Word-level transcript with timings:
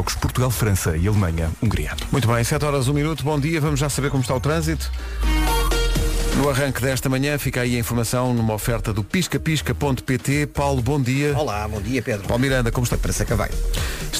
jogos 0.00 0.14
Portugal-França 0.14 0.96
e 0.96 1.06
Alemanha-Hungria. 1.06 1.92
Muito 2.10 2.26
bem, 2.26 2.42
7 2.42 2.64
horas, 2.64 2.88
1 2.88 2.94
minuto, 2.94 3.22
bom 3.22 3.38
dia, 3.38 3.60
vamos 3.60 3.78
já 3.78 3.90
saber 3.90 4.10
como 4.10 4.22
está 4.22 4.34
o 4.34 4.40
trânsito. 4.40 4.90
No 6.38 6.48
arranque 6.48 6.80
desta 6.80 7.08
manhã 7.08 7.36
fica 7.36 7.60
aí 7.60 7.76
a 7.76 7.78
informação 7.78 8.32
numa 8.32 8.54
oferta 8.54 8.94
do 8.94 9.04
piscapisca.pt. 9.04 10.46
Paulo, 10.46 10.80
bom 10.80 10.98
dia. 10.98 11.36
Olá, 11.36 11.68
bom 11.68 11.82
dia 11.82 12.00
Pedro. 12.00 12.26
Paulo 12.26 12.40
Miranda, 12.40 12.72
como 12.72 12.84
está? 12.84 12.96
Para 12.96 13.12
Sacavai. 13.12 13.50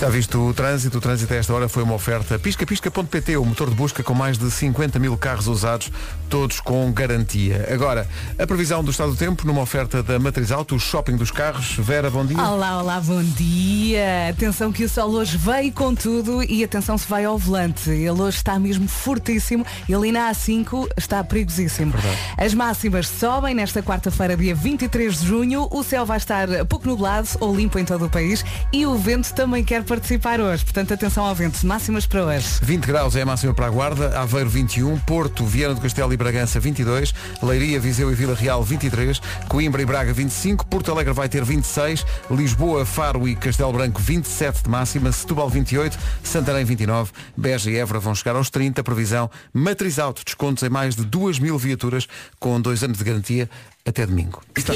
Está 0.01 0.09
visto 0.09 0.49
o 0.49 0.55
trânsito. 0.55 0.97
O 0.97 1.01
trânsito 1.03 1.35
a 1.35 1.37
esta 1.37 1.53
hora 1.53 1.69
foi 1.69 1.83
uma 1.83 1.93
oferta 1.93 2.39
piscapisca.pt, 2.39 3.37
o 3.37 3.45
motor 3.45 3.69
de 3.69 3.75
busca 3.75 4.03
com 4.03 4.15
mais 4.15 4.39
de 4.39 4.51
50 4.51 4.99
mil 4.99 5.15
carros 5.19 5.47
usados, 5.47 5.93
todos 6.27 6.59
com 6.59 6.91
garantia. 6.91 7.69
Agora, 7.71 8.09
a 8.39 8.47
previsão 8.47 8.83
do 8.83 8.93
estado 8.93 9.11
do 9.11 9.17
tempo 9.19 9.47
numa 9.47 9.61
oferta 9.61 10.03
da 10.03 10.19
Matriz 10.19 10.51
Auto, 10.51 10.75
o 10.75 10.81
shopping 10.81 11.17
dos 11.17 11.31
carros. 11.31 11.75
Vera, 11.77 12.09
bom 12.09 12.25
dia. 12.25 12.43
Olá, 12.43 12.81
olá, 12.81 12.99
bom 12.99 13.23
dia. 13.23 14.31
Atenção 14.31 14.73
que 14.73 14.85
o 14.85 14.89
sol 14.89 15.11
hoje 15.11 15.37
veio 15.37 15.71
com 15.71 15.95
tudo 15.95 16.43
e 16.45 16.65
atenção 16.65 16.97
se 16.97 17.07
vai 17.07 17.27
ao 17.27 17.37
volante. 17.37 17.91
Ele 17.91 18.23
hoje 18.23 18.39
está 18.39 18.59
mesmo 18.59 18.89
fortíssimo 18.89 19.67
e 19.87 19.95
ali 19.95 20.11
na 20.11 20.31
A5 20.31 20.89
está 20.97 21.23
perigosíssimo. 21.23 21.93
As 22.39 22.55
máximas 22.55 23.07
sobem 23.07 23.55
nesta 23.55 23.83
quarta-feira, 23.83 24.35
dia 24.35 24.55
23 24.55 25.21
de 25.21 25.27
junho. 25.27 25.69
O 25.71 25.83
céu 25.83 26.07
vai 26.07 26.17
estar 26.17 26.49
pouco 26.65 26.89
nublado 26.89 27.29
ou 27.39 27.55
limpo 27.55 27.79
em 27.79 27.85
todo 27.85 28.07
o 28.07 28.09
país 28.09 28.43
e 28.73 28.87
o 28.87 28.97
vento 28.97 29.35
também 29.35 29.63
quer 29.63 29.85
participar 29.91 30.41
hoje. 30.41 30.63
Portanto, 30.63 30.95
atenção 30.95 31.25
ao 31.25 31.35
vento. 31.35 31.67
Máximas 31.67 32.07
para 32.07 32.25
hoje. 32.25 32.47
20 32.63 32.87
graus 32.87 33.17
é 33.17 33.23
a 33.23 33.27
máxima 33.27 33.53
para 33.53 33.67
a 33.67 33.71
Guarda, 33.71 34.21
Aveiro 34.21 34.49
21, 34.49 34.97
Porto, 35.01 35.45
Viana 35.45 35.75
do 35.75 35.81
Castelo 35.81 36.13
e 36.13 36.17
Bragança 36.17 36.61
22, 36.61 37.13
Leiria, 37.43 37.81
Viseu 37.81 38.13
e 38.13 38.15
Vila 38.15 38.37
Real 38.37 38.63
23, 38.63 39.21
Coimbra 39.49 39.83
e 39.83 39.85
Braga 39.85 40.13
25, 40.13 40.65
Porto 40.67 40.93
Alegre 40.93 41.13
vai 41.13 41.29
ter 41.29 41.45
26, 41.45 42.07
Lisboa, 42.31 42.87
Faro 42.87 43.27
e 43.27 43.35
Castelo 43.35 43.73
Branco 43.73 44.01
27 44.01 44.63
de 44.63 44.71
máxima, 44.71 45.11
Setúbal 45.11 45.51
28, 45.51 45.99
Santarém 46.23 46.65
29, 46.65 47.11
Beja 47.37 47.69
e 47.69 47.77
Évora 47.77 47.99
vão 47.99 48.15
chegar 48.15 48.37
aos 48.37 48.49
30, 48.49 48.85
previsão 48.85 49.29
Matriz 49.53 49.99
Auto, 49.99 50.23
descontos 50.25 50.63
em 50.63 50.69
mais 50.69 50.95
de 50.95 51.05
2 51.05 51.41
mil 51.41 51.59
viaturas 51.59 52.07
com 52.39 52.61
dois 52.61 52.85
anos 52.85 52.99
de 52.99 53.03
garantia 53.03 53.51
até 53.85 54.07
domingo. 54.07 54.41
Está. 54.57 54.73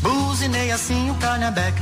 Buzinei 0.00 0.70
assim 0.70 1.10
o 1.10 1.14
Carnabec 1.16 1.76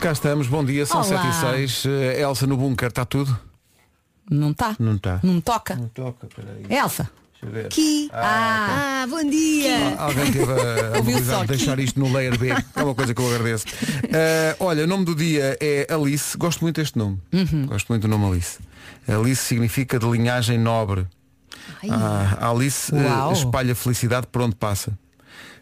Cá 0.00 0.12
estamos, 0.12 0.46
bom 0.46 0.64
dia, 0.64 0.86
são 0.86 1.00
Olá. 1.00 1.04
7 1.04 1.26
e 1.64 1.68
6. 1.68 1.86
Eh, 1.86 2.20
Elsa 2.22 2.46
no 2.46 2.56
bunker, 2.56 2.88
está 2.88 3.04
tudo? 3.04 3.36
Não 4.30 4.50
está? 4.50 4.76
Não 4.78 4.94
está. 4.96 5.20
Não 5.22 5.40
toca? 5.40 5.76
toca, 5.94 6.28
peraí. 6.34 6.66
Elsa. 6.68 7.10
Deixa 7.32 7.46
eu 7.46 7.50
ver. 7.50 7.66
Aqui. 7.66 8.08
Ah, 8.12 9.02
Ah, 9.02 9.06
bom 9.08 9.28
dia! 9.28 9.96
Alguém 9.98 10.32
teve 10.32 10.52
a, 10.52 10.98
a 11.40 11.40
de 11.42 11.46
deixar 11.48 11.78
isto 11.78 11.98
no 11.98 12.12
layer 12.12 12.38
B. 12.38 12.48
É 12.76 12.82
uma 12.82 12.94
coisa 12.94 13.12
que 13.14 13.20
eu 13.20 13.28
agradeço. 13.34 13.66
Eh, 14.10 14.56
olha, 14.60 14.84
o 14.84 14.86
nome 14.86 15.04
do 15.04 15.14
dia 15.14 15.56
é 15.60 15.86
Alice. 15.92 16.36
Gosto 16.36 16.60
muito 16.62 16.80
deste 16.80 16.96
nome. 16.98 17.20
Uhum. 17.32 17.66
Gosto 17.66 17.88
muito 17.88 18.02
do 18.02 18.08
nome 18.08 18.26
Alice. 18.32 18.58
Alice 19.08 19.42
significa 19.44 19.98
de 19.98 20.06
linhagem 20.08 20.58
nobre. 20.58 21.06
Ah, 21.90 22.48
Alice 22.50 22.94
eh, 22.94 23.02
Uau. 23.02 23.32
espalha 23.32 23.74
felicidade 23.74 24.26
por 24.28 24.42
onde 24.42 24.54
passa. 24.54 24.96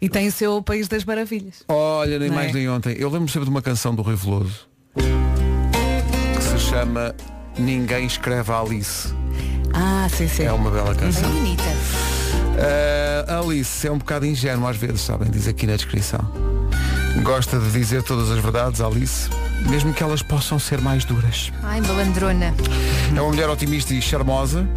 E 0.05 0.08
tem 0.10 0.28
o 0.28 0.33
seu 0.33 0.62
País 0.62 0.86
das 0.86 1.02
Maravilhas. 1.02 1.64
Olha, 1.66 2.19
nem 2.19 2.28
Não 2.28 2.36
mais 2.36 2.50
é? 2.50 2.52
nem 2.52 2.69
ontem. 2.69 2.94
Eu 2.98 3.08
lembro 3.08 3.27
sempre 3.28 3.44
de 3.47 3.50
uma 3.50 3.62
canção 3.62 3.94
do 3.94 4.02
Rui 4.02 4.14
Veloso 4.14 4.69
que 4.94 6.42
se 6.42 6.58
chama 6.58 7.14
Ninguém 7.58 8.05
Escreve 8.06 8.52
a 8.52 8.61
Alice. 8.61 9.14
Ah, 9.72 10.06
sim, 10.11 10.28
sim. 10.28 10.42
É 10.42 10.52
uma 10.52 10.70
bela 10.70 10.94
canção. 10.94 11.30
Bonita. 11.30 11.62
Uh, 11.64 13.48
Alice 13.48 13.86
é 13.86 13.91
um 13.91 13.96
bocado 13.96 14.27
ingênua 14.27 14.69
às 14.70 14.77
vezes, 14.77 15.00
sabem, 15.00 15.30
diz 15.30 15.48
aqui 15.48 15.66
na 15.66 15.74
descrição. 15.74 16.20
Gosta 17.22 17.58
de 17.58 17.70
dizer 17.70 18.02
todas 18.02 18.30
as 18.30 18.39
verdades, 18.41 18.83
Alice, 18.83 19.30
mesmo 19.70 19.94
que 19.94 20.02
elas 20.02 20.20
possam 20.22 20.58
ser 20.58 20.83
mais 20.83 21.06
duras. 21.06 21.50
Ai, 21.62 21.80
malandrona. 21.80 22.55
É 23.16 23.20
uma 23.22 23.30
mulher 23.30 23.48
otimista 23.48 23.94
e 23.94 24.02
charmosa 24.02 24.68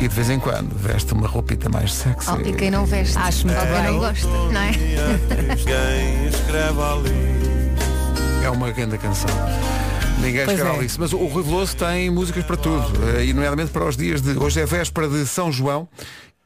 e 0.00 0.08
de 0.08 0.14
vez 0.14 0.28
em 0.30 0.38
quando 0.38 0.74
veste 0.76 1.12
uma 1.12 1.26
roupita 1.26 1.68
mais 1.68 1.92
sexy. 1.94 2.28
Oh, 2.30 2.40
e 2.40 2.52
quem 2.52 2.70
não 2.70 2.84
veste? 2.84 3.16
Acho 3.16 3.46
muito 3.46 3.58
Ou 3.60 3.66
quem 3.66 3.82
não 3.84 3.98
gosta, 3.98 4.26
não 4.26 4.60
é? 4.60 4.68
Ali 6.92 8.44
É 8.44 8.50
uma 8.50 8.70
grande 8.70 8.98
canção. 8.98 9.30
Ninguém 10.20 10.44
Pois 10.44 10.56
escreve 10.58 10.76
é. 10.76 10.78
Alice. 10.80 11.00
Mas 11.00 11.12
o 11.12 11.18
Rui 11.26 11.42
Veloso 11.42 11.76
tem 11.76 12.10
músicas 12.10 12.44
para 12.44 12.56
tudo, 12.56 12.84
eh, 13.16 13.26
e 13.26 13.32
nomeadamente 13.32 13.70
para 13.70 13.84
os 13.86 13.96
dias 13.96 14.20
de. 14.22 14.38
Hoje 14.38 14.60
é 14.60 14.66
véspera 14.66 15.08
de 15.08 15.26
São 15.26 15.50
João. 15.50 15.88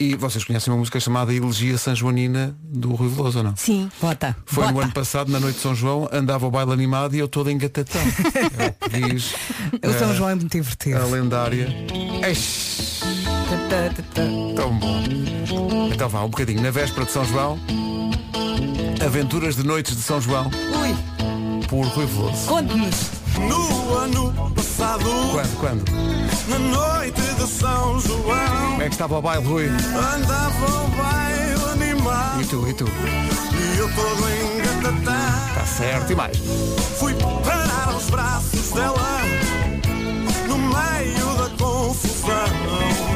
E 0.01 0.15
vocês 0.15 0.45
conhecem 0.45 0.73
uma 0.73 0.79
música 0.79 1.01
chamada 1.01 1.35
Elegia 1.35 1.77
Sanjoanina 1.77 2.57
do 2.63 2.95
Rui 2.95 3.09
Veloso 3.09 3.39
ou 3.39 3.45
não? 3.45 3.57
Sim. 3.57 3.91
Bota. 4.01 4.37
Foi 4.47 4.65
no 4.67 4.73
Bota. 4.73 4.85
ano 4.85 4.95
passado, 4.95 5.33
na 5.33 5.41
noite 5.41 5.57
de 5.57 5.61
São 5.63 5.75
João, 5.75 6.09
andava 6.13 6.47
o 6.47 6.51
baile 6.53 6.73
animado 6.73 7.17
e 7.17 7.19
eu 7.19 7.27
todo 7.27 7.51
engatatão. 7.51 8.01
É 8.57 8.67
o 8.69 8.89
que 8.91 9.01
diz 9.09 9.35
O 9.85 9.99
São 9.99 10.11
eh, 10.13 10.15
João 10.15 10.31
é 10.31 10.35
muito 10.37 10.53
divertido. 10.53 10.99
a 10.99 11.05
lendária. 11.05 11.69
Eish, 12.25 13.01
tão 14.55 14.79
bom. 14.79 15.03
Então 15.93 16.09
vá, 16.09 16.23
um 16.25 16.29
bocadinho. 16.29 16.61
Na 16.63 16.71
véspera 16.71 17.07
de 17.07 17.13
São 17.13 17.25
João, 17.25 17.59
Aventuras 19.05 19.57
de 19.57 19.65
Noites 19.65 19.97
de 19.97 20.03
São 20.03 20.21
João, 20.21 20.51
Ui, 20.81 21.65
por 21.67 21.87
Rui 21.87 22.07
Veloso. 22.07 22.47
conte-nos. 22.47 23.19
No 23.39 23.95
ano 23.95 24.53
passado 24.53 25.05
Quando, 25.31 25.57
quando? 25.61 25.85
Na 26.49 26.59
noite 26.59 27.21
de 27.21 27.47
São 27.47 28.01
João 28.01 28.71
Como 28.71 28.83
é 28.83 28.87
que 28.87 28.95
estava 28.95 29.19
o 29.19 29.23
baile, 29.23 29.47
Rui? 29.47 29.69
Andava 29.69 30.67
o 30.67 30.89
baile 30.89 31.71
animado 31.73 32.43
E 32.43 32.47
tu, 32.47 32.69
e 32.69 32.75
tu? 32.75 32.85
E 32.87 33.79
eu 33.79 33.89
todo 33.95 34.25
engatatado 34.57 35.49
Está 35.51 35.67
certo, 35.67 36.13
e 36.13 36.17
mais? 36.17 36.37
Fui 36.99 37.15
parar 37.15 37.91
aos 37.93 38.11
braços 38.11 38.73
dela 38.73 39.21
No 40.49 40.59
meio 40.59 41.35
da 41.37 41.65
confusão 41.65 43.08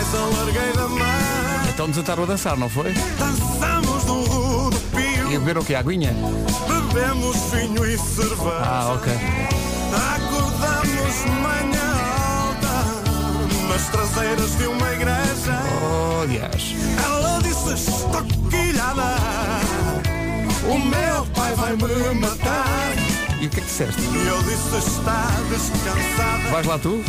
mais 0.00 0.14
alarguei 0.14 0.72
da 0.72 0.88
mão 0.88 1.68
Então 1.68 1.88
desataram 1.88 2.22
a 2.22 2.26
dançar, 2.26 2.56
não 2.56 2.68
foi? 2.68 2.92
Dançamos 3.18 4.04
no 4.04 4.24
rodopio 4.24 5.30
E 5.30 5.38
beberam 5.38 5.60
o 5.60 5.64
quê? 5.64 5.74
Aguinha? 5.74 6.14
Bebemos 6.66 7.36
vinho 7.52 7.84
e 7.86 7.98
cerveja 7.98 8.62
Ah, 8.64 8.94
ok. 8.94 9.12
Acordamos 9.92 11.24
manhã 11.42 11.92
alta 12.46 13.68
Nas 13.68 13.88
traseiras 13.88 14.56
de 14.56 14.66
uma 14.66 14.92
igreja 14.92 15.62
Oh, 15.82 16.22
aliás. 16.22 16.74
Ela 17.04 17.38
disse 17.42 17.74
estou 17.74 18.24
quilhada 18.48 19.16
O 20.66 20.78
meu 20.78 21.26
pai 21.34 21.54
vai 21.56 21.76
me 21.76 22.20
matar 22.20 22.92
E 23.38 23.46
o 23.46 23.50
que 23.50 23.58
é 23.58 23.60
que 23.60 23.66
disseste? 23.66 24.00
E 24.00 24.26
eu 24.26 24.42
disse 24.44 24.78
está 24.78 25.26
descansada 25.50 26.50
Vais 26.50 26.66
lá 26.66 26.78
tu? 26.78 27.04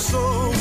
Sou 0.00 0.52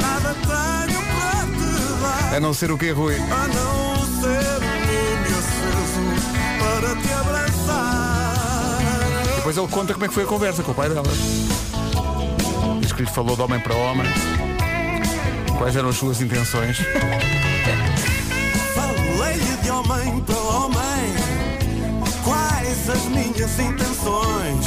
Nada 0.00 0.34
tenho 0.34 1.00
para 1.00 1.46
te 1.46 2.00
dar 2.00 2.36
A 2.36 2.40
não 2.40 2.52
ser 2.52 2.70
o 2.70 2.78
quê, 2.78 2.90
Rui? 2.90 3.14
A 3.16 3.48
não 3.48 3.96
ser 4.20 4.62
um 4.62 4.76
lume 4.86 5.28
aceso 5.38 6.04
Para 6.58 6.96
te 6.96 7.12
abraçar 7.12 8.78
E 9.32 9.36
depois 9.36 9.56
ele 9.56 9.68
conta 9.68 9.92
como 9.92 10.04
é 10.04 10.08
que 10.08 10.14
foi 10.14 10.24
a 10.24 10.26
conversa 10.26 10.62
com 10.62 10.72
o 10.72 10.74
pai 10.74 10.88
dela. 10.88 11.02
Diz 12.80 12.92
que 12.92 13.02
lhe 13.02 13.10
falou 13.10 13.36
de 13.36 13.42
homem 13.42 13.60
para 13.60 13.74
homem. 13.74 14.06
Quais 15.58 15.74
eram 15.74 15.88
as 15.88 15.96
suas 15.96 16.20
intenções? 16.20 16.78
Falei-lhe 18.74 19.56
de 19.60 19.70
homem 19.70 20.20
para 20.20 20.36
homem 20.36 20.78
Quais 22.22 22.90
as 22.90 23.04
minhas 23.06 23.58
intenções 23.58 24.66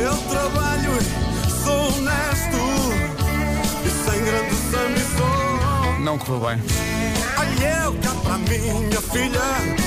Eu 0.00 0.16
trabalho 0.30 0.92
e 1.00 1.50
sou 1.64 1.98
honesto 1.98 2.83
Não 6.00 6.18
correu 6.18 6.40
bem. 6.40 6.62
Olha 7.38 7.84
eu 7.84 7.94
cá 7.94 8.14
para 8.22 8.38
minha 8.38 9.00
filha 9.00 9.83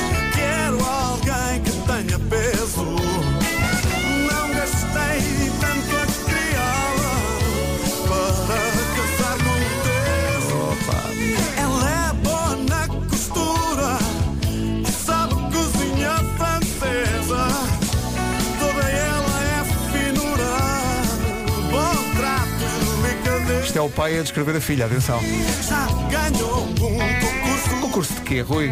o 23.88 23.90
pai 23.90 24.20
a 24.20 24.22
descrever 24.22 24.56
a 24.56 24.62
filha, 24.62 24.86
atenção. 24.86 25.20
Já 25.68 25.88
ganhou 26.10 26.64
um 26.64 26.76
concurso 26.76 27.70
Concurso 27.82 28.14
de 28.16 28.22
quê, 28.22 28.42
Rui? 28.42 28.70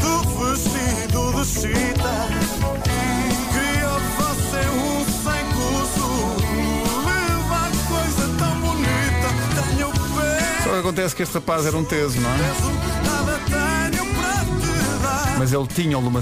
do 0.00 0.20
vestido 0.46 1.32
de 1.32 1.44
chita 1.44 2.28
você 4.18 4.62
um 4.68 5.04
sem 5.04 5.44
curso 5.54 6.08
Leva 7.06 7.70
coisa 7.88 8.24
tão 8.38 8.54
bonita 8.60 9.28
Tenho 9.54 9.90
pena 9.90 10.72
que 10.72 10.78
acontece 10.78 11.16
que 11.16 11.22
este 11.22 11.34
rapaz 11.34 11.64
era 11.66 11.76
um 11.76 11.84
teso, 11.84 12.20
não 12.20 12.30
é? 12.30 12.36
Mas 15.38 15.52
ele 15.52 15.66
tinha 15.68 15.96
um 15.98 16.02
lume 16.02 16.18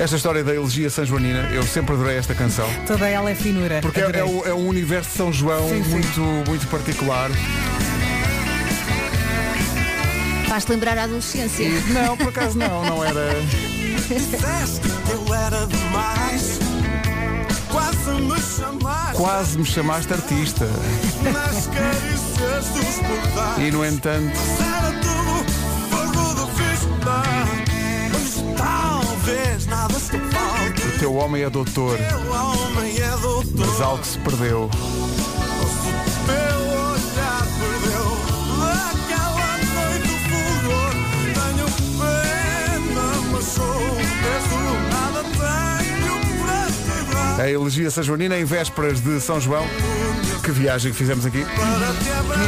Esta 0.00 0.16
história 0.16 0.42
da 0.42 0.54
elegia 0.54 0.88
São 0.88 1.04
Joanina, 1.04 1.50
eu 1.52 1.62
sempre 1.62 1.94
adorei 1.94 2.16
esta 2.16 2.34
canção. 2.34 2.66
Toda 2.86 3.06
ela 3.06 3.30
é 3.30 3.34
finura. 3.34 3.80
Porque 3.82 4.00
é, 4.00 4.10
é, 4.18 4.24
o- 4.24 4.46
é 4.46 4.54
um 4.54 4.66
universo 4.66 5.10
de 5.10 5.16
São 5.16 5.30
João 5.32 5.68
Sim, 5.68 5.84
sim. 5.84 5.90
muito, 5.90 6.20
muito 6.48 6.66
particular. 6.68 7.30
Faz-te 10.48 10.70
lembrar 10.72 10.96
a 10.98 11.04
adolescência. 11.04 11.62
E, 11.64 11.80
não, 11.92 12.16
por 12.16 12.28
acaso 12.28 12.56
não, 12.58 12.82
não 12.84 13.04
era. 13.04 13.20
Eu 15.10 15.34
era 15.34 15.66
demais. 15.66 16.58
Quase 17.70 18.10
me 18.20 18.40
chamaste 18.40 19.16
Quase 19.16 19.58
me 19.58 19.64
chamaste 19.64 20.12
artista. 20.14 20.66
E 23.58 23.70
no 23.70 23.84
entanto, 23.84 24.32
Era 24.58 24.92
tudo 24.98 25.44
fogo 25.90 26.34
do 26.34 26.46
vista. 26.46 27.22
Mas 28.12 28.56
talvez 28.56 29.66
nada 29.66 29.89
teu 31.00 31.14
homem 31.14 31.42
é 31.42 31.48
doutor, 31.48 31.98
homem 32.28 32.94
é 33.00 33.16
doutor. 33.22 33.66
mas 33.66 33.80
algo 33.80 34.04
se 34.04 34.18
perdeu. 34.18 34.68
A 47.38 47.48
elegia 47.50 47.90
São 47.90 48.02
Joanina 48.02 48.38
em 48.38 48.44
vésperas 48.44 49.00
de 49.00 49.18
São 49.18 49.40
João. 49.40 49.64
Que 50.42 50.50
viagem 50.52 50.90
que 50.90 50.96
fizemos 50.96 51.26
aqui. 51.26 51.44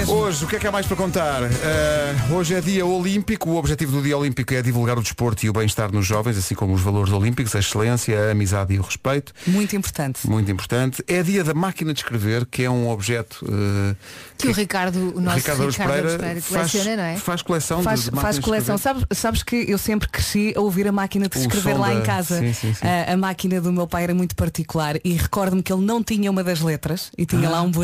Hoje, 0.08 0.44
o 0.44 0.48
que 0.48 0.56
é 0.56 0.58
que 0.58 0.66
há 0.66 0.72
mais 0.72 0.86
para 0.86 0.96
contar? 0.96 1.42
Uh, 1.42 2.34
hoje 2.34 2.54
é 2.54 2.60
dia 2.60 2.86
olímpico. 2.86 3.50
O 3.50 3.56
objetivo 3.56 3.92
do 3.92 4.02
dia 4.02 4.16
olímpico 4.16 4.54
é 4.54 4.62
divulgar 4.62 4.98
o 4.98 5.02
desporto 5.02 5.44
e 5.44 5.50
o 5.50 5.52
bem-estar 5.52 5.92
nos 5.92 6.06
jovens, 6.06 6.38
assim 6.38 6.54
como 6.54 6.72
os 6.72 6.80
valores 6.80 7.12
olímpicos, 7.12 7.54
a 7.54 7.58
excelência, 7.58 8.18
a 8.28 8.32
amizade 8.32 8.72
e 8.74 8.78
o 8.78 8.82
respeito. 8.82 9.32
Muito 9.46 9.76
importante. 9.76 10.26
Muito 10.28 10.50
importante. 10.50 11.04
É 11.06 11.22
dia 11.22 11.44
da 11.44 11.52
máquina 11.52 11.92
de 11.92 12.00
escrever, 12.00 12.46
que 12.46 12.64
é 12.64 12.70
um 12.70 12.88
objeto 12.88 13.44
uh, 13.44 13.94
Que 14.38 14.48
o 14.48 14.52
Ricardo, 14.52 15.12
o 15.14 15.20
nosso 15.20 15.36
Ricardo 15.36 15.68
Ricardo, 15.68 15.90
Pereira 15.92 16.18
Pereira 16.18 16.40
faz, 16.40 16.70
coleciona, 16.72 16.96
não 16.96 17.04
é? 17.04 17.16
faz 17.18 17.42
coleção 17.42 17.82
Faz, 17.82 18.04
de, 18.04 18.10
de 18.10 18.20
faz 18.20 18.38
coleção. 18.38 18.78
Sabes, 18.78 19.04
sabes 19.12 19.42
que 19.42 19.70
eu 19.70 19.76
sempre 19.78 20.08
cresci 20.08 20.54
a 20.56 20.60
ouvir 20.60 20.88
a 20.88 20.92
máquina 20.92 21.28
de 21.28 21.36
O 21.38 21.40
escrever 21.40 21.78
lá 21.78 21.88
da- 21.88 21.94
em 21.94 22.02
casa. 22.02 22.38
Sim, 22.38 22.52
sim, 22.54 22.72
sim. 22.74 22.86
A, 22.86 23.12
a 23.12 23.16
máquina 23.18 23.60
do 23.60 23.70
meu 23.70 23.86
pai 23.86 24.04
era 24.04 24.14
muito 24.14 24.34
particular 24.34 24.96
e 25.04 25.12
recordo-me 25.12 25.62
que 25.62 25.72
ele 25.72 25.84
não 25.84 26.02
tinha 26.02 26.30
uma 26.30 26.42
das 26.42 26.60
letras 26.60 27.10
e 27.18 27.26
tinha 27.26 27.48
Ah, 27.48 27.52
lá 27.52 27.62
um 27.62 27.70
buraco. 27.70 27.81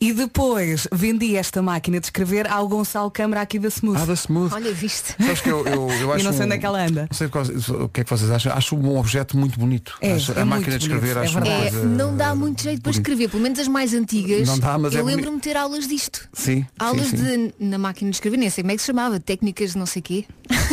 E 0.00 0.12
depois 0.12 0.86
vendi 0.92 1.36
esta 1.36 1.60
máquina 1.62 2.00
de 2.00 2.06
escrever 2.06 2.46
ao 2.50 2.66
Gonçalo 2.68 3.10
Câmara 3.10 3.40
aqui 3.42 3.58
da 3.58 3.68
Smooth. 3.68 4.00
Ah, 4.02 4.06
da 4.06 4.14
Smooth. 4.14 4.54
Olha, 4.54 4.72
viste? 4.72 5.14
Sabes 5.18 5.40
que 5.40 5.48
eu, 5.50 5.66
eu, 5.66 5.90
eu 5.90 6.12
acho 6.14 6.24
não 6.24 6.32
sei 6.32 6.42
um- 6.42 6.44
onde 6.46 6.54
é 6.54 6.58
que 6.58 6.66
ela 6.66 6.84
anda. 6.86 7.08
Não 7.10 7.16
sei 7.16 7.26
o 7.26 7.88
que 7.88 8.00
é 8.00 8.04
que 8.04 8.10
vocês 8.10 8.30
acham. 8.30 8.52
Acho 8.52 8.76
um 8.76 8.96
objeto 8.96 9.36
muito 9.36 9.58
bonito. 9.58 9.96
É, 10.00 10.12
Acho- 10.12 10.32
é 10.32 10.40
a 10.40 10.44
máquina 10.44 10.78
de 10.78 10.84
escrever 10.84 11.14
bonito, 11.14 11.18
é 11.18 11.26
acho 11.28 11.38
uma. 11.38 11.46
É, 11.48 11.70
coisa. 11.70 11.84
não 11.86 12.16
dá 12.16 12.34
muito 12.34 12.62
jeito 12.62 12.80
para 12.82 12.90
escrever, 12.92 13.28
pelo 13.28 13.42
menos 13.42 13.58
as 13.58 13.68
mais 13.68 13.92
antigas. 13.94 14.46
Não 14.48 14.58
dá, 14.58 14.78
mas 14.78 14.94
é 14.94 14.98
eu 15.00 15.04
boni- 15.04 15.16
lembro-me 15.16 15.36
de 15.36 15.42
ter 15.42 15.56
aulas 15.56 15.86
disto. 15.86 16.28
Sim, 16.32 16.64
Aulas 16.78 17.08
sim, 17.08 17.16
sim. 17.16 17.52
de 17.58 17.64
na 17.66 17.78
máquina 17.78 18.10
de 18.10 18.16
escrever, 18.16 18.36
nem 18.36 18.50
sei 18.50 18.62
como 18.62 18.72
é 18.72 18.76
que 18.76 18.82
se 18.82 18.86
chamava, 18.86 19.18
técnicas 19.20 19.72
de 19.72 19.78
não 19.78 19.86
sei 19.86 20.02
quê. 20.02 20.24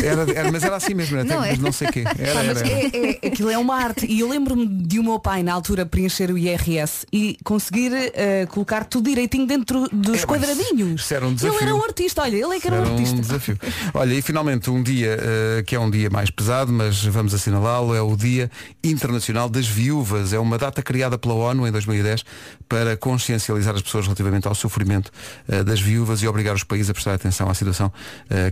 Era, 0.03 0.21
era- 0.31 0.51
mas 0.51 0.63
era 0.63 0.75
assim 0.75 0.93
mesmo, 0.93 1.17
era 1.17 1.23
Não 1.25 1.41
técnicas 1.41 1.53
é? 1.53 1.57
de 1.57 1.61
não 1.63 1.71
sei 1.71 1.87
o 1.87 1.91
quê. 1.91 2.03
Era, 2.19 2.43
era. 2.43 2.67
é- 2.67 3.17
é- 3.23 3.27
aquilo 3.27 3.49
é 3.49 3.57
uma 3.57 3.75
arte. 3.75 4.05
E 4.05 4.19
eu 4.19 4.29
lembro-me 4.29 4.65
de 4.67 4.99
o 4.99 5.03
meu 5.03 5.19
pai, 5.19 5.41
na 5.43 5.53
altura, 5.53 5.85
preencher 5.85 6.31
o 6.31 6.37
IRS 6.37 7.05
e 7.11 7.37
conseguir 7.43 7.91
eh, 8.29 8.45
colocar 8.45 8.85
tudo 8.85 9.09
direitinho 9.09 9.45
dentro 9.47 9.87
dos 9.91 10.23
É, 10.23 10.25
quadradinhos. 10.25 11.01
isso 11.01 11.13
era 11.13 11.25
um 11.25 11.29
Ele 11.29 11.35
desafio. 11.35 11.61
era 11.61 11.75
um 11.75 11.83
artista, 11.83 12.21
olha, 12.21 12.35
ele 12.35 12.55
é 12.55 12.59
que 12.59 12.67
era, 12.67 12.77
Era 12.77 12.87
um 12.87 12.91
artista. 12.93 13.15
um 13.17 13.21
desafio. 13.21 13.57
Olha, 13.93 14.13
e 14.13 14.21
finalmente 14.21 14.69
um 14.69 14.81
dia 14.83 15.17
eh, 15.19 15.63
que 15.65 15.75
é 15.75 15.79
um 15.79 15.89
dia 15.89 16.09
mais 16.09 16.29
pesado, 16.29 16.71
mas 16.71 17.03
vamos 17.05 17.33
assinalá-lo, 17.33 17.93
é 17.95 18.01
o 18.01 18.15
Dia 18.15 18.49
Internacional 18.83 19.49
das 19.49 19.67
Viúvas. 19.67 20.33
É 20.33 20.39
uma 20.39 20.57
data 20.57 20.81
criada 20.81 21.17
pela 21.17 21.33
ONU 21.33 21.67
em 21.67 21.71
2010 21.71 22.23
para 22.67 22.95
consciencializar 22.95 23.75
as 23.75 23.81
pessoas 23.81 24.05
relativamente 24.05 24.47
ao 24.47 24.55
sofrimento 24.55 25.11
eh, 25.47 25.63
das 25.63 25.79
viúvas 25.81 26.21
e 26.21 26.27
obrigar 26.27 26.55
os 26.55 26.63
países 26.63 26.89
a 26.89 26.93
prestar 26.93 27.13
atenção 27.13 27.49
à 27.49 27.53
situação 27.53 27.91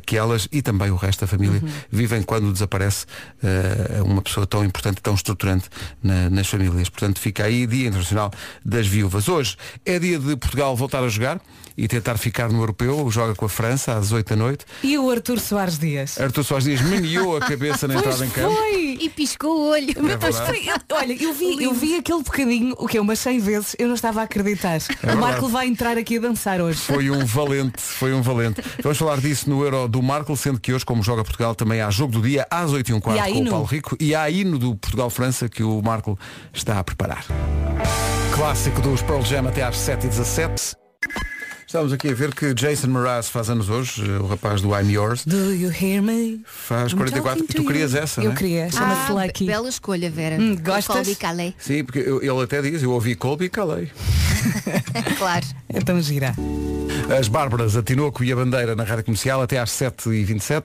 que 0.06 0.18
elas 0.18 0.48
e 0.52 0.62
também 0.62 0.90
o 0.92 0.96
resto 0.96 1.22
da 1.22 1.28
família 1.28 1.60
Uhum. 1.62 1.70
vivem 1.92 2.22
quando 2.24 2.52
desaparece 2.52 3.06
uma 4.06 4.22
pessoa 4.22 4.46
tão 4.46 4.64
importante, 4.64 5.02
tão 5.02 5.14
estruturante 5.14 5.70
na- 6.02 6.30
nas 6.30 6.48
famílias. 6.48 6.90
Portanto, 6.90 7.20
fica 7.20 7.44
aí 7.46 7.66
Dia 7.68 7.88
Internacional 7.88 8.32
das 8.66 8.88
Viúvas. 8.88 9.28
Hoje 9.28 9.56
é 9.86 10.00
dia 10.00 10.20
de 10.20 10.36
Portugal 10.38 10.76
voltar 10.76 11.04
a 11.04 11.10
jogar 11.10 11.42
e 11.78 11.88
tentar 11.88 12.18
ficar 12.18 12.50
no 12.50 12.60
europeu. 12.60 13.10
Joga 13.12 13.36
com 13.36 13.46
a 13.46 13.50
França 13.50 13.94
às 13.94 14.12
8 14.12 14.30
da 14.30 14.36
noite. 14.36 14.66
E 14.84 14.98
o 14.98 15.10
Artur 15.12 15.40
Soares 15.40 15.78
Dias. 15.78 16.20
Artur 16.20 16.44
Soares 16.44 16.66
Dias 16.66 16.82
meneou 16.82 17.38
a 17.38 17.40
cabeça 17.42 17.88
na 17.88 17.96
entrada 17.96 18.26
em 18.26 18.30
campo. 18.30 18.56
Foi! 18.56 18.98
E 19.00 19.10
piscou 19.10 19.52
o 19.60 19.70
olho. 19.70 19.92
É 19.92 20.18
Mas 20.20 20.40
foi- 20.40 20.68
olha, 20.92 21.24
eu 21.24 21.34
vi, 21.34 21.64
eu 21.64 21.74
vi 21.74 21.96
aquele 21.98 22.24
bocadinho, 22.24 22.76
o 22.80 22.88
que 22.88 23.00
umas 23.00 23.20
100 23.20 23.40
vezes, 23.40 23.76
eu 23.78 23.88
não 23.88 23.96
estava 23.96 24.22
a 24.22 24.24
acreditar. 24.24 24.78
o 24.78 24.80
verdade. 24.80 25.18
Marco 25.20 25.48
vai 25.48 25.68
entrar 25.68 25.98
aqui 25.98 26.18
a 26.18 26.22
dançar 26.22 26.60
hoje. 26.60 26.80
Foi 26.80 27.10
um 27.12 27.24
valente, 27.26 27.80
foi 27.82 28.14
um 28.14 28.22
valente. 28.22 28.62
Vamos 28.82 28.98
falar 28.98 29.20
disso 29.22 29.50
no 29.50 29.64
Euro 29.64 29.88
do 29.88 30.02
Marco, 30.02 30.36
sendo 30.36 30.60
que 30.60 30.74
hoje, 30.74 30.84
como 30.86 31.04
joga 31.04 31.24
Portugal, 31.24 31.54
também 31.54 31.82
há 31.82 31.90
jogo 31.92 32.14
do 32.14 32.22
dia 32.22 32.48
às 32.50 32.72
8 32.72 32.90
e 32.90 32.94
um 32.94 33.00
quarto 33.00 33.30
E 33.30 33.34
com 33.34 33.42
o. 33.44 33.50
Paulo 33.50 33.66
Rico 33.66 33.96
e 34.00 34.16
há 34.16 34.30
hino 34.30 34.58
do 34.58 34.76
Portugal-França 34.76 35.48
que 35.48 35.62
o 35.64 35.82
Marco 35.82 36.18
está 36.54 36.80
a 36.80 36.84
preparar. 36.84 37.24
Clássico 38.34 38.82
dos 38.82 39.02
Pearl 39.02 39.22
Jam 39.22 39.48
até 39.48 39.64
às 39.64 39.76
7h17. 39.78 40.76
Estamos 41.68 41.92
aqui 41.92 42.08
a 42.10 42.14
ver 42.14 42.34
que 42.34 42.54
Jason 42.54 42.88
Mraz 42.88 43.28
faz 43.28 43.50
anos 43.50 43.68
hoje, 43.70 44.02
o 44.10 44.26
rapaz 44.26 44.62
do 44.62 44.70
I'm 44.70 44.90
Yours. 44.90 45.26
Do 45.26 45.54
you 45.54 45.70
hear 45.70 46.02
me? 46.02 46.42
Faz 46.46 46.94
I'm 46.94 46.98
44. 46.98 47.42
talking 47.44 47.62
Tu 47.62 47.66
querias 47.68 47.92
you. 47.92 48.00
essa, 48.00 48.22
Eu 48.24 48.32
é? 48.32 48.36
queria, 48.36 48.72
chama-se 48.72 49.12
Ah, 49.12 49.14
Lucky. 49.26 49.44
be- 49.46 49.52
bela 49.52 49.68
escolha, 49.68 50.10
Vera. 50.10 50.38
Hum, 50.40 50.56
gostas? 50.56 50.86
Colby 50.96 51.16
Calais. 51.16 51.54
Sim, 51.60 51.84
porque 51.84 52.00
eu- 52.00 52.22
ele 52.24 52.42
até 52.42 52.62
diz, 52.62 52.82
eu 52.82 52.92
ouvi 52.92 53.16
Colby 53.16 53.46
e 53.46 53.50
calei. 53.50 53.92
Claro. 55.18 55.46
Então 55.74 56.00
gira. 56.02 56.34
As 57.20 57.28
Bárbaras, 57.28 57.76
a 57.76 57.84
Tinoco 57.84 58.24
e 58.24 58.32
a 58.32 58.36
Bandeira 58.36 58.74
na 58.76 58.84
Rádio 58.86 59.04
Comercial 59.04 59.42
até 59.42 59.60
às 59.60 59.70
7h27. 59.72 60.64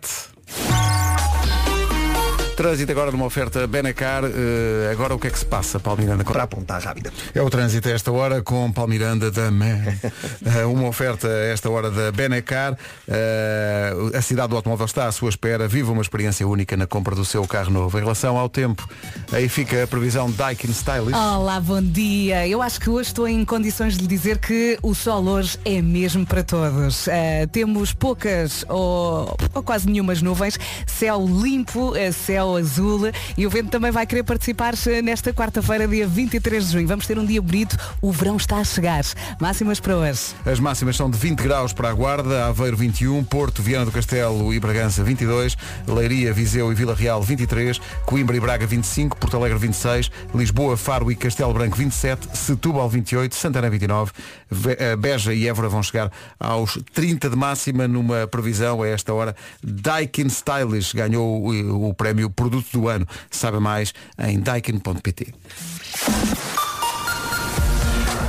Trânsito 2.57 2.93
agora 2.93 3.11
numa 3.11 3.25
oferta 3.25 3.67
Benacar. 3.67 4.25
Eh, 4.25 4.91
agora 4.93 5.15
o 5.15 5.19
que 5.19 5.27
é 5.27 5.31
que 5.31 5.39
se 5.39 5.45
passa, 5.45 5.81
Paulo 5.81 6.01
Miranda? 6.01 6.23
Para 6.23 6.43
apontar 6.43 6.83
rápida. 6.83 7.13
É 7.35 7.41
o 7.41 7.49
trânsito 7.49 7.89
a 7.89 7.93
esta 7.93 8.13
hora 8.13 8.43
com 8.43 8.71
Paulo 8.71 8.91
Miranda 8.91 9.31
da 9.31 9.51
Man. 9.51 9.83
Eh, 10.45 10.65
uma 10.65 10.89
oferta 10.89 11.29
a 11.29 11.47
esta 11.47 11.71
hora 11.71 11.91
da 11.91 12.11
Benacar. 12.11 12.77
Eh, 13.09 13.93
a 14.15 14.21
cidade 14.21 14.49
do 14.49 14.57
automóvel 14.57 14.87
está 14.87 15.07
à 15.07 15.13
sua 15.13 15.29
espera. 15.31 15.67
Viva 15.67 15.93
uma 15.93 16.03
experiência 16.03 16.47
única 16.47 16.77
na 16.77 16.87
compra 16.87 17.15
do 17.15 17.25
seu 17.25 17.47
carro 17.47 17.71
novo. 17.71 17.97
Em 17.97 18.03
relação 18.03 18.37
ao 18.37 18.49
tempo, 18.49 18.87
aí 19.31 19.49
fica 19.49 19.85
a 19.85 19.87
previsão 19.87 20.31
Daikin 20.31 20.71
Stylish. 20.71 21.15
Olá, 21.15 21.61
bom 21.61 21.81
dia. 21.83 22.47
Eu 22.47 22.61
acho 22.61 22.81
que 22.81 22.91
hoje 22.91 23.09
estou 23.09 23.27
em 23.27 23.45
condições 23.45 23.97
de 23.97 24.03
lhe 24.03 24.09
dizer 24.09 24.39
que 24.39 24.79
o 24.83 24.95
sol 24.95 25.25
hoje 25.27 25.59
é 25.65 25.81
mesmo 25.81 26.27
para 26.27 26.43
todos. 26.43 27.07
Temos 27.53 27.93
poucas 27.93 28.65
ou, 28.69 29.37
ou 29.55 29.63
quase 29.63 29.89
nenhumas 29.89 30.21
nuvens, 30.21 30.59
céu 30.87 31.25
limpo, 31.25 31.95
eh, 31.97 32.13
céu 32.43 32.57
azul 32.57 33.01
e 33.37 33.47
o 33.47 33.51
vento 33.51 33.71
também 33.71 33.91
vai 33.93 34.05
querer 34.05 34.25
participar 34.25 34.75
eh, 34.89 35.01
nesta 35.01 35.33
quarta-feira, 35.33 35.87
dia 35.87 36.07
23 36.07 36.67
de 36.67 36.73
junho. 36.73 36.89
Vamos 36.89 37.07
ter 37.07 37.17
um 37.19 37.25
dia 37.25 37.41
bonito, 37.41 37.77
o 38.01 38.11
verão 38.11 38.37
está 38.37 38.57
a 38.57 38.65
chegar. 38.65 39.05
Máximas 39.41 39.79
para 39.79 39.97
hoje. 39.97 40.21
As 40.45 40.59
máximas 40.59 40.97
são 40.97 41.09
de 41.09 41.17
20 41.19 41.39
graus 41.41 41.73
para 41.73 41.89
a 41.91 41.93
Guarda, 41.93 42.47
Aveiro 42.47 42.77
21, 42.77 43.23
Porto, 43.25 43.63
Viana 43.63 43.85
do 43.85 43.93
Castelo 43.93 44.53
e 44.53 44.59
Bragança 44.59 45.05
22, 45.05 45.57
Leiria, 45.87 46.33
Viseu 46.33 46.73
e 46.73 46.75
Vila 46.75 46.95
Real 46.95 47.23
23, 47.23 47.81
Coimbra 48.05 48.37
e 48.37 48.41
Braga 48.41 48.67
25, 48.67 49.17
Porto 49.17 49.37
Alegre 49.37 49.59
26, 49.59 50.11
Lisboa, 50.35 50.77
Faro 50.77 51.11
e 51.13 51.15
Castelo 51.17 51.53
Branco 51.55 51.77
27, 51.77 52.37
Setúbal 52.37 52.89
28, 52.89 53.35
Santana 53.35 53.71
29, 53.71 54.11
Ve- 54.51 54.77
eh, 54.79 54.97
Beja 54.97 55.33
e 55.33 55.47
Évora 55.49 55.69
vão 55.69 55.83
chegar 55.83 56.11
aos 56.41 56.79
30 56.93 57.31
de 57.31 57.37
máxima 57.37 57.87
numa 57.87 58.27
previsão 58.27 58.83
a 58.83 58.89
esta 58.89 59.13
hora. 59.15 59.35
Daikin 59.63 60.27
Stylish 60.27 60.95
ganhou 60.95 61.47
o, 61.47 61.89
o 61.91 61.95
prémio 61.95 62.32
Produto 62.33 62.67
do 62.73 62.89
Ano. 62.89 63.07
Saiba 63.31 63.61
mais 63.61 63.93
em 64.19 64.41
daikin.pt. 64.41 65.35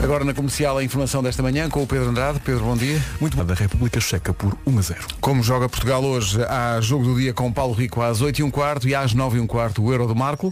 Agora 0.03 0.25
na 0.25 0.33
comercial 0.33 0.77
a 0.77 0.83
informação 0.83 1.23
desta 1.23 1.41
manhã 1.41 1.69
com 1.69 1.81
o 1.81 1.87
Pedro 1.87 2.09
Andrade. 2.09 2.37
Pedro, 2.41 2.65
bom 2.65 2.75
dia. 2.75 3.01
Muito 3.21 3.37
bem, 3.37 3.45
da 3.45 3.53
República 3.53 4.01
Checa 4.01 4.33
por 4.33 4.57
1 4.67 4.77
a 4.77 4.81
0. 4.81 4.99
Como 5.21 5.41
joga 5.41 5.69
Portugal 5.69 6.03
hoje, 6.03 6.43
há 6.43 6.81
jogo 6.81 7.05
do 7.05 7.17
dia 7.17 7.33
com 7.33 7.49
Paulo 7.53 7.73
Rico 7.73 8.01
às 8.01 8.19
8 8.19 8.39
e 8.39 8.43
um 8.43 8.51
quarto 8.51 8.85
e 8.85 8.93
às 8.93 9.13
9 9.13 9.37
e 9.37 9.39
um 9.39 9.47
quarto 9.47 9.81
o 9.81 9.93
Euro 9.93 10.05
do 10.05 10.13
Marco. 10.13 10.49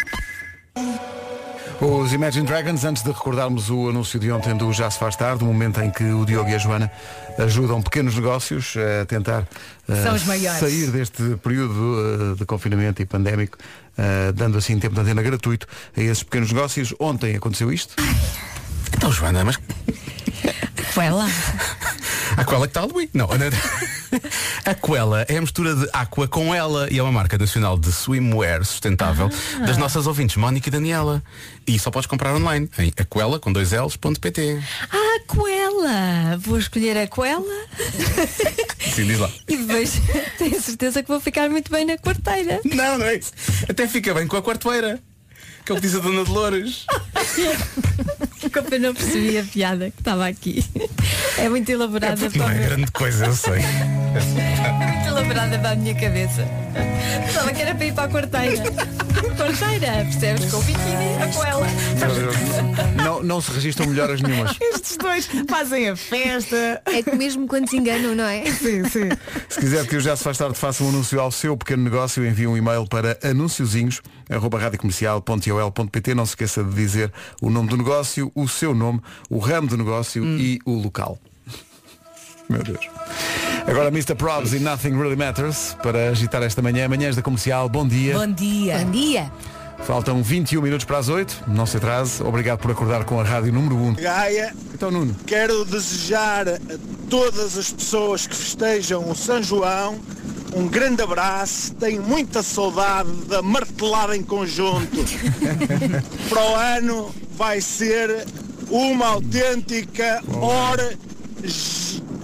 Os 1.81 2.13
Imagine 2.13 2.45
Dragons, 2.45 2.83
antes 2.85 3.01
de 3.01 3.09
recordarmos 3.09 3.71
o 3.71 3.89
anúncio 3.89 4.19
de 4.19 4.31
ontem 4.31 4.55
do 4.55 4.71
Já 4.71 4.91
se 4.91 5.00
faz 5.00 5.15
tarde, 5.15 5.43
o 5.43 5.47
momento 5.47 5.81
em 5.81 5.89
que 5.89 6.03
o 6.03 6.23
Diogo 6.23 6.47
e 6.47 6.53
a 6.53 6.57
Joana 6.59 6.91
ajudam 7.39 7.81
pequenos 7.81 8.13
negócios 8.13 8.75
a 8.77 9.03
tentar 9.07 9.47
maiores. 10.27 10.59
sair 10.59 10.91
deste 10.91 11.38
período 11.38 12.33
eh, 12.33 12.35
de 12.38 12.45
confinamento 12.45 13.01
e 13.01 13.05
pandémico, 13.07 13.57
eh, 13.97 14.31
dando 14.31 14.59
assim 14.59 14.77
tempo 14.77 14.93
de 14.93 15.01
antena 15.01 15.23
gratuito 15.23 15.65
a 15.97 16.01
esses 16.01 16.21
pequenos 16.21 16.51
negócios. 16.51 16.93
Ontem 17.00 17.35
aconteceu 17.35 17.73
isto. 17.73 17.95
Então, 18.95 19.11
Joana, 19.11 19.43
mas 19.43 19.57
Foi 20.93 21.09
lá. 21.09 21.27
a 22.38 22.41
Aquela 22.41 22.67
que 22.67 22.77
está 22.77 22.81
Halloween. 22.81 23.09
Não, 23.11 23.25
não. 23.25 24.00
Aquela 24.65 25.22
é 25.27 25.38
a 25.38 25.41
mistura 25.41 25.75
de 25.75 25.89
Aqua 25.94 26.27
com 26.27 26.53
ela 26.53 26.88
e 26.91 27.00
é 27.00 27.03
uma 27.03 27.12
marca 27.12 27.38
nacional 27.38 27.77
de 27.77 27.91
swimwear 27.91 28.63
sustentável 28.63 29.30
das 29.65 29.77
nossas 29.77 30.08
ouvintes 30.08 30.36
Mónica 30.38 30.70
e 30.70 30.72
Daniela. 30.72 31.24
E 31.68 31.77
só 31.80 31.91
podes 31.91 32.08
comprar 32.08 32.36
online 32.36 32.70
em 32.80 32.91
aquela 32.98 33.39
com 33.39 33.51
dois 33.51 33.72
L's.pt. 33.72 34.62
Ah, 34.91 35.20
coela! 35.27 36.38
Vou 36.39 36.58
escolher 36.58 36.98
a 36.98 37.08
coela 37.08 37.44
Sim, 38.94 39.06
diz 39.06 39.20
lá. 39.20 39.30
e 39.48 39.58
depois 39.58 40.01
tenho 40.38 40.62
certeza 40.62 41.01
que 41.01 41.08
vou 41.08 41.20
ficar 41.20 41.50
muito 41.50 41.72
bem 41.72 41.86
na 41.86 41.98
quarteira. 41.98 42.60
Não, 42.65 42.98
não 42.98 43.06
é 43.06 43.15
isso. 43.15 43.32
Até 43.70 43.88
fica 43.88 44.13
bem 44.13 44.27
com 44.27 44.38
a 44.38 44.41
quarteira. 44.41 45.00
Que 45.65 45.72
é 45.72 45.75
o 45.75 45.75
que 45.75 45.82
diz 45.82 45.96
a 45.96 46.00
Dona 46.00 46.24
Dolores. 46.24 46.86
Como 48.53 48.68
eu 48.72 48.80
não 48.80 48.94
percebi 48.94 49.38
a 49.38 49.44
piada 49.44 49.91
que 49.91 50.00
estava 50.01 50.27
aqui. 50.27 50.65
É 51.38 51.48
muito 51.48 51.70
elaborada 51.70 52.22
Não 52.22 52.32
para, 52.32 52.46
o 52.46 52.50
é 52.50 52.68
grande 52.68 52.91
coisa, 52.91 53.25
eu 53.27 53.34
sei. 53.34 53.53
muito 53.53 55.08
elaborada 55.08 55.60
para 55.60 55.72
a 55.72 55.75
minha 55.75 55.94
cabeça. 55.96 56.46
Pensava 57.25 57.53
que 57.53 57.62
era 57.62 57.75
para 57.75 57.86
ir 57.86 57.94
para 57.94 58.03
a 58.03 58.10
quarteira. 58.10 58.63
Quarteira, 59.38 59.91
percebes? 60.03 60.51
Com 60.51 60.58
o 60.58 60.63
biquíni, 60.63 61.24
a 61.24 61.27
coela. 61.27 61.68
Não, 63.03 63.24
não 63.24 63.41
se 63.41 63.51
registram 63.51 63.88
melhoras 63.88 64.22
nenhumas. 64.22 64.58
Estes 64.60 64.98
dois 64.98 65.30
fazem 65.48 65.89
a 65.89 65.96
festa. 65.96 66.82
É 66.86 67.01
que 67.03 67.15
mesmo 67.15 67.48
quando 67.48 67.70
se 67.70 67.77
enganam, 67.77 68.15
não 68.15 68.25
é? 68.25 68.46
Sim, 68.46 68.84
sim. 68.89 69.10
Se 69.50 69.60
quiser 69.60 69.86
que 69.88 69.96
o 69.96 70.00
Já 70.00 70.15
se 70.15 70.24
faz 70.24 70.38
tarde 70.38 70.58
faça 70.58 70.84
um 70.84 70.89
anúncio 70.89 71.20
ao 71.20 71.32
seu 71.32 71.56
pequeno 71.56 71.84
negócio, 71.84 72.25
envie 72.25 72.48
um 72.48 72.58
e-mail 72.58 72.86
para 72.88 73.18
anunciozinhos.radiocomercial.ol.pt 75.60 76.15
Não 76.15 76.25
se 76.25 76.31
esqueça 76.31 76.63
de 76.63 76.74
dizer 76.74 77.12
o 77.41 77.50
nome 77.50 77.70
do 77.70 77.77
negócio, 77.77 78.31
o 78.36 78.48
seu 78.48 78.74
nome, 78.74 79.01
o 79.29 79.38
ramo 79.39 79.67
do 79.67 79.77
negócio 79.77 80.24
e 80.24 80.60
o 80.65 80.74
local. 80.74 81.17
Meu 82.50 82.63
Deus. 82.63 82.79
Agora 83.67 83.88
Mr. 83.89 84.15
Probs 84.15 84.53
e 84.53 84.60
Nothing 84.60 84.98
Really 84.98 85.15
Matters 85.15 85.75
para 85.81 86.10
agitar 86.10 86.41
esta 86.43 86.62
manhã. 86.62 86.88
Manhãs 86.88 87.15
da 87.15 87.22
comercial, 87.22 87.70
bom 87.70 87.88
dia. 87.88 88.17
Bom 88.17 88.27
dia. 88.31 88.79
Bom 88.79 88.91
dia. 88.91 89.31
Faltam 89.84 90.22
21 90.22 90.62
minutos 90.62 90.86
para 90.86 90.98
as 90.98 91.10
8. 91.10 91.46
Não 91.48 91.65
se 91.65 91.77
atrase. 91.77 92.22
Obrigado 92.22 92.60
por 92.60 92.70
acordar 92.72 93.03
com 93.05 93.20
a 93.20 93.24
rádio 93.24 93.51
número 93.53 93.75
1. 93.75 93.93
Gaia, 93.96 94.53
Então, 94.74 94.91
Nuno. 94.91 95.15
quero 95.25 95.63
desejar 95.65 96.48
a 96.48 96.60
todas 97.10 97.58
as 97.58 97.72
pessoas 97.72 98.27
que 98.27 98.36
festejam 98.36 99.10
o 99.10 99.15
São 99.15 99.41
João 99.41 100.00
um 100.55 100.67
grande 100.67 101.01
abraço. 101.01 101.74
Tenho 101.75 102.01
muita 102.01 102.43
saudade 102.43 103.12
da 103.27 103.41
martelada 103.41 104.15
em 104.15 104.24
conjunto. 104.24 104.98
Para 106.29 106.43
o 106.43 106.55
ano 106.55 107.15
vai 107.36 107.62
ser 107.62 108.25
uma 108.70 109.08
autêntica 109.08 110.22
hora 110.34 110.98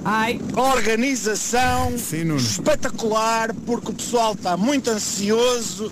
Ai, 0.06 0.40
organização 0.56 1.98
Sim, 1.98 2.34
espetacular 2.36 3.54
porque 3.66 3.92
o 3.92 3.94
pessoal 3.94 4.34
está 4.34 4.56
muito 4.56 4.90
ansioso 4.90 5.92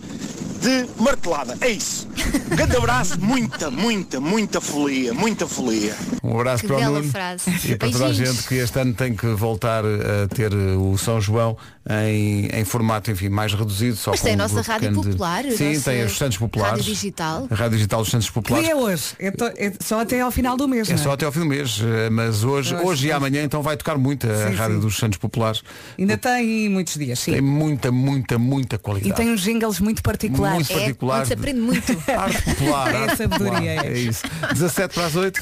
de 0.66 0.86
martelada. 1.00 1.56
É 1.62 1.70
isso. 1.70 2.08
Um 2.52 2.56
grande 2.56 2.76
abraço, 2.76 3.20
muita, 3.22 3.70
muita, 3.70 4.20
muita 4.20 4.60
folia, 4.60 5.14
muita 5.14 5.48
folia. 5.48 5.96
Um 6.24 6.40
abraço 6.40 6.62
Que 6.64 6.68
para 6.68 6.78
o 6.90 6.94
Nuno 6.94 7.04
frase. 7.12 7.44
e 7.66 7.76
para 7.76 7.92
toda 7.92 8.06
a 8.08 8.14
gente 8.14 8.44
que 8.48 8.56
este 8.56 8.80
ano 8.80 8.94
tem 8.94 9.16
que 9.16 9.28
voltar 9.28 9.84
a 9.86 10.28
ter 10.34 10.52
uh, 10.54 10.92
o 10.92 10.98
São 10.98 11.22
João 11.22 11.56
em, 11.88 12.48
em 12.48 12.66
formato 12.66 13.12
enfim, 13.12 13.30
mais 13.30 13.54
reduzido. 13.54 13.96
Só 13.96 14.12
Mas 14.12 14.22
com 14.22 14.26
tem 14.26 14.34
a 14.34 14.36
um 14.36 14.40
nossa 14.40 14.54
grupo 14.56 14.72
rádio 14.72 14.90
pequeno 14.90 15.04
popular, 15.12 15.44
Sim, 15.52 15.74
nossa 15.74 15.92
tem 15.92 16.04
os 16.04 16.18
Santos 16.18 16.38
Populares. 16.38 16.78
rádio 16.80 16.94
digital. 16.94 17.48
A 17.52 17.56
Rádio 17.56 17.78
Digital 17.78 18.02
dos 18.02 18.10
Santos 18.10 18.30
Populares. 18.32 18.66
dia 18.66 18.74
é 18.74 18.76
hoje? 18.76 19.04
É, 19.20 19.32
to- 19.32 19.52
é 19.56 19.72
só 19.80 20.00
até 20.02 20.20
ao 20.22 20.32
final 20.32 20.58
do 20.58 20.68
mês, 20.68 20.90
É 20.90 20.94
não 20.94 20.98
só 21.04 21.12
até 21.12 21.26
ao 21.26 21.32
fim 21.32 21.40
do 21.42 21.46
mês, 21.46 21.80
eh, 21.84 22.10
mas 22.10 22.44
hoje, 22.44 22.74
Pois, 22.74 22.88
hoje 22.88 23.08
e 23.08 23.12
amanhã 23.12 23.44
então 23.44 23.62
vai 23.62 23.78
tocar 23.78 23.98
muito 23.98 24.26
a 24.28 24.50
Sim, 24.50 24.56
Rádio 24.56 24.76
sim. 24.76 24.82
dos 24.82 24.98
Santos 24.98 25.18
Populares. 25.20 25.62
Ainda 26.00 26.18
tem 26.18 26.70
muitos 26.70 26.96
dias, 26.96 27.20
sim. 27.20 27.34
Tem 27.34 27.42
muita, 27.42 27.92
muita, 27.92 28.40
muita 28.40 28.76
E 28.76 28.80
qualidade. 28.80 29.16
tem 29.16 29.30
uns 29.32 29.42
jingles 29.42 29.80
muito 29.80 30.02
particulares. 30.02 30.55
Muito 30.56 30.72
É, 30.72 30.76
particular. 30.80 31.20
onde 31.20 31.28
se 31.28 31.34
aprende 31.34 31.60
muito. 31.62 31.92
Arte 32.12 32.42
popular. 32.42 32.94
É 32.94 32.98
arte 32.98 33.18
sabedoria, 33.18 33.52
popular, 33.76 33.86
é. 33.86 33.88
É 33.88 33.98
isso. 34.00 34.22
17 34.54 34.94
para 34.94 35.06
as 35.06 35.16
8. 35.16 35.42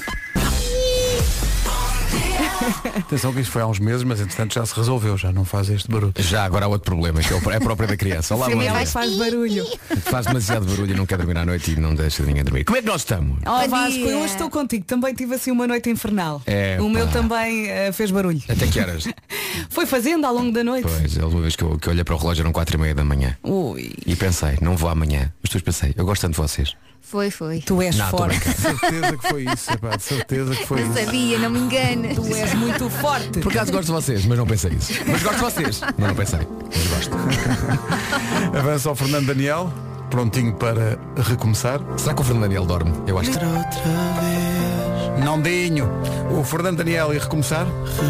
Atenção 2.97 3.33
que 3.33 3.41
isto 3.41 3.51
foi 3.51 3.61
há 3.61 3.67
uns 3.67 3.79
meses, 3.79 4.03
mas 4.03 4.19
entretanto 4.21 4.53
já 4.53 4.65
se 4.65 4.75
resolveu, 4.75 5.17
já 5.17 5.31
não 5.31 5.43
faz 5.45 5.69
este 5.69 5.89
barulho. 5.89 6.13
Já 6.17 6.45
agora 6.45 6.65
há 6.65 6.67
outro 6.67 6.85
problema, 6.85 7.19
que 7.21 7.33
é 7.33 7.55
é 7.55 7.59
próprio 7.59 7.87
da 7.87 7.97
criança. 7.97 8.35
Olá, 8.35 8.49
Maria. 8.49 8.71
vai 8.71 8.85
faz 8.85 9.13
barulho. 9.17 9.65
Faz 10.03 10.25
demasiado 10.25 10.65
barulho 10.65 10.91
e 10.91 10.95
não 10.95 11.05
quer 11.05 11.17
dormir 11.17 11.37
à 11.37 11.45
noite 11.45 11.71
e 11.71 11.75
não 11.79 11.93
deixa 11.93 12.23
ninguém 12.23 12.43
dormir. 12.43 12.63
Como 12.63 12.77
é 12.77 12.81
que 12.81 12.87
nós 12.87 13.01
estamos? 13.01 13.39
Oh 13.45 13.69
Vasco, 13.69 13.99
eu 13.99 14.19
hoje 14.19 14.33
estou 14.33 14.49
contigo. 14.49 14.85
Também 14.85 15.13
tive 15.13 15.35
assim 15.35 15.51
uma 15.51 15.67
noite 15.67 15.89
infernal. 15.89 16.41
É, 16.45 16.77
o 16.81 16.89
meu 16.89 17.07
também 17.09 17.69
eh, 17.69 17.91
fez 17.91 18.11
barulho. 18.11 18.41
Até 18.47 18.67
que 18.67 18.79
horas? 18.79 19.05
Foi 19.69 19.85
fazendo 19.85 20.25
ao 20.25 20.33
longo 20.33 20.51
da 20.51 20.63
noite. 20.63 20.87
Pois, 20.87 21.17
a 21.17 21.23
última 21.23 21.41
vez 21.41 21.55
que 21.55 21.63
eu, 21.63 21.77
que 21.77 21.87
eu 21.87 21.91
olhei 21.91 22.03
para 22.03 22.15
o 22.15 22.17
relógio 22.17 22.41
eram 22.43 22.51
quatro 22.51 22.75
e 22.75 22.79
meia 22.79 22.95
da 22.95 23.03
manhã. 23.03 23.37
Ui, 23.43 23.93
E 24.05 24.15
pensei, 24.15 24.57
não 24.61 24.75
vou 24.75 24.89
amanhã. 24.89 25.31
Mas 25.41 25.51
depois 25.51 25.63
pensei, 25.63 25.93
eu 25.97 26.05
gosto 26.05 26.21
tanto 26.21 26.33
de 26.35 26.41
vocês. 26.41 26.75
Foi, 27.05 27.29
foi. 27.29 27.59
tu 27.59 27.79
és 27.81 27.95
Não, 27.95 28.09
forte. 28.09 28.39
brincando. 28.39 28.57
Certeza 28.79 29.17
que 29.17 29.27
foi 29.29 29.43
isso, 29.53 29.71
epá, 29.71 29.95
de 29.97 30.03
certeza 30.03 30.55
que 30.55 30.65
foi 30.65 30.81
Não 30.83 30.93
isso. 30.95 31.05
sabia, 31.05 31.37
não 31.39 31.49
me 31.51 31.59
engana. 31.59 32.15
Tu 32.15 32.35
és 32.35 32.53
muito 32.55 32.89
forte. 32.89 33.39
Por 33.39 33.51
acaso 33.51 33.71
gosto 33.71 33.85
de 33.87 33.91
vocês, 33.91 34.25
mas 34.25 34.37
não 34.37 34.47
pensei 34.47 34.71
isso. 34.71 34.93
Mas 35.05 35.21
gosto 35.21 35.35
de 35.35 35.41
vocês, 35.43 35.81
mas 35.97 36.07
não 36.07 36.15
pensei. 36.15 36.39
Mas 36.71 36.87
gosto. 36.87 37.17
Avança 38.57 38.89
o 38.89 38.95
Fernando 38.95 39.27
Daniel, 39.27 39.71
prontinho 40.09 40.53
para 40.55 40.97
recomeçar. 41.17 41.79
Será 41.97 42.15
que 42.15 42.21
o 42.21 42.23
Fernando 42.23 42.43
Daniel 42.43 42.65
dorme? 42.65 42.93
Eu 43.05 43.19
acho 43.19 43.29
que 43.31 43.37
Não 45.23 45.41
dinho. 45.41 45.87
O 46.31 46.43
Fernando 46.43 46.77
Daniel 46.77 47.13
e 47.13 47.19
recomeçar. 47.19 47.67
Foi 47.95 48.07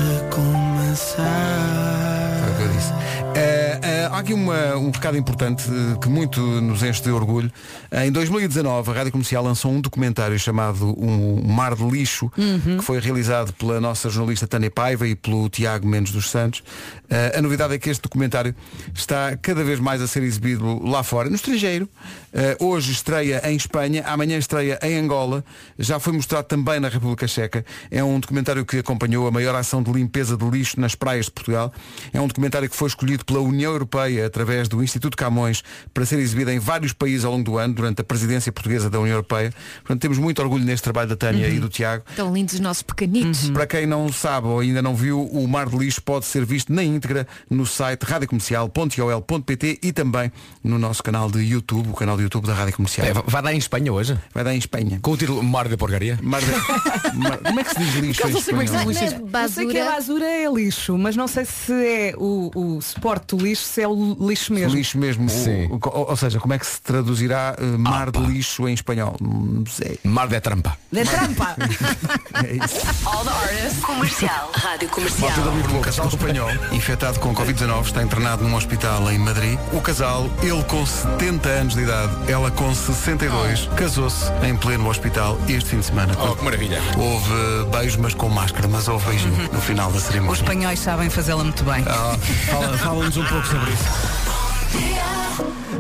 aqui 4.23 4.33
uma- 4.33 4.75
um 4.77 4.89
recado 4.89 5.17
importante 5.17 5.65
eh, 5.69 5.97
que 6.01 6.07
muito 6.07 6.39
nos 6.39 6.81
enche 6.81 7.01
de 7.01 7.11
orgulho. 7.11 7.51
Em 7.91 8.09
2019, 8.11 8.89
a 8.89 8.93
Rádio 8.93 9.11
Comercial 9.11 9.43
lançou 9.43 9.69
um 9.71 9.81
documentário 9.81 10.39
chamado 10.39 10.95
Um 10.97 11.41
Mar 11.45 11.75
de 11.75 11.83
Lixo, 11.83 12.31
que 12.33 12.81
foi 12.81 12.99
realizado 13.01 13.51
pela 13.53 13.81
nossa 13.81 14.09
jornalista 14.09 14.47
Tânia 14.47 14.71
Paiva 14.71 15.05
e 15.07 15.13
pelo 15.15 15.49
Tiago 15.49 15.85
Mendes 15.85 16.13
dos 16.13 16.29
Santos. 16.29 16.63
Eh, 17.09 17.35
a 17.37 17.41
novidade 17.41 17.73
é 17.73 17.77
que 17.77 17.89
este 17.89 18.01
documentário 18.01 18.55
está 18.95 19.35
cada 19.37 19.61
vez 19.63 19.79
mais 19.79 20.01
a 20.01 20.07
ser 20.07 20.23
exibido 20.23 20.81
lá 20.87 21.03
fora, 21.03 21.29
no 21.29 21.35
estrangeiro. 21.35 21.87
Eh, 22.33 22.55
hoje 22.61 22.93
estreia 22.93 23.41
em 23.51 23.55
Espanha, 23.57 24.03
amanhã 24.07 24.37
estreia 24.37 24.79
em 24.81 24.97
Angola, 24.99 25.43
já 25.77 25.99
foi 25.99 26.13
mostrado 26.13 26.45
também 26.47 26.79
na 26.79 26.87
República 26.87 27.27
Checa. 27.27 27.65
É 27.91 28.01
um 28.03 28.19
documentário 28.21 28.65
que 28.65 28.77
acompanhou 28.79 29.27
a 29.27 29.31
maior 29.31 29.53
ação 29.55 29.83
de 29.83 29.91
limpeza 29.91 30.37
de 30.37 30.45
lixo 30.49 30.79
nas 30.79 30.95
praias 30.95 31.25
de 31.25 31.31
Portugal. 31.31 31.73
É 32.13 32.21
um 32.21 32.27
documentário 32.27 32.69
que 32.69 32.75
foi 32.75 32.87
escolhido 32.87 33.25
pela 33.25 33.39
União 33.41 33.71
Europeia 33.73 34.12
através 34.21 34.67
do 34.67 34.83
Instituto 34.83 35.15
Camões 35.17 35.63
para 35.93 36.05
ser 36.05 36.19
exibido 36.19 36.51
em 36.51 36.59
vários 36.59 36.93
países 36.93 37.25
ao 37.25 37.31
longo 37.31 37.43
do 37.43 37.57
ano, 37.57 37.73
durante 37.73 38.01
a 38.01 38.03
presidência 38.03 38.51
portuguesa 38.51 38.89
da 38.89 38.99
União 38.99 39.13
Europeia. 39.15 39.53
Portanto, 39.81 40.01
temos 40.01 40.17
muito 40.17 40.41
orgulho 40.41 40.63
neste 40.63 40.83
trabalho 40.83 41.09
da 41.09 41.15
Tânia 41.15 41.47
e 41.47 41.59
do 41.59 41.69
Tiago. 41.69 42.03
Tão 42.15 42.33
lindos 42.33 42.53
os 42.55 42.59
nossos 42.59 42.83
pequenitos. 42.83 43.49
Para 43.49 43.65
quem 43.67 43.85
não 43.85 44.11
sabe 44.11 44.47
ou 44.47 44.59
ainda 44.59 44.81
não 44.81 44.95
viu, 44.95 45.23
o 45.25 45.47
Mar 45.47 45.67
de 45.69 45.77
Lixo 45.77 46.01
pode 46.01 46.25
ser 46.25 46.45
visto 46.45 46.71
na 46.73 46.83
íntegra 46.83 47.27
no 47.49 47.65
site 47.65 48.03
radiocomercial.ol.pt 48.03 49.79
e 49.81 49.91
também 49.91 50.31
no 50.63 50.77
nosso 50.77 51.03
canal 51.03 51.29
de 51.29 51.39
YouTube, 51.39 51.89
o 51.89 51.93
canal 51.93 52.17
de 52.17 52.23
YouTube 52.23 52.45
da 52.47 52.53
Rádio 52.53 52.75
Comercial. 52.75 53.07
É, 53.07 53.13
vai 53.13 53.41
dar 53.41 53.53
em 53.53 53.57
Espanha 53.57 53.91
hoje? 53.91 54.17
Vai 54.33 54.43
dar 54.43 54.53
em 54.53 54.57
Espanha. 54.57 54.99
Com 55.01 55.11
o 55.11 55.17
título 55.17 55.43
Mar 55.43 55.67
de 55.67 55.77
Porcaria? 55.77 56.17
Mar 56.21 56.41
de... 56.41 56.47
Mar- 57.17 57.37
Como 57.39 57.59
é 57.59 57.63
que 57.63 57.69
se 57.71 57.79
diz 57.79 57.95
lixo 57.95 58.21
não 58.27 58.41
sei 58.41 58.53
é. 58.53 58.55
Não 58.57 59.39
é 59.39 59.47
sei 59.47 59.67
que 59.67 59.77
a 59.79 59.85
basura. 59.85 59.85
basura 59.85 60.25
é 60.25 60.51
lixo, 60.51 60.97
mas 60.97 61.15
não 61.15 61.27
sei 61.27 61.45
se 61.45 61.73
é 61.73 62.13
o, 62.17 62.51
o 62.55 62.81
suporte 62.81 63.35
do 63.35 63.43
lixo, 63.43 63.63
se 63.63 63.81
é 63.81 63.87
o 63.93 64.27
lixo 64.27 64.53
mesmo. 64.53 64.75
Lixo 64.77 64.97
mesmo. 64.97 65.29
Sim. 65.29 65.67
O- 65.71 65.75
o- 65.75 66.09
ou, 66.09 66.15
seja, 66.17 66.39
como 66.39 66.53
é 66.53 66.59
que 66.59 66.65
se 66.65 66.81
traduzirá 66.81 67.55
eh, 67.57 67.63
mar 67.77 68.11
de 68.11 68.19
lixo 68.19 68.67
em 68.67 68.73
espanhol? 68.73 69.15
Não 69.21 69.65
sei. 69.65 69.99
Mar 70.03 70.27
de 70.27 70.39
Trampa. 70.39 70.77
Da 70.91 71.03
trampa. 71.05 71.55
É 72.43 72.53
isso. 72.53 72.85
All 73.05 73.23
the 73.23 73.29
artists. 73.31 73.83
Comercial. 73.83 74.51
Rádio 74.53 74.89
Comercial. 74.89 75.31
Um 75.73 75.81
casal 75.81 76.07
espanhol 76.07 76.49
infectado 76.71 77.19
com 77.19 77.33
Covid-19 77.33 77.85
está 77.85 78.03
internado 78.03 78.43
num 78.43 78.55
hospital 78.55 79.09
em 79.11 79.17
Madrid. 79.19 79.57
O 79.71 79.79
casal, 79.81 80.29
ele 80.41 80.63
com 80.63 80.85
70 80.85 81.47
anos 81.49 81.73
de 81.75 81.81
idade, 81.81 82.11
ela 82.31 82.49
com 82.51 82.73
62, 82.73 83.69
casou-se 83.77 84.25
em 84.43 84.55
pleno 84.57 84.89
hospital 84.89 85.37
este 85.47 85.69
fim 85.69 85.79
de 85.79 85.85
semana. 85.85 86.13
Oh, 86.19 86.35
que 86.35 86.43
maravilha. 86.43 86.81
Houve 86.97 87.31
eh, 87.33 87.77
beijo, 87.77 87.99
mas 88.01 88.13
com 88.13 88.27
máscara, 88.29 88.67
mas 88.67 88.87
houve 88.87 89.05
beijinho 89.07 89.49
no 89.51 89.61
final 89.61 89.91
da 89.91 89.97
Os 89.97 90.03
cerimónia. 90.03 90.33
espanhóis 90.41 90.79
sabem 90.79 91.09
fazê-la 91.09 91.43
muito 91.43 91.63
bem. 91.63 91.83
Ah, 91.87 92.17
fala- 92.49 92.77
Fala-nos 92.77 93.15
um 93.17 93.23
pouco 93.25 93.45
sobre 93.47 93.71
isso. 93.71 93.82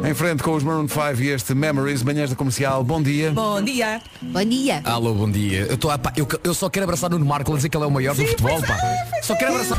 Em 0.05 0.13
frente 0.13 0.43
com 0.43 0.51
os 0.53 0.63
Maroon 0.63 0.87
5 0.87 1.21
e 1.21 1.29
este 1.29 1.55
Memories, 1.55 2.03
manhãs 2.03 2.29
da 2.29 2.35
comercial. 2.35 2.83
Bom 2.83 3.01
dia. 3.01 3.31
Bom 3.31 3.61
dia. 3.61 4.01
Bom 4.21 4.43
dia. 4.43 4.81
Alô, 4.83 5.13
bom 5.13 5.31
dia. 5.31 5.61
Eu, 5.61 5.77
tô, 5.77 5.87
pá, 5.97 6.11
eu, 6.17 6.27
eu 6.43 6.53
só 6.53 6.69
quero 6.69 6.83
abraçar 6.83 7.09
o 7.09 7.13
Nuno 7.13 7.25
Marco, 7.25 7.55
dizer 7.55 7.69
que 7.69 7.77
ele 7.77 7.85
é 7.85 7.87
o 7.87 7.91
maior 7.91 8.13
do 8.13 8.27
futebol, 8.27 8.61
pá. 8.61 8.77
Só 9.21 9.33
quero 9.35 9.53
abraçar. 9.53 9.77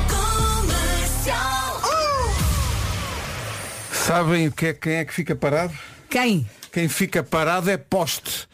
Sabem 3.93 4.49
o 4.49 4.53
que 4.53 4.67
é, 4.67 4.73
quem 4.73 4.93
é 4.95 5.05
que 5.05 5.13
fica 5.13 5.37
parado? 5.37 5.75
Quem? 6.09 6.49
Quem 6.73 6.89
fica 6.89 7.23
parado 7.23 7.71
é 7.71 7.77
poste. 7.77 8.49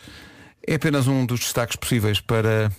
É 0.67 0.75
apenas 0.75 1.07
um 1.07 1.25
dos 1.25 1.41
destaques 1.41 1.77
possíveis 1.77 2.21
para, 2.21 2.71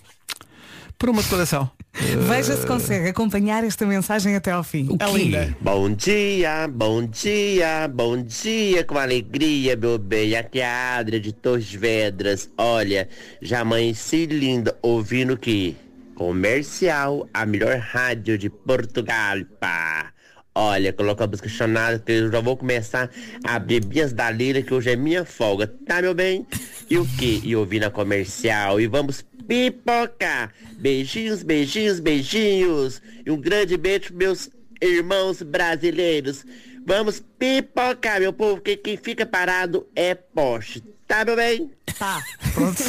para 1.01 1.10
uma 1.10 1.24
declaração. 1.24 1.67
Veja 1.91 2.55
se 2.55 2.65
consegue 2.65 3.10
acompanhar 3.10 3.63
esta 3.63 3.88
mensagem 3.88 4.36
até 4.36 4.51
ao 4.51 4.63
fim. 4.63 4.88
É 5.00 5.12
linda. 5.12 5.58
Bom 5.60 5.89
dia, 5.89 6.67
bom 6.67 7.03
dia, 7.03 7.88
bom 7.88 8.22
dia, 8.22 8.84
com 8.84 9.00
alegria, 9.00 9.75
meu 9.75 9.98
bem. 9.98 10.36
Aqui 10.36 10.60
é 10.60 10.67
a 10.67 10.98
Adria 10.98 11.20
de 11.20 11.34
Torres 11.34 11.74
Vedras. 11.74 12.51
Olha, 12.55 13.10
já 13.41 13.62
amanheci 13.62 14.27
linda 14.27 14.77
ouvindo 14.84 15.36
que 15.36 15.75
comercial, 16.13 17.27
a 17.34 17.48
melhor 17.48 17.77
rádio 17.79 18.38
de 18.38 18.48
Portugal, 18.48 19.38
pá. 19.60 20.13
Olha, 20.53 20.91
coloca 20.91 21.24
a 21.24 21.27
música 21.27 21.48
chamada 21.48 21.98
que 21.98 22.12
eu 22.12 22.31
já 22.31 22.41
vou 22.41 22.58
começar 22.58 23.10
a 23.43 23.58
bebidas 23.58 24.12
da 24.12 24.29
lira 24.29 24.62
que 24.62 24.74
hoje 24.74 24.91
é 24.91 24.96
minha 24.98 25.24
folga, 25.24 25.65
tá 25.65 26.01
meu 26.01 26.13
bem? 26.13 26.46
E 26.89 26.98
o 26.98 27.05
que? 27.17 27.39
E 27.41 27.55
ouvir 27.55 27.79
na 27.79 27.89
comercial 27.89 28.79
e 28.79 28.86
vamos 28.86 29.25
pipocar. 29.51 30.53
Beijinhos, 30.77 31.43
beijinhos, 31.43 32.00
beijinhos. 32.00 33.01
E 33.25 33.29
um 33.29 33.36
grande 33.36 33.75
beijo 33.75 34.05
pros 34.05 34.17
meus 34.17 34.50
irmãos 34.81 35.41
brasileiros. 35.41 36.46
Vamos 36.88 37.22
pipocar, 37.38 38.22
meu 38.22 38.31
povo, 38.31 38.62
que 38.62 38.77
quem 38.77 38.96
fica 38.96 39.25
parado 39.25 39.86
é 39.93 40.15
poste. 40.15 40.81
Tá, 41.05 41.25
meu 41.25 41.36
bem? 41.36 41.70
Tá. 42.00 42.24
Pronto. 42.53 42.81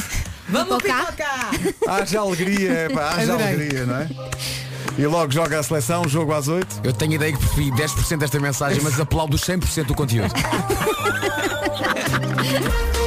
Vamos 0.48 0.82
pipocar. 0.82 1.50
Haja 1.88 2.20
alegria, 2.20 2.88
pá, 2.94 3.14
haja 3.14 3.34
Adorei. 3.34 3.54
alegria, 3.54 3.86
não 3.86 3.96
é? 3.96 4.08
E 4.96 5.04
logo 5.06 5.32
joga 5.32 5.58
a 5.58 5.62
seleção, 5.64 6.08
jogo 6.08 6.32
às 6.32 6.46
8. 6.46 6.82
Eu 6.84 6.92
tenho 6.92 7.14
ideia 7.14 7.32
que 7.32 7.38
percebi 7.38 7.72
10% 7.72 8.18
desta 8.18 8.38
mensagem, 8.38 8.80
mas 8.82 9.00
aplaudo 9.00 9.36
100% 9.36 9.86
do 9.86 9.94
conteúdo. 9.94 10.32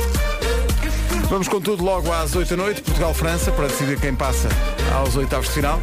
Vamos 1.29 1.47
com 1.47 1.59
tudo 1.59 1.83
logo 1.83 2.11
às 2.11 2.35
8 2.35 2.49
da 2.49 2.55
noite, 2.55 2.81
Portugal-França, 2.81 3.51
para 3.51 3.67
decidir 3.67 3.99
quem 3.99 4.15
passa 4.15 4.47
aos 4.93 5.15
oitavos 5.15 5.47
de 5.47 5.53
final. 5.53 5.81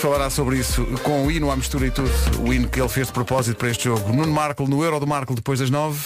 Falará 0.00 0.30
sobre 0.30 0.56
isso 0.58 0.84
com 1.02 1.26
o 1.26 1.30
hino 1.30 1.50
à 1.50 1.56
mistura 1.56 1.86
e 1.86 1.90
tudo, 1.90 2.10
o 2.40 2.52
hino 2.52 2.68
que 2.68 2.80
ele 2.80 2.88
fez 2.88 3.06
de 3.08 3.12
propósito 3.12 3.56
para 3.56 3.70
este 3.70 3.84
jogo. 3.84 4.12
Nuno 4.12 4.32
Marco, 4.32 4.66
no 4.66 4.82
Euro 4.82 4.98
do 4.98 5.06
Marco, 5.06 5.34
depois 5.34 5.60
das 5.60 5.70
9. 5.70 5.98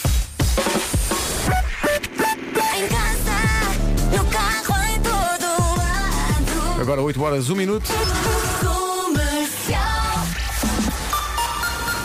Em 2.77 2.89
casa, 2.89 4.17
no 4.17 4.25
carro, 4.27 4.91
em 4.93 5.01
todo 5.01 5.79
lado. 5.79 6.81
Agora 6.81 7.01
8 7.01 7.23
horas, 7.23 7.49
1 7.49 7.55
minuto. 7.57 7.91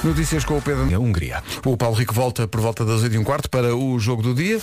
Notícias 0.04 0.46
com 0.46 0.58
o 0.58 0.62
Pedro. 0.62 0.84
A 0.94 1.00
Hungria. 1.00 1.44
O 1.66 1.76
Paulo 1.76 1.96
Rico 1.96 2.14
volta 2.14 2.48
por 2.48 2.62
volta 2.62 2.86
das 2.86 3.02
8 3.02 3.16
e 3.16 3.18
um 3.18 3.24
quarto 3.24 3.50
para 3.50 3.76
o 3.76 4.00
jogo 4.00 4.22
do 4.22 4.36
dia. 4.36 4.62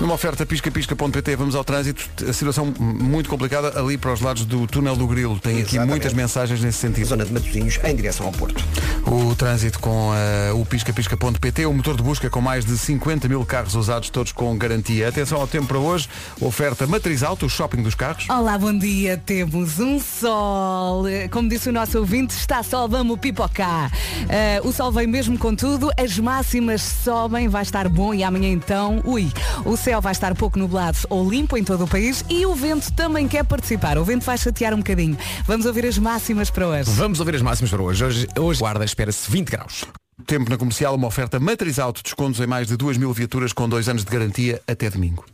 Numa 0.00 0.14
oferta 0.14 0.46
piscapisca.pt, 0.46 1.34
vamos 1.34 1.56
ao 1.56 1.64
trânsito. 1.64 2.08
A 2.28 2.32
situação 2.32 2.72
muito 2.78 3.28
complicada 3.28 3.80
ali 3.80 3.98
para 3.98 4.12
os 4.12 4.20
lados 4.20 4.44
do 4.44 4.64
túnel 4.64 4.94
do 4.94 5.08
Grilo. 5.08 5.40
Tem 5.40 5.54
aqui 5.54 5.62
Exatamente. 5.70 5.88
muitas 5.88 6.12
mensagens 6.12 6.60
nesse 6.60 6.78
sentido. 6.78 7.04
Zona 7.04 7.24
de 7.24 7.32
Matosinhos 7.32 7.80
em 7.82 7.96
direção 7.96 8.26
ao 8.26 8.32
Porto. 8.32 8.64
O 9.04 9.34
trânsito 9.34 9.80
com 9.80 10.12
eh, 10.14 10.52
o 10.52 10.64
piscapisca.pt, 10.64 11.66
o 11.66 11.72
motor 11.72 11.96
de 11.96 12.02
busca 12.04 12.30
com 12.30 12.40
mais 12.40 12.64
de 12.64 12.78
50 12.78 13.26
mil 13.26 13.44
carros 13.44 13.74
usados, 13.74 14.08
todos 14.08 14.30
com 14.30 14.56
garantia. 14.56 15.08
Atenção 15.08 15.40
ao 15.40 15.48
tempo 15.48 15.66
para 15.66 15.78
hoje. 15.78 16.08
Oferta 16.40 16.86
Matriz 16.86 17.24
Auto, 17.24 17.46
o 17.46 17.48
shopping 17.50 17.82
dos 17.82 17.96
carros. 17.96 18.28
Olá, 18.28 18.56
bom 18.56 18.76
dia. 18.76 19.16
Temos 19.16 19.80
um 19.80 19.98
sol. 19.98 21.06
Como 21.32 21.48
disse 21.48 21.70
o 21.70 21.72
nosso 21.72 21.98
ouvinte, 21.98 22.36
está 22.36 22.62
sol, 22.62 22.88
vamos 22.88 23.18
pipocar. 23.18 23.90
Eh, 24.28 24.60
o 24.62 24.70
sol 24.70 24.92
vem 24.92 25.08
mesmo 25.08 25.36
com 25.36 25.56
tudo, 25.56 25.90
as 25.98 26.16
máximas 26.20 26.82
sobem, 26.82 27.48
vai 27.48 27.62
estar 27.62 27.88
bom 27.88 28.14
e 28.14 28.22
amanhã 28.22 28.48
então, 28.48 29.02
ui, 29.04 29.28
o 29.64 29.76
céu 29.88 30.02
vai 30.02 30.12
estar 30.12 30.34
pouco 30.34 30.58
nublado 30.58 30.98
ou 31.08 31.26
limpo 31.26 31.56
em 31.56 31.64
todo 31.64 31.84
o 31.84 31.88
país 31.88 32.22
e 32.28 32.44
o 32.44 32.54
vento 32.54 32.92
também 32.92 33.26
quer 33.26 33.42
participar. 33.42 33.96
O 33.96 34.04
vento 34.04 34.22
vai 34.22 34.36
chatear 34.36 34.74
um 34.74 34.78
bocadinho. 34.78 35.16
Vamos 35.46 35.64
ouvir 35.64 35.86
as 35.86 35.96
máximas 35.96 36.50
para 36.50 36.68
hoje. 36.68 36.90
Vamos 36.90 37.20
ouvir 37.20 37.36
as 37.36 37.40
máximas 37.40 37.70
para 37.70 37.82
hoje. 37.82 38.04
Hoje, 38.04 38.28
hoje 38.38 38.60
guarda, 38.60 38.84
espera-se 38.84 39.30
20 39.30 39.48
graus. 39.48 39.86
Tempo 40.26 40.50
na 40.50 40.58
comercial, 40.58 40.94
uma 40.94 41.06
oferta 41.06 41.40
Matriz 41.40 41.78
Auto, 41.78 42.02
descontos 42.02 42.38
em 42.38 42.46
mais 42.46 42.66
de 42.66 42.76
2 42.76 42.98
mil 42.98 43.10
viaturas 43.14 43.54
com 43.54 43.66
dois 43.66 43.88
anos 43.88 44.04
de 44.04 44.10
garantia 44.10 44.60
até 44.66 44.90
domingo. 44.90 45.24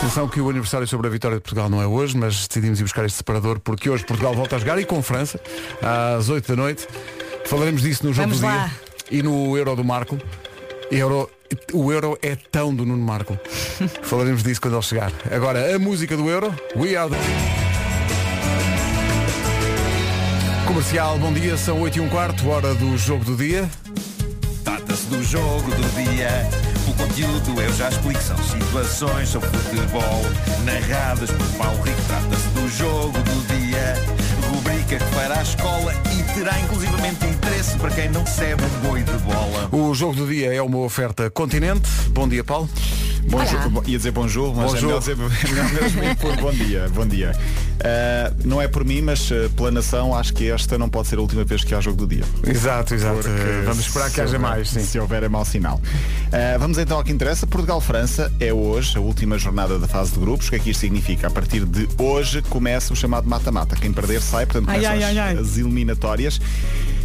Atenção 0.00 0.26
que 0.26 0.40
o 0.40 0.48
aniversário 0.48 0.86
sobre 0.88 1.08
a 1.08 1.10
vitória 1.10 1.36
de 1.36 1.42
Portugal 1.42 1.68
não 1.68 1.80
é 1.80 1.86
hoje, 1.86 2.16
mas 2.16 2.48
decidimos 2.48 2.80
ir 2.80 2.84
buscar 2.84 3.04
este 3.04 3.18
separador 3.18 3.60
porque 3.60 3.90
hoje 3.90 4.02
Portugal 4.04 4.34
volta 4.34 4.56
a 4.56 4.58
jogar 4.58 4.78
e 4.78 4.84
com 4.86 5.02
França 5.02 5.38
às 6.16 6.30
8 6.30 6.48
da 6.48 6.56
noite. 6.56 6.88
Falaremos 7.44 7.82
disso 7.82 8.06
no 8.06 8.12
jogo 8.12 8.28
Vamos 8.28 8.40
do 8.40 8.46
lá. 8.46 8.66
dia 9.10 9.18
e 9.18 9.22
no 9.22 9.56
Euro 9.58 9.76
do 9.76 9.84
Marco. 9.84 10.18
Euro, 10.90 11.30
o 11.74 11.92
Euro 11.92 12.18
é 12.22 12.34
tão 12.34 12.74
do 12.74 12.86
Nuno 12.86 13.04
Marco. 13.04 13.38
Falaremos 14.02 14.42
disso 14.42 14.60
quando 14.60 14.74
ele 14.74 14.82
chegar. 14.82 15.12
Agora, 15.30 15.76
a 15.76 15.78
música 15.78 16.16
do 16.16 16.30
Euro, 16.30 16.54
We 16.74 16.96
Are 16.96 17.10
the... 17.10 17.16
Comercial, 20.66 21.18
bom 21.18 21.32
dia, 21.32 21.56
são 21.58 21.78
8 21.80 21.98
e 21.98 22.00
um 22.00 22.08
quarto, 22.08 22.48
hora 22.48 22.74
do 22.74 22.96
jogo 22.96 23.24
do 23.24 23.36
dia. 23.36 23.68
Do 25.10 25.22
jogo 25.24 25.70
do 25.70 26.04
dia. 26.04 26.48
O 26.88 26.94
conteúdo 26.94 27.60
eu 27.60 27.72
já 27.74 27.88
explico. 27.88 28.22
São 28.22 28.36
situações 28.38 29.28
sobre 29.28 29.48
futebol 29.48 30.22
narradas 30.64 31.30
por 31.30 31.46
Paulo 31.58 31.82
Rico. 31.82 32.00
Trata-se 32.06 32.48
do 32.48 32.68
jogo 32.68 33.18
do 33.18 33.46
dia. 33.48 33.94
Rubrica 34.48 34.98
que 34.98 35.14
fará 35.14 35.40
a 35.40 35.42
escola 35.42 35.92
e 36.16 36.22
terá 36.34 36.58
inclusivamente 36.60 37.26
interesse 37.26 37.76
para 37.78 37.90
quem 37.90 38.08
não 38.08 38.22
recebe 38.22 38.62
um 38.64 38.88
boi 38.88 39.02
de 39.02 39.12
bola. 39.18 39.68
O 39.72 39.92
jogo 39.94 40.14
do 40.14 40.26
dia 40.28 40.54
é 40.54 40.62
uma 40.62 40.78
oferta 40.78 41.28
Continente. 41.30 41.88
Bom 42.10 42.28
dia, 42.28 42.44
Paulo. 42.44 42.68
Bom 43.28 43.44
jogo, 43.44 43.82
ia 43.86 43.98
dizer 43.98 44.12
bonjour, 44.12 44.54
mas 44.54 44.70
Bom 44.72 44.78
é 44.78 44.80
melhor, 44.80 45.02
jogo. 45.02 45.28
dizer, 45.28 45.48
é 45.58 45.62
melhor 45.62 45.90
mesmo 45.90 46.16
por 46.16 46.36
bom 46.36 46.52
dia. 46.52 46.88
Bom 46.94 47.06
dia. 47.06 47.32
Uh, 47.80 48.36
não 48.44 48.60
é 48.60 48.68
por 48.68 48.84
mim, 48.84 49.00
mas 49.00 49.30
uh, 49.30 49.48
pela 49.56 49.70
nação, 49.70 50.14
acho 50.14 50.34
que 50.34 50.50
esta 50.50 50.76
não 50.76 50.88
pode 50.88 51.08
ser 51.08 51.16
a 51.18 51.22
última 51.22 51.44
vez 51.44 51.64
que 51.64 51.74
há 51.74 51.80
jogo 51.80 51.96
do 51.96 52.06
dia. 52.06 52.24
Exato, 52.46 52.94
exato. 52.94 53.16
Porque 53.22 53.30
Eh, 53.30 53.62
Vamos 53.64 53.80
esperar 53.86 54.10
que 54.10 54.20
haja 54.20 54.36
houver- 54.36 54.40
mais, 54.50 54.68
sim. 54.68 54.80
Se 54.80 54.98
houver 54.98 55.22
é 55.22 55.28
mau 55.28 55.44
sinal. 55.44 55.76
Uh, 55.78 56.58
vamos 56.58 56.76
então 56.76 56.98
ao 56.98 57.04
que 57.04 57.10
interessa. 57.10 57.46
Portugal-França 57.46 58.30
é 58.38 58.52
hoje 58.52 58.98
a 58.98 59.00
última 59.00 59.38
jornada 59.38 59.78
da 59.78 59.88
fase 59.88 60.12
de 60.12 60.18
grupos. 60.20 60.48
O 60.48 60.50
que 60.50 60.56
é 60.56 60.58
que 60.58 60.70
isto 60.70 60.80
significa? 60.80 61.26
A 61.28 61.30
partir 61.30 61.64
de 61.64 61.88
hoje 61.98 62.42
começa 62.42 62.92
o 62.92 62.96
chamado 62.96 63.26
mata-mata. 63.28 63.74
Quem 63.76 63.92
perder 63.92 64.20
sai, 64.20 64.44
portanto 64.44 64.68
Ai, 64.68 64.74
começam 64.76 64.92
ai, 64.92 65.02
as, 65.02 65.08
ai, 65.10 65.18
ai. 65.18 65.38
as 65.38 65.56
eliminatórias. 65.58 66.40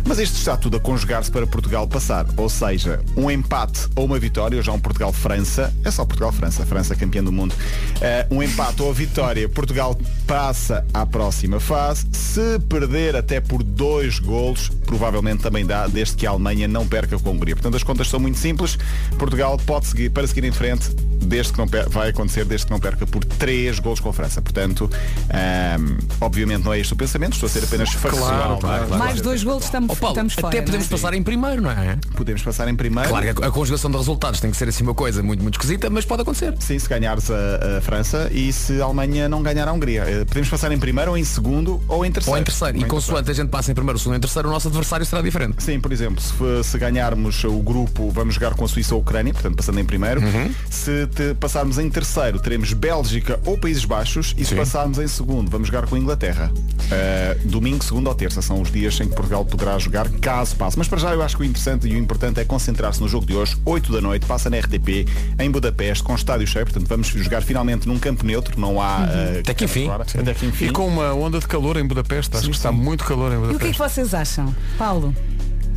Mas 0.08 0.20
isto 0.20 0.38
está 0.38 0.56
tudo 0.56 0.78
a 0.78 0.80
conjugar-se 0.80 1.32
para 1.32 1.48
Portugal 1.48 1.88
passar. 1.88 2.28
Ou 2.38 2.48
seja, 2.48 3.02
um 3.18 3.30
empate 3.30 3.88
ou 3.96 4.06
uma 4.06 4.20
vitória, 4.20 4.56
ou 4.58 4.64
já 4.64 4.72
um 4.72 4.80
Portugal-França, 4.80 5.74
é 5.84 5.90
só 5.90 6.06
Portugal-França, 6.06 6.64
França 6.66 6.96
campeã 6.96 7.24
do 7.24 7.32
mundo. 7.32 7.54
Uh, 7.54 8.36
um 8.36 8.44
empate 8.44 8.84
ou 8.84 8.92
a 8.92 8.94
vitória, 8.94 9.50
Portugal 9.50 9.98
passa 10.28 10.86
à 10.94 11.06
próxima 11.08 11.60
fase. 11.60 12.06
Se 12.12 12.60
perder 12.70 13.16
até 13.16 13.42
por 13.42 13.64
dois 13.64 14.20
golos, 14.20 14.70
provavelmente 14.86 15.42
também 15.42 15.66
dá, 15.66 15.88
desde 15.88 16.16
que 16.16 16.28
a 16.28 16.30
Alemanha 16.30 16.68
não 16.68 16.88
perca 16.88 17.18
com 17.18 17.30
a 17.30 17.32
Hungria. 17.34 17.56
Portanto, 17.56 17.76
as 17.76 17.84
contas 17.84 18.08
são 18.08 18.20
muito 18.20 18.38
simples. 18.38 18.78
Portugal 19.18 19.58
pode 19.66 19.88
seguir, 19.88 20.12
para 20.12 20.28
seguir 20.28 20.44
em 20.44 20.52
frente, 20.52 20.88
desde 21.26 21.52
que 21.52 21.58
não 21.58 21.68
per- 21.68 21.90
vai 21.90 22.10
acontecer, 22.10 22.46
desde 22.46 22.68
que 22.68 22.72
não 22.72 22.80
perca 22.80 23.08
por 23.08 23.26
três 23.26 23.80
golos 23.80 24.00
com 24.00 24.10
a 24.10 24.14
França. 24.14 24.40
Portanto, 24.40 24.88
um, 24.90 25.98
obviamente 26.22 26.64
não 26.64 26.74
é 26.74 26.80
este 26.80 26.94
o 26.94 26.96
pensamento, 26.96 27.34
estou 27.34 27.48
a 27.48 27.50
ser 27.50 27.64
apenas 27.64 27.90
factual. 27.90 28.28
Claro, 28.28 28.58
claro, 28.60 28.88
claro. 28.88 29.04
Mais 29.04 29.20
dois 29.22 29.44
golos 29.44 29.66
estamos, 29.66 29.95
Ó, 29.98 30.00
Paulo, 30.02 30.14
estamos 30.14 30.34
fora. 30.34 30.48
até 30.48 30.62
podemos 30.62 30.86
é? 30.86 30.90
passar 30.90 31.14
em 31.14 31.24
primeiro, 31.24 31.62
não 31.62 31.72
é? 31.72 31.98
Podemos 32.16 32.42
passar 32.42 32.68
em 32.68 32.76
primeiro. 32.76 33.10
Claro 33.10 33.34
que 33.36 33.44
a, 33.44 33.48
a 33.48 33.52
conjugação 33.52 33.90
de 33.92 33.98
resultados 33.98 34.40
tem 34.40 34.52
que 34.52 34.58
ser 34.58 34.68
assim 34.70 34.84
uma 34.84 34.94
coisa 34.94 35.22
muito, 35.24 35.42
muito 35.42 35.56
esquisita, 35.56 35.90
mas 35.90 36.06
pode 36.06 36.22
acontecer. 36.22 36.54
Sim, 36.60 36.78
se 36.80 36.88
ganhares 36.88 37.30
a, 37.32 37.78
a 37.78 37.82
França 37.82 38.30
e 38.32 38.52
se 38.54 38.82
a 38.82 38.86
Alemanha 38.86 39.28
não 39.30 39.42
ganhar 39.42 39.68
a 39.68 39.74
Hungria. 39.74 40.04
Eh, 40.08 40.26
Podemos 40.26 40.50
passar 40.50 40.72
em 40.72 40.80
primeiro 40.80 41.12
ou 41.12 41.18
em 41.18 41.24
segundo 41.24 41.82
ou 41.88 42.06
em 42.06 42.12
terceiro. 42.12 42.36
Ou 42.36 42.42
em 42.42 42.44
terceiro. 42.44 42.78
Ou 42.78 42.82
E 42.84 42.86
em 42.86 42.88
consoante 42.88 43.32
a 43.32 43.34
gente 43.34 43.50
passa 43.50 43.72
em 43.72 43.76
primeiro, 43.76 43.98
segundo 44.00 44.14
ou 44.14 44.18
em 44.18 44.22
terceiro, 44.22 44.48
o 44.50 44.52
nosso 44.52 44.68
adversário 44.68 45.06
será 45.06 45.22
diferente. 45.22 45.64
Sim, 45.64 45.80
por 45.80 45.92
exemplo, 45.92 46.22
se, 46.22 46.34
se 46.70 46.78
ganharmos 46.78 47.44
o 47.44 47.60
grupo, 47.62 48.10
vamos 48.12 48.36
jogar 48.36 48.54
com 48.56 48.66
a 48.66 48.68
Suíça 48.68 48.94
ou 48.96 49.00
a 49.00 49.02
Ucrânia, 49.02 49.34
portanto 49.34 49.56
passando 49.56 49.80
em 49.80 49.86
primeiro. 49.86 50.22
Uhum. 50.22 50.52
Se 50.70 51.08
te- 51.08 51.34
passarmos 51.40 51.78
em 51.78 51.90
terceiro, 51.90 52.40
teremos 52.40 52.74
Bélgica 52.74 53.40
ou 53.46 53.58
Países 53.58 53.86
Baixos. 53.86 54.34
E 54.38 54.44
se 54.44 54.52
Sim. 54.52 54.56
passarmos 54.58 54.98
em 55.00 55.08
segundo, 55.08 55.50
vamos 55.50 55.68
jogar 55.68 55.86
com 55.88 55.96
a 55.96 56.00
Inglaterra. 56.00 56.52
Uh, 56.86 57.48
domingo, 57.48 57.84
segunda 57.84 58.10
ou 58.10 58.16
terça 58.16 58.42
são 58.42 58.62
os 58.62 58.72
dias 58.72 59.00
em 59.00 59.08
que 59.08 59.16
Portugal 59.16 59.44
poderá 59.46 59.78
jogar, 59.86 60.10
caso 60.22 60.56
passe. 60.56 60.78
Mas 60.78 60.88
para 60.88 60.98
já 61.00 61.14
eu 61.14 61.22
acho 61.22 61.36
que 61.38 61.44
o 61.44 61.46
interessante 61.46 61.88
e 61.88 61.94
o 61.96 61.98
importante 61.98 62.40
é 62.40 62.46
concentrar-se 62.46 63.00
no 63.02 63.08
jogo 63.08 63.26
de 63.26 63.36
hoje, 63.36 63.56
8 63.66 63.92
da 63.92 64.02
noite, 64.02 64.26
passa 64.26 64.50
na 64.50 64.58
RTP, 64.60 65.08
em 65.40 65.50
Budapeste, 65.52 66.04
com 66.04 66.14
estádio 66.16 66.46
cheio. 66.48 66.66
Portanto, 66.66 66.88
vamos 66.88 67.08
jogar 67.08 67.42
finalmente 67.42 67.88
num 67.88 67.98
campo 68.00 68.26
neutro, 68.26 68.60
não 68.60 68.82
há. 68.82 69.00
uh, 69.00 69.40
Até 69.40 69.54
que 69.54 69.66
enfim. 69.66 69.90
Até 69.90 70.34
que 70.34 70.46
enfim. 70.46 70.66
E 70.66 70.72
com 70.72 70.88
uma 70.88 71.14
onda 71.14 71.40
de 71.40 71.48
calor 71.48 71.78
em 71.78 71.86
Budapeste, 71.86 72.36
acho 72.38 72.50
que 72.50 72.56
está 72.56 72.72
muito 72.72 73.04
calor 73.04 73.32
em 73.32 73.36
E 73.36 73.38
o 73.38 73.42
que 73.42 73.46
é 73.46 73.50
que 73.50 73.78
Budapeste. 73.78 73.78
vocês 73.96 74.14
acham? 74.14 74.54
Paulo? 74.78 75.14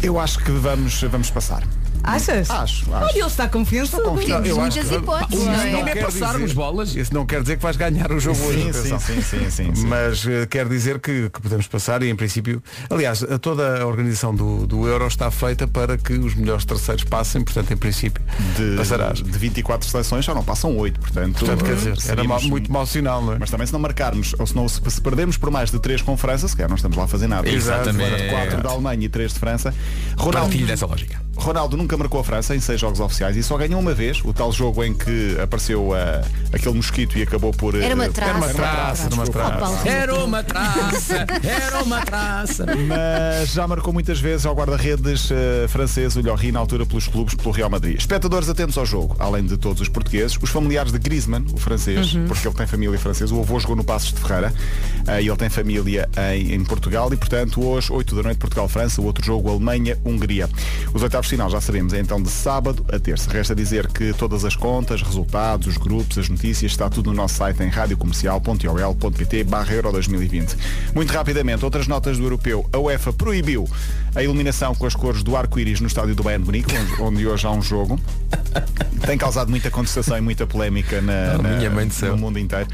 Eu 0.03 0.19
acho 0.21 0.39
que 0.39 0.51
vamos, 0.53 1.01
vamos 1.03 1.31
passar. 1.31 1.63
Achas? 2.03 2.51
Acho, 2.51 2.85
acho. 2.85 2.91
Olha, 2.91 3.11
ele 3.19 3.27
está 3.27 3.49
confiançudo. 3.49 4.03
Não, 4.05 4.23
eu 4.23 4.41
acho 4.41 4.55
muitas 4.61 4.89
que- 4.89 4.95
hipóteses, 4.95 5.35
Isso 5.35 5.45
não 5.47 5.55
é? 5.61 5.71
não 5.73 5.89
É 5.89 5.93
quer 5.93 6.05
passarmos 6.05 6.41
dizer- 6.43 6.55
bolas. 6.55 6.95
Isso 6.97 7.15
não 7.15 7.27
quer 7.27 7.43
dizer 7.43 7.57
que 7.57 7.63
vais 7.63 7.77
ganhar 7.77 8.11
o 8.13 8.21
jogo 8.21 8.41
hoje. 8.45 8.63
Sim, 8.63 8.71
atenção. 8.71 9.01
sim, 9.01 9.15
sim, 9.23 9.23
sim, 9.23 9.51
sim, 9.51 9.75
sim. 9.75 9.87
Mas 9.87 10.27
eh, 10.27 10.47
quer 10.47 10.69
dizer 10.69 10.99
que, 11.01 11.29
que 11.31 11.41
podemos 11.41 11.67
passar 11.67 12.03
e 12.03 12.09
em 12.09 12.17
princípio, 12.17 12.63
aliás, 12.89 13.23
a 13.23 13.39
toda 13.39 13.83
a 13.83 13.87
organização 13.87 14.35
do, 14.35 14.67
do 14.67 14.87
Euro 14.87 15.07
está 15.07 15.31
feita 15.31 15.67
para 15.69 15.97
que 15.99 16.13
os 16.15 16.35
melhores 16.35 16.65
terceiros 16.65 17.05
passem, 17.05 17.43
portanto 17.43 17.71
em 17.73 17.77
princípio 17.77 18.23
de, 18.57 18.77
passarás. 18.77 19.19
de 19.23 19.39
24 19.39 19.89
seleções 19.89 20.25
já 20.25 20.35
não 20.35 20.43
passam 20.45 20.77
8, 20.77 21.01
portanto, 21.01 21.39
Portanto, 21.39 21.65
quer 21.65 21.75
dizer, 21.75 21.91
era 21.91 22.01
seríamos- 22.01 22.43
mau- 22.43 22.51
muito 22.51 22.73
mau 22.73 22.87
sinal, 22.87 23.23
não 23.23 23.33
é? 23.35 23.39
Mas 23.39 23.51
também 23.51 23.67
se 23.67 23.73
não 23.73 23.81
marcarmos, 23.81 24.35
ou 24.39 24.47
se, 24.47 24.55
não, 24.57 24.69
se, 24.69 24.81
se 24.89 25.01
perdermos 25.01 25.37
por 25.37 25.51
mais 25.51 25.71
de 25.71 25.79
3 25.79 26.03
com 26.03 26.17
França, 26.17 26.49
se 26.49 26.57
calhar 26.57 26.69
não 26.69 26.77
estamos 26.77 26.97
lá 26.97 27.05
a 27.05 27.09
fazer 27.09 27.27
nada. 27.29 27.49
Exatamente. 27.49 28.29
4 28.31 28.63
da 28.63 28.71
Alemanha 28.71 29.05
e 29.05 29.09
3 29.09 29.33
de 29.33 29.39
França. 29.39 29.75
Ronaldo, 30.17 30.49
Partilho 30.49 30.67
dessa 30.67 30.87
lógica. 30.87 31.21
Ronaldo 31.37 31.77
nunca 31.77 31.88
marcou 31.97 32.21
a 32.21 32.25
França 32.25 32.55
em 32.55 32.61
6 32.61 32.81
jogos 32.81 33.01
oficiais 33.01 33.37
e 33.37 33.43
só 33.43 33.57
ganhou 33.57 33.81
uma 33.81 33.95
vez, 33.95 34.21
o 34.25 34.33
tal 34.33 34.53
jogo 34.53 34.85
em 34.85 34.95
que 34.95 35.37
apareceu 35.41 35.95
ah, 35.95 36.23
aquele 36.53 36.75
mosquito 36.75 37.19
e 37.19 37.23
acabou 37.23 37.53
por. 37.53 37.75
Era 37.75 37.95
uma 37.95 38.09
traça. 38.09 38.29
Era 38.31 38.39
uma 38.39 38.49
traça, 38.49 39.05
era 39.05 39.15
uma 39.15 39.27
traça. 39.27 39.89
Era 39.89 40.15
uma 40.15 40.43
traça, 40.43 41.27
era 41.43 41.83
uma 41.83 42.01
traça. 42.05 42.67
mas 42.87 43.53
já 43.53 43.67
marcou 43.67 43.93
muitas 43.93 44.21
vezes 44.21 44.47
ao 44.47 44.55
guarda-redes 44.55 45.31
eh, 45.31 45.67
francês, 45.69 46.17
o 46.17 46.21
Lloris, 46.21 46.53
na 46.53 46.61
altura 46.61 46.85
pelos 46.85 47.07
clubes, 47.07 47.35
pelo 47.35 47.51
Real 47.51 47.71
Madrid. 47.71 47.99
Espectadores 47.99 48.49
atentos 48.49 48.77
ao 48.77 48.87
jogo, 48.87 49.17
além 49.19 49.45
de 49.45 49.57
todos 49.57 49.81
os 49.81 49.89
portugueses, 49.89 50.39
os 50.41 50.51
familiares 50.51 50.93
de 50.93 50.99
Griezmann, 50.99 51.45
o 51.53 51.59
francês, 51.59 52.15
porque 52.27 52.47
ele 52.47 52.55
tem 52.55 52.67
família 52.67 52.99
francesa, 52.99 53.35
o 53.35 53.41
avô 53.41 53.59
jogou 53.59 53.77
no 53.77 53.85
Passos 53.85 54.13
de 54.13 54.21
Ferreira 54.21 54.53
eh, 55.07 55.23
e 55.23 55.29
ele 55.29 55.37
tem 55.37 55.49
família 55.49 56.09
em, 56.35 56.55
em 56.55 56.65
Portugal 56.65 57.13
e, 57.13 57.17
portanto, 57.17 57.65
hoje, 57.65 57.93
8 57.93 58.15
da 58.15 58.23
noite, 58.23 58.39
Portugal-França, 58.39 59.01
o 59.01 59.05
outro 59.05 59.25
jogo, 59.25 59.51
Alemanha-Hungria. 59.51 60.49
Os 60.93 61.03
oitavos 61.03 61.27
de 61.27 61.31
final, 61.31 61.51
já 61.51 61.61
sabemos, 61.61 61.78
é 61.95 61.99
então 62.01 62.21
de 62.23 62.29
sábado 62.31 62.85
a 62.93 62.99
terça. 62.99 63.31
Resta 63.31 63.55
dizer 63.55 63.87
que 63.89 64.13
todas 64.13 64.45
as 64.45 64.55
contas, 64.57 65.01
resultados, 65.03 65.67
os 65.69 65.77
grupos, 65.77 66.19
as 66.19 66.29
notícias, 66.29 66.73
está 66.73 66.89
tudo 66.91 67.11
no 67.11 67.17
nosso 67.17 67.35
site 67.37 67.63
em 67.63 67.69
radiocomercial.ol.pt 67.69 69.45
barra 69.45 69.73
Euro 69.75 69.93
2020. 69.93 70.57
Muito 70.95 71.13
rapidamente, 71.13 71.65
outras 71.65 71.87
notas 71.87 72.17
do 72.19 72.25
europeu. 72.25 72.69
A 72.73 72.79
UEFA 72.79 73.13
proibiu 73.13 73.69
a 74.15 74.23
iluminação 74.23 74.75
com 74.75 74.87
as 74.87 74.95
cores 74.95 75.23
do 75.23 75.37
arco-íris 75.37 75.81
no 75.81 75.87
estádio 75.87 76.15
do 76.15 76.23
Bayern 76.23 76.43
de 76.45 76.47
Munique, 76.47 76.75
onde, 77.01 77.27
hoje 77.27 77.47
há 77.47 77.51
um 77.51 77.63
jogo. 77.63 77.99
Tem 79.07 79.17
causado 79.17 79.49
muita 79.51 79.71
contestação 79.71 80.17
e 80.19 80.21
muita 80.21 80.47
polémica 80.47 81.01
na, 81.01 81.39
na- 81.39 81.51
no 82.11 82.17
mundo 82.19 82.39
inteiro. 82.39 82.69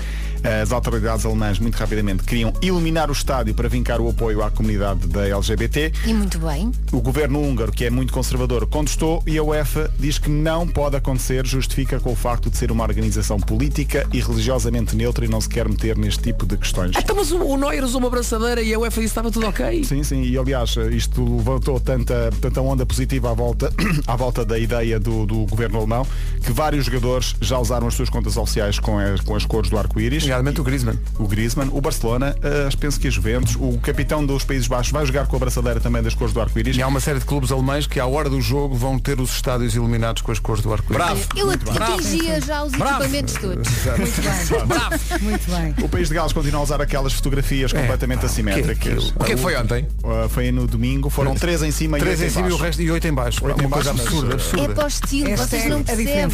As 0.45 0.73
autoridades 0.73 1.25
alemãs, 1.25 1.59
muito 1.59 1.75
rapidamente, 1.77 2.23
queriam 2.23 2.53
iluminar 2.61 3.09
o 3.09 3.13
estádio 3.13 3.55
para 3.55 3.67
vincar 3.67 3.99
o 3.99 4.11
apoio 4.11 4.43
à 4.43 4.51
comunidade 4.51 5.07
da 5.09 5.27
LGBT. 5.27 5.91
E 6.07 6.13
muito 6.13 6.39
bem. 6.39 6.71
O 6.93 7.01
governo 7.01 7.41
húngaro, 7.41 7.73
que 7.73 7.87
é 7.87 7.91
muito 7.91 8.13
conservador, 8.13 8.67
contestou 8.67 9.23
e 9.27 9.39
a 9.39 9.43
UEFA 9.43 9.91
diz 9.99 10.19
que 10.19 10.29
não 10.29 10.69
pode 10.69 10.97
acontecer, 10.97 11.47
justifica 11.47 11.99
com 11.99 12.13
o 12.13 12.17
facto 12.17 12.51
de 12.51 12.59
ser 12.59 12.71
uma 12.71 12.85
organização 12.85 13.41
política 13.41 14.07
e 14.13 14.21
religiosamente 14.21 14.95
neutra 14.95 15.25
e 15.25 15.29
não 15.29 15.41
se 15.41 15.49
quer 15.49 15.67
meter 15.67 15.97
neste 15.97 16.23
tipo 16.23 16.45
de 16.45 16.59
questões. 16.59 16.93
Então, 16.99 17.17
mas 17.17 17.33
o, 17.33 17.43
o 17.43 17.57
Neuer 17.57 17.83
usou 17.83 17.99
uma 17.99 18.09
abraçadeira 18.09 18.61
e 18.61 18.75
a 18.75 18.79
UEFA 18.79 19.01
disse 19.01 19.15
que 19.15 19.19
estava 19.21 19.31
tudo 19.31 19.47
ok. 19.47 19.83
Sim, 19.85 20.03
sim, 20.03 20.23
e 20.23 20.37
aliás 20.37 20.77
isto 20.91 21.25
levantou 21.37 21.81
tanta, 21.81 22.31
tanta 22.39 22.61
onda 22.61 22.85
positiva 22.85 23.31
à 23.31 23.35
volta, 23.35 23.73
à 24.07 24.15
volta 24.15 24.45
da 24.45 24.59
ideia 24.59 25.01
do, 25.01 25.25
do 25.25 25.47
governo 25.47 25.79
alemão 25.79 26.07
que 26.45 26.53
vários 26.53 26.85
jogadores 26.85 27.35
já 27.41 27.59
usaram 27.59 27.87
as 27.87 27.95
suas 27.95 28.11
contas 28.11 28.37
oficiais 28.37 28.79
com 28.79 28.99
as, 28.99 29.21
com 29.23 29.35
as 29.35 29.47
cores 29.47 29.71
do 29.71 29.79
arco-íris. 29.79 30.34
Nomeadamente 30.35 30.61
o 30.61 30.65
Griezmann. 30.65 30.99
O 31.17 31.29
Griezmann, 31.29 31.69
o 31.73 31.81
Barcelona, 31.81 32.35
eh, 32.43 32.69
penso 32.81 32.99
que 32.99 33.07
a 33.07 33.11
Juventus, 33.11 33.55
o 33.55 33.79
capitão 33.79 34.27
dos 34.27 34.43
Países 34.43 34.67
Baixos 34.67 34.91
vai 34.91 35.07
jogar 35.07 35.27
com 35.27 35.37
a 35.37 35.39
abraçadeira 35.39 35.79
também 35.79 36.03
das 36.03 36.13
cores 36.13 36.35
do 36.35 36.41
arco-íris. 36.41 36.77
E 36.77 36.83
há 36.83 36.89
uma 36.89 36.99
série 36.99 37.21
de 37.21 37.25
clubes 37.25 37.53
alemães 37.53 37.87
que 37.87 38.01
à 38.01 38.07
hora 38.07 38.29
do 38.29 38.41
jogo 38.41 38.75
vão 38.75 38.99
ter 38.99 39.21
os 39.21 39.31
estádios 39.31 39.77
iluminados 39.77 40.23
com 40.23 40.33
as 40.33 40.41
cores 40.41 40.61
do 40.61 40.73
arco-íris. 40.73 41.29
Eu 41.37 41.51
atingia 41.51 42.41
já 42.41 42.65
os 42.65 42.73
equipamentos 42.73 43.35
todos. 43.35 43.69
Muito 43.97 44.67
bem. 44.67 45.21
Muito 45.21 45.51
bem. 45.51 45.85
O 45.85 45.89
país 45.89 46.09
de 46.09 46.15
Gales 46.15 46.33
continua 46.33 46.61
a 46.61 46.65
usar 46.65 46.83
aquelas 46.83 47.13
fotografias 47.13 47.73
completamente 47.73 48.27
assimétricas. 48.27 49.11
O 49.11 49.25
que 49.25 49.33
é 49.33 49.35
que 49.37 49.41
foi 49.41 49.57
ontem? 49.57 49.87
Uh, 50.03 50.29
foi 50.29 50.51
no 50.51 50.67
domingo, 50.67 51.09
foram 51.11 51.37
três 51.37 51.63
em 51.63 51.71
cima 51.71 51.99
Três 51.99 52.21
e 52.21 52.23
em 52.23 52.27
oito 52.27 52.35
cima 52.35 52.49
e 52.49 52.53
o 52.53 52.57
resto 52.57 52.83
e 52.83 52.91
oito 52.91 53.07
em 53.07 53.13
baixo. 53.13 53.45
Oito 53.45 53.63
em 53.63 53.67
uma 53.67 53.71
coisa 53.71 53.93
baixo, 53.93 54.11
mas, 54.11 54.15
absurda, 54.15 54.27
uh, 54.27 54.31
É 54.31 54.35
absurda. 54.35 54.75
para 54.75 54.85
o 54.85 54.89
estilo, 54.89 55.37
vocês 55.37 55.65
é 55.65 55.69
não 55.69 55.83
percebem. 55.85 56.25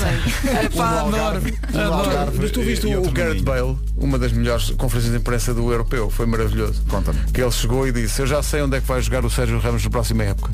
Um 0.80 1.10
no 1.10 1.92
Algarve 1.92 2.38
Mas 2.40 2.50
tu 2.50 2.62
viste 2.62 2.86
o, 2.86 3.10
Gareth. 3.10 3.42
Bale, 3.42 3.76
uma 4.00 4.18
das 4.18 4.32
melhores 4.32 4.70
conferências 4.70 5.12
de 5.12 5.18
imprensa 5.18 5.54
do 5.54 5.70
europeu, 5.70 6.10
foi 6.10 6.26
maravilhoso. 6.26 6.82
Conta-me. 6.88 7.20
Que 7.32 7.42
ele 7.42 7.50
chegou 7.50 7.86
e 7.86 7.92
disse, 7.92 8.22
eu 8.22 8.26
já 8.26 8.42
sei 8.42 8.62
onde 8.62 8.78
é 8.78 8.80
que 8.80 8.86
vai 8.86 9.00
jogar 9.00 9.24
o 9.24 9.30
Sérgio 9.30 9.58
Ramos 9.58 9.84
na 9.84 9.90
próxima 9.90 10.24
época. 10.24 10.50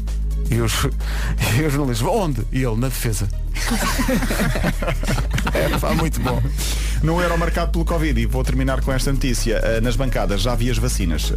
E 0.50 0.60
os, 0.60 0.72
e 1.58 1.62
os 1.64 1.72
jornalistas, 1.72 2.06
onde? 2.08 2.42
E 2.52 2.62
ele, 2.62 2.76
na 2.76 2.88
defesa. 2.88 3.28
é 5.54 5.68
pá, 5.78 5.94
muito 5.94 6.20
bom. 6.20 6.42
No 7.02 7.20
euro 7.20 7.36
marcado 7.38 7.72
pelo 7.72 7.84
Covid, 7.84 8.20
e 8.20 8.26
vou 8.26 8.42
terminar 8.44 8.80
com 8.80 8.92
esta 8.92 9.12
notícia, 9.12 9.60
uh, 9.60 9.80
nas 9.82 9.96
bancadas 9.96 10.40
já 10.42 10.52
havia 10.52 10.70
as 10.72 10.78
vacinas. 10.78 11.30
Uh, 11.30 11.34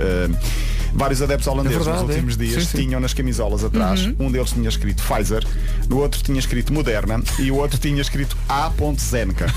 vários 0.93 1.21
adeptos 1.21 1.47
holandeses 1.47 1.77
É 1.77 1.83
verdade, 1.83 2.03
nos 2.07 2.11
últimos 2.15 2.35
é. 2.35 2.37
dias 2.37 2.63
Sim, 2.63 2.69
sim. 2.69 2.77
tinham 2.85 2.99
nas 2.99 3.13
camisolas 3.13 3.63
atrás, 3.63 4.01
um 4.19 4.31
deles 4.31 4.51
tinha 4.51 4.67
escrito 4.69 5.03
Pfizer, 5.03 5.45
no 5.87 5.97
outro 5.99 6.21
tinha 6.21 6.39
escrito 6.39 6.73
Moderna 6.73 7.21
e 7.37 7.51
o 7.51 7.55
outro 7.55 7.77
tinha 7.77 8.01
escrito 8.01 8.35
A.Zeneca. 8.47 9.45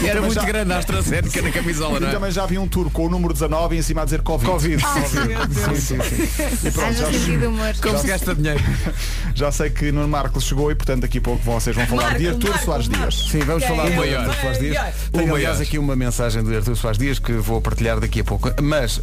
E 0.00 0.04
era 0.06 0.14
também 0.14 0.20
muito 0.26 0.34
já- 0.34 0.44
grande 0.44 0.72
a 0.72 0.78
AstraZeneca 0.78 1.42
na 1.42 1.50
camisola, 1.50 1.96
E 1.96 2.00
não 2.00 2.08
é? 2.08 2.12
também 2.12 2.30
já 2.30 2.44
havia 2.44 2.60
um 2.60 2.68
tour 2.68 2.88
com 2.90 3.06
o 3.06 3.10
número 3.10 3.32
19 3.32 3.74
e 3.74 3.78
em 3.78 3.82
cima 3.82 4.02
a 4.02 4.04
dizer 4.04 4.22
Covid. 4.22 4.50
Covid. 4.50 4.82
Sim, 4.82 5.74
sim, 5.76 5.98
sim. 6.00 6.68
E 6.68 6.70
pronto, 6.70 6.94
já, 6.94 7.06
sentido 7.40 7.48
humor. 7.50 7.74
Como 7.80 7.98
se 7.98 8.06
gasta 8.06 8.34
dinheiro. 8.34 8.60
já 9.34 9.52
sei 9.52 9.70
que 9.70 9.90
Nuno 9.92 10.08
Marcos 10.08 10.44
chegou 10.44 10.70
e 10.70 10.74
portanto 10.74 11.02
daqui 11.02 11.18
a 11.18 11.20
pouco 11.20 11.42
vocês 11.42 11.74
vão 11.74 11.86
falar 11.86 12.16
de 12.18 12.28
Artur 12.28 12.58
Soares 12.58 12.88
Dias. 12.88 13.28
Sim, 13.30 13.40
vamos 13.40 13.64
falar 13.64 13.86
O 13.86 13.90
do 13.90 13.96
maior. 13.96 14.20
Artur 14.20 14.34
Soares 14.40 14.58
Dias. 14.58 14.94
Tenho 15.12 15.34
aliás 15.34 15.60
aqui 15.60 15.78
uma 15.78 15.94
mensagem 15.96 16.42
do 16.42 16.54
Artur 16.54 16.76
Soares 16.76 16.98
Dias 16.98 17.18
que 17.18 17.32
vou 17.32 17.60
partilhar 17.60 18.00
daqui 18.00 18.20
a 18.20 18.24
pouco. 18.24 18.50
Mas 18.62 19.00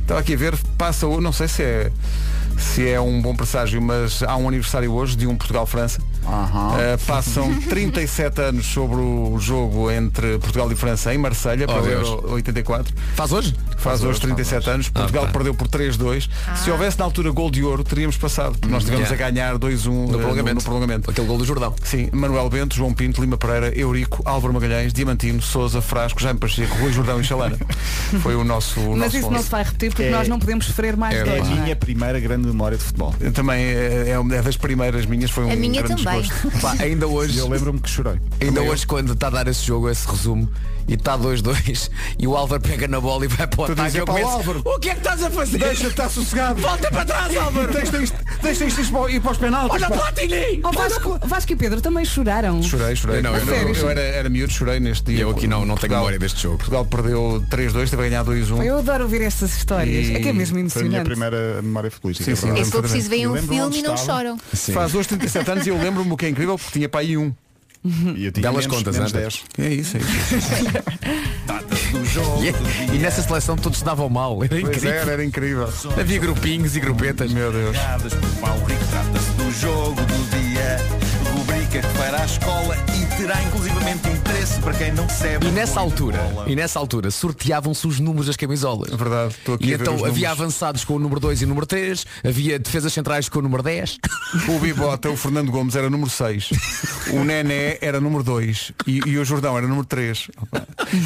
estava 0.00 0.20
aqui 0.20 0.34
a 0.34 0.36
ver, 0.36 0.54
passa, 0.76 1.06
o- 1.06 1.20
não 1.20 1.32
sei 1.32 1.48
se 1.48 1.62
é 1.62 1.90
se 2.58 2.88
é 2.88 3.00
um 3.00 3.22
bom 3.22 3.36
presságio, 3.36 3.80
mas 3.80 4.20
há 4.24 4.36
um 4.36 4.48
aniversário 4.48 4.92
hoje 4.92 5.16
de 5.16 5.26
um 5.28 5.36
Portugal-França. 5.36 6.00
Eh, 6.78 6.96
passam 7.06 7.52
37 7.68 8.40
anos 8.40 8.66
sobre 8.66 8.96
o 8.96 9.36
jogo 9.38 9.90
entre 9.90 10.38
Portugal 10.38 10.70
e 10.70 10.76
França 10.76 11.14
em 11.14 11.18
Marselha 11.18 11.66
para 11.66 11.80
o 11.80 11.82
Deus. 11.82 12.08
Euro 12.08 12.32
84. 12.34 12.94
Faz 13.14 13.32
hoje? 13.32 13.54
Faz 13.78 14.02
hoje 14.04 14.20
37 14.20 14.70
anos. 14.70 14.88
Portugal 14.90 15.26
pá. 15.26 15.32
perdeu 15.32 15.54
por 15.54 15.68
3-2. 15.68 16.28
Se 16.56 16.70
houvesse 16.70 16.98
na 16.98 17.04
altura 17.04 17.30
gol 17.30 17.50
de 17.50 17.62
ouro, 17.62 17.82
teríamos 17.82 18.16
passado. 18.16 18.52
porque 18.58 18.68
Nós 18.68 18.82
estivemos 18.82 19.08
Yeah. 19.08 19.26
a 19.26 19.30
ganhar 19.30 19.58
2-1 19.58 19.86
No 20.08 20.14
eh, 20.18 20.18
prolongamento. 20.18 20.54
no 20.56 20.62
prolongamento. 20.62 21.10
Aquele 21.10 21.26
gol 21.26 21.38
do 21.38 21.44
Jordão. 21.44 21.74
Sim, 21.82 22.08
Manuel 22.12 22.48
Bento, 22.50 22.74
João 22.76 22.92
Pinto, 22.92 23.20
Lima 23.20 23.38
Pereira, 23.38 23.72
Eurico, 23.78 24.20
Álvaro 24.24 24.52
Magalhães, 24.52 24.92
Diamantino, 24.92 25.40
Souza, 25.40 25.80
Frasco, 25.80 26.20
Jaime 26.20 26.38
Pacheco, 26.38 26.76
Rui 26.78 26.92
Jordão 26.92 27.20
e 27.20 27.24
Chalana. 27.24 27.56
Foi 28.22 28.34
o 28.34 28.44
nosso. 28.44 28.80
o 28.80 28.90
Mas 28.90 28.98
nosso 29.14 29.16
isso 29.18 29.30
não 29.30 29.42
se 29.42 29.50
vai 29.50 29.62
repetir 29.62 29.90
porque 29.90 30.02
É- 30.04 30.10
nós 30.10 30.28
não 30.28 30.38
podemos 30.38 30.66
sofrer 30.66 30.96
mais 30.96 31.14
é 31.14 31.20
É 31.20 31.24
dois. 31.24 31.40
a 31.40 31.44
não 31.44 31.56
é? 31.58 31.60
minha 31.62 31.76
primeira 31.76 32.20
grande 32.20 32.46
memória 32.48 32.76
de 32.76 32.84
futebol. 32.84 33.14
Também 33.32 33.64
é, 33.64 34.10
é 34.10 34.18
uma- 34.18 34.34
é 34.34 34.42
das 34.42 34.56
primeiras 34.56 35.06
minhas, 35.06 35.30
foi 35.30 35.44
um 35.44 35.52
A 35.52 35.56
minha 35.56 35.80
grande 35.82 36.02
também. 36.04 36.17
Pá, 36.60 36.74
ainda 36.80 37.06
hoje, 37.08 37.38
Eu 37.38 37.48
lembro-me 37.48 37.80
que 37.80 37.88
chorei. 37.88 38.20
ainda 38.40 38.54
Também 38.56 38.70
hoje 38.70 38.86
quando 38.86 39.12
está 39.12 39.28
a 39.28 39.30
dar 39.30 39.48
esse 39.48 39.64
jogo, 39.64 39.88
esse 39.88 40.06
resumo, 40.08 40.48
e 40.88 40.94
está 40.94 41.16
2-2 41.18 41.90
e 42.18 42.26
o 42.26 42.36
Álvaro 42.36 42.62
pega 42.62 42.88
na 42.88 43.00
bola 43.00 43.24
e 43.24 43.28
vai 43.28 43.46
para 43.46 43.62
o 43.62 43.66
Tu 43.66 43.72
ataque. 43.72 43.82
dizes, 43.88 43.98
Eu 43.98 44.06
"Pá, 44.06 44.12
começo, 44.14 44.30
Álvaro, 44.30 44.62
o 44.64 44.78
que 44.78 44.88
é 44.88 44.92
que 44.94 44.98
estás 45.00 45.22
a 45.22 45.30
fazer? 45.30 45.58
Deixa 45.58 45.82
de 45.84 45.88
estar 45.90 46.08
sossegado. 46.08 46.60
Volta 46.60 46.90
para 46.90 47.04
trás, 47.04 47.36
Álvaro! 47.36 47.72
Deixa 47.72 48.02
isto, 48.02 48.16
deixa 48.42 48.64
isto 48.64 49.08
ir 49.10 49.20
para 49.20 49.32
os 49.32 49.38
penaltis. 49.38 49.82
Olha. 49.82 49.90
Platini! 49.96 50.60
Oh, 50.64 50.72
Vasco, 50.72 51.18
Vasco 51.24 51.52
e 51.52 51.56
Pedro 51.56 51.80
também 51.80 52.04
choraram. 52.04 52.62
Chorei, 52.62 52.96
chorei. 52.96 53.18
Eu 53.18 53.22
não, 53.22 53.36
eu 53.36 53.44
não, 53.46 53.54
eu, 53.54 53.74
eu- 53.74 53.90
era, 53.90 54.00
era 54.00 54.28
miúdo, 54.28 54.52
chorei 54.52 54.80
neste 54.80 55.04
dia. 55.12 55.22
Eu 55.22 55.30
aqui 55.30 55.46
não- 55.46 55.58
não 55.60 55.66
tenho 55.66 55.76
Portugal- 55.76 55.98
memória 56.00 56.18
deste 56.18 56.42
jogo. 56.42 56.56
Portugal 56.56 56.84
perdeu 56.86 57.44
3-2, 57.50 57.90
teve 57.90 58.02
a 58.06 58.08
ganhar 58.08 58.24
2-1. 58.24 58.62
Eu 58.64 58.78
adoro 58.78 59.04
ouvir 59.04 59.22
estas 59.22 59.56
histórias. 59.56 60.08
E 60.08 60.14
É 60.14 60.20
que 60.20 60.28
é 60.28 60.32
mesmo 60.32 60.54
Foi 60.70 60.82
a 60.82 60.84
minha 60.84 61.00
emocionante. 61.00 61.04
primeira 61.04 61.62
memória 61.62 61.90
futebolística. 61.90 62.24
Sim, 62.34 62.50
é 62.50 62.54
sim. 62.54 62.60
E 62.60 62.64
se 62.64 62.70
for 62.70 62.82
preciso, 62.82 63.08
veem 63.10 63.26
um 63.28 63.36
filme 63.36 63.78
e 63.78 63.82
não 63.82 63.96
choram. 63.96 64.38
Faz 64.72 64.94
hoje 64.94 65.08
37 65.08 65.50
anos 65.50 65.66
e 65.66 65.70
eu 65.70 65.78
lembro-me 65.78 66.12
o 66.12 66.16
que 66.16 66.26
é 66.26 66.28
incrível 66.28 66.56
porque 66.58 66.72
tinha 66.72 66.88
para 66.88 67.00
aí 67.00 67.16
um. 67.16 67.32
E 67.84 68.26
eu 68.26 68.32
tinha 68.32 68.42
Belas 68.42 68.66
menos- 68.66 68.76
contas, 68.78 68.94
menos 68.96 69.10
André. 69.12 69.22
10. 69.22 69.44
É 69.58 69.74
isso, 69.74 69.96
é 69.96 70.00
isso. 70.00 70.08
Do 71.92 72.04
jogo 72.04 72.44
E, 72.44 72.52
do 72.52 72.94
e 72.94 72.98
nessa 72.98 73.22
seleção 73.22 73.56
todos 73.56 73.78
se 73.78 73.84
davam 73.84 74.08
mal. 74.08 74.42
Era 74.44 74.48
Pois 74.48 74.62
incrível. 74.62 74.90
era, 74.92 75.12
era 75.12 75.24
incrível. 75.24 75.68
Havia 75.98 76.18
grupinhos 76.18 76.76
e 76.76 76.80
grupetas. 76.80 77.32
Meu 77.32 77.50
Deus. 77.52 77.76
Piadas 77.76 78.12
por 78.14 78.28
Única 81.70 81.86
que 81.86 81.94
fará 81.98 82.22
a 82.22 82.24
escola 82.24 82.76
e 82.96 83.16
terá 83.18 83.42
inclusivamente 83.42 84.08
interesse 84.08 84.58
para 84.60 84.72
quem 84.72 84.90
não 84.92 85.06
percebe. 85.06 85.46
E 85.46 85.50
nessa 85.50 85.78
altura, 85.78 86.18
e 86.46 86.56
nessa 86.56 86.78
altura, 86.78 87.10
sorteavam-se 87.10 87.86
os 87.86 88.00
números 88.00 88.26
das 88.26 88.36
camisolas. 88.36 88.90
É 88.90 88.96
verdade, 88.96 89.34
estou 89.34 89.54
aqui 89.54 89.66
E 89.68 89.74
a 89.74 89.76
ver 89.76 89.82
então 89.82 89.94
os 89.96 90.00
havia 90.02 90.28
números. 90.28 90.40
avançados 90.40 90.84
com 90.86 90.94
o 90.94 90.98
número 90.98 91.20
2 91.20 91.42
e 91.42 91.44
o 91.44 91.48
número 91.48 91.66
3, 91.66 92.06
havia 92.26 92.58
defesas 92.58 92.90
centrais 92.90 93.28
com 93.28 93.40
o 93.40 93.42
número 93.42 93.62
10. 93.62 93.98
O 94.48 94.58
Bibota, 94.58 95.10
o 95.10 95.16
Fernando 95.16 95.50
Gomes 95.52 95.76
era 95.76 95.90
número 95.90 96.08
6. 96.08 96.50
O 97.12 97.22
Nené 97.22 97.76
era 97.82 98.00
número 98.00 98.22
2. 98.22 98.72
E, 98.86 99.00
e 99.06 99.18
o 99.18 99.24
Jordão 99.26 99.58
era 99.58 99.66
número 99.66 99.86
3. 99.86 100.28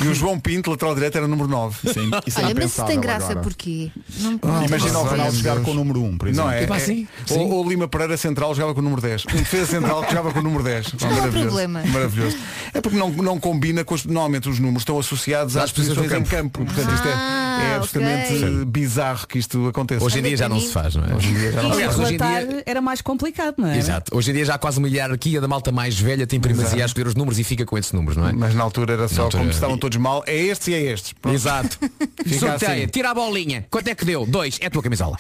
E 0.04 0.06
o 0.06 0.14
João 0.14 0.38
Pinto, 0.38 0.70
lateral 0.70 0.94
direito, 0.94 1.18
era 1.18 1.26
número 1.26 1.48
9. 1.48 1.92
Sim, 1.92 2.10
isso 2.24 2.38
é 2.40 2.44
Olha, 2.44 2.54
mas 2.54 2.64
isso 2.66 2.84
tem 2.84 3.00
graça 3.00 3.32
agora. 3.32 3.40
porquê? 3.40 3.90
Não, 4.20 4.38
Ah, 4.42 4.64
Imagina 4.64 4.98
o. 5.00 5.02
Ronaldo 5.02 5.36
jogar 5.36 5.60
com 5.62 5.72
o 5.72 5.74
número 5.74 6.02
1, 6.04 6.18
por 6.18 6.28
exemplo. 6.28 6.46
Não 6.48 6.54
é? 6.56 6.60
Tipo 6.60 6.74
é- 6.74 6.76
assim, 6.76 7.08
ou, 7.30 7.50
ou 7.50 7.68
Lima 7.68 7.88
Pereira 7.88 8.16
Central 8.16 8.54
jogava 8.54 8.74
com 8.74 8.80
o 8.80 8.84
número 8.84 9.02
10. 9.02 9.24
Um 9.32 9.36
defesa 9.38 9.66
central 9.66 10.02
que 10.04 10.10
jogava 10.10 10.32
com 10.32 10.38
o 10.38 10.42
número 10.42 10.51
10. 10.60 10.86
Qual 10.98 11.10
é 11.10 11.14
Maravilhoso. 11.14 11.46
problema? 11.46 11.82
Maravilhoso. 11.86 12.36
É 12.74 12.80
porque 12.80 12.98
não, 12.98 13.10
não 13.10 13.38
combina 13.38 13.84
com 13.84 13.94
os. 13.94 14.04
Normalmente 14.04 14.48
os 14.48 14.58
números 14.58 14.82
estão 14.82 14.98
associados 14.98 15.56
às 15.56 15.64
Às 15.64 15.72
posições 15.72 16.10
no 16.10 16.16
em 16.18 16.24
campo. 16.24 16.64
Portanto, 16.64 16.92
isto 16.94 17.06
é, 17.08 17.12
Ah, 17.14 17.68
é 17.72 17.76
absolutamente 17.76 18.32
ok. 18.34 18.64
bizarro 18.64 19.26
que 19.28 19.38
isto 19.38 19.68
aconteça. 19.68 20.04
Hoje 20.04 20.18
em 20.18 20.22
dia 20.22 20.36
já 20.36 20.48
não 20.48 20.58
se 20.58 20.72
faz, 20.72 20.96
não 20.96 21.04
é? 21.04 21.14
Hoje 21.14 21.28
em 21.28 21.34
dia 21.34 21.52
já 21.52 21.62
não 21.62 21.74
se 21.74 21.80
faz. 21.84 21.98
hoje 21.98 22.14
em 22.14 22.16
dia- 22.18 22.62
era 22.66 22.80
mais 22.80 23.00
complicado, 23.00 23.54
não 23.58 23.68
é? 23.68 23.78
Exato. 23.78 24.16
Hoje 24.16 24.30
em 24.30 24.34
dia 24.34 24.44
já 24.44 24.54
há 24.54 24.58
quase 24.58 24.78
uma 24.78 24.88
hierarquia 24.88 25.40
da 25.40 25.46
malta 25.46 25.70
mais 25.70 25.98
velha 25.98 26.26
tem 26.26 26.40
primazia 26.40 26.82
a 26.82 26.86
escolher 26.86 27.06
os 27.06 27.14
números 27.14 27.38
e 27.38 27.44
fica 27.44 27.64
com 27.66 27.76
esses 27.78 27.92
números, 27.92 28.16
não 28.16 28.26
é? 28.28 28.32
Mas 28.32 28.54
na 28.54 28.62
altura 28.62 28.94
era 28.94 29.08
só 29.08 29.22
altura- 29.24 29.42
como 29.42 29.52
se 29.52 29.56
estavam 29.58 29.78
todos 29.78 29.96
mal. 29.98 30.24
É 30.26 30.34
estes 30.36 30.68
e 30.68 30.74
é 30.74 30.80
estes. 30.92 31.12
Pronto. 31.12 31.34
Exato. 31.34 31.78
Fica 32.24 32.38
Sorteia, 32.38 32.72
assim. 32.84 32.86
tira 32.88 33.10
a 33.10 33.14
bolinha. 33.14 33.66
Quanto 33.70 33.88
é 33.88 33.94
que 33.94 34.04
deu? 34.04 34.24
Dois. 34.26 34.58
É 34.60 34.66
a 34.66 34.70
tua 34.70 34.82
camisola. 34.82 35.16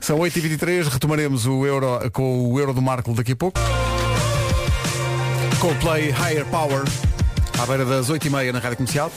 São 0.00 0.18
8h23, 0.18 0.88
retomaremos 0.88 1.46
o 1.46 1.64
Euro 1.66 2.10
com 2.12 2.50
o 2.52 2.58
Euro 2.60 2.74
do 2.74 2.82
Marco 2.82 3.12
daqui 3.14 3.32
a 3.32 3.36
pouco. 3.36 3.58
Coldplay 5.60 6.10
Higher 6.10 6.46
Power, 6.46 6.84
à 7.60 7.66
beira 7.66 7.84
das 7.84 8.08
8h30 8.08 8.50
na 8.50 8.58
Rádio 8.60 8.78
Comercial. 8.78 9.12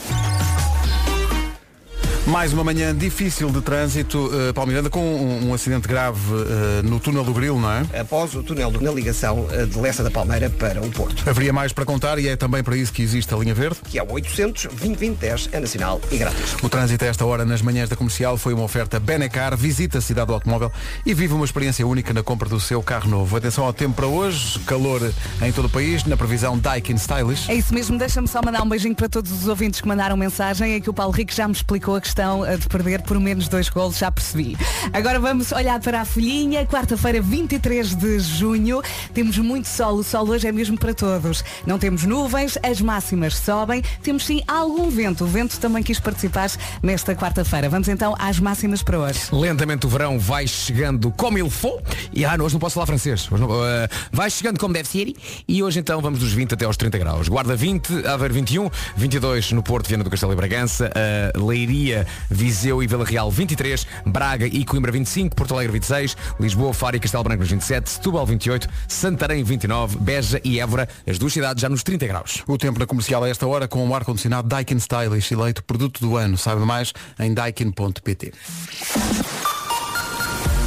Mais 2.26 2.54
uma 2.54 2.64
manhã 2.64 2.96
difícil 2.96 3.50
de 3.50 3.60
trânsito, 3.60 4.30
uh, 4.48 4.54
Paulo 4.54 4.68
Miranda, 4.70 4.88
com 4.88 4.98
um, 5.00 5.50
um 5.50 5.54
acidente 5.54 5.86
grave 5.86 6.18
uh, 6.32 6.82
no 6.82 6.98
túnel 6.98 7.22
do 7.22 7.34
Grilo, 7.34 7.60
não 7.60 7.70
é? 7.70 7.84
Após 8.00 8.34
o 8.34 8.42
túnel 8.42 8.70
do- 8.70 8.80
na 8.80 8.90
ligação 8.90 9.46
eh, 9.50 9.66
de 9.66 9.78
Lessa 9.78 10.02
da 10.02 10.10
Palmeira 10.10 10.48
para 10.48 10.80
o 10.80 10.88
Porto, 10.90 11.28
Haveria 11.28 11.52
mais 11.52 11.72
para 11.74 11.84
contar 11.84 12.18
e 12.18 12.26
é 12.28 12.34
também 12.34 12.62
para 12.62 12.76
isso 12.78 12.92
que 12.94 13.02
existe 13.02 13.32
a 13.34 13.36
linha 13.36 13.54
verde. 13.54 13.76
que 13.84 13.98
é 13.98 14.02
o 14.02 14.10
800 14.10 14.68
2010 14.74 15.50
é 15.52 15.60
nacional 15.60 16.00
e 16.10 16.16
grátis. 16.16 16.54
O 16.62 16.68
trânsito 16.70 17.04
a 17.04 17.08
esta 17.08 17.26
hora 17.26 17.44
nas 17.44 17.60
manhãs 17.60 17.90
da 17.90 17.96
comercial 17.96 18.38
foi 18.38 18.54
uma 18.54 18.64
oferta 18.64 18.98
Benecar, 18.98 19.54
visita 19.56 19.98
a 19.98 20.00
cidade 20.00 20.28
do 20.28 20.32
automóvel 20.34 20.72
e 21.04 21.12
vive 21.12 21.34
uma 21.34 21.44
experiência 21.44 21.86
única 21.86 22.14
na 22.14 22.22
compra 22.22 22.48
do 22.48 22.58
seu 22.58 22.82
carro 22.82 23.08
novo. 23.10 23.36
Atenção 23.36 23.64
ao 23.64 23.72
tempo 23.74 23.94
para 23.96 24.06
hoje, 24.06 24.58
calor 24.60 25.12
em 25.42 25.52
todo 25.52 25.66
o 25.66 25.70
país, 25.70 26.04
na 26.04 26.16
previsão 26.16 26.58
Daikin 26.58 26.94
Stylish. 26.94 27.50
É 27.50 27.54
isso 27.54 27.74
mesmo, 27.74 27.98
deixa-me 27.98 28.26
só 28.28 28.40
mandar 28.42 28.62
um 28.62 28.68
beijinho 28.68 28.94
para 28.94 29.08
todos 29.10 29.30
os 29.30 29.46
ouvintes 29.46 29.80
que 29.82 29.86
mandaram 29.88 30.16
mensagem. 30.16 30.72
É 30.72 30.80
que 30.80 30.88
o 30.88 30.94
Paulo 30.94 31.12
Rico 31.12 31.32
já 31.34 31.46
me 31.46 31.52
explicou 31.54 31.96
a 31.96 32.00
questão 32.00 32.13
eh, 32.22 32.56
de 32.56 32.66
perder 32.68 33.02
por 33.02 33.18
menos 33.18 33.48
dois 33.48 33.68
golos, 33.68 33.98
já 33.98 34.10
percebi. 34.10 34.56
Agora 34.92 35.18
vamos 35.18 35.52
olhar 35.52 35.80
para 35.80 36.00
a 36.00 36.04
folhinha, 36.04 36.64
quarta-feira, 36.66 37.20
23 37.20 37.94
de 37.94 38.18
junho. 38.20 38.82
Temos 39.12 39.38
muito 39.38 39.68
sol, 39.68 39.96
o 39.96 40.02
sol 40.04 40.28
hoje 40.28 40.46
é 40.46 40.52
mesmo 40.52 40.78
para 40.78 40.94
todos. 40.94 41.44
Não 41.66 41.78
temos 41.78 42.04
nuvens, 42.04 42.58
as 42.62 42.80
máximas 42.80 43.36
sobem, 43.36 43.82
temos 44.02 44.24
sim 44.26 44.42
algum 44.46 44.88
vento. 44.90 45.24
O 45.24 45.26
vento 45.26 45.58
também 45.58 45.82
quis 45.82 45.98
participar 45.98 46.50
nesta 46.82 47.14
quarta-feira. 47.14 47.68
Vamos 47.68 47.88
então 47.88 48.14
às 48.18 48.38
máximas 48.38 48.82
para 48.82 48.98
hoje. 48.98 49.20
Lentamente 49.32 49.86
o 49.86 49.88
verão 49.88 50.18
vai 50.18 50.46
chegando 50.46 51.10
como 51.12 51.38
ele 51.38 51.50
for. 51.50 51.80
E 52.12 52.24
ah, 52.24 52.36
hoje 52.40 52.54
não 52.54 52.60
posso 52.60 52.74
falar 52.74 52.86
francês. 52.86 53.28
Não- 53.30 53.64
eh, 53.64 53.88
vai 54.12 54.28
chegando 54.30 54.58
como 54.58 54.74
deve 54.74 54.88
ser. 54.88 55.12
E 55.48 55.62
hoje 55.62 55.80
então 55.80 56.00
vamos 56.00 56.18
dos 56.20 56.32
20 56.32 56.54
até 56.54 56.64
aos 56.64 56.76
30 56.76 56.98
graus. 56.98 57.28
Guarda 57.28 57.56
20, 57.56 58.06
Aveiro 58.06 58.34
21, 58.34 58.70
22 58.96 59.52
no 59.52 59.62
Porto, 59.62 59.88
Viana 59.88 60.04
do 60.04 60.10
Castelo 60.10 60.32
e 60.32 60.36
Bragança, 60.36 60.90
eh, 60.94 61.32
Leiria, 61.36 62.03
Viseu 62.30 62.82
e 62.82 62.86
Vila 62.86 63.04
Real 63.04 63.30
23, 63.30 63.86
Braga 64.06 64.46
e 64.46 64.64
Coimbra 64.64 64.92
25, 64.92 65.34
Porto 65.34 65.54
Alegre 65.54 65.72
26, 65.72 66.16
Lisboa, 66.40 66.72
Faro 66.72 66.96
e 66.96 67.00
Castelo 67.00 67.24
Branco 67.24 67.40
nos 67.40 67.50
27, 67.50 67.90
Setúbal 67.90 68.26
28, 68.26 68.68
Santarém 68.88 69.42
29, 69.42 69.98
Beja 69.98 70.40
e 70.44 70.60
Évora, 70.60 70.88
as 71.06 71.18
duas 71.18 71.32
cidades 71.32 71.60
já 71.60 71.68
nos 71.68 71.82
30 71.82 72.06
graus. 72.06 72.42
O 72.46 72.58
tempo 72.58 72.78
na 72.78 72.86
comercial 72.86 73.24
a 73.24 73.28
esta 73.28 73.46
hora 73.46 73.68
com 73.68 73.86
o 73.88 73.94
ar-condicionado 73.94 74.48
Daikin 74.48 74.76
Stylish, 74.76 75.32
eleito 75.32 75.64
produto 75.64 76.00
do 76.00 76.16
ano. 76.16 76.36
Saiba 76.36 76.64
mais 76.64 76.92
em 77.18 77.32
daikin.pt. 77.32 78.32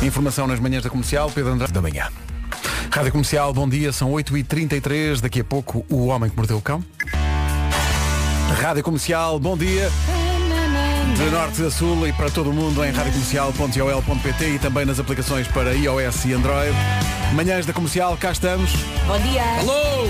Informação 0.04 0.48
nas 0.48 0.60
manhãs 0.60 0.84
da 0.84 0.90
comercial, 0.90 1.32
Pedro 1.32 1.54
Andrade. 1.54 1.74
Da 1.74 1.82
manhã. 1.82 2.08
Rádio 2.92 3.12
Comercial, 3.12 3.54
bom 3.54 3.68
dia, 3.68 3.92
são 3.92 4.12
8h33, 4.12 5.22
daqui 5.22 5.42
a 5.42 5.44
pouco 5.44 5.86
o 5.90 6.08
Homem 6.08 6.30
que 6.30 6.36
Mordeu 6.36 6.58
o 6.58 6.62
Cão. 6.62 6.84
Rádio 8.62 8.84
Comercial, 8.84 9.40
bom 9.40 9.58
dia. 9.58 9.90
De 11.16 11.30
norte 11.32 11.64
a 11.64 11.72
sul 11.72 12.08
e 12.08 12.14
para 12.14 12.30
todo 12.30 12.50
o 12.50 12.54
mundo 12.54 12.84
em 12.84 12.92
radiocomercial.ol.pt 12.92 14.50
e 14.50 14.60
também 14.60 14.86
nas 14.86 15.00
aplicações 15.00 15.48
para 15.48 15.74
iOS 15.74 16.26
e 16.26 16.34
Android. 16.34 16.76
Manhãs 17.34 17.66
da 17.66 17.74
Comercial, 17.74 18.16
cá 18.18 18.32
estamos. 18.32 18.72
Bom 19.08 19.20
dia! 19.20 19.44
Alô! 19.60 20.08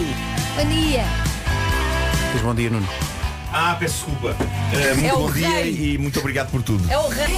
Bom 0.55 0.69
dia. 0.69 1.03
Diz 2.33 2.41
bom 2.41 2.55
dia, 2.55 2.69
Nuno. 2.69 2.87
Ah, 3.59 3.75
peço 3.79 4.05
desculpa. 4.05 4.35
Eh, 4.71 4.93
muito 4.93 5.05
É 5.07 5.11
bom 5.13 5.31
dia 5.31 5.49
rei. 5.49 5.93
e 5.93 5.97
muito 5.97 6.19
obrigado 6.19 6.51
por 6.51 6.61
tudo. 6.61 6.83
É 6.91 6.97
o 6.97 7.07
rei! 7.07 7.37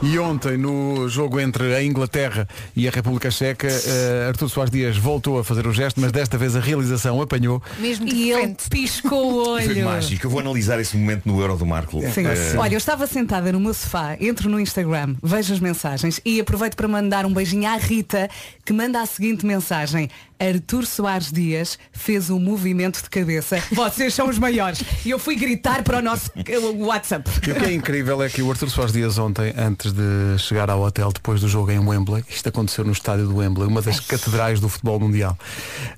E 0.00 0.18
ontem, 0.18 0.56
no 0.56 1.08
jogo 1.10 1.38
entre 1.40 1.74
a 1.74 1.82
Inglaterra 1.84 2.48
e 2.74 2.88
a 2.88 2.90
República 2.90 3.30
Checa, 3.30 3.66
eh, 3.68 4.26
Artur 4.28 4.48
Soares 4.48 4.70
Dias 4.70 4.96
voltou 4.96 5.38
a 5.38 5.44
fazer 5.44 5.66
o 5.66 5.72
gesto, 5.72 6.00
mas 6.00 6.10
desta 6.10 6.38
vez 6.38 6.56
a 6.56 6.60
realização 6.60 7.20
apanhou. 7.20 7.60
Mesmo 7.78 8.06
de 8.06 8.14
E 8.14 8.30
ele 8.32 8.56
piscou 8.70 9.32
o 9.32 9.48
olho. 9.50 9.66
Foi 9.74 9.82
mágico. 9.82 10.24
Eu 10.26 10.30
vou 10.30 10.40
analisar 10.40 10.80
esse 10.80 10.96
momento 10.96 11.26
no 11.26 11.38
Euro 11.38 11.56
do 11.56 11.66
Marco. 11.66 12.00
Sim. 12.14 12.24
Eh, 12.26 12.54
Olha, 12.56 12.74
eu 12.74 12.78
estava 12.78 13.06
sentada 13.06 13.52
no 13.52 13.60
meu 13.60 13.74
sofá, 13.74 14.16
entro 14.20 14.48
no 14.48 14.58
Instagram, 14.58 15.16
vejo 15.22 15.52
as 15.52 15.60
mensagens 15.60 16.18
e 16.24 16.40
aproveito 16.40 16.76
para 16.76 16.88
mandar 16.88 17.26
um 17.26 17.32
beijinho 17.34 17.68
à 17.68 17.76
Rita, 17.76 18.30
que 18.64 18.72
manda 18.72 19.02
a 19.02 19.06
seguinte 19.06 19.44
mensagem. 19.44 20.08
Artur 20.40 20.86
Soares 20.86 21.32
Dias 21.32 21.76
fez 21.92 22.30
um 22.30 22.38
movimento 22.38 23.02
de 23.02 23.10
cabeça. 23.10 23.60
Vocês 23.72 24.14
são 24.14 24.28
os 24.28 24.38
maiores. 24.38 24.80
E 25.04 25.10
eu 25.10 25.18
fui 25.18 25.34
gritar 25.34 25.57
para 25.84 25.98
o 25.98 26.02
nosso 26.02 26.30
WhatsApp. 26.78 27.28
E 27.46 27.50
o 27.50 27.54
que 27.54 27.64
é 27.64 27.72
incrível 27.72 28.22
é 28.22 28.28
que 28.28 28.42
o 28.42 28.50
Artur 28.50 28.70
Soares 28.70 28.92
Dias 28.92 29.18
ontem, 29.18 29.52
antes 29.56 29.92
de 29.92 30.38
chegar 30.38 30.70
ao 30.70 30.80
hotel 30.82 31.12
depois 31.12 31.40
do 31.40 31.48
jogo 31.48 31.70
em 31.70 31.78
Wembley, 31.78 32.24
isto 32.28 32.48
aconteceu 32.48 32.84
no 32.84 32.92
estádio 32.92 33.26
do 33.26 33.36
Wembley, 33.36 33.66
uma 33.66 33.82
das 33.82 34.00
catedrais 34.00 34.60
do 34.60 34.68
futebol 34.68 34.98
mundial. 35.00 35.36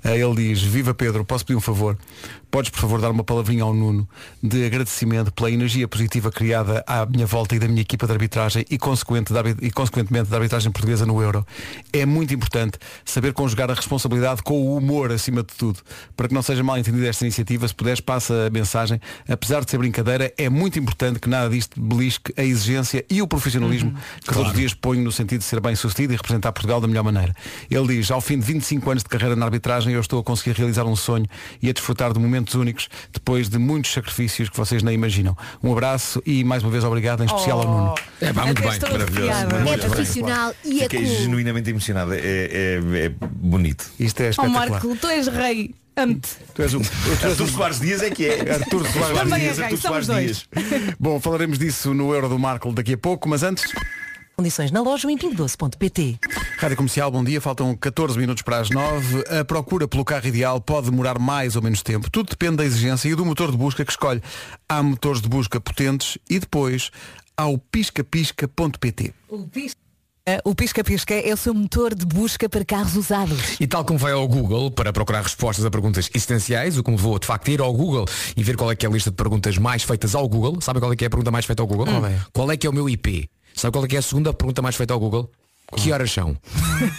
Eh, 0.05 0.19
Ele 0.19 0.35
diz, 0.35 0.63
viva 0.63 0.93
Pedro, 0.95 1.25
posso 1.25 1.45
pedir 1.45 1.57
um 1.57 1.61
favor? 1.61 1.97
Podes, 2.51 2.71
por 2.71 2.81
favor, 2.81 3.01
dar 3.01 3.11
uma 3.11 3.23
palavrinha 3.23 3.63
ao 3.63 3.73
Nuno 3.73 4.09
de 4.43 4.65
agradecimento 4.65 5.33
pela 5.33 5.51
energia 5.51 5.87
positiva 5.87 6.33
criada 6.33 6.83
à 6.87 7.07
minha 7.07 7.25
volta 7.25 7.55
e 7.55 7.59
da 7.61 7.69
minha 7.69 7.83
equipa 7.83 8.07
de 8.07 8.13
arbitragem 8.13 8.65
e, 8.69 8.77
consequente 8.77 9.33
da 9.33 9.41
e 9.63 9.71
consequentemente 9.71 10.29
da 10.29 10.37
arbitragem 10.37 10.73
portuguesa 10.73 11.07
no 11.07 11.23
Euro. 11.23 11.47
É 11.93 12.05
muito 12.05 12.35
importante 12.35 12.79
saber 13.05 13.33
conjugar 13.33 13.71
a 13.71 13.75
responsabilidade 13.75 14.43
com 14.43 14.55
o 14.55 14.77
humor 14.77 15.13
acima 15.13 15.43
de 15.43 15.55
tudo. 15.55 15.79
Para 16.17 16.27
que 16.27 16.35
não 16.35 16.43
seja 16.43 16.63
mal 16.65 16.77
entendida 16.77 17.07
esta 17.07 17.25
iniciativa, 17.25 17.69
se 17.69 17.75
puderes 17.75 18.01
passa 18.01 18.49
a 18.49 18.51
mensagem. 18.51 19.01
Apesar 19.29 19.65
de 19.65 19.71
ser 19.71 19.79
brincadeira, 19.79 20.33
é 20.37 20.49
muito 20.49 20.79
importante 20.79 21.21
que 21.21 21.29
nada 21.29 21.49
disto 21.49 21.81
belisque 21.81 22.33
a 22.37 22.43
exigência 22.43 23.05
e 23.09 23.23
o 23.23 23.29
profissionalismo 23.29 23.95
que 24.21 24.35
todos 24.35 24.51
os 24.51 24.57
dias 24.57 24.75
ponho 24.75 25.03
no 25.03 25.13
sentido 25.13 25.39
de 25.39 25.45
ser 25.45 25.61
bem 25.61 25.77
sucedido 25.77 26.13
e 26.13 26.17
representar 26.17 26.51
Portugal 26.53 26.81
da 26.81 26.89
melhor 26.89 27.05
maneira. 27.05 27.35
Ele 27.71 27.87
diz, 27.87 28.11
ao 28.11 28.21
fim 28.21 28.39
de 28.39 28.45
25 28.45 28.91
anos 28.91 29.03
de 29.05 29.09
carreira 29.09 29.37
na 29.37 29.45
arbitragem, 29.45 29.95
eu 29.95 30.01
estou 30.01 30.19
a 30.19 30.25
conseguir 30.25 30.57
realizar 30.57 30.85
um 30.85 30.97
sonho 30.97 31.27
e 31.63 31.71
a 31.71 31.73
desfrutar 31.73 32.13
de 32.13 32.19
momentos 32.41 32.55
únicos 32.55 32.89
depois 33.13 33.49
de 33.49 33.59
muitos 33.59 33.93
sacrifícios 33.93 34.49
que 34.49 34.57
vocês 34.57 34.83
nem 34.83 34.95
imaginam. 34.95 35.37
Um 35.63 35.73
abraço 35.73 36.23
e 36.27 36.43
mais 36.45 36.63
uma 36.63 36.71
vez 36.71 36.83
obrigado, 36.85 37.23
em 37.23 37.27
especial 37.27 37.61
ao 37.61 37.67
Nuno. 37.69 37.95
É 38.21 38.33
pá, 38.33 38.45
muito 38.47 38.61
bem. 38.63 38.71
Maravilhoso. 38.81 39.31
É 39.85 39.89
profissional 39.89 40.55
e 40.65 40.81
é 40.81 40.83
Fiquei 40.85 41.05
cool. 41.05 41.17
genuinamente 41.17 41.71
emocionado. 41.71 42.15
É, 42.15 42.19
é- 42.19 42.81
é 43.07 43.09
bonito. 43.21 43.91
Isto 43.99 44.21
é 44.23 44.27
Oh 44.27 44.31
espetacular. 44.31 44.71
Marco, 44.71 44.97
tu 44.97 45.07
és 45.09 45.27
rei. 45.29 45.75
Amo-te. 45.97 46.29
Tu 46.55 46.63
és 46.63 46.73
um, 46.73 46.81
tu 46.81 46.89
és 47.11 47.25
Artur 47.25 47.47
um 47.47 47.49
Soares 47.51 47.81
Dias 47.81 48.01
é 48.03 48.11
que 48.11 48.25
é. 48.27 48.53
Artur 48.55 48.87
Soares 48.89 49.19
Também 49.19 49.41
Dias. 49.41 49.59
é 49.59 49.63
rei, 49.63 49.65
Artur 49.75 49.79
Soares 49.81 50.07
dois. 50.07 50.47
Dias. 50.53 50.95
Bom, 50.99 51.21
falaremos 51.21 51.59
disso 51.59 51.93
no 51.93 52.15
Euro 52.15 52.29
do 52.29 52.39
Marco 52.39 52.73
daqui 52.73 52.95
a 52.95 52.99
pouco, 52.99 53.29
mas 53.29 53.43
antes, 53.43 53.65
Condições 54.41 54.71
na 54.71 54.81
loja 54.81 55.07
em 55.13 55.19
pingodoce.pt. 55.19 56.19
Rádio 56.59 56.75
Comercial, 56.79 57.11
bom 57.11 57.23
dia, 57.23 57.43
faltam 57.43 57.77
14 57.77 58.19
minutos 58.19 58.43
para 58.43 58.59
as 58.59 58.71
9. 58.71 59.23
A 59.39 59.45
procura 59.45 59.87
pelo 59.87 60.03
carro 60.03 60.27
ideal 60.27 60.59
pode 60.63 60.89
demorar 60.91 61.19
mais 61.19 61.57
ou 61.57 61.63
menos 61.63 61.83
tempo. 61.83 62.11
Tudo 62.11 62.31
depende 62.31 62.57
da 62.57 62.65
exigência 62.65 63.11
e 63.11 63.15
do 63.15 63.23
motor 63.27 63.51
de 63.51 63.59
busca 63.59 63.85
que 63.85 63.91
escolhe. 63.93 64.23
Há 64.67 64.83
motores 64.83 65.21
de 65.21 65.29
busca 65.29 65.61
potentes 65.61 66.17
e 66.29 66.39
depois 66.39 66.91
há 67.37 67.45
o 67.49 67.59
piscapisca.pt. 67.59 69.13
O 69.29 69.47
pisca- 69.47 69.79
O 70.47 70.55
Pisca 70.55 70.83
Pisca 70.83 71.13
é 71.15 71.35
o 71.35 71.37
seu 71.37 71.53
motor 71.53 71.95
de 71.95 72.07
busca 72.07 72.49
para 72.49 72.65
carros 72.65 72.97
usados. 72.97 73.61
E 73.61 73.67
tal 73.67 73.85
como 73.85 73.99
vai 73.99 74.13
ao 74.13 74.27
Google 74.27 74.71
para 74.71 74.91
procurar 74.91 75.21
respostas 75.23 75.67
a 75.67 75.71
perguntas 75.71 76.09
existenciais, 76.15 76.79
o 76.79 76.83
que 76.83 76.91
me 76.91 76.97
vou 76.97 77.19
de 77.19 77.27
facto 77.27 77.49
ir 77.49 77.61
ao 77.61 77.75
Google 77.75 78.07
e 78.35 78.43
ver 78.43 78.57
qual 78.57 78.71
é 78.71 78.75
que 78.77 78.87
é 78.87 78.89
a 78.89 78.93
lista 78.93 79.11
de 79.11 79.17
perguntas 79.17 79.59
mais 79.59 79.83
feitas 79.83 80.15
ao 80.15 80.27
Google. 80.27 80.63
Sabe 80.63 80.81
qual 80.81 80.91
é 80.93 80.97
que 80.97 81.05
é 81.05 81.09
a 81.09 81.11
pergunta 81.11 81.31
mais 81.31 81.45
feita 81.45 81.63
ao 81.63 81.67
Google? 81.67 81.85
Qual 81.87 82.07
é? 82.07 82.19
Qual 82.33 82.51
é 82.51 82.57
que 82.57 82.67
é 82.67 82.71
o 82.71 82.73
meu 82.73 82.89
IP? 82.89 83.29
Sabe 83.61 83.75
qual 83.75 83.85
é 83.85 83.89
que 83.89 83.97
é 83.97 83.99
a 83.99 84.03
segunda 84.03 84.33
pergunta 84.33 84.63
mais 84.63 84.75
feita 84.75 84.95
ao 84.95 84.99
Google? 84.99 85.31
Que 85.77 85.93
horas 85.93 86.11
são? 86.11 86.37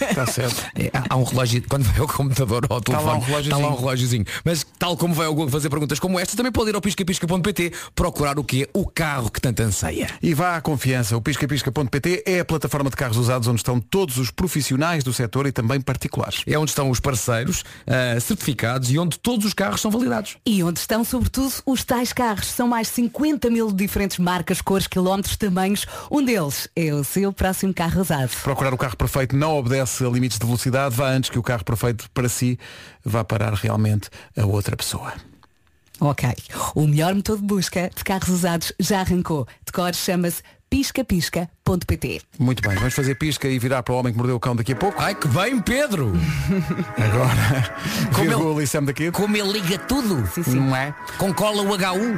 Está 0.02 0.26
certo. 0.32 0.64
É, 0.76 0.90
há- 1.10 1.16
um 1.18 1.24
relógio, 1.24 1.64
quando 1.68 1.84
vai 1.84 2.00
ao 2.00 2.08
computador 2.08 2.66
ou 2.70 2.76
ao 2.76 2.80
Está 2.80 2.94
lá 3.00 3.00
telefone, 3.00 3.18
um 3.18 3.26
relógiozinho. 3.26 3.56
está 3.56 3.68
lá 3.68 3.74
um 3.74 3.78
relógiozinho. 3.80 4.26
Mas 4.46 4.66
tal 4.80 4.98
como 4.98 5.14
vai 5.14 5.26
ao 5.28 5.34
Google 5.36 5.50
fazer 5.52 5.70
perguntas 5.70 6.00
como 6.00 6.20
estas, 6.20 6.36
também 6.36 6.52
pode 6.52 6.70
ir 6.70 6.76
ao 6.76 6.82
piscapisca.pt 6.82 7.74
procurar 7.96 8.40
o 8.40 8.44
que 8.44 8.64
é 8.64 8.68
o 8.74 8.86
carro 8.88 9.30
que 9.30 9.40
tanto 9.42 9.62
anseia. 9.62 10.08
E 10.22 10.34
vá 10.34 10.56
à 10.56 10.62
confiança. 10.62 11.16
O 11.18 11.22
piscapisca.pt 11.22 12.24
é 12.26 12.40
a 12.40 12.46
plataforma 12.46 12.90
de 12.90 12.96
carros 12.96 13.18
usados 13.18 13.48
onde 13.48 13.60
estão 13.60 13.80
todos 13.80 14.18
os 14.18 14.32
profissionais 14.32 15.04
do 15.04 15.14
setor 15.14 15.46
e 15.48 15.52
também 15.52 15.80
particulares. 15.82 16.44
É 16.48 16.58
onde 16.58 16.72
estão 16.72 16.90
os 16.90 17.00
parceiros 17.00 17.64
ah, 17.88 18.20
certificados 18.20 18.92
e 18.92 18.98
onde 18.98 19.20
todos 19.20 19.46
os 19.46 19.54
carros 19.54 19.82
são 19.82 19.92
validados. 19.92 20.38
E 20.46 20.64
onde 20.64 20.80
estão, 20.80 21.04
sobretudo, 21.04 21.54
os 21.66 21.84
tais 21.84 22.14
carros. 22.14 22.48
São 22.48 22.68
mais 22.68 22.88
50 22.90 23.50
mil 23.50 23.72
diferentes 23.72 24.18
marcas, 24.18 24.62
cores, 24.62 24.88
quilómetros, 24.88 25.36
tamanhos. 25.38 25.86
Um 26.10 26.24
deles 26.24 26.68
é 26.76 26.94
o 26.94 27.04
seu 27.04 27.32
próximo 27.34 27.74
carro 27.74 28.02
usado. 28.02 28.30
Procurar 28.62 28.76
o 28.76 28.78
carro 28.78 28.95
perfeito 28.95 29.36
não 29.36 29.58
obedece 29.58 30.06
a 30.06 30.08
limites 30.08 30.38
de 30.38 30.45
velocidade, 30.45 30.95
vá 30.95 31.10
antes 31.10 31.32
que 31.32 31.39
o 31.39 31.41
carro 31.41 31.63
perfeito 31.65 32.08
para 32.12 32.30
si 32.30 32.60
vá 33.04 33.24
parar 33.24 33.56
realmente 33.56 34.08
a 34.38 34.45
outra 34.45 34.78
pessoa. 34.78 35.13
Ok. 36.00 36.30
O 36.76 36.86
melhor 36.86 37.15
motor 37.15 37.38
de 37.38 37.43
busca 37.43 37.89
de 37.89 38.04
carros 38.04 38.30
usados 38.30 38.71
já 38.80 39.00
arrancou. 39.00 39.47
De 39.65 39.71
cor 39.71 39.95
chama-se 39.95 40.43
piscapisca.pt. 40.69 42.21
Muito 42.38 42.62
bem, 42.62 42.78
vamos 42.78 42.93
fazer 42.93 43.15
pisca 43.15 43.47
e 43.47 43.58
virar 43.58 43.82
para 43.82 43.95
o 43.95 43.97
homem 43.97 44.13
que 44.13 44.17
mordeu 44.19 44.36
o 44.36 44.39
cão 44.39 44.56
daqui 44.56 44.74
a 44.74 44.76
pouco. 44.76 45.02
Ai 45.02 45.15
que 45.15 45.28
bem, 45.28 45.60
Pedro! 45.60 46.13
Agora, 47.04 47.76
Como 48.13 48.62
e 48.62 48.67
Sam 48.67 48.84
daqui. 48.84 49.10
Como 49.10 49.36
ele 49.36 49.54
liga 49.54 49.80
tudo. 49.80 50.24
Não 50.45 50.76
é? 50.76 50.93
Com 51.17 51.34
cola 51.34 51.63
o 51.63 51.76
H1. 51.76 52.15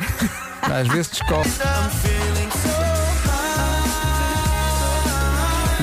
Às 0.64 0.90
vezes 0.90 1.12
descobre. 1.12 1.50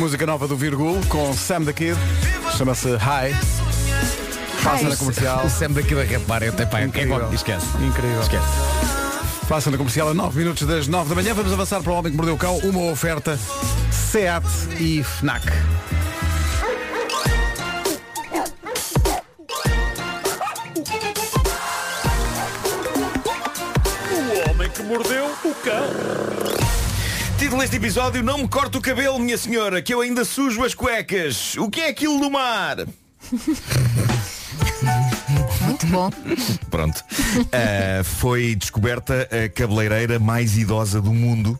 Música 0.00 0.24
nova 0.24 0.48
do 0.48 0.56
Virgul 0.56 0.98
com 1.10 1.30
Sam 1.34 1.62
the 1.62 1.74
Kid. 1.74 1.94
Chama-se 2.56 2.96
High. 2.96 3.36
Passa 4.64 4.88
na 4.88 4.96
comercial. 4.96 5.44
O 5.44 5.50
Sam 5.50 5.72
daqui 5.72 5.94
da 5.94 6.02
repara, 6.02 6.46
eu 6.46 6.52
até 6.54 6.64
pá, 6.64 6.80
é 6.80 6.84
Incrível. 6.84 7.16
igual, 7.16 7.34
esquece. 7.34 7.66
Incrível. 7.86 8.18
Esquece. 8.22 8.46
Passa 9.46 9.70
na 9.70 9.76
comercial 9.76 10.08
a 10.08 10.14
9 10.14 10.38
minutos 10.38 10.66
das 10.66 10.88
9 10.88 11.10
da 11.10 11.14
manhã. 11.14 11.34
Vamos 11.34 11.52
avançar 11.52 11.82
para 11.82 11.92
o 11.92 11.96
Homem 11.96 12.10
que 12.12 12.16
Mordeu 12.16 12.34
o 12.34 12.38
Cão. 12.38 12.56
Uma 12.60 12.90
oferta 12.90 13.38
SEAT 13.92 14.46
e 14.78 15.02
FNAC. 15.04 15.44
Título 27.50 27.62
deste 27.62 27.78
episódio, 27.78 28.22
não 28.22 28.38
me 28.38 28.48
corte 28.48 28.78
o 28.78 28.80
cabelo, 28.80 29.18
minha 29.18 29.36
senhora, 29.36 29.82
que 29.82 29.92
eu 29.92 30.00
ainda 30.00 30.24
sujo 30.24 30.62
as 30.62 30.72
cuecas. 30.72 31.56
O 31.56 31.68
que 31.68 31.80
é 31.80 31.88
aquilo 31.88 32.20
do 32.20 32.30
mar? 32.30 32.76
Muito 35.62 35.84
bom. 35.88 36.12
Pronto. 36.70 37.02
Ah, 37.52 38.04
foi 38.04 38.54
descoberta 38.54 39.28
a 39.32 39.48
cabeleireira 39.48 40.20
mais 40.20 40.56
idosa 40.56 41.00
do 41.00 41.12
mundo. 41.12 41.58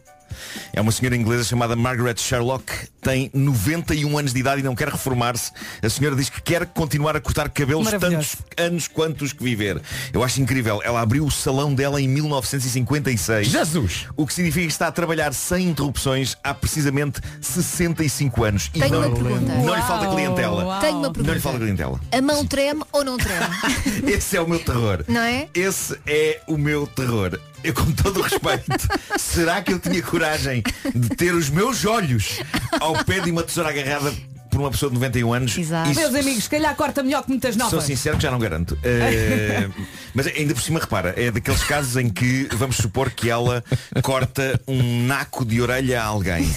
É 0.73 0.81
uma 0.81 0.93
senhora 0.93 1.17
inglesa 1.17 1.45
chamada 1.45 1.75
Margaret 1.77 2.17
Sherlock. 2.19 2.73
Tem 3.01 3.31
91 3.33 4.19
anos 4.19 4.33
de 4.35 4.41
idade 4.41 4.61
e 4.61 4.65
não 4.65 4.75
quer 4.75 4.89
reformar-se. 4.89 5.51
A 5.83 5.89
senhora 5.89 6.15
diz 6.15 6.29
que 6.29 6.41
quer 6.43 6.67
continuar 6.67 7.17
a 7.17 7.21
cortar 7.21 7.49
cabelos 7.49 7.89
tantos 7.91 8.37
anos 8.59 8.87
quanto 8.89 9.25
os 9.25 9.33
que 9.33 9.43
viver. 9.43 9.81
Eu 10.13 10.23
acho 10.23 10.41
incrível. 10.41 10.81
Ela 10.85 11.01
abriu 11.01 11.25
o 11.25 11.31
salão 11.31 11.75
dela 11.75 12.01
em 12.01 12.07
1956. 12.09 13.49
Jesus! 13.49 14.07
O 14.17 14.27
que 14.27 14.35
significa 14.35 14.67
que 14.67 14.73
está 14.73 14.87
a 14.89 14.93
trabalhar 14.93 15.33
sem 15.33 15.69
interrupções 15.69 16.37
há 16.45 16.53
precisamente 16.53 17.21
65 17.41 18.45
anos. 18.45 18.71
E 18.75 18.81
Tenho 18.81 19.01
não, 19.01 19.09
uma 19.09 19.17
pergunta. 19.17 19.55
não 19.55 19.75
lhe 19.75 19.83
falta 19.83 20.07
clientela. 20.09 20.81
Tenho 20.81 20.99
uma 20.99 21.09
Não 21.09 21.35
lhe 21.35 21.41
falta 21.41 21.59
pergunta. 21.59 21.59
clientela. 21.59 22.01
A 22.13 22.21
mão 22.23 22.45
treme 22.47 22.83
ou 22.93 23.05
não 23.05 23.17
treme? 23.17 23.47
Esse 24.07 24.37
é 24.37 24.41
o 24.41 24.49
meu 24.49 24.59
terror. 24.59 25.05
Não 25.09 25.21
é? 25.21 25.49
Esse 25.55 25.99
é 26.07 26.41
o 26.47 26.57
meu 26.59 26.87
terror. 26.87 27.39
Eu, 27.63 27.75
com 27.75 27.93
todo 27.93 28.21
o 28.21 28.23
respeito, 28.23 28.89
será 29.19 29.63
que 29.63 29.73
eu 29.73 29.79
tinha 29.79 30.03
coragem 30.03 30.63
de 30.95 31.09
ter 31.11 31.35
os 31.35 31.51
meus 31.51 31.85
olhos 31.85 32.41
ao 32.81 33.05
pé 33.05 33.21
de 33.21 33.31
uma 33.31 33.43
tesoura 33.43 33.69
agarrada 33.71 34.13
por 34.61 34.67
uma 34.67 34.71
pessoa 34.71 34.91
de 34.91 34.95
91 34.95 35.33
anos? 35.33 35.59
Exato. 35.59 35.91
Isso- 35.91 36.01
Meus 36.01 36.15
amigos, 36.15 36.45
se 36.45 36.51
calhar 36.51 36.75
corta 36.77 37.03
melhor 37.03 37.23
que 37.23 37.31
muitas 37.31 37.55
Sou 37.55 37.65
novas. 37.65 37.85
sincero 37.85 38.17
que 38.17 38.23
já 38.23 38.31
não 38.31 38.39
garanto. 38.39 38.79
Eh, 38.83 39.69
mas 40.15 40.27
ainda 40.27 40.55
por 40.55 40.63
cima, 40.63 40.79
repara, 40.81 41.15
é 41.17 41.31
daqueles 41.31 41.63
casos 41.65 41.97
em 41.97 42.09
que 42.09 42.49
vamos 42.53 42.77
supor 42.77 43.11
que 43.11 43.31
ela 43.31 43.65
corta 44.03 44.61
um 44.69 45.07
naco 45.07 45.45
de 45.45 45.61
orelha 45.61 46.03
a 46.03 46.05
alguém. 46.05 46.49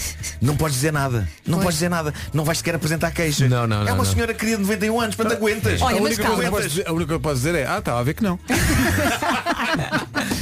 Não 0.42 0.56
podes 0.56 0.76
dizer 0.76 0.92
nada. 0.92 1.28
Não 1.46 1.60
podes 1.60 1.76
dizer 1.76 1.90
nada. 1.90 2.14
Não 2.34 2.44
vais 2.44 2.58
sequer 2.58 2.76
apresentar 2.76 3.12
queixa. 3.12 3.48
Não, 3.48 3.66
não, 3.68 3.82
é 3.82 3.86
não, 3.86 3.94
uma 3.94 4.04
não. 4.04 4.12
senhora 4.12 4.34
querida 4.34 4.58
de 4.58 4.64
91 4.64 5.00
anos, 5.02 5.16
para 5.16 5.30
te 5.30 5.36
aguentas. 5.36 5.82
Olha, 5.82 5.98
a, 5.98 6.02
única 6.02 6.24
coisa 6.24 6.44
que 6.44 6.50
posso 6.50 6.70
dizer, 6.70 6.88
a 6.88 6.92
única 6.92 7.08
coisa 7.08 7.20
que 7.20 7.24
posso 7.24 7.36
dizer 7.38 7.56
é, 7.56 7.66
ah, 7.68 7.78
estava 7.80 8.00
a 8.00 8.04
ver 8.04 8.14
que 8.14 8.24
não. 8.24 8.40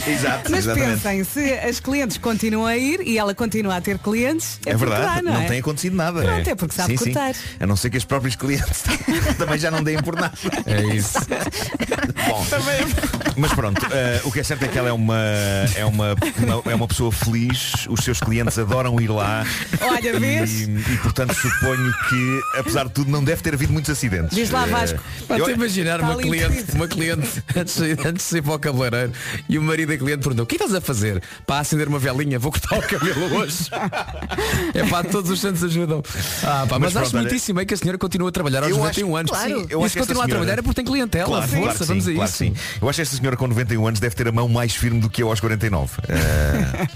Exato, 0.08 0.52
Mas 0.52 0.66
exatamente. 0.66 1.02
pensem, 1.02 1.24
se 1.24 1.54
as 1.54 1.80
clientes 1.80 2.18
continuam 2.18 2.66
a 2.66 2.76
ir 2.78 3.02
e 3.06 3.18
ela 3.18 3.34
continua 3.34 3.76
a 3.78 3.82
ter 3.82 3.98
clientes, 4.00 4.60
é, 4.66 4.72
É 4.72 4.76
verdade, 4.78 5.24
dá, 5.24 5.32
não, 5.32 5.42
é? 5.42 5.48
tem 5.48 5.60
acontecido 5.60 5.96
nada. 5.96 6.22
Pronto, 6.22 6.48
é 6.50 6.56
porque 6.56 6.76
sabe 6.76 6.98
Sim, 6.98 7.06
sim. 7.06 7.14
A 7.60 7.66
não 7.68 7.76
ser 7.76 7.90
que 7.90 7.98
os 7.98 8.06
próprios 8.06 8.36
clientes 8.36 8.84
também 9.38 9.58
já 9.60 9.70
não 9.72 9.84
deem 9.84 10.02
por 10.02 10.16
nada. 10.16 10.34
É 10.66 10.82
isso. 10.96 11.18
Bom, 12.28 12.46
mas 13.38 13.54
pronto, 13.54 13.86
eh, 13.92 14.22
o 14.24 14.32
que 14.32 14.40
é 14.40 14.44
certo 14.44 14.64
é 14.64 14.68
que 14.68 14.78
ela 14.78 14.90
é 14.90 14.92
uma, 14.92 15.18
é, 15.76 15.86
uma, 15.86 16.16
uma- 16.38 16.72
é 16.72 16.76
uma 16.76 16.88
pessoa 16.88 17.12
feliz, 17.12 17.88
os 17.90 18.04
seus 18.04 18.20
clientes 18.20 18.58
adoram 18.60 19.00
ir 19.02 19.10
lá. 19.10 19.46
Olha, 19.82 20.20
vês? 20.20 20.62
E, 20.62 20.64
e, 20.64 20.98
portanto 21.02 21.34
suponho 21.34 21.92
que, 22.10 22.42
apesar 22.60 22.86
de 22.86 22.92
tudo, 22.92 23.10
não 23.10 23.24
deve 23.24 23.42
ter 23.42 23.54
havido 23.54 23.74
muitos 23.74 23.90
acidentes. 23.92 24.36
Diz 24.36 24.50
lá, 24.50 24.64
Eh, 24.68 24.70
Vasco. 24.72 25.00
Pode 25.28 25.40
eu- 25.42 25.50
imaginar 25.50 26.00
uma 26.02 26.16
cliente, 26.16 26.66
uma 26.74 26.88
cliente 26.88 27.44
antes, 27.56 27.76
de- 27.76 27.92
antes 27.92 28.14
de 28.14 28.22
sair 28.24 28.42
para 28.42 28.54
o 28.54 28.60
cabeleireiro 28.60 29.12
e 29.50 29.58
o 29.58 29.62
marido 29.64 29.90
da 29.90 29.98
cliente 29.98 30.20
perguntou, 30.22 30.44
o 30.44 30.48
que 30.48 30.56
estás 30.56 30.74
a 30.76 30.82
fazer? 30.82 31.22
Para 31.46 31.60
acender 31.60 31.88
uma 31.88 32.00
velinha, 32.00 32.38
vou 32.38 32.52
cortar 32.52 32.78
o 32.78 32.82
cabelo 32.82 33.36
hoje. 33.38 33.70
é 34.74 34.84
pá, 34.88 35.04
todos 35.04 35.30
os 35.32 35.40
santos 35.40 35.64
ajudam. 35.64 36.04
Ah, 36.44 36.66
pá, 36.70 36.78
mas, 36.80 36.94
Mas 36.94 37.04
acho 37.04 37.12
pronto, 37.12 37.24
muitíssimo 37.32 37.60
é 37.60 37.66
que 37.66 37.74
a 37.74 37.78
senhora 37.78 37.98
continua 37.98 38.30
a 38.30 38.32
trabalhar 38.32 38.64
aos 38.64 38.72
Eu 38.72 38.78
91 38.78 39.08
acho- 39.08 39.16
anos. 39.18 39.32
claro. 39.32 39.48
Sim, 39.48 39.54
Eu 39.70 39.82
e 39.82 39.84
acho 39.84 39.90
se 39.90 39.94
que 39.94 40.00
esta 40.00 40.00
continua 40.00 40.24
a 40.24 40.28
trabalhar 40.28 40.46
senhora- 40.46 40.60
é 40.60 40.64
porque 40.64 40.76
tem 40.76 40.86
clientela. 40.86 41.26
Claro, 41.26 41.42
Força, 41.48 41.58
claro 41.62 41.78
que 41.80 41.86
vamos 41.86 42.04
sim, 42.04 42.12
a 42.12 42.16
claro 42.16 42.30
isso. 42.30 42.38
sim. 42.38 42.54
Eu 42.82 42.90
acho 42.90 42.96
que 42.98 43.02
esta 43.02 43.16
senhora 43.18 43.38
com 43.38 43.48
91 43.48 43.88
anos 43.88 44.00
deve 44.00 44.16
ter 44.16 44.28
a 44.28 44.32
mão 44.32 44.48
mais 44.48 44.76
firme 44.76 45.00
do 45.00 45.10
que 45.10 45.24
eu 45.24 45.30
aos 45.30 45.40
49. 45.40 45.94
Eh, 46.10 46.88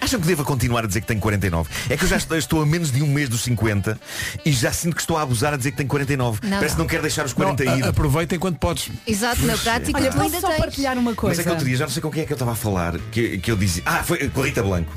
Acham 0.00 0.20
que 0.20 0.26
devo 0.26 0.44
continuar 0.44 0.84
a 0.84 0.86
dizer 0.86 1.00
que 1.00 1.06
tenho 1.06 1.20
49? 1.20 1.68
É 1.88 1.96
que 1.96 2.04
eu 2.04 2.08
já 2.08 2.16
estou, 2.16 2.62
a 2.62 2.66
menos 2.66 2.90
de 2.92 3.02
um 3.02 3.06
mês 3.06 3.28
dos 3.28 3.42
50 3.42 3.98
e 4.44 4.52
já 4.52 4.72
sinto 4.72 4.94
que 4.94 5.00
estou 5.02 5.16
a 5.16 5.22
abusar 5.22 5.54
a 5.54 5.56
dizer 5.56 5.70
que 5.72 5.76
tenho 5.76 5.88
49. 5.88 6.40
Não, 6.42 6.50
Parece 6.58 6.68
não. 6.68 6.76
que 6.76 6.78
não 6.80 6.86
quero 6.86 7.02
deixar 7.02 7.24
os 7.24 7.32
Não, 7.32 7.36
40 7.54 7.64
ir. 7.64 7.84
a- 7.84 7.88
aproveita 7.88 8.34
enquanto 8.34 8.58
podes. 8.58 8.90
Exato, 9.06 9.42
na 9.44 9.56
prática 9.56 9.98
Olha, 9.98 10.10
posso 10.10 10.22
ainda 10.22 10.40
só 10.40 10.48
tens. 10.48 10.58
partilhar 10.58 10.94
uma 10.98 11.10
Mas 11.10 11.16
coisa? 11.18 11.40
é 11.40 11.44
que 11.44 11.50
outro 11.50 11.64
dia, 11.64 11.76
já 11.76 11.84
não 11.86 11.92
sei 11.92 12.02
com 12.02 12.10
quem 12.10 12.22
é 12.22 12.26
que 12.26 12.32
eu 12.32 12.36
estava 12.36 12.52
a 12.52 12.56
falar, 12.56 12.98
que, 13.10 13.38
que 13.38 13.50
eu 13.50 13.56
dizia. 13.56 13.82
Ah, 13.86 14.02
foi 14.02 14.28
com 14.28 14.42
a 14.42 14.44
Rita 14.44 14.62
Blanco. 14.62 14.92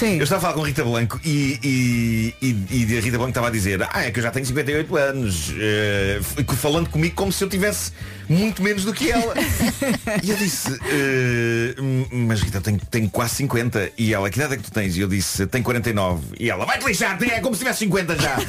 Sim. 0.00 0.16
Eu 0.16 0.22
estava 0.24 0.38
a 0.38 0.40
falar 0.40 0.54
com 0.54 0.62
a 0.62 0.66
Rita 0.66 0.82
Blanco 0.82 1.20
e, 1.24 1.58
e, 1.62 2.34
e, 2.40 2.84
e 2.94 2.98
a 2.98 3.00
Rita 3.02 3.18
Blanco 3.18 3.28
estava 3.30 3.48
a 3.48 3.50
dizer 3.50 3.82
Ah, 3.92 4.02
é 4.04 4.10
que 4.10 4.18
eu 4.18 4.22
já 4.22 4.30
tenho 4.30 4.46
58 4.46 4.96
anos 4.96 5.50
f- 6.20 6.56
Falando 6.56 6.88
comigo 6.88 7.14
como 7.14 7.30
se 7.30 7.44
eu 7.44 7.48
tivesse 7.50 7.92
muito 8.28 8.62
menos 8.62 8.84
do 8.84 8.94
que 8.94 9.10
ela 9.10 9.34
E 10.22 10.30
eu 10.30 10.36
disse 10.38 10.70
"Hum, 11.78 12.06
Mas 12.26 12.40
Rita, 12.40 12.56
eu 12.58 12.62
tenho, 12.62 12.80
tenho 12.90 13.10
quase 13.10 13.34
50 13.36 13.90
E 13.98 14.14
ela, 14.14 14.30
que 14.30 14.38
idade 14.38 14.54
é 14.54 14.56
que 14.56 14.62
tu 14.62 14.70
tens? 14.72 14.96
E 14.96 15.00
eu 15.00 15.08
disse, 15.08 15.46
tenho 15.46 15.62
49 15.64 16.22
E 16.40 16.48
ela, 16.50 16.64
vai-te 16.64 16.86
lixar, 16.86 17.18
é 17.22 17.40
como 17.40 17.54
se 17.54 17.58
tivesse 17.60 17.80
50 17.80 18.16
já 18.18 18.36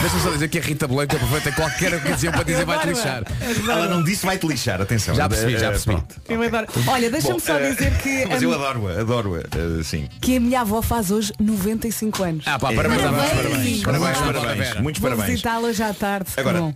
Deixa-me 0.00 0.22
só 0.22 0.30
dizer 0.30 0.48
que 0.48 0.58
a 0.58 0.62
Rita 0.62 0.88
Blanca 0.88 1.16
aproveita 1.16 1.52
qualquer 1.52 1.92
ocasião 1.94 2.32
para 2.32 2.42
dizer 2.42 2.64
vai-te 2.64 2.86
lixar. 2.86 3.22
Ela 3.68 3.86
não 3.86 4.02
disse 4.02 4.24
vai-te 4.24 4.46
lixar, 4.46 4.80
atenção 4.80 5.14
Já 5.14 5.28
percebi, 5.28 5.58
já 5.58 5.66
Eh, 5.66 5.70
percebi. 5.70 6.46
adoro. 6.46 6.66
Olha, 6.86 7.10
deixa-me 7.10 7.38
só 7.40 7.58
dizer 7.58 7.92
que 7.98 8.22
a, 8.22 8.38
adoro-a, 8.64 9.00
adoro-a, 9.00 9.40
eh, 9.40 9.82
sim 9.82 10.08
que 10.20 10.36
a 10.36 10.40
minha 10.40 10.60
avó 10.60 10.82
faz 10.82 11.10
hoje 11.10 11.32
95 11.38 12.22
anos. 12.22 12.44
Ah 12.46 12.58
pá, 12.58 12.72
parabéns, 12.72 13.00
Parabéns. 13.02 13.30
parabéns, 13.30 13.82
parabéns, 13.82 13.82
parabéns, 13.82 14.18
parabéns, 14.18 14.42
parabéns. 14.42 14.82
muitos 14.82 15.00
Vou 15.00 15.10
parabéns 15.10 15.30
visitá-la 15.30 15.68
hoje 15.68 15.82
à 15.82 15.94
tarde. 15.94 16.30
Agora, 16.36 16.60
bom. 16.60 16.74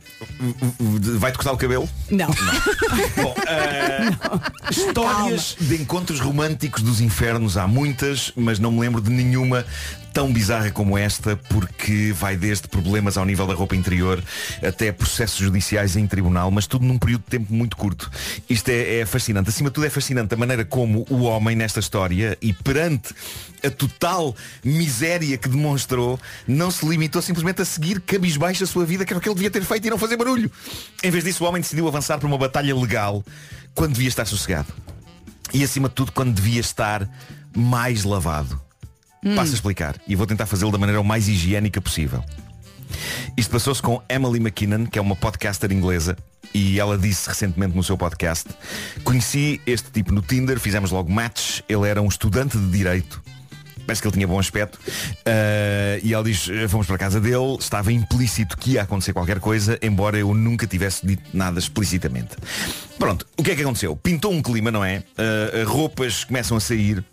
vai-te 1.19 1.37
cortar 1.37 1.53
o 1.53 1.57
cabelo? 1.57 1.89
Não. 2.11 2.27
Bom, 2.27 3.35
eh, 3.47 4.11
histórias 4.71 5.57
de 5.61 5.77
encontros 5.77 6.21
românticos 6.21 6.83
dos 6.83 7.01
infernos 7.01 7.57
há 7.57 7.67
muitas, 7.67 8.33
mas 8.37 8.59
não 8.59 8.73
me 8.73 8.81
lembro 8.81 9.01
de 9.01 9.11
nenhuma 9.11 9.65
tão 10.15 10.33
bizarra 10.33 10.71
como 10.71 10.97
esta, 10.97 11.37
porque 11.37 12.13
vai 12.13 12.37
desde 12.37 12.69
problemas 12.69 13.19
ao 13.19 13.25
nível 13.25 13.49
da 13.49 13.55
roupa 13.55 13.75
interior 13.75 14.23
até 14.63 14.93
processos 14.93 15.39
judiciais 15.39 15.97
em 15.97 16.07
tribunal, 16.07 16.53
mas 16.53 16.69
tudo 16.69 16.87
num 16.87 16.97
período 16.97 17.23
de 17.23 17.31
tempo 17.31 17.53
muito 17.53 17.77
curto. 17.77 18.09
Isto 18.49 18.69
é, 18.69 19.01
é 19.01 19.07
fascinante. 19.07 19.49
Acima 19.49 19.71
de 19.71 19.75
tudo 19.75 19.87
é 19.89 19.91
fascinante 19.91 20.33
a 20.33 20.37
maneira 20.37 20.65
como 20.65 21.05
o 21.11 21.23
homem 21.23 21.57
nesta 21.57 21.81
história 21.81 22.39
e 22.41 22.53
perante 22.53 23.13
a 23.65 23.71
total 23.71 24.37
miséria 24.63 25.37
que 25.37 25.49
demonstrou, 25.49 26.21
não 26.47 26.71
se 26.71 26.87
limitou 26.87 27.21
simplesmente 27.21 27.63
a 27.63 27.65
seguir 27.65 28.01
cabisbaixo 28.01 28.63
a 28.63 28.67
sua 28.69 28.87
vida, 28.87 29.05
que 29.05 29.13
era 29.13 29.19
o 29.19 29.21
que 29.21 29.29
ele 29.29 29.35
devia 29.35 29.51
ter 29.51 29.65
feito 29.65 29.85
e 29.85 29.91
não 29.91 29.99
fazer 29.99 30.17
barulho. 30.17 30.49
Em 31.03 31.11
vez 31.11 31.25
disso, 31.25 31.43
o 31.43 31.49
homem 31.49 31.61
decidiu 31.61 31.89
avançar 31.89 32.19
para 32.19 32.29
uma 32.29 32.39
batalha 32.39 32.75
legal 32.77 33.25
quando 33.75 33.95
devia 33.95 34.09
estar 34.09 34.27
sossegado. 34.27 34.73
E 35.53 35.65
acima 35.65 35.89
de 35.89 35.95
tudo, 35.97 36.13
quando 36.13 36.33
devia 36.33 36.61
estar 36.61 37.09
mais 37.57 38.05
lavado. 38.05 38.64
Passo 39.35 39.53
a 39.53 39.55
explicar 39.55 39.97
e 40.07 40.15
vou 40.15 40.27
tentar 40.27 40.47
fazê-lo 40.47 40.71
da 40.71 40.79
maneira 40.79 41.01
o 41.01 41.05
mais 41.05 41.29
higiênica 41.29 41.81
possível. 41.81 42.23
Isto 43.37 43.51
passou-se 43.51 43.83
com 43.83 44.03
Emily 44.09 44.39
McKinnon, 44.39 44.87
que 44.87 44.99
é 44.99 45.03
uma 45.03 45.17
podcaster 45.17 45.73
inglesa, 45.73 46.17
e 46.53 46.79
ela 46.79 46.97
disse 46.97 47.29
recentemente 47.29 47.75
no 47.75 47.83
seu 47.83 47.99
podcast 47.99 48.49
Conheci 49.03 49.61
este 49.67 49.91
tipo 49.91 50.13
no 50.13 50.23
Tinder, 50.23 50.61
fizemos 50.61 50.91
logo 50.91 51.11
match, 51.11 51.61
ele 51.69 51.89
era 51.89 52.01
um 52.01 52.07
estudante 52.07 52.57
de 52.57 52.71
Direito, 52.71 53.21
parece 53.85 54.01
que 54.01 54.09
ele 54.09 54.15
tinha 54.15 54.29
bom 54.29 54.39
aspecto, 54.39 54.77
uh, 54.77 56.01
e 56.03 56.15
ela 56.15 56.23
diz, 56.23 56.47
fomos 56.69 56.87
para 56.87 56.97
a 56.97 56.99
casa 56.99 57.21
dele, 57.21 57.57
estava 57.59 57.93
implícito 57.93 58.57
que 58.57 58.73
ia 58.73 58.83
acontecer 58.83 59.13
qualquer 59.13 59.41
coisa, 59.41 59.79
embora 59.83 60.19
eu 60.19 60.33
nunca 60.35 60.67
tivesse 60.67 61.07
dito 61.07 61.25
nada 61.33 61.59
explicitamente. 61.59 62.37
Pronto, 62.99 63.27
o 63.37 63.43
que 63.43 63.51
é 63.51 63.57
que 63.57 63.63
aconteceu? 63.63 63.97
Pintou 63.97 64.33
um 64.33 64.43
clima, 64.43 64.71
não 64.71 64.85
é? 64.85 65.03
Uh, 65.19 65.69
roupas 65.69 66.25
começam 66.25 66.57
a 66.57 66.61
sair, 66.61 67.05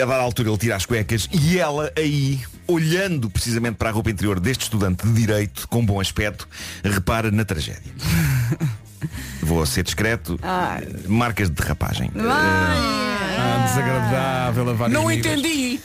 a 0.00 0.04
dada 0.04 0.22
altura 0.22 0.48
ele 0.50 0.58
tira 0.58 0.76
as 0.76 0.84
cuecas 0.86 1.28
e 1.32 1.58
ela 1.58 1.92
aí, 1.96 2.40
olhando 2.66 3.30
precisamente 3.30 3.76
para 3.76 3.90
a 3.90 3.92
roupa 3.92 4.10
interior 4.10 4.40
deste 4.40 4.62
estudante 4.62 5.06
de 5.06 5.12
Direito, 5.12 5.68
com 5.68 5.84
bom 5.84 6.00
aspecto, 6.00 6.48
repara 6.82 7.30
na 7.30 7.44
tragédia. 7.44 7.92
Vou 9.42 9.64
ser 9.66 9.82
discreto. 9.82 10.38
Ai. 10.42 10.88
Marcas 11.06 11.50
de 11.50 11.54
derrapagem. 11.56 12.10
Ah, 12.18 13.66
desagradável 13.68 14.70
a 14.70 14.72
vários 14.72 14.98
Não 14.98 15.08
níveis. 15.10 15.38
entendi. 15.38 15.80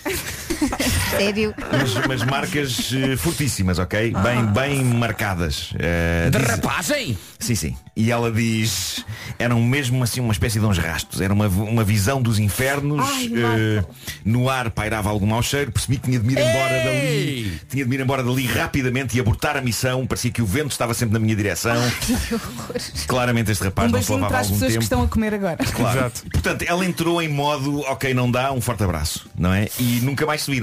Sério? 1.11 1.53
Mas, 1.71 1.93
mas 2.07 2.23
marcas 2.23 2.91
eh, 2.93 3.15
fortíssimas, 3.17 3.79
ok? 3.79 4.13
Ah. 4.15 4.19
Bem, 4.21 4.45
bem 4.45 4.83
marcadas. 4.85 5.71
Eh, 5.77 6.29
diz- 6.31 6.41
Derrapagem? 6.41 7.17
Sim, 7.39 7.55
sim. 7.55 7.77
E 7.95 8.11
ela 8.11 8.31
diz, 8.31 9.03
eram 9.37 9.61
mesmo 9.61 10.01
assim 10.03 10.21
uma 10.21 10.31
espécie 10.31 10.59
de 10.59 10.65
uns 10.65 10.77
rastos. 10.77 11.19
Era 11.21 11.33
uma, 11.33 11.47
uma 11.47 11.83
visão 11.83 12.21
dos 12.21 12.39
infernos. 12.39 13.05
eh, 13.33 13.83
no 14.23 14.49
ar 14.49 14.69
pairava 14.71 15.09
algum 15.09 15.25
mau 15.25 15.41
cheiro. 15.41 15.71
Percebi 15.71 15.97
que 15.97 16.03
tinha 16.05 16.19
de 16.19 16.25
me 16.25 16.33
ir 16.33 16.39
embora 16.39 16.83
dali. 16.83 17.59
Tinha 17.69 17.83
de 17.83 17.89
me 17.89 17.95
ir 17.95 18.01
embora 18.01 18.23
dali 18.23 18.45
rapidamente 18.45 19.17
e 19.17 19.19
abortar 19.19 19.57
a 19.57 19.61
missão. 19.61 20.05
Parecia 20.07 20.31
que 20.31 20.41
o 20.41 20.45
vento 20.45 20.71
estava 20.71 20.93
sempre 20.93 21.13
na 21.13 21.19
minha 21.19 21.35
direção. 21.35 21.75
Claramente 23.07 23.51
este 23.51 23.63
rapaz 23.63 23.89
Um 23.89 23.95
não 23.95 24.01
se 24.01 24.07
beijinho 24.07 24.21
lavava 24.21 24.29
para 24.29 24.37
há 24.37 24.41
as 24.41 24.47
algum 24.47 24.55
pessoas 24.59 24.71
tempo. 24.71 24.79
que 24.79 24.85
estão 24.85 25.03
a 25.03 25.07
comer 25.07 25.33
agora. 25.33 25.57
Claro. 25.57 26.11
Portanto, 26.31 26.63
ela 26.67 26.85
entrou 26.85 27.21
em 27.21 27.27
modo, 27.27 27.79
ok, 27.81 28.13
não 28.13 28.29
dá, 28.29 28.51
um 28.51 28.61
forte 28.61 28.83
abraço, 28.83 29.27
não 29.37 29.53
é? 29.53 29.67
E 29.79 29.99
nunca 30.03 30.25
mais 30.25 30.41
se 30.41 30.51
viram. 30.51 30.58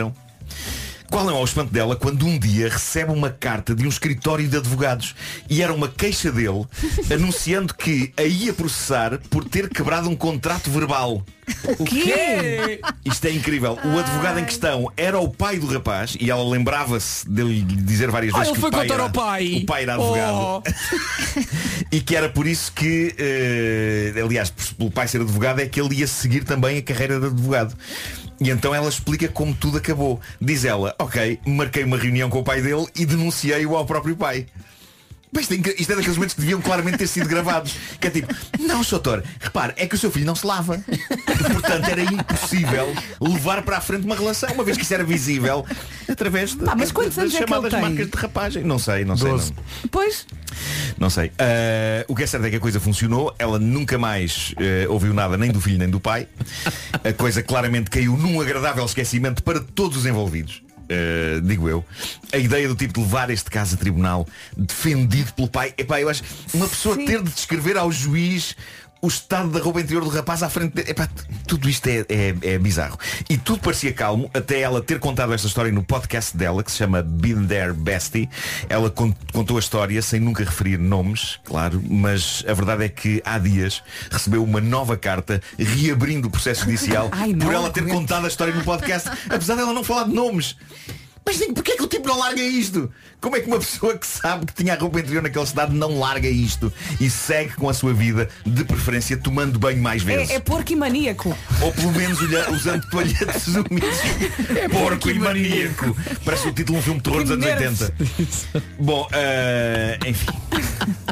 Qual 1.08 1.24
não 1.24 1.36
é 1.36 1.40
o 1.40 1.44
espanto 1.44 1.72
dela 1.72 1.94
quando 1.94 2.26
um 2.26 2.36
dia 2.36 2.68
recebe 2.68 3.12
uma 3.12 3.30
carta 3.30 3.76
de 3.76 3.86
um 3.86 3.88
escritório 3.88 4.48
de 4.48 4.56
advogados 4.56 5.14
e 5.48 5.62
era 5.62 5.72
uma 5.72 5.86
queixa 5.88 6.32
dele 6.32 6.66
anunciando 7.14 7.72
que 7.74 8.12
a 8.16 8.22
ia 8.24 8.52
processar 8.52 9.16
por 9.30 9.44
ter 9.44 9.68
quebrado 9.68 10.08
um 10.10 10.16
contrato 10.16 10.68
verbal. 10.68 11.24
O 11.78 11.84
quê? 11.84 12.80
Isto 13.04 13.24
é 13.26 13.30
incrível. 13.30 13.78
O 13.84 13.98
advogado 14.00 14.40
em 14.40 14.44
questão 14.44 14.90
era 14.96 15.16
o 15.16 15.28
pai 15.28 15.60
do 15.60 15.68
rapaz 15.68 16.16
e 16.20 16.28
ela 16.28 16.42
lembrava-se 16.48 17.28
dele 17.30 17.62
dizer 17.62 18.10
várias 18.10 18.34
Ah, 18.34 18.38
vezes 18.38 18.52
ele 18.54 18.60
que 18.62 18.66
o 18.66 18.70
pai, 18.72 18.88
era, 18.90 19.08
pai. 19.08 19.54
o 19.62 19.66
pai 19.66 19.82
era 19.84 19.94
advogado 19.94 20.36
Oh. 20.36 20.62
e 21.92 22.00
que 22.00 22.16
era 22.16 22.28
por 22.28 22.48
isso 22.48 22.72
que, 22.72 23.14
eh, 23.16 24.12
aliás, 24.20 24.50
pelo 24.50 24.90
pai 24.90 25.06
ser 25.06 25.20
advogado, 25.20 25.60
é 25.60 25.66
que 25.66 25.80
ele 25.80 25.94
ia 25.94 26.06
seguir 26.08 26.42
também 26.42 26.78
a 26.78 26.82
carreira 26.82 27.20
de 27.20 27.26
advogado. 27.26 27.76
E 28.40 28.50
então 28.50 28.74
ela 28.74 28.88
explica 28.88 29.28
como 29.28 29.54
tudo 29.54 29.78
acabou. 29.78 30.20
Diz 30.40 30.64
ela, 30.64 30.94
ok, 30.98 31.40
marquei 31.46 31.84
uma 31.84 31.96
reunião 31.96 32.28
com 32.28 32.40
o 32.40 32.44
pai 32.44 32.60
dele 32.60 32.86
e 32.94 33.06
denunciei-o 33.06 33.76
ao 33.76 33.86
próprio 33.86 34.16
pai. 34.16 34.46
Isto 35.40 35.54
é, 35.54 35.56
isto 35.78 35.92
é 35.92 35.96
daqueles 35.96 36.16
momentos 36.16 36.34
que 36.34 36.40
deviam 36.40 36.60
claramente 36.60 36.98
ter 36.98 37.06
sido 37.06 37.28
gravados. 37.28 37.74
Que 38.00 38.06
é 38.08 38.10
tipo, 38.10 38.34
não, 38.60 38.82
Sr. 38.82 38.90
doutor, 38.92 39.24
repare, 39.40 39.72
é 39.76 39.86
que 39.86 39.94
o 39.94 39.98
seu 39.98 40.10
filho 40.10 40.26
não 40.26 40.34
se 40.34 40.46
lava. 40.46 40.82
Portanto, 41.52 41.88
era 41.88 42.02
impossível 42.02 42.94
levar 43.20 43.62
para 43.62 43.78
a 43.78 43.80
frente 43.80 44.04
uma 44.04 44.14
relação, 44.16 44.50
uma 44.52 44.64
vez 44.64 44.76
que 44.76 44.82
isso 44.84 44.94
era 44.94 45.04
visível 45.04 45.64
através 46.10 46.50
de, 46.54 46.64
Pá, 46.64 46.74
mas 46.74 46.90
quantos 46.92 47.16
das 47.16 47.24
anos 47.24 47.34
é 47.34 47.38
que 47.38 47.42
ele 47.44 47.48
chamadas 47.50 47.72
tem? 47.72 47.80
marcas 47.82 48.10
de 48.10 48.16
rapagem. 48.16 48.62
Não 48.64 48.78
sei, 48.78 49.04
não 49.04 49.16
sei. 49.16 49.30
Doze. 49.30 49.52
Não. 49.52 49.88
Pois, 49.90 50.26
Não 50.98 51.10
sei. 51.10 51.30
Ah, 51.38 52.04
o 52.08 52.14
que 52.14 52.22
é 52.22 52.26
certo 52.26 52.46
é 52.46 52.50
que 52.50 52.56
a 52.56 52.60
coisa 52.60 52.80
funcionou. 52.80 53.34
Ela 53.38 53.58
nunca 53.58 53.98
mais 53.98 54.54
eh, 54.58 54.86
ouviu 54.88 55.12
nada 55.12 55.36
nem 55.36 55.50
do 55.50 55.60
filho 55.60 55.78
nem 55.78 55.88
do 55.90 56.00
pai. 56.00 56.26
A 57.04 57.12
coisa 57.12 57.42
claramente 57.42 57.90
caiu 57.90 58.16
num 58.16 58.40
agradável 58.40 58.84
esquecimento 58.84 59.42
para 59.42 59.60
todos 59.60 59.98
os 59.98 60.06
envolvidos. 60.06 60.62
Uh, 60.86 61.40
digo 61.40 61.68
eu, 61.68 61.84
a 62.32 62.38
ideia 62.38 62.68
do 62.68 62.76
tipo 62.76 62.94
de 62.94 63.00
levar 63.00 63.28
este 63.30 63.50
caso 63.50 63.74
a 63.74 63.78
tribunal 63.78 64.26
defendido 64.56 65.32
pelo 65.32 65.48
pai, 65.48 65.74
epá, 65.76 66.00
eu 66.00 66.08
acho 66.08 66.22
uma 66.54 66.68
pessoa 66.68 66.96
ter 66.96 67.22
de 67.22 67.30
descrever 67.30 67.76
ao 67.76 67.90
juiz 67.90 68.54
o 69.06 69.08
estado 69.08 69.50
da 69.50 69.60
roupa 69.60 69.80
interior 69.80 70.02
do 70.02 70.10
rapaz 70.10 70.42
à 70.42 70.48
frente 70.50 70.74
dele. 70.74 70.90
Epá, 70.90 71.08
tudo 71.46 71.68
isto 71.68 71.86
é, 71.86 72.04
é, 72.08 72.34
é 72.42 72.58
bizarro. 72.58 72.98
E 73.30 73.38
tudo 73.38 73.60
parecia 73.60 73.92
calmo 73.92 74.28
até 74.34 74.58
ela 74.60 74.82
ter 74.82 74.98
contado 74.98 75.32
esta 75.32 75.46
história 75.46 75.70
no 75.70 75.84
podcast 75.84 76.36
dela, 76.36 76.64
que 76.64 76.72
se 76.72 76.78
chama 76.78 77.02
Been 77.02 77.46
There 77.46 77.72
Bestie. 77.72 78.28
Ela 78.68 78.90
con- 78.90 79.14
contou 79.32 79.58
a 79.58 79.60
história 79.60 80.02
sem 80.02 80.18
nunca 80.18 80.42
referir 80.42 80.76
nomes, 80.76 81.38
claro, 81.44 81.80
mas 81.88 82.44
a 82.48 82.52
verdade 82.52 82.84
é 82.84 82.88
que 82.88 83.22
há 83.24 83.38
dias 83.38 83.80
recebeu 84.10 84.42
uma 84.42 84.60
nova 84.60 84.96
carta 84.96 85.40
reabrindo 85.56 86.26
o 86.26 86.30
processo 86.30 86.64
judicial 86.64 87.08
Ai, 87.12 87.32
não 87.32 87.46
por 87.46 87.54
ela 87.54 87.70
ter 87.70 87.86
contado 87.86 88.24
a 88.24 88.28
história 88.28 88.52
no 88.52 88.64
podcast, 88.64 89.08
apesar 89.30 89.54
dela 89.54 89.72
não 89.72 89.84
falar 89.84 90.04
de 90.04 90.14
nomes. 90.14 90.56
Mas 91.26 91.38
digo, 91.38 91.54
porquê 91.54 91.72
é 91.72 91.76
que 91.76 91.82
o 91.82 91.88
tipo 91.88 92.06
não 92.06 92.18
larga 92.20 92.40
isto? 92.40 92.88
Como 93.20 93.34
é 93.36 93.40
que 93.40 93.48
uma 93.48 93.58
pessoa 93.58 93.98
que 93.98 94.06
sabe 94.06 94.46
que 94.46 94.54
tinha 94.54 94.74
a 94.74 94.78
roupa 94.78 95.00
interior 95.00 95.20
naquela 95.22 95.44
cidade 95.44 95.74
não 95.74 95.98
larga 95.98 96.28
isto 96.28 96.72
e 97.00 97.10
segue 97.10 97.54
com 97.54 97.68
a 97.68 97.74
sua 97.74 97.92
vida, 97.92 98.28
de 98.46 98.62
preferência 98.64 99.16
tomando 99.16 99.58
banho 99.58 99.82
mais 99.82 100.02
vezes? 100.04 100.30
é, 100.30 100.34
é 100.34 100.40
porco 100.40 100.72
e 100.72 100.76
maníaco. 100.76 101.36
Ou 101.60 101.72
pelo 101.72 101.92
menos 101.92 102.20
olha- 102.22 102.50
usando 102.52 102.88
toalhetes 102.90 103.48
úmidos. 103.48 103.96
É 104.56 104.68
porco 104.68 105.10
e 105.10 105.18
maníaco. 105.18 105.96
Parece 106.24 106.48
o 106.48 106.52
título 106.52 106.74
de 106.74 106.78
um 106.78 106.82
filme 106.82 107.00
de 107.00 107.04
terror 107.04 107.22
dos 107.22 107.30
anos 107.32 107.44
nervos. 107.44 107.80
80. 107.80 108.62
Bom, 108.78 109.08
eh, 109.12 109.98
enfim. 110.06 110.26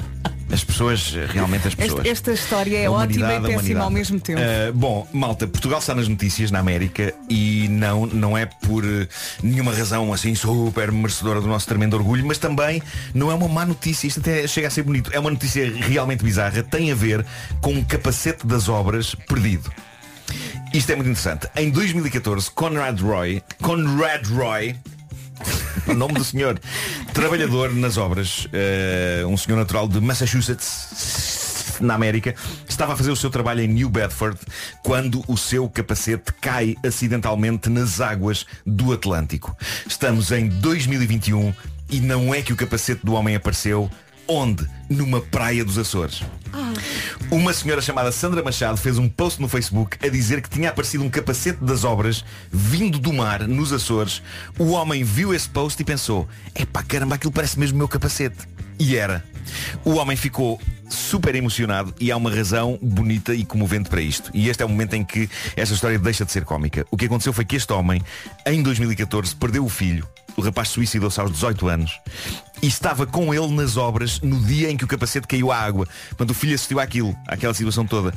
As 0.53 0.63
pessoas, 0.63 1.15
realmente 1.29 1.69
as 1.69 1.75
pessoas. 1.75 2.07
Esta, 2.07 2.31
esta 2.31 2.33
história 2.33 2.79
é 2.79 2.89
ótima 2.89 3.35
e 3.35 3.41
péssima 3.41 3.85
ao 3.85 3.91
mesmo 3.91 4.21
tempo. 4.21 4.41
Uh, 4.41 4.73
bom, 4.73 5.07
malta, 5.13 5.47
Portugal 5.47 5.79
está 5.79 5.95
nas 5.95 6.07
notícias 6.07 6.51
na 6.51 6.59
América 6.59 7.15
e 7.29 7.67
não, 7.69 8.07
não 8.07 8.39
é 8.39 8.47
por 8.47 8.85
uh, 8.85 9.09
nenhuma 9.43 9.73
razão 9.73 10.13
assim 10.13 10.35
super 10.35 10.93
merecedora 10.93 11.41
do 11.41 11.47
nosso 11.47 11.67
tremendo 11.67 11.95
orgulho, 11.95 12.25
mas 12.27 12.39
também 12.39 12.83
não 13.13 13.31
é 13.31 13.35
uma 13.35 13.49
má 13.49 13.65
notícia, 13.65 14.07
isto 14.07 14.21
até 14.21 14.47
chega 14.47 14.69
a 14.69 14.71
ser 14.71 14.83
bonito. 14.83 15.11
É 15.13 15.19
uma 15.19 15.31
notícia 15.31 15.73
realmente 15.77 16.23
bizarra, 16.23 16.63
tem 16.63 16.93
a 16.93 16.95
ver 16.95 17.25
com 17.61 17.73
um 17.73 17.85
capacete 17.85 18.47
das 18.47 18.69
obras 18.69 19.15
perdido. 19.15 19.71
Isto 20.73 20.91
é 20.91 20.97
muito 20.97 21.09
interessante. 21.09 21.49
Em 21.57 21.71
2014, 21.71 22.51
Conrad 22.51 23.01
Roy, 23.01 23.43
Conrad 23.63 24.27
Roy, 24.27 24.75
o 25.03 25.04
nome 25.97 26.15
do 26.15 26.25
senhor, 26.25 26.59
trabalhador 27.13 27.75
nas 27.75 27.97
obras, 27.97 28.49
eh, 28.53 29.23
um 29.27 29.37
senhor 29.37 29.57
natural 29.57 29.89
de 29.89 30.01
Massachusetts, 30.01 31.79
na 31.81 31.95
América, 31.95 32.35
estava 32.69 32.93
a 32.93 32.97
fazer 32.97 33.11
o 33.11 33.17
seu 33.17 33.31
trabalho 33.31 33.61
em 33.61 33.69
New 33.69 33.89
Bedford 33.89 34.39
quando 34.83 35.25
o 35.27 35.37
seu 35.37 35.69
capacete 35.69 36.33
cai 36.41 36.77
acidentalmente 36.87 37.69
nas 37.69 38.01
águas 38.01 38.47
do 38.65 38.93
Atlântico. 38.93 39.57
Estamos 39.87 40.31
em 40.31 40.49
2021 40.49 41.53
e 41.91 42.01
não 42.01 42.35
é 42.35 42.43
que 42.43 42.53
o 42.53 42.57
capacete 42.57 43.05
do 43.05 43.15
homem 43.15 43.35
apareceu 43.35 43.91
onde? 44.29 44.67
Numa 44.89 45.21
praia 45.21 45.65
dos 45.65 45.79
Açores. 45.79 46.23
Uma 47.31 47.53
senhora 47.53 47.81
chamada 47.81 48.13
Sandra 48.13 48.43
Machado 48.43 48.77
fez 48.77 48.99
um 48.99 49.09
post 49.09 49.41
no 49.41 49.49
Facebook 49.49 49.99
a 50.07 50.11
dizer 50.11 50.41
que 50.41 50.49
tinha 50.49 50.69
aparecido 50.69 51.03
um 51.03 51.11
capacete 51.11 51.65
das 51.65 51.85
obras 51.85 52.25
vindo 52.51 52.99
do 52.99 53.13
mar 53.13 53.47
nos 53.49 53.73
Açores. 53.73 54.23
O 54.59 54.71
homem 54.71 55.03
viu 55.03 55.35
esse 55.35 55.49
post 55.49 55.81
e 55.81 55.85
pensou, 55.85 56.29
epá 56.55 56.83
caramba, 56.83 57.17
aquilo 57.17 57.33
parece 57.33 57.59
mesmo 57.59 57.77
o 57.77 57.79
meu 57.79 57.89
capacete. 57.89 58.47
E 58.79 58.97
era. 58.97 59.25
O 59.85 59.95
homem 59.95 60.17
ficou 60.17 60.61
super 60.89 61.35
emocionado 61.35 61.95
e 62.01 62.11
há 62.11 62.17
uma 62.17 62.31
razão 62.31 62.79
bonita 62.81 63.35
e 63.35 63.45
comovente 63.45 63.89
para 63.89 64.01
isto. 64.01 64.31
E 64.35 64.49
este 64.49 64.63
é 64.63 64.67
o 64.67 64.69
momento 64.69 64.95
em 64.95 65.05
que 65.05 65.29
esta 65.57 65.75
história 65.75 65.99
deixa 65.99 66.25
de 66.25 66.33
ser 66.33 66.45
cómica. 66.45 66.87
O 66.91 66.97
que 66.97 67.07
aconteceu 67.07 67.33
foi 67.33 67.45
que 67.45 67.57
este 67.57 67.73
homem, 67.73 68.03
em 68.47 68.63
2014, 68.63 69.35
perdeu 69.37 69.65
o 69.65 69.69
filho. 69.69 70.07
O 70.37 70.43
rapaz 70.43 70.69
suicidou-se 70.69 71.21
aos 71.21 71.31
18 71.31 71.69
anos 71.69 72.01
e 72.63 72.67
estava 72.67 73.07
com 73.07 73.33
ele 73.33 73.49
nas 73.55 73.77
obras 73.77 74.21
no 74.21 74.41
dia 74.41 74.71
em 74.71 74.77
que 74.77 74.85
o 74.85 74.89
capacete 74.89 75.27
caiu 75.27 75.53
à 75.53 75.59
água. 75.59 75.87
Quando 76.17 76.31
o 76.31 76.35
filho 76.35 76.55
assistiu 76.55 76.81
àquilo, 76.81 77.17
àquela 77.29 77.55
situação 77.55 77.87
toda. 77.87 78.13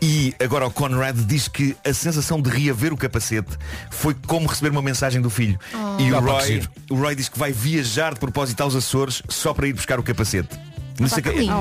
E 0.00 0.34
agora 0.42 0.66
o 0.66 0.70
Conrad 0.70 1.16
diz 1.16 1.46
que 1.46 1.76
a 1.84 1.94
sensação 1.94 2.42
de 2.42 2.50
reaver 2.50 2.92
o 2.92 2.96
capacete 2.96 3.56
foi 3.90 4.14
como 4.26 4.48
receber 4.48 4.70
uma 4.70 4.82
mensagem 4.82 5.20
do 5.20 5.30
filho. 5.30 5.58
Oh. 5.72 6.00
E 6.00 6.12
o 6.12 6.18
Roy, 6.18 6.62
o 6.90 6.96
Roy 6.96 7.14
diz 7.14 7.28
que 7.28 7.38
vai 7.38 7.52
viajar 7.52 8.14
de 8.14 8.20
propósito 8.20 8.60
aos 8.62 8.74
Açores 8.74 9.22
só 9.28 9.54
para 9.54 9.68
ir 9.68 9.72
buscar 9.72 10.00
o 10.00 10.02
capacete. 10.02 10.58
Mas 10.98 11.14
que 11.14 11.28
lindo. 11.30 11.52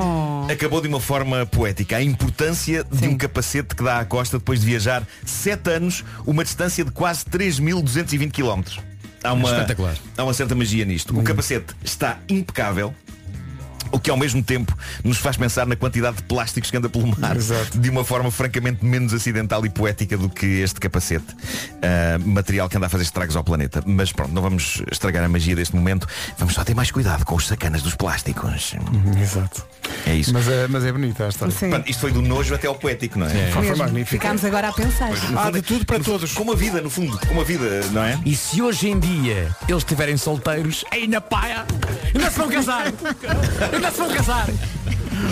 acabou 0.51 0.81
de 0.81 0.87
uma 0.87 0.99
forma 0.99 1.45
poética. 1.45 1.97
A 1.97 2.03
importância 2.03 2.83
de 2.83 3.07
um 3.07 3.17
capacete 3.17 3.75
que 3.75 3.83
dá 3.83 3.99
à 3.99 4.05
costa 4.05 4.37
depois 4.37 4.59
de 4.59 4.65
viajar 4.65 5.03
7 5.25 5.69
anos, 5.69 6.03
uma 6.25 6.43
distância 6.43 6.83
de 6.83 6.91
quase 6.91 7.25
3.220 7.25 8.31
km. 8.31 8.90
Há 9.23 9.33
uma, 9.33 9.49
Espetacular. 9.49 9.95
há 10.17 10.23
uma 10.23 10.33
certa 10.33 10.55
magia 10.55 10.85
nisto. 10.85 11.17
O 11.17 11.23
capacete 11.23 11.75
está 11.83 12.17
impecável. 12.27 12.93
O 13.93 13.99
que 13.99 14.09
ao 14.09 14.15
mesmo 14.15 14.41
tempo 14.41 14.73
nos 15.03 15.17
faz 15.17 15.35
pensar 15.35 15.67
na 15.67 15.75
quantidade 15.75 16.15
de 16.17 16.23
plásticos 16.23 16.71
que 16.71 16.77
anda 16.77 16.87
pelo 16.87 17.07
mar 17.19 17.35
de 17.75 17.89
uma 17.89 18.05
forma 18.05 18.31
francamente 18.31 18.85
menos 18.85 19.13
acidental 19.13 19.65
e 19.65 19.69
poética 19.69 20.17
do 20.17 20.29
que 20.29 20.45
este 20.45 20.79
capacete. 20.79 21.25
Ah, 21.81 22.17
material 22.23 22.69
que 22.69 22.77
anda 22.77 22.85
a 22.85 22.89
fazer 22.89 23.03
estragos 23.03 23.35
ao 23.35 23.43
planeta. 23.43 23.83
Mas 23.85 24.13
pronto, 24.13 24.31
não 24.31 24.41
vamos 24.41 24.81
estragar 24.89 25.25
a 25.25 25.27
magia 25.27 25.57
deste 25.57 25.75
momento. 25.75 26.07
Vamos 26.37 26.53
só 26.53 26.63
ter 26.63 26.73
mais 26.73 26.89
cuidado 26.89 27.25
com 27.25 27.35
os 27.35 27.45
sacanas 27.47 27.81
dos 27.81 27.93
plásticos. 27.93 28.73
Exato. 29.21 29.65
É 30.05 30.13
isso. 30.15 30.33
Mas 30.33 30.47
é, 30.47 30.67
mas 30.67 30.85
é 30.85 30.91
bonita 30.91 31.25
a 31.25 31.29
história. 31.29 31.53
Sim. 31.53 31.71
Isto 31.85 32.01
foi 32.01 32.11
do 32.11 32.21
nojo 32.21 32.53
até 32.53 32.67
ao 32.67 32.75
poético, 32.75 33.19
não 33.19 33.27
é? 33.27 33.51
Foi 33.51 33.61
Mesmo. 33.61 33.77
magnífico. 33.77 34.21
Ficámos 34.21 34.43
agora 34.43 34.69
a 34.69 34.73
pensar. 34.73 35.11
Há 35.37 35.51
de 35.51 35.61
tudo 35.61 35.85
para 35.85 35.99
todos. 35.99 36.33
Como 36.33 36.51
a 36.51 36.55
vida, 36.55 36.81
no 36.81 36.89
fundo, 36.89 37.19
como 37.27 37.41
a 37.41 37.43
vida, 37.43 37.81
não 37.91 38.03
é? 38.03 38.19
E 38.25 38.35
se 38.35 38.61
hoje 38.61 38.89
em 38.89 38.99
dia 38.99 39.55
eles 39.67 39.83
estiverem 39.83 40.17
solteiros, 40.17 40.83
aí 40.91 41.07
na 41.07 41.21
paia, 41.21 41.65
ainda 42.13 42.29
se 42.29 42.37
vão 42.37 42.49
casar! 42.49 42.85
Ainda 43.73 43.91
se 43.91 43.97
vão 43.97 44.09
casar! 44.09 44.47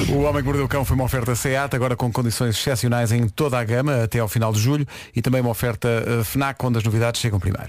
O 0.09 0.21
Homem 0.21 0.41
que 0.41 0.45
Mordeu 0.45 0.65
o 0.65 0.67
Cão 0.67 0.85
foi 0.85 0.95
uma 0.95 1.05
oferta 1.05 1.35
SEAT, 1.35 1.75
agora 1.75 1.95
com 1.95 2.11
condições 2.11 2.55
excepcionais 2.55 3.11
em 3.11 3.27
toda 3.27 3.57
a 3.59 3.63
gama 3.63 4.03
até 4.03 4.19
ao 4.19 4.27
final 4.27 4.53
de 4.53 4.59
julho 4.59 4.85
e 5.15 5.21
também 5.21 5.41
uma 5.41 5.49
oferta 5.49 5.87
eh, 5.87 6.23
FNAC 6.23 6.63
onde 6.63 6.77
as 6.77 6.83
novidades 6.83 7.19
chegam 7.19 7.39
primeiro. 7.39 7.67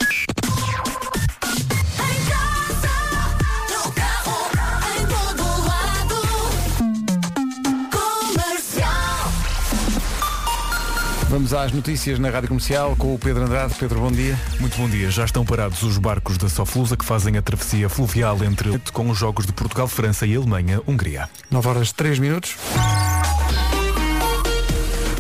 Vamos 11.31 11.55
às 11.55 11.71
notícias 11.71 12.19
na 12.19 12.29
Rádio 12.29 12.49
Comercial 12.49 12.97
com 12.97 13.15
o 13.15 13.19
Pedro 13.19 13.45
Andrade. 13.45 13.73
Pedro, 13.79 14.01
bom 14.01 14.11
dia. 14.11 14.37
Muito 14.59 14.77
bom 14.77 14.89
dia. 14.89 15.09
Já 15.13 15.25
estão 15.25 15.45
parados 15.45 15.81
os 15.85 15.97
barcos 15.97 16.37
da 16.37 16.49
Soflusa 16.49 16.97
que 16.97 17.05
fazem 17.05 17.37
a 17.37 17.43
travessia 17.43 17.89
fluvial 17.89 18.43
entre 18.43 18.77
com 18.93 19.09
os 19.09 19.17
jogos 19.17 19.47
de 19.47 19.53
Portugal, 19.53 19.87
França 19.87 20.27
e 20.27 20.35
Alemanha, 20.35 20.83
Hungria. 20.89 21.31
9 21.49 21.69
horas 21.69 21.93
3 21.93 22.19
minutos. 22.19 22.57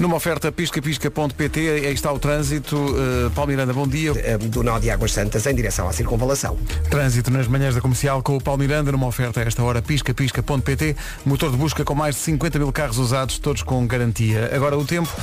Numa 0.00 0.16
oferta 0.16 0.50
piscapisca.pt, 0.50 1.60
aí 1.60 1.92
está 1.92 2.10
o 2.10 2.18
trânsito. 2.18 2.74
Uh, 2.74 3.30
Paulo 3.32 3.50
Miranda, 3.50 3.74
bom 3.74 3.86
dia. 3.86 4.14
Do 4.38 4.62
nó 4.62 4.78
de 4.78 4.90
Águas 4.90 5.12
Santas 5.12 5.44
em 5.46 5.54
direção 5.54 5.86
à 5.86 5.92
circunvalação. 5.92 6.56
Trânsito 6.88 7.30
nas 7.30 7.46
manhãs 7.46 7.74
da 7.74 7.82
comercial 7.82 8.22
com 8.22 8.34
o 8.34 8.42
Paulo 8.42 8.60
Miranda, 8.60 8.90
numa 8.90 9.06
oferta 9.06 9.40
a 9.40 9.42
esta 9.42 9.62
hora 9.62 9.82
piscapisca.pt. 9.82 10.96
Motor 11.26 11.50
de 11.50 11.58
busca 11.58 11.84
com 11.84 11.94
mais 11.94 12.14
de 12.14 12.22
50 12.22 12.58
mil 12.58 12.72
carros 12.72 12.96
usados, 12.96 13.38
todos 13.38 13.62
com 13.62 13.86
garantia. 13.86 14.50
Agora 14.54 14.78
o 14.78 14.86
tempo 14.86 15.14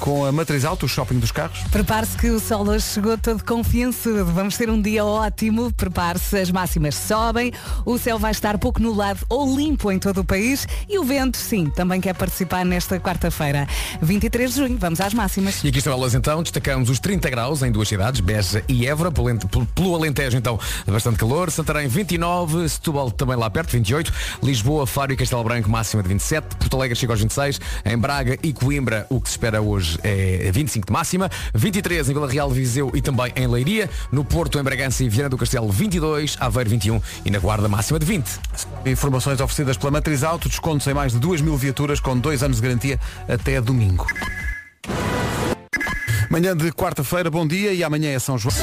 com 0.00 0.26
a 0.26 0.30
Matriz 0.30 0.66
Auto, 0.66 0.84
o 0.84 0.88
shopping 0.88 1.18
dos 1.18 1.32
carros. 1.32 1.60
Prepare-se 1.70 2.18
que 2.18 2.28
o 2.28 2.38
sol 2.38 2.68
hoje 2.68 2.84
chegou 2.84 3.16
todo 3.16 3.42
confiançudo. 3.42 4.26
Vamos 4.26 4.58
ter 4.58 4.68
um 4.68 4.82
dia 4.82 5.02
ótimo. 5.02 5.72
Prepare-se, 5.72 6.36
as 6.38 6.50
máximas 6.50 6.94
sobem. 6.94 7.54
O 7.86 7.96
céu 7.96 8.18
vai 8.18 8.32
estar 8.32 8.58
pouco 8.58 8.82
nublado 8.82 9.20
ou 9.30 9.56
limpo 9.56 9.90
em 9.90 9.98
todo 9.98 10.20
o 10.20 10.24
país. 10.24 10.68
E 10.86 10.98
o 10.98 11.04
vento, 11.04 11.38
sim, 11.38 11.70
também 11.70 12.02
quer 12.02 12.14
participar 12.14 12.66
nesta 12.66 13.00
quarta-feira. 13.00 13.66
23 14.26 14.50
de 14.54 14.56
junho, 14.60 14.76
vamos 14.78 15.00
às 15.00 15.14
máximas. 15.14 15.62
E 15.62 15.68
aqui 15.68 15.78
estão 15.78 15.92
elas 15.92 16.12
então, 16.14 16.42
destacamos 16.42 16.90
os 16.90 16.98
30 16.98 17.30
graus 17.30 17.62
em 17.62 17.70
duas 17.70 17.86
cidades, 17.86 18.20
Beja 18.20 18.62
e 18.68 18.84
Évora, 18.86 19.10
pelo, 19.12 19.30
Ente- 19.30 19.46
pelo- 19.46 19.66
pelo 19.66 19.94
Alentejo 19.94 20.36
então 20.36 20.58
bastante 20.86 21.16
calor, 21.18 21.48
Santarém 21.50 21.86
29, 21.86 22.68
Setúbal 22.68 23.10
também 23.12 23.36
lá 23.36 23.48
perto, 23.48 23.70
28, 23.70 24.12
Lisboa, 24.42 24.84
Faro 24.84 25.12
e 25.12 25.16
Castelo 25.16 25.44
Branco 25.44 25.70
máxima 25.70 26.02
de 26.02 26.08
27, 26.08 26.56
Porto 26.56 26.76
Alegre 26.76 26.96
chega 26.96 27.12
aos 27.12 27.20
26, 27.20 27.60
em 27.84 27.96
Braga 27.96 28.36
e 28.42 28.52
Coimbra 28.52 29.06
o 29.08 29.20
que 29.20 29.28
se 29.28 29.34
espera 29.34 29.62
hoje 29.62 29.96
é 30.02 30.50
25 30.52 30.88
de 30.88 30.92
máxima, 30.92 31.30
23 31.54 32.08
em 32.08 32.12
Vila 32.12 32.28
Real, 32.28 32.50
Viseu 32.50 32.90
e 32.94 33.00
também 33.00 33.32
em 33.36 33.46
Leiria, 33.46 33.88
no 34.10 34.24
Porto, 34.24 34.58
em 34.58 34.62
Bragança 34.64 35.04
e 35.04 35.08
Viana 35.08 35.28
do 35.28 35.38
Castelo 35.38 35.70
22, 35.70 36.36
Aveiro 36.40 36.70
21 36.70 37.00
e 37.24 37.30
na 37.30 37.38
Guarda 37.38 37.68
máxima 37.68 37.98
de 38.00 38.06
20. 38.06 38.26
Informações 38.86 39.40
oferecidas 39.40 39.76
pela 39.76 39.92
Matriz 39.92 40.24
Auto, 40.24 40.48
descontos 40.48 40.84
em 40.88 40.94
mais 40.94 41.12
de 41.12 41.18
2 41.20 41.40
mil 41.42 41.56
viaturas 41.56 42.00
com 42.00 42.18
dois 42.18 42.42
anos 42.42 42.56
de 42.56 42.62
garantia 42.62 42.98
até 43.28 43.60
domingo. 43.60 44.04
Manhã 46.30 46.56
de 46.56 46.70
quarta-feira, 46.72 47.30
bom 47.30 47.46
dia 47.46 47.72
e 47.72 47.82
amanhã 47.82 48.10
é 48.10 48.18
São 48.18 48.36
João. 48.36 48.54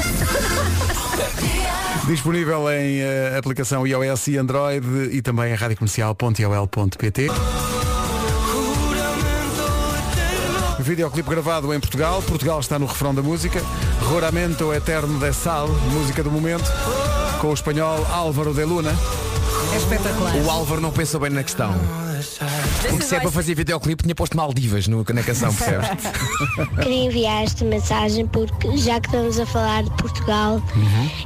Disponível 2.06 2.70
em 2.70 3.00
eh, 3.00 3.36
aplicação 3.38 3.86
iOS 3.86 4.28
e 4.28 4.36
Android 4.36 4.86
e 5.10 5.22
também 5.22 5.52
em 5.52 5.54
radiocomercial.ol.pt 5.54 7.30
Videoclipe 10.78 11.30
gravado 11.30 11.72
em 11.72 11.80
Portugal. 11.80 12.22
Portugal 12.22 12.60
está 12.60 12.78
no 12.78 12.84
refrão 12.84 13.14
da 13.14 13.22
música. 13.22 13.62
Roramento 14.02 14.72
Eterno 14.74 15.18
de 15.18 15.32
Sal, 15.32 15.66
música 15.66 16.22
do 16.22 16.30
momento, 16.30 16.70
com 17.40 17.48
o 17.48 17.54
espanhol 17.54 18.06
Álvaro 18.12 18.52
de 18.52 18.64
Luna. 18.64 18.94
É 19.72 19.76
espetacular. 19.78 20.36
O 20.36 20.50
Álvaro 20.50 20.82
não 20.82 20.90
pensou 20.90 21.18
bem 21.18 21.30
na 21.30 21.42
questão. 21.42 21.74
Porque 22.88 23.04
se 23.04 23.14
é 23.16 23.20
para 23.20 23.30
fazer 23.30 23.54
videoclipe 23.54 24.02
tinha 24.02 24.14
posto 24.14 24.36
Maldivas 24.36 24.86
no, 24.88 25.04
na 25.04 25.22
canção, 25.22 25.52
percebes? 25.54 25.88
Queria 26.82 27.04
enviar 27.04 27.44
esta 27.44 27.64
mensagem 27.64 28.26
porque 28.26 28.76
já 28.76 29.00
que 29.00 29.08
estamos 29.08 29.38
a 29.38 29.46
falar 29.46 29.84
de 29.84 29.90
Portugal, 29.90 30.62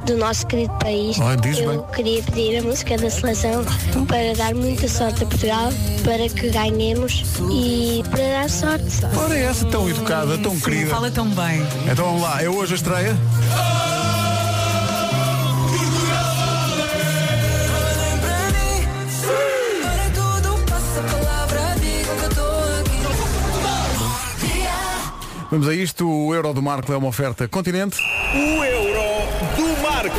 do 0.06 0.16
nosso 0.16 0.46
querido 0.46 0.72
país, 0.78 1.16
diz 1.42 1.59
eu 1.59 1.70
bem. 1.70 1.82
queria 1.94 2.22
pedir 2.22 2.59
a 2.59 2.62
música 2.62 2.96
da 2.96 3.11
seleção 3.11 3.64
para 4.06 4.34
dar 4.36 4.54
muita 4.54 4.88
sorte 4.88 5.24
a 5.24 5.26
Portugal, 5.26 5.72
para 6.04 6.28
que 6.28 6.50
ganhemos 6.50 7.24
e 7.50 8.02
para 8.11 8.18
dar 8.18 8.50
sorte. 8.50 8.84
Ora, 9.16 9.36
essa 9.36 9.64
tão 9.66 9.88
educada, 9.88 10.38
tão 10.38 10.54
Sim, 10.54 10.61
querida. 10.61 10.90
fala 10.90 11.11
tão 11.11 11.28
bem. 11.28 11.62
Então 11.90 12.04
vamos 12.04 12.22
lá, 12.22 12.42
é 12.42 12.48
hoje 12.48 12.74
a 12.74 12.76
estreia. 12.76 13.16
Vamos 25.51 25.66
a 25.66 25.74
isto, 25.74 26.07
o 26.07 26.34
Euro 26.34 26.53
do 26.53 26.61
Marco 26.61 26.92
é 26.92 26.96
uma 26.96 27.09
oferta 27.09 27.49
continente. 27.49 27.99
O 28.34 28.64
Euro 28.64 29.26
do 29.57 29.82
Marco. 29.82 30.16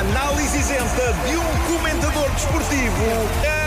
Análise 0.00 0.58
isenta 0.58 1.12
de 1.28 1.36
um 1.36 1.76
comentador 1.76 2.28
desportivo. 2.30 3.59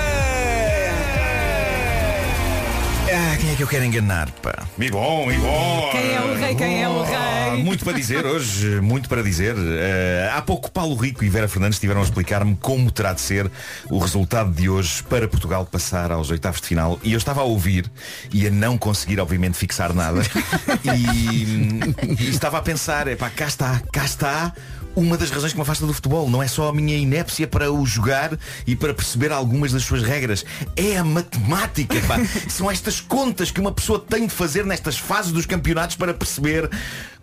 Quem 3.43 3.51
é 3.51 3.55
que 3.57 3.63
eu 3.63 3.67
quero 3.67 3.83
enganar, 3.83 4.31
pá? 4.41 4.63
E 4.79 4.89
bom, 4.89 5.29
e 5.29 5.37
bom. 5.37 5.89
Quem 5.91 6.13
é 6.13 6.21
o 6.21 6.33
rei, 6.33 6.55
quem 6.55 6.81
é 6.81 6.87
o 6.87 7.03
rei? 7.03 7.61
Muito 7.61 7.83
para 7.83 7.91
dizer 7.91 8.25
hoje, 8.25 8.79
muito 8.79 9.09
para 9.09 9.21
dizer. 9.21 9.53
Eh, 9.57 10.31
há 10.33 10.41
pouco 10.41 10.71
Paulo 10.71 10.95
Rico 10.95 11.25
e 11.25 11.29
Vera 11.29 11.49
Fernandes 11.49 11.75
estiveram 11.75 11.99
a 11.99 12.05
explicar-me 12.05 12.55
como 12.55 12.89
terá 12.89 13.11
de 13.11 13.19
ser 13.19 13.51
o 13.89 13.99
resultado 13.99 14.49
de 14.53 14.69
hoje 14.69 15.03
para 15.03 15.27
Portugal 15.27 15.65
passar 15.65 16.09
aos 16.09 16.31
oitavos 16.31 16.61
de 16.61 16.67
final. 16.67 16.97
E 17.03 17.11
eu 17.11 17.17
estava 17.17 17.41
a 17.41 17.43
ouvir 17.43 17.91
e 18.31 18.47
a 18.47 18.49
não 18.49 18.77
conseguir, 18.77 19.19
obviamente, 19.19 19.57
fixar 19.57 19.93
nada. 19.93 20.21
e, 20.95 22.23
e 22.23 22.29
estava 22.29 22.59
a 22.59 22.61
pensar, 22.61 23.09
epá, 23.09 23.29
cá 23.29 23.45
está, 23.45 23.81
cá 23.91 24.05
está 24.05 24.53
uma 24.95 25.17
das 25.17 25.29
razões 25.29 25.51
que 25.51 25.57
me 25.57 25.63
afasta 25.63 25.85
do 25.85 25.93
futebol. 25.93 26.29
Não 26.29 26.41
é 26.41 26.47
só 26.47 26.69
a 26.69 26.73
minha 26.73 26.95
inépcia 26.97 27.47
para 27.47 27.71
o 27.71 27.85
jogar 27.85 28.37
e 28.65 28.75
para 28.75 28.93
perceber 28.93 29.31
algumas 29.31 29.71
das 29.71 29.83
suas 29.83 30.03
regras. 30.03 30.45
É 30.75 30.97
a 30.97 31.03
matemática, 31.03 31.99
pá. 32.07 32.17
São 32.49 32.69
estas 32.69 33.01
contas 33.01 33.51
que 33.51 33.59
uma 33.59 33.71
pessoa 33.71 33.99
tem 33.99 34.27
de 34.27 34.33
fazer 34.33 34.65
nestas 34.65 34.97
fases 34.97 35.31
dos 35.31 35.45
campeonatos 35.45 35.95
para 35.95 36.13
perceber 36.13 36.69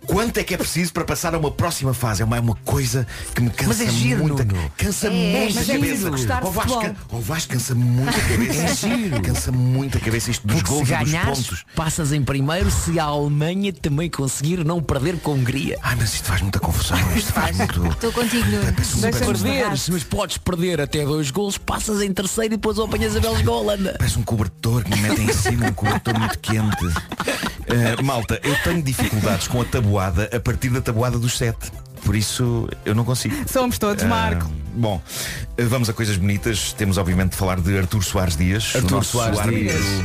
quanto 0.07 0.39
é 0.39 0.45
que 0.45 0.55
é 0.55 0.57
preciso 0.57 0.93
para 0.93 1.05
passar 1.05 1.35
a 1.35 1.39
uma 1.39 1.51
próxima 1.51 1.93
fase. 1.95 2.23
É 2.23 2.25
uma, 2.25 2.37
é 2.37 2.41
uma 2.41 2.55
coisa 2.65 3.07
que 3.35 3.41
me 3.43 3.51
cansa 3.51 3.69
Mas 3.69 3.81
é 3.81 3.91
giro, 3.91 4.21
muito. 4.23 4.45
Nuno. 4.45 4.73
Cansa 4.77 5.07
É, 5.09 5.11
muito 5.11 5.55
mas 5.55 5.69
a 5.69 5.73
é 5.73 5.77
cabeça. 5.77 6.35
Ao 6.41 6.53
Vasco, 6.53 6.97
Vasco 7.21 7.53
cansa 7.53 7.75
muito 7.75 8.09
a 8.17 8.21
cabeça. 8.29 8.63
É 8.63 8.75
giro. 8.75 9.23
Cansa 9.23 9.53
muito 9.53 9.99
a 9.99 10.01
cabeça 10.01 10.31
isto 10.31 10.47
dos 10.47 10.57
Porque 10.57 10.69
se 10.69 10.75
gols 10.75 10.89
e 10.91 10.97
dos 10.97 11.11
ganhares, 11.11 11.39
pontos. 11.47 11.65
passas 11.75 12.13
em 12.13 12.23
primeiro 12.23 12.71
se 12.71 12.99
a 12.99 13.05
Alemanha 13.05 13.73
também 13.73 14.09
conseguir 14.11 14.65
não 14.65 14.83
perder 14.83 15.19
com 15.21 15.33
a 15.33 15.35
Hungria. 15.35 15.79
Ai, 15.83 15.97
mas 15.97 16.15
isto 16.15 16.27
faz 16.27 16.41
muita 16.43 16.59
confusão. 16.59 16.99
Isto 17.17 17.33
faz 17.33 17.57
muito. 17.57 17.87
Estou 17.87 18.13
contigo, 18.13 18.47
Nuno. 18.51 18.73
Deixa-nos 18.73 19.41
Perderes, 19.41 19.89
mas 19.89 20.03
podes 20.05 20.39
perder 20.39 20.81
até 20.81 21.05
dois 21.05 21.31
gols, 21.31 21.57
passas 21.59 22.01
em 22.03 22.13
terceiro 22.13 22.55
e 22.55 22.57
depois 22.57 22.79
apanhas 22.79 23.17
a 23.17 23.21
Bélgica 23.21 23.51
ou 23.51 23.59
a 23.59 23.61
Holanda. 23.61 23.95
Parece 23.99 24.19
um 24.19 24.23
cobertor 24.23 24.83
que 24.85 24.91
me 24.91 25.01
metem 25.09 25.27
em 25.27 25.33
cima, 25.33 25.67
um 25.69 25.73
cobertor 25.73 26.19
muito 26.19 26.39
quente. 26.39 26.61
Uh, 27.71 28.03
malta, 28.03 28.41
eu 28.43 28.57
tenho 28.65 28.83
dificuldades 28.83 29.47
com 29.47 29.61
a 29.61 29.65
tabuada 29.65 30.29
a 30.35 30.41
partir 30.41 30.71
da 30.71 30.81
tabuada 30.81 31.19
dos 31.19 31.39
sete. 31.39 31.71
Por 32.05 32.17
isso 32.17 32.69
eu 32.85 32.95
não 32.95 33.05
consigo. 33.05 33.35
Somos 33.49 33.79
todos, 33.79 34.03
Marco. 34.05 34.51
bom, 34.75 34.97
uh, 34.97 35.69
vamos 35.69 35.89
a 35.89 35.93
coisas 35.93 36.17
bonitas. 36.17 36.73
Temos 36.73 36.99
obviamente 36.99 37.31
de 37.31 37.37
falar 37.37 37.61
de 37.61 37.79
Artur 37.79 38.03
Soares 38.03 38.37
Dias, 38.37 38.75
Artur 38.75 39.05
Soares 39.05 39.39
árbitro 39.39 39.79
Dias. 39.79 40.05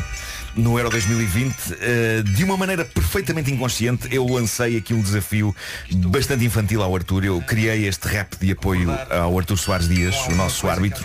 no 0.56 0.78
Euro 0.78 0.92
2020. 0.92 1.56
Uh, 1.56 2.24
de 2.24 2.44
uma 2.44 2.56
maneira 2.56 2.86
perfeitamente 2.86 3.52
inconsciente, 3.52 4.08
eu 4.12 4.28
lancei 4.28 4.78
aqui 4.78 4.94
um 4.94 5.02
desafio 5.02 5.56
bastante 5.92 6.46
infantil 6.46 6.84
ao 6.84 6.96
Artur. 6.96 7.26
Eu 7.26 7.42
criei 7.42 7.88
este 7.88 8.08
rap 8.08 8.36
de 8.40 8.52
apoio 8.52 8.92
ao 9.10 9.40
Artur 9.40 9.58
Soares 9.58 9.88
Dias, 9.88 10.16
o 10.28 10.36
nosso 10.36 10.68
árbitro, 10.70 11.04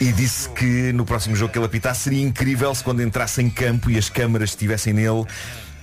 e 0.00 0.10
disse 0.12 0.48
que 0.48 0.94
no 0.94 1.04
próximo 1.04 1.36
jogo 1.36 1.52
que 1.52 1.58
ele 1.58 1.66
apitasse 1.66 2.04
seria 2.04 2.22
incrível 2.22 2.74
se 2.74 2.82
quando 2.82 3.02
entrasse 3.02 3.42
em 3.42 3.50
campo 3.50 3.90
e 3.90 3.98
as 3.98 4.08
câmaras 4.08 4.50
estivessem 4.50 4.94
nele 4.94 5.26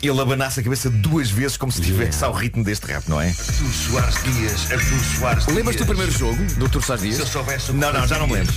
ele 0.02 0.20
abanasse 0.22 0.60
a 0.60 0.64
cabeça 0.64 0.89
duas 0.89 1.30
vezes 1.30 1.58
como 1.58 1.72
se 1.72 1.82
estivesse 1.82 2.24
ao 2.24 2.32
ritmo 2.34 2.64
deste 2.64 2.86
rap, 2.86 3.08
não 3.08 3.20
é? 3.20 3.30
Artur 3.30 3.74
Soares 3.74 4.24
Dias, 4.24 4.72
Artur 4.72 5.00
Soares 5.18 5.43
Dias. 5.45 5.56
Lembras-te 5.58 5.80
do 5.80 5.86
primeiro 5.88 6.12
jogo 6.12 6.43
do 6.56 6.66
Artur 6.66 6.84
Soares 6.84 7.02
Se 7.02 7.10
eu 7.10 7.16
Dias? 7.18 7.30
soubesse 7.30 7.72
Não, 7.74 7.91
não, 7.91 8.08
já 8.08 8.20
não 8.20 8.28
me 8.28 8.34
lembro. 8.34 8.54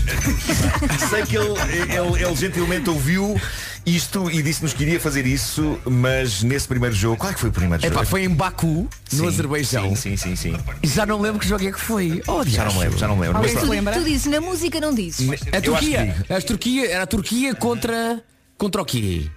Sei 1.09 1.23
que 1.27 1.37
ele, 1.37 1.49
ele, 1.93 2.25
ele 2.25 2.37
gentilmente 2.37 2.91
ouviu 2.91 3.41
isto 3.87 4.31
e 4.31 4.43
disse-nos 4.43 4.75
que 4.75 4.83
iria 4.83 5.01
fazer 5.01 5.27
isso, 5.27 5.79
mas 5.87 6.43
nesse 6.43 6.69
primeiro 6.69 6.95
jogo, 6.95 7.17
qual 7.17 7.31
é 7.31 7.35
que 7.35 7.41
foi 7.41 7.49
o 7.49 7.53
primeiro 7.53 7.85
Epá, 7.85 7.95
jogo? 7.95 8.07
foi 8.07 8.25
em 8.25 8.29
Baku, 8.29 8.89
no 9.13 9.19
Sim, 9.19 9.27
Azerbaijão. 9.27 9.97
Sim, 9.97 10.17
sim, 10.17 10.37
sim, 10.37 10.37
sim. 10.37 10.57
Já 10.83 11.07
não 11.07 11.21
lembro 11.21 11.41
que 11.41 11.49
jogo 11.49 11.67
é 11.67 11.73
que 11.73 11.81
foi. 11.81 12.23
Oh, 12.27 12.45
Já 12.45 12.65
não 12.67 12.79
lembro, 12.79 12.99
já 12.99 13.09
não 13.09 13.19
lembro. 13.19 13.39
Mas 13.41 13.53
pronto. 13.53 13.69
lembra? 13.71 13.95
Tu 13.95 14.05
dizes, 14.05 14.27
na 14.27 14.41
música 14.41 14.79
não 14.81 14.95
dizes. 14.95 15.27
A 15.53 15.61
Turquia. 15.61 16.15
As 16.29 16.45
Turquia. 16.45 16.91
Era 16.91 17.03
a 17.05 17.07
Turquia 17.07 17.55
contra. 17.55 18.23
Contra 18.59 18.83
o 18.83 18.85
quê? 18.85 19.31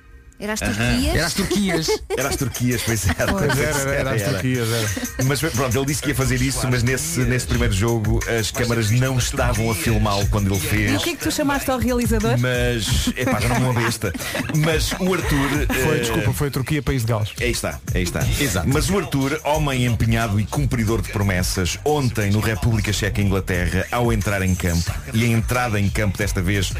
Era 0.43 0.53
as. 0.53 0.59
Turquias. 0.59 1.15
Era 1.15 1.25
as 1.25 1.33
Turquias. 1.33 1.87
Era 2.17 2.27
as 2.29 2.35
Turquias, 2.35 2.81
pois 2.85 3.07
era. 3.09 3.31
Pois 3.33 3.57
era, 3.57 3.77
era, 3.79 3.91
era 3.91 4.13
as 4.15 4.21
Turquias, 4.21 4.67
era. 4.69 5.23
Mas 5.25 5.39
pronto, 5.39 5.77
ele 5.77 5.85
disse 5.85 6.01
que 6.01 6.09
ia 6.09 6.15
fazer 6.15 6.41
isso, 6.41 6.67
mas 6.69 6.83
nesse, 6.83 7.21
nesse 7.21 7.47
primeiro 7.47 7.73
jogo 7.73 8.19
as 8.27 8.51
câmaras 8.51 8.91
não 8.91 9.17
estavam 9.17 9.71
a 9.71 9.75
filmá-lo 9.75 10.27
quando 10.27 10.47
ele 10.53 10.57
E 10.57 10.59
fez. 10.59 11.01
o 11.01 11.03
que 11.03 11.09
é 11.11 11.15
que 11.15 11.23
tu 11.23 11.31
chamaste 11.31 11.71
ao 11.71 11.79
realizador? 11.79 12.37
Mas, 12.37 13.07
epá, 13.15 13.39
já 13.39 13.47
não 13.49 13.59
me 13.59 13.65
uma 13.67 13.73
besta. 13.81 14.13
Mas 14.57 14.91
o 14.99 15.13
Arthur. 15.13 15.49
Foi, 15.83 15.95
eh, 15.97 15.99
desculpa, 15.99 16.33
foi 16.33 16.51
Turquia, 16.51 16.81
país 16.83 17.03
de 17.03 17.07
Gales. 17.07 17.29
Aí 17.39 17.51
está, 17.51 17.79
aí 17.93 18.03
está. 18.03 18.19
Exato. 18.39 18.67
Mas 18.67 18.89
o 18.89 18.97
Arthur, 18.97 19.39
homem 19.45 19.85
empenhado 19.85 20.39
e 20.39 20.45
cumpridor 20.45 21.01
de 21.01 21.09
promessas, 21.09 21.79
ontem 21.85 22.31
no 22.31 22.39
República 22.41 22.91
Checa 22.91 23.21
Inglaterra, 23.21 23.85
ao 23.91 24.11
entrar 24.11 24.41
em 24.41 24.53
campo, 24.53 24.91
e 25.13 25.23
a 25.23 25.27
entrada 25.27 25.79
em 25.79 25.89
campo 25.89 26.17
desta 26.17 26.41
vez 26.41 26.71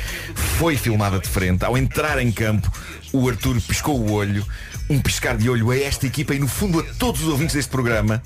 foi 0.58 0.76
filmada 0.76 1.18
de 1.20 1.28
frente, 1.30 1.64
ao 1.64 1.78
entrar 1.78 2.20
em 2.20 2.32
campo, 2.32 2.72
o 3.14 3.30
Arthur 3.30 3.62
piscou 3.62 3.98
o 4.00 4.12
olho, 4.12 4.46
um 4.94 5.00
piscar 5.00 5.36
de 5.38 5.50
olho 5.50 5.72
a 5.72 5.78
esta 5.78 6.06
equipa 6.06 6.34
e 6.36 6.40
no 6.40 6.48
fundo 6.48 6.80
a 6.80 6.84
todos 6.98 7.22
os 7.22 7.28
ouvintes 7.28 7.56
deste 7.56 7.70
programa. 7.72 8.22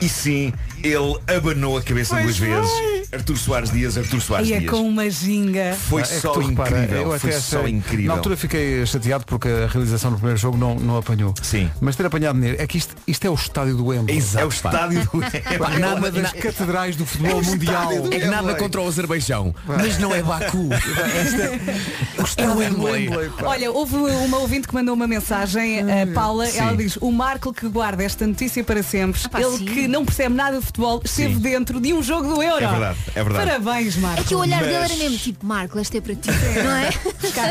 E 0.00 0.08
sim, 0.08 0.52
ele 0.82 1.18
abanou 1.36 1.76
a 1.76 1.82
cabeça 1.82 2.20
duas 2.20 2.38
vezes. 2.38 2.70
Arthur 3.12 3.36
Soares 3.36 3.70
Dias, 3.70 3.98
Arthur 3.98 4.20
Soares 4.20 4.48
E 4.48 4.54
é 4.54 4.58
Dias. 4.60 4.70
com 4.70 4.88
uma 4.88 5.08
ginga. 5.10 5.76
Foi 5.88 6.02
É 6.02 6.04
que 6.04 6.14
só 6.20 6.32
repara, 6.34 6.82
incrível. 6.84 7.08
até 7.10 7.18
Foi 7.18 7.30
achei- 7.30 7.40
só 7.42 7.68
incrível. 7.68 8.06
Na 8.06 8.14
altura 8.14 8.36
fiquei 8.36 8.86
chateado 8.86 9.24
porque 9.26 9.48
a 9.48 9.66
realização 9.66 10.10
do 10.10 10.16
primeiro 10.16 10.38
jogo 10.38 10.56
não, 10.56 10.76
não 10.76 10.96
apanhou. 10.96 11.34
Sim. 11.42 11.70
Mas 11.80 11.96
ter 11.96 12.06
apanhado 12.06 12.38
nele, 12.38 12.56
é 12.58 12.66
que 12.66 12.78
isto, 12.78 12.94
isto 13.06 13.24
é 13.26 13.30
o 13.30 13.34
estádio 13.34 13.76
do 13.76 13.86
Wembley. 13.86 14.22
é 14.38 14.44
o 14.44 14.48
estádio 14.48 15.00
do 15.12 15.22
É 15.22 15.94
uma 15.94 16.10
das 16.10 16.32
catedrais 16.32 16.96
do 16.96 17.04
futebol 17.04 17.40
o 17.40 17.44
mundial. 17.44 18.02
do 18.02 18.14
É 18.14 18.26
nada 18.26 18.54
contra 18.54 18.80
o 18.80 18.86
Azerbaijão. 18.88 19.54
Mas 19.66 19.98
não 19.98 20.14
é 20.14 20.22
Baku. 20.22 20.68
É 22.36 22.48
o 22.48 22.56
Wembley. 22.58 23.08
Olha, 23.42 23.70
houve 23.70 23.96
uma 23.96 24.38
ouvinte 24.38 24.68
que 24.68 24.74
mandou 24.74 24.94
uma 24.94 25.06
mensagem, 25.06 25.80
a 25.80 26.06
Paula, 26.14 26.46
Sim. 26.46 26.58
ela 26.58 26.76
diz, 26.76 26.96
o 27.00 27.10
Marco 27.12 27.52
que 27.52 27.68
guarda 27.68 28.02
esta 28.04 28.26
notícia 28.26 28.62
para 28.64 28.82
sempre, 28.82 29.20
pá, 29.28 29.40
ele 29.40 29.58
sim. 29.58 29.64
que 29.64 29.88
não 29.88 30.04
percebe 30.04 30.34
nada 30.34 30.58
de 30.58 30.64
futebol, 30.66 31.00
esteve 31.04 31.34
Sim. 31.34 31.40
dentro 31.40 31.80
de 31.80 31.92
um 31.92 32.02
jogo 32.02 32.34
do 32.34 32.42
Euro. 32.42 32.64
É 32.64 32.68
verdade, 32.68 32.98
é 33.14 33.24
verdade. 33.24 33.46
Parabéns, 33.60 33.96
Marco. 33.96 34.20
É 34.20 34.24
que 34.24 34.34
o 34.34 34.38
olhar 34.38 34.60
Mas- 34.60 34.66
dele 34.70 34.84
era 34.84 34.96
mesmo 34.96 35.18
tipo, 35.18 35.46
Marco, 35.46 35.78
esta 35.78 35.98
é 35.98 36.00
para 36.00 36.14
ti, 36.14 36.28
não 36.62 36.70
é? 36.72 36.90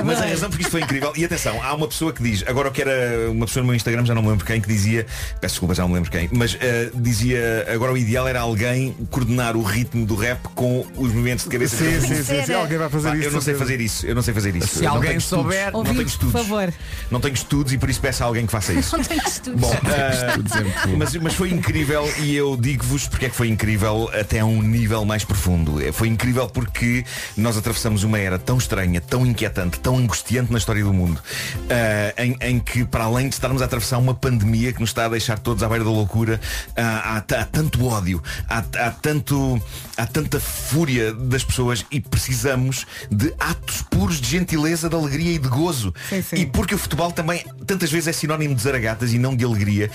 Mas 0.04 0.22
a 0.22 0.26
razão 0.26 0.50
porque 0.50 0.64
isto 0.64 0.72
foi 0.72 0.82
incrível 0.82 1.12
E 1.16 1.26
atenção, 1.26 1.60
há 1.64 1.74
uma 1.74 1.88
pessoa 1.88 2.12
que 2.14 2.22
diz 2.22 2.44
Agora 2.48 2.70
que 2.72 2.82
era 2.82 3.30
uma 3.32 3.46
pessoa 3.46 3.62
no 3.62 3.68
meu 3.68 3.76
Instagram, 3.76 4.06
já 4.06 4.14
não 4.14 4.22
me 4.22 4.30
lembro 4.30 4.46
quem 4.46 4.60
Que 4.62 4.68
dizia, 4.68 5.06
peço 5.40 5.54
desculpa, 5.56 5.74
já 5.76 5.84
não 5.84 5.90
me 5.90 5.96
lembro 5.96 6.12
quem 6.12 6.30
Mas 6.32 6.58
eh, 6.60 6.90
dizia, 6.94 7.66
agora 7.74 7.92
o 7.94 7.98
ideal 7.98 8.28
era 8.28 8.40
alguém 8.42 8.96
Coordenar 9.10 9.56
o 9.56 9.62
ritmo 9.64 10.06
do 10.06 10.16
rap 10.16 10.42
Com 10.56 10.82
os 10.96 11.10
movimentos 11.10 11.46
de 11.46 11.50
cabeça 11.52 11.76
Sim, 11.78 12.00
sim, 12.02 12.24
sim, 12.24 12.44
sim, 12.46 12.54
alguém 12.54 12.78
vai 12.78 12.90
fazer 12.90 13.10
Pá, 13.10 13.16
isso. 13.18 13.28
Eu 13.28 13.32
não 13.32 13.42
sei 13.42 13.56
fazer 13.56 13.82
isso, 13.82 14.06
eu 14.06 14.16
não 14.16 14.22
sei 14.22 14.34
fazer 14.34 14.56
isso 14.56 14.68
Se 14.68 14.80
Eu 14.80 14.90
não 14.90 14.96
alguém 14.96 15.10
tenho 15.12 15.20
estudos, 15.20 15.44
souber- 15.44 15.72
Não 15.72 15.84
tenho 15.84 15.96
Ouvintes, 15.98 16.16
por 16.16 16.26
estudos 16.28 16.48
favor. 16.48 16.74
Não 17.10 17.20
tenho 17.20 17.34
estudos 17.34 17.74
e 17.74 17.78
por 17.78 17.90
isso 17.90 18.00
peço 18.02 18.24
a 18.24 18.26
alguém 18.28 18.41
que 18.46 18.52
faça 18.52 18.74
isso 18.74 18.96
Não 18.98 19.04
estudos. 19.04 19.62
Bom, 19.62 19.72
ah, 19.86 20.88
mas, 20.98 21.16
mas 21.16 21.34
foi 21.34 21.52
incrível 21.52 22.12
e 22.20 22.36
eu 22.36 22.56
digo-vos 22.58 23.08
porque 23.08 23.26
é 23.26 23.30
que 23.30 23.36
foi 23.36 23.50
incrível 23.50 24.10
até 24.14 24.40
a 24.40 24.46
um 24.46 24.62
nível 24.62 25.04
mais 25.06 25.24
profundo. 25.24 25.82
Eh, 25.82 25.92
Foi 25.92 26.08
incrível 26.08 26.48
porque 26.48 27.04
nós 27.38 27.58
atravessamos 27.58 28.04
uma 28.04 28.18
era 28.20 28.38
tão 28.38 28.58
estranha, 28.58 29.02
tão 29.02 29.26
inquietante, 29.26 29.80
tão 29.80 29.98
angustiante 29.98 30.52
na 30.52 30.58
história 30.58 30.84
do 30.84 30.94
mundo, 30.94 31.22
ah, 31.70 32.14
em, 32.24 32.36
em 32.42 32.60
que 32.60 32.86
para 32.86 33.06
além 33.06 33.28
de 33.30 33.36
estarmos 33.36 33.62
a 33.62 33.66
atravessar 33.66 33.98
uma 33.98 34.14
pandemia 34.14 34.74
que 34.74 34.80
nos 34.80 34.90
está 34.90 35.06
a 35.06 35.10
deixar 35.10 35.40
todos 35.40 35.64
à 35.64 35.70
beira 35.70 35.84
da 35.84 35.90
loucura, 35.90 36.40
ah, 36.76 37.24
há, 37.30 37.42
há 37.42 37.46
tanto 37.46 37.86
ódio, 37.86 38.22
há, 38.50 38.60
há 38.60 38.92
tanto, 38.92 39.62
há 39.98 40.06
tanta 40.06 40.40
fúria 40.40 41.14
das 41.14 41.44
pessoas 41.44 41.86
e 41.92 42.00
precisamos 42.00 42.86
de 43.10 43.34
atos 43.40 43.82
puros 43.84 44.20
de 44.22 44.30
gentileza, 44.30 44.90
de 44.90 44.96
alegria 44.96 45.34
e 45.34 45.40
de 45.40 45.48
gozo. 45.48 45.94
Sim, 46.10 46.22
sim. 46.22 46.36
E 46.38 46.46
porque 46.46 46.76
o 46.76 46.78
futebol 46.78 47.12
também 47.12 47.44
tantas 47.66 47.92
vezes 47.92 48.08
é 48.08 48.14
sinónimo 48.32 48.56
de 48.56 48.62
zaragatas 48.62 49.14
e 49.14 49.20
não 49.20 49.36
de 49.36 49.44
alegria. 49.44 49.92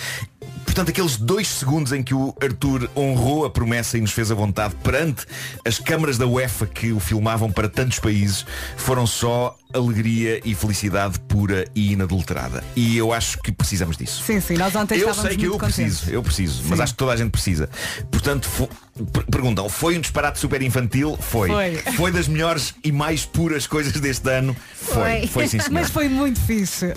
Portanto, 0.65 0.91
aqueles 0.91 1.17
dois 1.17 1.49
segundos 1.49 1.93
em 1.93 2.03
que 2.03 2.13
o 2.13 2.35
Arthur 2.43 2.91
honrou 2.95 3.47
a 3.47 3.51
promessa 3.51 3.97
e 3.97 4.01
nos 4.01 4.13
fez 4.13 4.31
a 4.31 4.35
vontade 4.35 4.75
perante 4.83 5.25
as 5.65 5.79
câmaras 5.79 6.19
da 6.19 6.27
UEFA 6.27 6.67
que 6.67 6.93
o 6.93 7.01
filmavam 7.01 7.51
para 7.51 7.67
tantos 7.67 7.99
países 7.99 8.45
foram 8.77 9.07
só 9.07 9.57
alegria 9.73 10.41
e 10.45 10.55
felicidade 10.55 11.19
pura 11.21 11.65
e 11.75 11.93
inadulterada. 11.93 12.63
E 12.75 12.97
eu 12.97 13.13
acho 13.13 13.39
que 13.43 13.53
precisamos 13.53 13.97
disso. 13.97 14.23
Sim, 14.25 14.41
sim, 14.41 14.55
nós 14.57 14.75
ontem 14.75 14.99
Eu 14.99 15.13
sei 15.15 15.37
que 15.37 15.45
eu 15.45 15.53
contentes. 15.53 15.77
preciso, 15.77 16.11
eu 16.11 16.23
preciso, 16.23 16.63
mas 16.69 16.79
Sim. 16.79 16.83
acho 16.83 16.93
que 16.93 16.99
toda 16.99 17.13
a 17.13 17.17
gente 17.17 17.31
precisa. 17.31 17.69
Portanto, 18.11 18.49
perguntam, 19.31 19.69
foi 19.69 19.97
um 19.97 20.01
disparate 20.01 20.39
super 20.39 20.63
infantil? 20.63 21.17
Foi. 21.21 21.49
Foi. 21.97 22.11
das 22.13 22.29
melhores 22.29 22.75
e 22.83 22.91
mais 22.93 23.25
puras 23.27 23.67
coisas 23.67 23.93
deste 23.93 24.29
ano? 24.31 24.57
Foi. 24.75 24.95
Foi. 24.95 25.27
Foi 25.27 25.49
sim, 25.49 25.59
senhor. 25.61 25.73
Mas 25.73 25.91
foi 25.91 26.09
muito 26.09 26.41
fixe. 26.41 26.93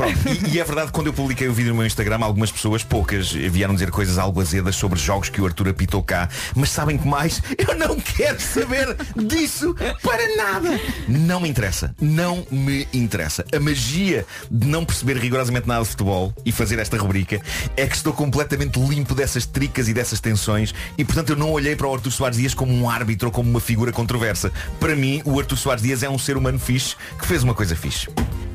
E, 0.50 0.56
e 0.56 0.60
é 0.60 0.64
verdade 0.64 0.92
quando 0.92 1.08
eu 1.08 1.14
publiquei 1.14 1.48
o 1.48 1.54
vídeo 1.54 1.72
no 1.72 1.78
meu 1.78 1.86
Instagram, 1.86 2.20
algumas 2.22 2.52
pessoas, 2.52 2.84
poucas, 2.84 3.32
vieram 3.32 3.74
dizer 3.74 3.92
coisas 3.92 4.18
algo 4.18 4.40
azedas 4.40 4.76
sobre 4.76 4.98
jogos 5.00 5.30
que 5.30 5.42
o 5.42 5.46
Arthur 5.46 5.70
apitou 5.70 6.02
cá. 6.02 6.30
Mas 6.56 6.70
sabem 6.70 6.98
que 6.98 7.08
mais? 7.08 7.42
Eu 7.58 7.76
não 7.76 8.00
quero 8.00 8.40
saber 8.40 8.96
disso 9.16 9.76
para 10.02 10.36
nada. 10.38 10.80
Não 11.08 11.40
me 11.42 11.50
interessa. 11.50 11.94
Não 12.00 12.46
me 12.50 12.59
interessa. 12.94 13.46
A 13.54 13.60
magia 13.60 14.26
de 14.50 14.68
não 14.68 14.86
perceber 14.86 15.18
rigorosamente 15.18 15.68
nada 15.68 15.84
de 15.84 15.90
futebol 15.90 16.34
e 16.46 16.52
fazer 16.52 16.80
esta 16.80 16.98
rubrica 16.98 17.42
é 17.76 17.88
que 17.88 17.96
estou 17.96 18.14
completamente 18.14 18.80
limpo 18.80 19.16
dessas 19.16 19.46
tricas 19.46 19.88
e 19.88 19.94
dessas 19.94 20.20
tensões 20.20 20.74
e 20.98 21.06
portanto 21.06 21.32
eu 21.32 21.36
não 21.36 21.52
olhei 21.52 21.76
para 21.76 21.88
o 21.88 21.94
Arthur 21.94 22.12
Soares 22.12 22.38
Dias 22.38 22.54
como 22.54 22.74
um 22.74 22.90
árbitro 22.90 23.28
ou 23.28 23.32
como 23.32 23.50
uma 23.50 23.60
figura 23.60 23.92
controversa. 23.92 24.52
Para 24.80 24.96
mim, 24.96 25.22
o 25.26 25.40
Arthur 25.40 25.58
Soares 25.58 25.84
Dias 25.84 26.04
é 26.04 26.10
um 26.10 26.18
ser 26.18 26.38
humano 26.38 26.60
fixe 26.60 26.96
que 27.18 27.26
fez 27.26 27.44
uma 27.44 27.54
coisa 27.54 27.76
fixe. 27.76 28.08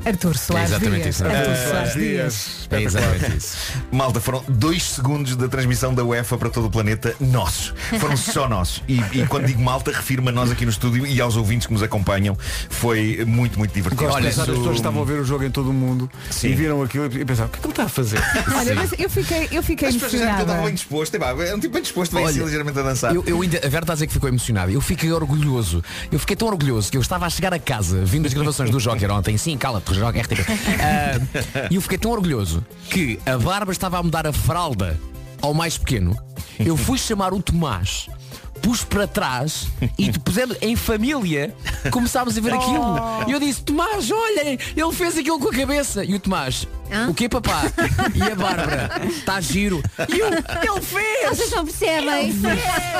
Arthur 0.05 0.37
Soares 0.37 0.71
É 0.71 0.75
exatamente 0.75 1.01
Dias. 1.03 1.15
isso. 1.15 1.25
Arthur 1.25 1.51
É. 1.51 1.69
Soares 1.69 1.93
Dias. 1.93 2.67
É 2.71 2.81
exatamente 2.81 3.37
isso. 3.37 3.57
Malta, 3.91 4.19
foram 4.21 4.43
dois 4.47 4.83
segundos 4.83 5.35
da 5.35 5.47
transmissão 5.47 5.93
da 5.93 6.03
UEFA 6.03 6.37
para 6.37 6.49
todo 6.49 6.67
o 6.67 6.69
planeta 6.69 7.15
nossos. 7.19 7.73
Foram 7.99 8.15
só 8.17 8.47
nossos. 8.49 8.81
E, 8.87 8.99
e 9.13 9.25
quando 9.27 9.45
digo 9.47 9.61
malta, 9.61 9.91
refiro-me 9.91 10.29
a 10.29 10.31
nós 10.31 10.51
aqui 10.51 10.65
no 10.65 10.71
estúdio 10.71 11.05
e 11.05 11.19
aos 11.21 11.35
ouvintes 11.35 11.67
que 11.67 11.73
nos 11.73 11.81
acompanham. 11.83 12.37
Foi 12.69 13.23
muito, 13.25 13.57
muito 13.57 13.73
divertido. 13.73 14.09
Olha, 14.11 14.29
as 14.29 14.35
pessoas 14.35 14.75
estavam 14.77 15.01
a 15.01 15.05
ver 15.05 15.19
o 15.19 15.25
jogo 15.25 15.43
em 15.43 15.51
todo 15.51 15.69
o 15.69 15.73
mundo 15.73 16.09
Sim. 16.29 16.49
e 16.49 16.55
viram 16.55 16.81
aquilo 16.81 17.05
e 17.05 17.25
pensavam, 17.25 17.47
o 17.47 17.49
que 17.51 17.57
é 17.57 17.61
que 17.61 17.65
ele 17.67 17.71
está 17.73 17.83
a 17.83 17.89
fazer? 17.89 18.19
Olha, 18.55 18.75
mas 18.75 18.91
eu 18.97 19.09
fiquei, 19.09 19.47
eu 19.51 19.63
fiquei 19.63 19.87
As 19.89 19.95
pessoas 19.95 20.11
já 20.13 20.17
que 20.17 20.23
eu 20.23 20.29
estava 20.29 20.41
emocionada. 20.43 20.65
bem 20.65 20.73
disposto. 20.75 21.15
É 21.15 21.55
um 21.55 21.59
tipo 21.59 21.73
bem 21.73 21.81
disposto, 21.81 22.15
bem 22.15 22.25
assim, 22.25 22.43
ligeiramente 22.43 22.79
a 22.79 22.81
dançar. 22.83 23.15
Eu, 23.15 23.23
eu 23.25 23.41
ainda, 23.41 23.57
a 23.57 23.69
Vera 23.69 23.83
está 23.83 23.93
a 23.93 23.95
dizer 23.95 24.07
que 24.07 24.13
ficou 24.13 24.29
emocionado. 24.29 24.71
Eu 24.71 24.81
fiquei 24.81 25.11
orgulhoso. 25.11 25.83
Eu 26.11 26.19
fiquei 26.19 26.35
tão 26.35 26.47
orgulhoso 26.47 26.91
que 26.91 26.97
eu 26.97 27.01
estava 27.01 27.25
a 27.25 27.29
chegar 27.29 27.53
a 27.53 27.59
casa, 27.59 28.03
vindo 28.03 28.23
das 28.23 28.33
gravações 28.33 28.69
do 28.69 28.79
Joker 28.79 29.11
ontem. 29.11 29.37
Sim, 29.37 29.57
cala-te, 29.57 29.93
Joker 29.99 30.21
RTP. 30.23 30.39
Ah, 30.81 31.67
E 31.71 31.75
eu 31.75 31.81
fiquei 31.81 31.97
tão 31.97 32.11
orgulhoso 32.11 32.65
que 32.89 33.19
a 33.25 33.37
Bárbara 33.37 33.71
estava 33.71 33.97
a 33.97 34.03
mudar 34.03 34.27
a 34.27 34.33
fralda 34.33 34.99
ao 35.41 35.53
mais 35.53 35.77
pequeno. 35.77 36.15
Eu 36.59 36.75
fui 36.77 36.97
chamar 36.97 37.33
o 37.33 37.41
Tomás. 37.41 38.07
Pus 38.61 38.83
para 38.83 39.05
trás 39.05 39.67
e 39.97 40.11
pusemos 40.19 40.57
em 40.61 40.75
família 40.75 41.53
começámos 41.91 42.35
a 42.37 42.41
ver 42.41 42.53
aquilo. 42.53 42.95
E 43.27 43.31
eu 43.31 43.39
disse, 43.39 43.61
Tomás, 43.61 44.09
olhem, 44.09 44.57
ele 44.75 44.91
fez 44.91 45.17
aquilo 45.17 45.39
com 45.39 45.49
a 45.49 45.53
cabeça. 45.53 46.03
E 46.03 46.15
o 46.15 46.19
Tomás, 46.19 46.67
Hã? 46.91 47.09
o 47.09 47.13
que 47.13 47.27
papá? 47.27 47.63
E 48.13 48.21
a 48.21 48.35
Bárbara, 48.35 48.89
está 49.07 49.41
giro. 49.41 49.81
E 50.09 50.19
eu, 50.19 50.27
ele 50.27 50.81
fez! 50.81 51.29
Vocês 51.29 51.51
não 51.51 51.65
percebem? 51.65 52.33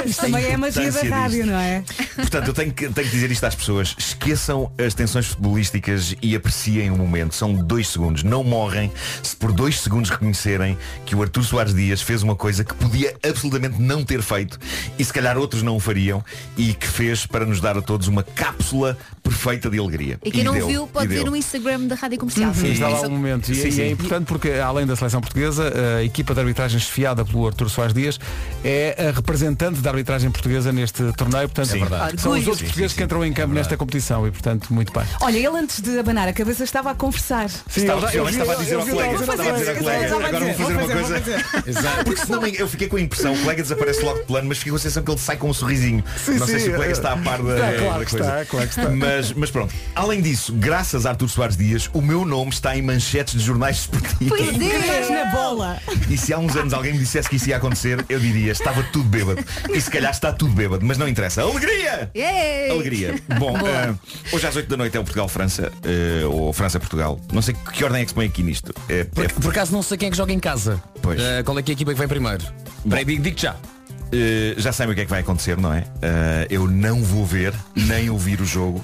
Isto 0.05 0.21
também 0.21 0.45
é 0.45 0.53
a 0.53 0.57
magia 0.57 0.91
da 0.91 1.01
rádio, 1.03 1.43
disto. 1.43 1.51
não 1.51 1.59
é? 1.59 1.83
Portanto, 2.15 2.47
eu 2.47 2.53
tenho 2.53 2.73
que, 2.73 2.89
tenho 2.89 3.07
que 3.07 3.13
dizer 3.13 3.31
isto 3.31 3.43
às 3.45 3.55
pessoas. 3.55 3.95
Esqueçam 3.97 4.71
as 4.83 4.93
tensões 4.93 5.27
futebolísticas 5.27 6.15
e 6.21 6.35
apreciem 6.35 6.91
o 6.91 6.97
momento. 6.97 7.35
São 7.35 7.53
dois 7.53 7.87
segundos. 7.87 8.23
Não 8.23 8.43
morrem 8.43 8.91
se 9.21 9.35
por 9.35 9.51
dois 9.51 9.79
segundos 9.79 10.09
reconhecerem 10.09 10.77
que 11.05 11.15
o 11.15 11.21
Artur 11.21 11.43
Soares 11.43 11.73
Dias 11.73 12.01
fez 12.01 12.23
uma 12.23 12.35
coisa 12.35 12.63
que 12.63 12.73
podia 12.73 13.15
absolutamente 13.23 13.81
não 13.81 14.03
ter 14.03 14.21
feito 14.21 14.59
e 14.97 15.05
se 15.05 15.13
calhar 15.13 15.37
outros 15.37 15.61
não 15.61 15.75
o 15.75 15.79
fariam 15.79 16.23
e 16.57 16.73
que 16.73 16.87
fez 16.87 17.25
para 17.25 17.45
nos 17.45 17.61
dar 17.61 17.77
a 17.77 17.81
todos 17.81 18.07
uma 18.07 18.23
cápsula 18.23 18.97
perfeita 19.25 19.69
de 19.69 19.79
alegria. 19.79 20.19
E 20.23 20.29
quem 20.31 20.43
não 20.43 20.53
deu, 20.53 20.67
viu 20.67 20.87
pode 20.87 21.05
e 21.11 21.17
ver 21.17 21.25
no 21.25 21.35
Instagram 21.35 21.81
da 21.87 21.95
Rádio 21.95 22.19
Comercial. 22.19 22.53
Sim, 22.53 22.71
está 22.71 22.87
lá 22.87 23.01
um 23.01 23.09
momento. 23.09 23.51
E, 23.51 23.55
Sim, 23.55 23.67
e 23.67 23.71
sim. 23.71 23.81
é 23.81 23.89
importante 23.89 24.25
porque, 24.27 24.51
além 24.51 24.85
da 24.85 24.95
seleção 24.95 25.19
portuguesa, 25.19 25.73
a 25.97 26.03
equipa 26.03 26.33
de 26.33 26.39
arbitragem 26.39 26.79
chefiada 26.79 27.25
pelo 27.25 27.47
Artur 27.47 27.67
Soares 27.69 27.93
Dias 27.93 28.19
é 28.63 29.07
a 29.09 29.11
representante 29.11 29.81
da 29.81 29.89
arbitragem 29.89 30.29
portuguesa 30.29 30.71
neste 30.71 31.03
torneio. 31.13 31.47
Portanto, 31.49 31.67
Sim. 31.67 31.79
verdade. 31.79 32.21
são 32.21 32.31
os 32.33 32.45
outros 32.47 32.61
portugueses 32.63 32.95
que 32.95 33.03
entram 33.03 33.25
em 33.25 33.33
campo 33.33 33.53
nesta 33.53 33.75
competição 33.75 34.27
e, 34.27 34.31
portanto, 34.31 34.71
muito 34.73 34.93
bem. 34.93 35.03
Olha, 35.21 35.37
ele 35.37 35.47
antes 35.47 35.81
de 35.81 35.97
abanar 35.97 36.27
a 36.27 36.33
cabeça 36.33 36.63
estava 36.63 36.91
a 36.91 36.95
conversar. 36.95 37.49
Sim, 37.49 37.81
Estava, 37.81 38.11
eu 38.13 38.23
eu 38.23 38.29
estava 38.29 38.53
a 38.53 38.55
dizer 38.55 38.73
eu 38.75 38.79
ao 38.81 38.85
colega, 38.87 39.13
estava 39.15 39.33
a 39.33 39.51
dizer 39.57 39.69
ao 39.71 39.77
colega, 39.77 40.03
estava 40.05 40.23
a 40.23 40.27
agora 40.27 40.45
vou 40.45 40.53
fazer 40.53 40.73
uma 40.77 40.87
coisa. 40.87 41.23
Porque 42.05 42.25
senão 42.25 42.45
eu 42.47 42.67
fiquei 42.67 42.87
com 42.87 42.95
a 42.97 43.01
impressão, 43.01 43.33
o 43.33 43.39
colega 43.39 43.61
desaparece 43.63 44.03
logo 44.03 44.19
de 44.19 44.25
plano, 44.25 44.47
mas 44.47 44.57
fiquei 44.57 44.71
com 44.71 44.77
a 44.77 44.79
sensação 44.79 45.03
que 45.03 45.11
ele 45.11 45.19
sai 45.19 45.37
com 45.37 45.49
um 45.49 45.53
sorrisinho. 45.53 46.03
Não 46.27 46.45
sei 46.47 46.59
se 46.59 46.69
o 46.69 46.73
colega 46.73 46.91
é- 46.91 46.93
está 46.93 47.13
a 47.13 47.17
par 47.17 47.41
da, 47.41 47.55
Está, 47.55 47.83
claro 47.83 48.05
que 48.05 48.11
coisa. 48.11 48.25
está, 48.25 48.45
claro 48.45 48.67
que 48.67 48.79
está. 48.79 48.89
Mas, 49.15 49.31
mas 49.31 49.51
pronto, 49.51 49.73
além 49.95 50.21
disso, 50.21 50.51
graças 50.53 51.05
a 51.05 51.11
Artur 51.11 51.29
Soares 51.29 51.55
Dias, 51.55 51.89
o 51.93 52.01
meu 52.01 52.25
nome 52.25 52.51
está 52.51 52.75
em 52.77 52.81
manchetes 52.81 53.35
de 53.35 53.39
jornais 53.39 53.77
esportivos. 53.77 54.37
Pois 54.37 55.09
é. 55.09 55.09
na 55.09 55.31
bola. 55.31 55.79
E 56.09 56.17
se 56.17 56.33
há 56.33 56.37
uns 56.37 56.55
anos 56.55 56.73
alguém 56.73 56.91
me 56.91 56.99
dissesse 56.99 57.29
que 57.29 57.37
isso 57.37 57.49
ia 57.49 57.55
acontecer, 57.55 58.03
eu 58.09 58.19
diria, 58.19 58.51
estava 58.51 58.83
tudo 58.83 59.07
bêbado. 59.07 59.43
E 59.73 59.79
se 59.79 59.89
calhar 59.89 60.11
está 60.11 60.33
tudo 60.33 60.51
bêbado, 60.53 60.85
mas 60.85 60.97
não 60.97 61.07
interessa. 61.07 61.41
Alegria! 61.41 62.11
Yay! 62.13 62.71
Alegria. 62.71 63.15
Bom, 63.39 63.55
eh, 63.57 63.95
hoje 64.33 64.47
às 64.47 64.55
8 64.55 64.67
da 64.67 64.75
noite 64.75 64.97
é 64.97 64.99
o 64.99 65.03
Portugal-França, 65.03 65.71
eh, 65.83 66.25
ou 66.25 66.51
França-Portugal. 66.51 67.19
Não 67.31 67.41
sei 67.41 67.55
que 67.73 67.83
ordem 67.83 68.01
é 68.01 68.03
que 68.03 68.11
se 68.11 68.15
põe 68.15 68.25
aqui 68.25 68.43
nisto. 68.43 68.73
É, 68.89 69.05
Por, 69.05 69.31
por 69.31 69.51
acaso 69.51 69.71
não 69.71 69.81
sei 69.81 69.97
quem 69.97 70.07
é 70.07 70.11
que 70.11 70.17
joga 70.17 70.33
em 70.33 70.39
casa. 70.39 70.81
Pois. 71.01 71.21
Eh, 71.21 71.41
qual 71.43 71.57
é 71.57 71.63
que 71.63 71.71
é 71.71 71.73
a 71.73 71.75
equipa 71.75 71.93
que 71.93 71.99
vem 71.99 72.07
primeiro? 72.07 72.43
Peraí, 72.87 73.05
digo, 73.05 73.23
digo 73.23 73.39
já. 73.39 73.55
Uh, 74.05 74.59
já 74.59 74.71
sabem 74.71 74.93
o 74.93 74.95
que 74.95 75.01
é 75.01 75.05
que 75.05 75.09
vai 75.09 75.21
acontecer, 75.21 75.57
não 75.57 75.73
é? 75.73 75.79
Uh, 75.79 75.85
eu 76.49 76.67
não 76.67 77.03
vou 77.03 77.25
ver 77.25 77.53
nem 77.75 78.09
ouvir 78.09 78.39
o 78.39 78.45
jogo 78.45 78.83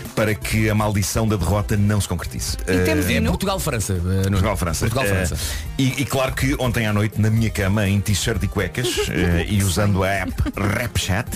para 0.15 0.33
que 0.35 0.69
a 0.69 0.75
maldição 0.75 1.27
da 1.27 1.35
derrota 1.35 1.75
não 1.77 1.99
se 2.01 2.07
concretize. 2.07 2.57
E 2.67 2.79
temos 2.85 3.05
É 3.07 3.13
hino? 3.13 3.29
Portugal-França. 3.29 3.93
eh. 3.93 4.29
Portugal-França. 4.29 4.79
Portugal-França. 4.87 5.35
Uh, 5.35 5.37
e, 5.77 6.01
e 6.01 6.05
claro 6.05 6.33
que 6.33 6.55
ontem 6.59 6.85
à 6.85 6.93
noite, 6.93 7.19
na 7.19 7.29
minha 7.29 7.49
cama, 7.49 7.87
em 7.87 7.99
t-shirt 7.99 8.41
e 8.43 8.47
cuecas, 8.47 8.87
uh, 8.87 9.11
e 9.47 9.63
usando 9.63 10.03
a 10.03 10.09
app 10.09 10.33
RapChat, 10.55 11.27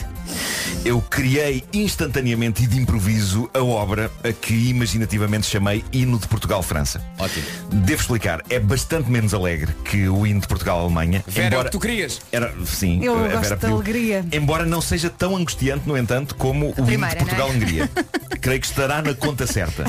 eu 0.84 1.00
criei 1.02 1.64
instantaneamente 1.74 2.64
e 2.64 2.68
de 2.68 2.78
improviso 2.80 3.50
a 3.54 3.64
obra 3.64 4.12
a 4.24 4.32
que 4.34 4.54
imaginativamente 4.70 5.48
chamei 5.48 5.84
Hino 5.94 6.18
de 6.20 6.28
Portugal-França. 6.28 7.02
Ótimo. 7.18 7.46
Devo 7.72 8.02
explicar, 8.02 8.42
é 8.50 8.60
bastante 8.60 9.10
menos 9.10 9.34
alegre 9.34 9.72
que 9.86 10.08
o 10.10 10.26
hino 10.26 10.42
de 10.42 10.48
Portugal-Alemanha. 10.48 11.24
Vera, 11.28 11.56
é 11.56 11.60
o 11.60 11.64
que 11.66 11.72
tu 11.72 11.80
querias. 11.80 12.22
Era, 12.32 12.54
sim, 12.66 13.04
Eu 13.04 13.14
a 13.14 13.28
gosto 13.30 13.42
Vera 13.42 13.56
de 13.56 13.62
pediu. 13.62 13.76
alegria. 13.76 14.26
Embora 14.32 14.66
não 14.66 14.82
seja 14.82 15.10
tão 15.10 15.36
angustiante, 15.36 15.88
no 15.88 15.96
entanto, 15.98 16.36
como 16.36 16.66
o 16.66 16.70
hino 16.70 16.76
de 16.76 16.84
primeira, 16.84 17.16
Portugal-Hungria. 17.18 17.90
Creio 18.42 18.60
que 18.60 18.65
estará 18.66 19.02
na 19.02 19.14
conta 19.14 19.46
certa. 19.48 19.84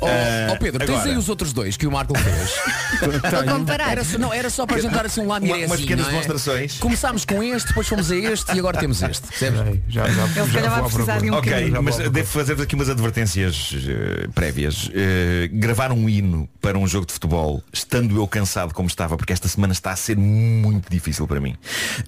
Ó 0.00 0.06
Ah, 0.08 0.52
ó, 0.52 0.56
Pedro, 0.56 0.78
tens 0.84 0.90
agora, 0.96 1.10
aí 1.10 1.16
os 1.16 1.28
outros 1.28 1.52
dois 1.52 1.76
que 1.76 1.86
o 1.86 1.92
Marco 1.92 2.14
fez. 2.18 2.50
Vou 3.46 3.58
comparar. 3.58 3.90
Era 3.92 4.04
só, 4.04 4.18
não, 4.18 4.32
era 4.32 4.50
só 4.50 4.66
para 4.66 4.80
jantar 4.80 5.06
assim 5.06 5.20
um 5.20 5.24
Uma- 5.24 5.34
lamirezinho. 5.34 5.66
umas 5.66 5.80
pequenas 5.80 6.02
não 6.04 6.08
é? 6.08 6.12
demonstrações. 6.12 6.78
Começámos 6.78 7.24
com 7.24 7.42
este, 7.42 7.68
depois 7.68 7.86
fomos 7.88 8.10
a 8.10 8.16
este 8.16 8.54
e 8.54 8.58
agora 8.58 8.78
temos 8.78 9.02
este. 9.02 9.26
Percebes? 9.28 9.80
Já, 9.88 10.08
já, 10.08 10.24
Ele 10.24 10.46
se 10.46 10.52
calhar 10.52 10.70
vai 10.70 10.82
precisar 10.82 11.18
de 11.20 11.30
um 11.30 11.34
Ok, 11.34 11.52
bocadinho. 11.52 11.82
mas 11.82 11.96
devo 11.96 12.26
fazer 12.26 12.60
aqui 12.60 12.74
umas 12.74 12.88
advertências 12.88 13.74
eh, 13.74 14.28
prévias. 14.34 14.90
Eh, 14.94 15.48
gravar 15.52 15.92
um 15.92 16.08
hino 16.08 16.48
para 16.60 16.78
um 16.78 16.86
jogo 16.86 17.06
de 17.06 17.12
futebol, 17.12 17.62
estando 17.72 18.16
eu 18.16 18.26
cansado 18.28 18.72
como 18.74 18.88
estava, 18.88 19.16
porque 19.16 19.32
esta 19.32 19.48
semana 19.48 19.72
está 19.72 19.90
a 19.92 19.96
ser 19.96 20.16
muito 20.16 20.90
difícil 20.90 21.26
para 21.26 21.40
mim. 21.40 21.56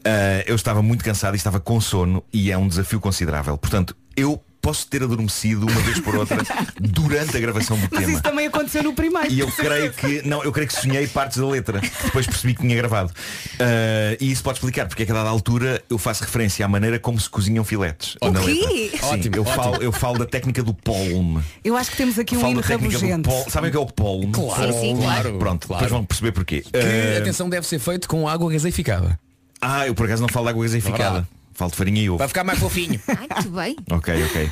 Eh, 0.04 0.44
eu 0.46 0.54
estava 0.56 0.82
muito 0.82 1.04
cansado 1.04 1.34
e 1.34 1.36
estava 1.36 1.60
com 1.60 1.80
sono 1.80 2.22
e 2.32 2.50
é 2.50 2.58
um 2.58 2.68
desafio 2.68 3.00
considerável. 3.00 3.56
Portanto, 3.58 3.96
eu 4.16 4.42
posso 4.64 4.86
ter 4.86 5.02
adormecido 5.02 5.66
uma 5.66 5.80
vez 5.82 6.00
por 6.00 6.16
outra 6.16 6.38
durante 6.80 7.36
a 7.36 7.40
gravação 7.40 7.76
do 7.76 7.86
Mas 7.90 8.00
tema. 8.00 8.12
isso 8.12 8.22
também 8.22 8.46
aconteceu 8.46 8.82
no 8.82 8.94
primeiro. 8.94 9.30
E 9.30 9.40
eu 9.40 9.52
creio 9.52 9.92
que 9.92 10.26
não, 10.26 10.42
eu 10.42 10.50
creio 10.50 10.66
que 10.68 10.74
sonhei 10.74 11.06
partes 11.06 11.36
da 11.36 11.46
letra, 11.46 11.80
depois 12.02 12.26
percebi 12.26 12.54
que 12.54 12.62
tinha 12.62 12.74
gravado. 12.74 13.12
Ah, 13.60 14.16
e 14.18 14.30
isso 14.32 14.42
pode 14.42 14.56
explicar 14.58 14.86
porque 14.88 15.02
é 15.02 15.06
que 15.06 15.12
a 15.12 15.14
dada 15.14 15.28
altura 15.28 15.82
eu 15.90 15.98
faço 15.98 16.24
referência 16.24 16.64
à 16.64 16.68
maneira 16.68 16.98
como 16.98 17.20
se 17.20 17.28
cozinham 17.28 17.62
filetes 17.62 18.16
O 18.22 18.30
na 18.30 18.40
quê? 18.40 18.46
letra. 18.46 18.98
Sim, 18.98 19.14
Ótimo, 19.14 19.36
eu 19.36 19.42
ótimo. 19.42 19.56
falo, 19.62 19.82
eu 19.82 19.92
falo 19.92 20.18
da 20.18 20.26
técnica 20.26 20.62
do 20.62 20.72
polme. 20.72 21.42
Eu 21.62 21.76
acho 21.76 21.90
que 21.90 21.96
temos 21.98 22.18
aqui 22.18 22.34
um 22.36 22.40
Falo 22.40 22.52
hino 22.52 22.60
rabugento. 22.62 23.28
polme. 23.28 23.50
Sabem 23.50 23.68
o 23.68 23.70
que 23.70 23.76
é 23.76 23.80
o 23.80 23.86
polme? 23.86 24.32
Claro, 24.32 24.72
Sim, 24.72 24.80
sim, 24.80 24.96
claro. 24.96 25.38
Pronto, 25.38 25.66
Claro. 25.66 25.82
depois 25.84 25.90
vão 25.90 26.04
perceber 26.06 26.32
porquê. 26.32 26.62
Que, 26.62 26.70
Ah, 26.78 27.18
atenção, 27.18 27.48
deve 27.50 27.66
ser 27.66 27.78
feito 27.78 28.08
com 28.08 28.26
água 28.26 28.50
gaseificada. 28.50 29.18
ah, 29.60 29.86
eu 29.86 29.94
por 29.94 30.06
acaso 30.06 30.22
não 30.22 30.28
falo 30.28 30.46
de 30.46 30.50
água 30.50 30.62
gaseificada. 30.64 31.02
Verdade. 31.04 31.26
Falo 31.54 31.70
de 31.70 31.76
farinha 31.76 32.02
e 32.02 32.10
ovo. 32.10 32.18
Vai 32.18 32.28
ficar 32.28 32.44
mais 32.44 32.58
fofinho. 32.58 33.00
Ai, 33.08 33.16
muito 33.30 33.50
bem. 33.50 33.76
Ok, 33.90 34.24
ok. 34.24 34.50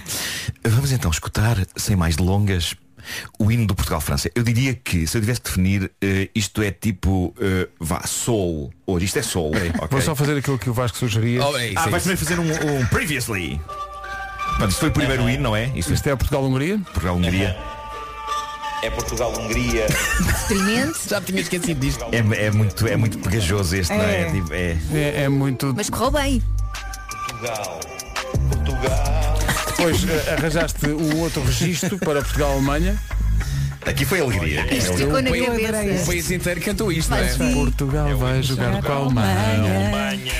Vamos 0.64 0.92
então 0.92 1.10
escutar, 1.10 1.56
sem 1.76 1.96
mais 1.96 2.14
delongas, 2.16 2.74
o 3.38 3.50
hino 3.50 3.66
do 3.66 3.74
Portugal-França. 3.74 4.30
Eu 4.34 4.42
diria 4.44 4.74
que, 4.74 5.06
se 5.06 5.16
eu 5.16 5.20
tivesse 5.20 5.40
de 5.40 5.48
definir, 5.50 5.90
eh, 6.00 6.28
isto 6.34 6.62
é 6.62 6.70
tipo, 6.70 7.34
eh, 7.40 7.68
vá, 7.80 8.02
sol. 8.06 8.72
Hoje, 8.86 9.06
isto 9.06 9.18
é 9.18 9.22
sol. 9.22 9.48
ok? 9.50 9.88
Vou 9.90 10.00
só 10.00 10.14
fazer 10.14 10.36
aquilo 10.38 10.58
que 10.58 10.70
o 10.70 10.72
Vasco 10.72 10.96
sugeria. 10.96 11.44
Oh, 11.44 11.56
é 11.58 11.68
isso, 11.70 11.78
Ah, 11.80 11.86
é 11.86 11.90
vais 11.90 12.06
isso. 12.06 12.26
primeiro 12.26 12.52
fazer 12.54 12.68
um, 12.70 12.78
um 12.80 12.86
previously. 12.86 13.60
Pronto, 14.56 14.70
isto 14.70 14.80
foi 14.80 14.88
o 14.90 14.92
primeiro 14.92 15.28
hino, 15.28 15.42
não 15.42 15.56
é? 15.56 15.66
Isto 15.74 15.92
Isto 15.94 16.08
é 16.08 16.14
Portugal-Hungria? 16.14 16.78
Portugal-Hungria. 16.78 17.56
É 18.82 18.90
Portugal-Hungria. 18.90 19.86
Experimente. 20.36 20.98
Já 21.08 21.20
me 21.20 21.26
tinha 21.26 21.40
esquecido 21.40 21.80
disto. 21.80 22.04
É, 22.12 22.46
é 22.46 22.50
muito, 22.50 22.86
é 22.86 22.96
muito 22.96 23.18
pegajoso 23.18 23.74
este, 23.76 23.92
não 23.94 24.02
é? 24.04 24.22
É. 24.22 24.30
Tipo, 24.32 24.52
é- 24.54 24.76
É, 24.92 25.22
é 25.24 25.28
muito. 25.28 25.72
Mas 25.76 25.88
correu 25.88 26.10
bem. 26.10 26.42
Portugal. 27.26 27.80
Portugal. 28.50 29.38
Depois 29.66 30.04
eh, 30.08 30.34
arranjaste 30.38 30.86
um 30.88 31.20
outro 31.20 31.42
registro 31.44 31.98
para 31.98 32.22
Portugal-Alemanha. 32.22 32.96
Aqui 33.84 34.04
foi 34.04 34.20
alegria. 34.20 34.60
É 34.68 34.74
Isto 34.76 34.92
alegria. 34.92 35.06
ficou 35.06 35.22
na 35.22 35.46
cabeça. 35.72 36.02
O 36.02 36.06
país 36.06 36.30
inteiro 36.30 36.60
cantou 36.60 36.92
isto, 36.92 37.10
não 37.10 37.16
é? 37.18 37.28
Sim. 37.28 37.54
Portugal 37.54 38.16
vai 38.16 38.42
jogar 38.42 38.80
com 38.82 38.92
a 38.92 38.94
Alemanha. 38.96 40.32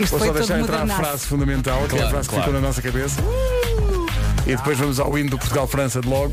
Isto 0.00 0.16
Vou 0.16 0.18
foi 0.18 0.28
só 0.28 0.32
todo 0.32 0.38
deixar 0.38 0.60
entrar 0.60 0.76
a 0.76 0.80
modernaço. 0.80 1.00
frase 1.02 1.26
fundamental, 1.26 1.78
que 1.80 1.82
é 1.82 1.84
a 1.84 1.88
Claro, 1.88 2.10
frase 2.10 2.28
que 2.28 2.34
claro. 2.34 2.44
ficou 2.50 2.60
na 2.60 2.66
nossa 2.66 2.80
cabeça. 2.82 3.20
E 4.46 4.56
depois 4.56 4.78
vamos 4.78 4.98
ao 4.98 5.18
hino 5.18 5.28
do 5.30 5.38
Portugal-França 5.38 6.00
de 6.00 6.08
logo. 6.08 6.32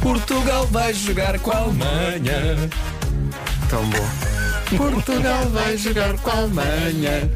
Portugal 0.00 0.66
vai 0.68 0.94
jogar 0.94 1.38
com 1.38 1.50
a 1.50 1.56
Alemanha. 1.58 2.70
Tão 3.68 3.84
bom. 3.90 4.08
Portugal 4.76 5.48
vai 5.50 5.76
jogar 5.76 6.14
com 6.18 6.30
a 6.30 6.34
Alemanha. 6.36 7.30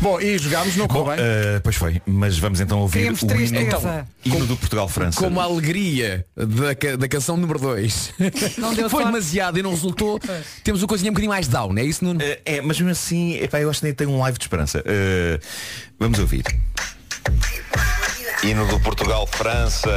Bom, 0.00 0.18
e 0.18 0.38
jogámos, 0.38 0.76
não 0.76 0.88
correu 0.88 1.14
bem. 1.14 1.16
eh, 1.18 1.60
pois 1.62 1.76
foi, 1.76 2.00
mas 2.06 2.38
vamos 2.38 2.58
então 2.58 2.78
ouvir 2.80 3.04
Temos 3.04 3.20
o 3.22 3.26
hino, 3.26 3.60
Então, 3.60 4.06
hino 4.24 4.46
do 4.46 4.56
Portugal-França. 4.56 5.20
Como 5.20 5.38
a 5.38 5.44
alegria 5.44 6.24
da, 6.34 6.74
ca- 6.74 6.96
da 6.96 7.06
canção 7.06 7.36
número 7.36 7.58
2 7.58 8.14
Não 8.56 8.72
deu 8.74 8.88
foi 8.88 9.02
sorte. 9.02 9.12
demasiado 9.12 9.58
e 9.58 9.62
não 9.62 9.70
resultou, 9.70 10.18
temos 10.64 10.80
uma 10.82 10.88
coisinha 10.88 11.10
um 11.10 11.12
bocadinho 11.12 11.30
mais 11.32 11.48
down, 11.48 11.76
é 11.76 11.84
isso, 11.84 12.02
Nuno? 12.02 12.20
Eh, 12.22 12.40
é, 12.46 12.60
mas 12.62 12.78
mesmo 12.78 12.90
assim, 12.92 13.34
epá, 13.42 13.60
eu 13.60 13.68
acho 13.68 13.80
que 13.80 13.86
nem 13.86 13.94
tem 13.94 14.06
um 14.06 14.18
live 14.20 14.38
de 14.38 14.44
esperança. 14.44 14.82
Eh, 14.86 15.38
vamos 15.98 16.18
ouvir. 16.18 16.44
Hino 18.42 18.66
do 18.68 18.80
Portugal-França. 18.80 19.90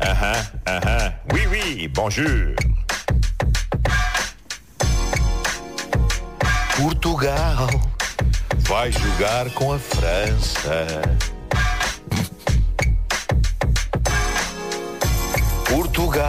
Aham, 0.00 0.46
aham. 0.68 1.14
Oui, 1.32 1.46
oui, 1.48 1.88
bonjour. 1.88 2.54
Portugal 6.76 7.68
vai 8.58 8.92
jogar 8.92 9.48
com 9.52 9.72
a 9.72 9.78
França. 9.78 10.86
Portugal 15.66 16.26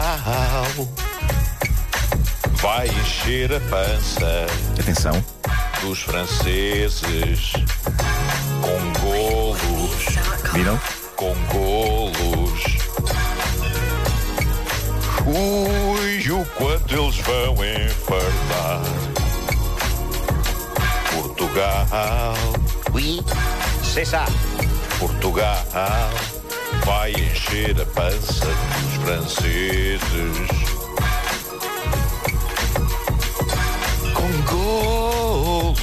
vai 2.54 2.88
encher 2.88 3.52
a 3.52 3.60
pança 3.60 4.46
Atenção. 4.80 5.22
dos 5.82 6.00
franceses 6.00 7.52
com 8.62 9.00
golos. 9.00 10.06
Viram? 10.54 10.80
Com 11.14 11.34
golos. 11.52 12.62
Ui, 15.26 16.30
o 16.30 16.46
quanto 16.56 16.94
eles 16.94 17.16
vão 17.18 17.54
enfardar. 17.62 19.07
Portugal. 21.38 22.34
Oui, 22.92 23.20
c'est 23.84 24.04
ça. 24.04 24.24
Portugal 24.98 25.64
vai 26.84 27.12
encher 27.12 27.80
a 27.80 27.86
pança 27.86 28.46
dos 28.46 28.94
franceses. 29.04 30.00
Com 34.14 34.32
golos. 34.50 35.78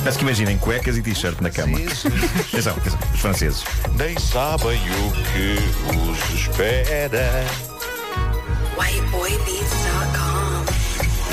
Parece 0.00 0.18
que 0.18 0.24
imaginem 0.24 0.58
cuecas 0.58 0.96
e 0.96 1.02
t-shirt 1.02 1.40
na 1.40 1.50
cama. 1.50 1.78
atenção, 1.78 2.72
atenção, 2.76 2.98
os 3.14 3.20
franceses. 3.20 3.64
Nem 3.96 4.18
sabem 4.18 4.80
o 4.80 5.12
que 5.32 5.58
os 5.94 6.40
espera. 6.40 7.30
Whiteboybeats.com. 8.76 10.35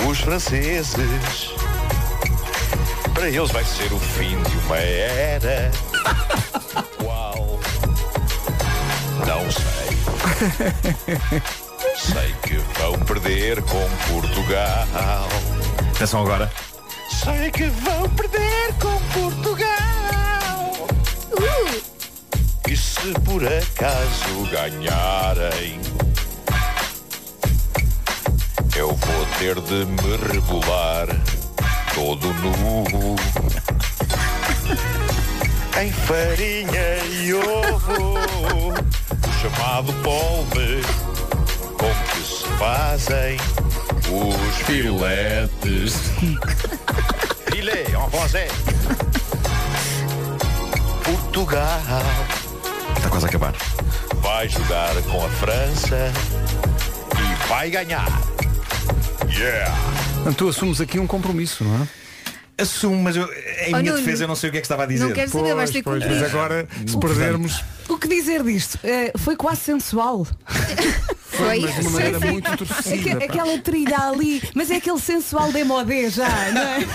Os 0.07 0.19
franceses 0.19 1.53
para 3.13 3.29
eles 3.29 3.51
vai 3.51 3.63
ser 3.63 3.93
o 3.93 3.99
fim 3.99 4.41
de 4.43 4.57
uma 4.65 4.77
era. 4.77 5.71
Qual? 7.01 7.59
Não 9.25 9.51
sei. 9.51 9.73
Sei 11.95 12.35
que 12.41 12.57
vão 12.79 12.99
perder 12.99 13.61
com 13.61 13.87
Portugal. 14.11 15.29
Atenção 15.95 16.21
agora. 16.21 16.51
Sei 17.09 17.51
que 17.51 17.67
vão 17.69 18.09
perder 18.09 18.73
com 18.81 18.99
Portugal. 19.13 20.87
E 22.67 22.75
se 22.75 23.13
por 23.23 23.43
acaso 23.45 24.49
ganharem, 24.51 25.79
eu 28.75 28.87
vou 28.87 29.25
ter 29.37 29.59
de 29.61 29.85
me 29.85 30.17
rebolar 30.31 31.07
todo 31.93 32.33
nu. 32.33 33.15
Em 35.79 35.91
farinha 35.91 36.97
e 37.11 37.33
ovo, 37.33 38.19
o 39.27 39.41
chamado 39.41 39.93
polve, 40.01 40.81
com 41.77 41.93
que 42.11 42.21
se 42.23 42.45
fazem 42.57 43.37
os 44.09 44.57
filetes. 44.65 45.95
Filé 47.51 47.85
en 47.89 48.09
français. 48.09 48.51
Portugal 51.03 51.81
Está 52.95 53.09
quase 53.09 53.25
a 53.25 53.29
acabar. 53.29 53.53
vai 54.21 54.47
jogar 54.47 54.93
com 55.11 55.25
a 55.25 55.29
França 55.29 56.11
e 57.19 57.47
vai 57.47 57.69
ganhar. 57.69 58.32
Yeah! 59.35 59.75
Portanto, 60.15 60.37
tu 60.37 60.49
assumes 60.49 60.79
aqui 60.81 60.99
um 60.99 61.07
compromisso, 61.07 61.63
não 61.63 61.75
é? 61.83 61.87
Assumo, 62.61 63.01
mas 63.01 63.15
eu, 63.15 63.23
em 63.65 63.73
Oh, 63.73 63.77
minha 63.79 63.91
Nuno, 63.93 63.97
defesa 63.97 64.23
eu 64.25 64.27
não 64.27 64.35
sei 64.35 64.49
o 64.49 64.51
que 64.51 64.59
é 64.59 64.61
que 64.61 64.65
estava 64.65 64.83
a 64.83 64.85
dizer. 64.85 65.03
não 65.05 65.11
quero 65.11 65.31
saber, 65.31 65.55
vais 65.55 65.71
ter 65.71 65.79
que 65.79 65.83
Pois, 65.83 66.05
mas 66.05 66.23
agora, 66.23 66.67
se 66.85 66.97
perdermos, 66.99 67.63
O 67.89 67.97
que 67.97 68.07
dizer 68.07 68.43
disto? 68.43 68.77
Eh, 68.83 69.11
foi 69.17 69.35
quase 69.35 69.61
sensual. 69.61 70.27
Foi, 71.33 71.59
mas 71.59 71.75
de 71.75 71.81
uma 71.81 71.89
maneira 71.91 72.19
Sim. 72.19 72.31
muito 72.31 72.57
torcida, 72.57 72.95
Aque-. 73.11 73.23
Aquela 73.23 73.57
trilha 73.59 73.97
ali, 73.99 74.41
mas 74.53 74.69
é 74.71 74.75
aquele 74.75 74.99
sensual 74.99 75.51
demodé 75.51 76.09
já, 76.09 76.27
não 76.51 76.61
é? 76.61 76.85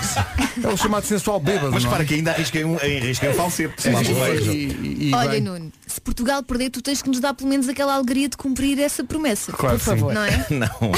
é 0.64 0.68
o 0.68 0.76
chamado 0.76 1.04
sensual 1.04 1.40
bêbado. 1.40 1.72
Mas 1.72 1.84
é? 1.84 1.88
para 1.88 2.04
que 2.04 2.14
ainda 2.14 2.30
arrisquei 2.32 2.64
um, 2.64 2.76
arrisquei 2.76 3.28
um 3.30 3.34
falsete. 3.34 3.82
Pelo 3.82 3.98
meio. 3.98 5.16
Olha, 5.16 5.40
Nuno, 5.40 5.72
se 5.86 6.00
Portugal 6.00 6.42
perder, 6.42 6.70
tu 6.70 6.80
tens 6.82 7.02
que 7.02 7.08
nos 7.08 7.20
dar 7.20 7.34
pelo 7.34 7.48
menos 7.50 7.68
aquela 7.68 7.94
alegria 7.94 8.28
de 8.28 8.36
cumprir 8.36 8.78
essa 8.80 9.02
promessa. 9.04 9.52
Claro 9.52 9.76
por 9.78 9.84
sim. 9.84 9.90
favor. 9.90 10.12
Não 10.14 10.24
é? 10.24 10.46
Não, 10.50 10.92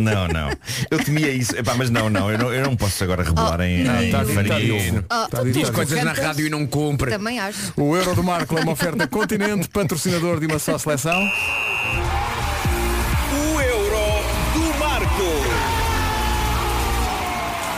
não, 0.00 0.28
não. 0.28 0.50
Eu 0.90 0.98
temia 1.04 1.30
isso. 1.30 1.54
Epá, 1.56 1.74
mas 1.74 1.90
não, 1.90 2.08
não 2.08 2.30
eu, 2.30 2.38
não. 2.38 2.52
eu 2.52 2.62
não 2.64 2.74
posso 2.74 3.04
agora 3.04 3.22
rebolar 3.22 3.60
Oh, 3.60 3.62
em, 3.62 3.84
não. 3.84 4.02
em 4.02 4.10
Tá 4.10 4.24
farinha 4.24 4.44
tá 4.54 4.60
e 4.60 4.64
dito. 4.82 4.96
ovo. 4.96 5.04
Oh, 5.04 5.28
Tá 5.28 5.42
dito, 5.42 5.58
Diz 5.58 5.68
tá 5.68 5.74
coisas 5.74 6.02
na 6.04 6.12
rádio 6.12 6.46
e 6.46 6.50
não 6.50 6.66
cumpre. 6.66 7.10
Também 7.10 7.38
acho. 7.38 7.72
O 7.76 7.94
Euro 7.96 8.14
do 8.14 8.22
Marco 8.22 8.56
é 8.58 8.62
uma 8.62 8.72
oferta 8.72 9.06
Continente, 9.06 9.68
patrocinador 9.70 10.40
de 10.40 10.46
uma 10.46 10.58
só 10.58 10.78
seleção. 10.78 11.20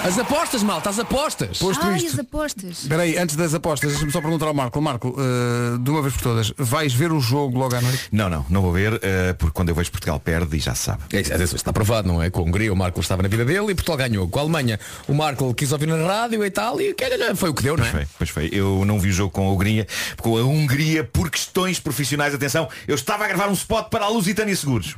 As 0.04 0.18
apostas, 0.18 0.62
malta, 0.62 0.90
as 0.90 0.98
apostas. 0.98 1.58
Posto 1.58 1.82
Ai, 1.86 1.96
isto. 1.96 2.08
as 2.12 2.18
apostas. 2.18 2.82
Espera 2.82 3.02
aí, 3.04 3.16
antes 3.16 3.36
das 3.36 3.54
apostas, 3.54 3.90
deixa-me 3.90 4.12
só 4.12 4.20
perguntar 4.20 4.46
ao 4.46 4.52
Marco. 4.52 4.78
Marco, 4.80 5.16
eh, 5.18 5.78
de 5.78 5.90
uma 5.90 6.02
vez 6.02 6.12
por 6.12 6.22
todas, 6.22 6.52
vais 6.58 6.92
ver 6.92 7.10
o 7.10 7.18
jogo 7.20 7.58
logo 7.58 7.74
à 7.74 7.80
noite? 7.80 8.08
Não, 8.12 8.28
não, 8.28 8.44
não 8.50 8.60
vou 8.60 8.70
ver, 8.70 9.00
eh, 9.02 9.32
porque 9.32 9.54
quando 9.54 9.70
eu 9.70 9.74
vejo 9.74 9.90
Portugal 9.90 10.20
perde 10.20 10.58
e 10.58 10.60
já 10.60 10.74
se 10.74 10.82
sabe. 10.84 11.04
É 11.10 11.20
isso, 11.22 11.32
atenção, 11.32 11.56
está 11.56 11.72
provado, 11.72 12.06
não 12.06 12.22
é? 12.22 12.28
Com 12.28 12.40
a 12.40 12.44
Hungria 12.44 12.70
o 12.70 12.76
Marco 12.76 13.00
estava 13.00 13.22
na 13.22 13.28
vida 13.28 13.46
dele 13.46 13.70
e 13.72 13.74
Portugal 13.74 13.96
ganhou. 13.96 14.28
Com 14.28 14.38
a 14.40 14.42
Alemanha 14.42 14.78
o 15.08 15.14
Marco 15.14 15.54
quis 15.54 15.72
ouvir 15.72 15.86
na 15.86 15.96
rádio 15.96 16.44
e 16.44 16.50
tal 16.50 16.78
e 16.82 16.92
que- 16.92 17.34
foi 17.34 17.48
o 17.48 17.54
que 17.54 17.62
deu, 17.62 17.74
não 17.76 17.84
Pois 17.84 17.94
é? 17.94 17.98
foi, 17.98 18.06
pois 18.18 18.30
foi. 18.30 18.50
Eu 18.52 18.84
não 18.84 19.00
vi 19.00 19.08
o 19.08 19.12
jogo 19.12 19.30
com 19.30 19.48
a 19.48 19.52
Hungria, 19.52 19.86
com 20.20 20.36
a 20.36 20.42
Hungria 20.42 21.02
por 21.02 21.30
questões 21.30 21.80
profissionais. 21.80 22.34
Atenção, 22.34 22.68
eu 22.86 22.94
estava 22.94 23.24
a 23.24 23.28
gravar 23.28 23.48
um 23.48 23.54
spot 23.54 23.88
para 23.88 24.04
a 24.04 24.08
Lusitânia 24.08 24.54
Seguros. 24.54 24.96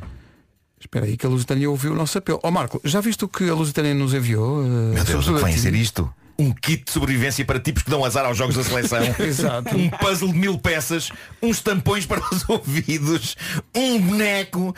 Espera 0.86 1.04
aí 1.04 1.16
que 1.16 1.26
a 1.26 1.28
Lusitânia 1.28 1.68
ouviu 1.68 1.92
o 1.92 1.96
nosso 1.96 2.16
apelo. 2.16 2.38
Ó 2.44 2.50
Marco, 2.50 2.80
já 2.84 3.00
viste 3.00 3.24
o 3.24 3.28
que 3.28 3.48
a 3.50 3.54
Lusitânia 3.54 3.92
nos 3.92 4.14
enviou? 4.14 4.64
eh, 4.64 4.94
Meu 4.94 5.04
Deus, 5.04 5.26
o 5.28 5.34
que 5.34 5.40
vai 5.40 5.52
ser 5.52 5.74
isto? 5.74 6.08
Um 6.38 6.52
kit 6.52 6.84
de 6.84 6.92
sobrevivência 6.92 7.44
para 7.44 7.58
tipos 7.58 7.82
que 7.82 7.90
dão 7.90 8.04
azar 8.04 8.24
aos 8.24 8.36
jogos 8.38 8.54
da 8.56 8.62
seleção. 8.62 8.98
Exato. 9.18 9.76
Um 9.76 9.90
puzzle 9.90 10.32
de 10.32 10.38
mil 10.38 10.58
peças, 10.58 11.10
uns 11.42 11.60
tampões 11.60 12.06
para 12.06 12.20
os 12.32 12.44
ouvidos, 12.48 13.36
um 13.74 14.00
boneco. 14.00 14.74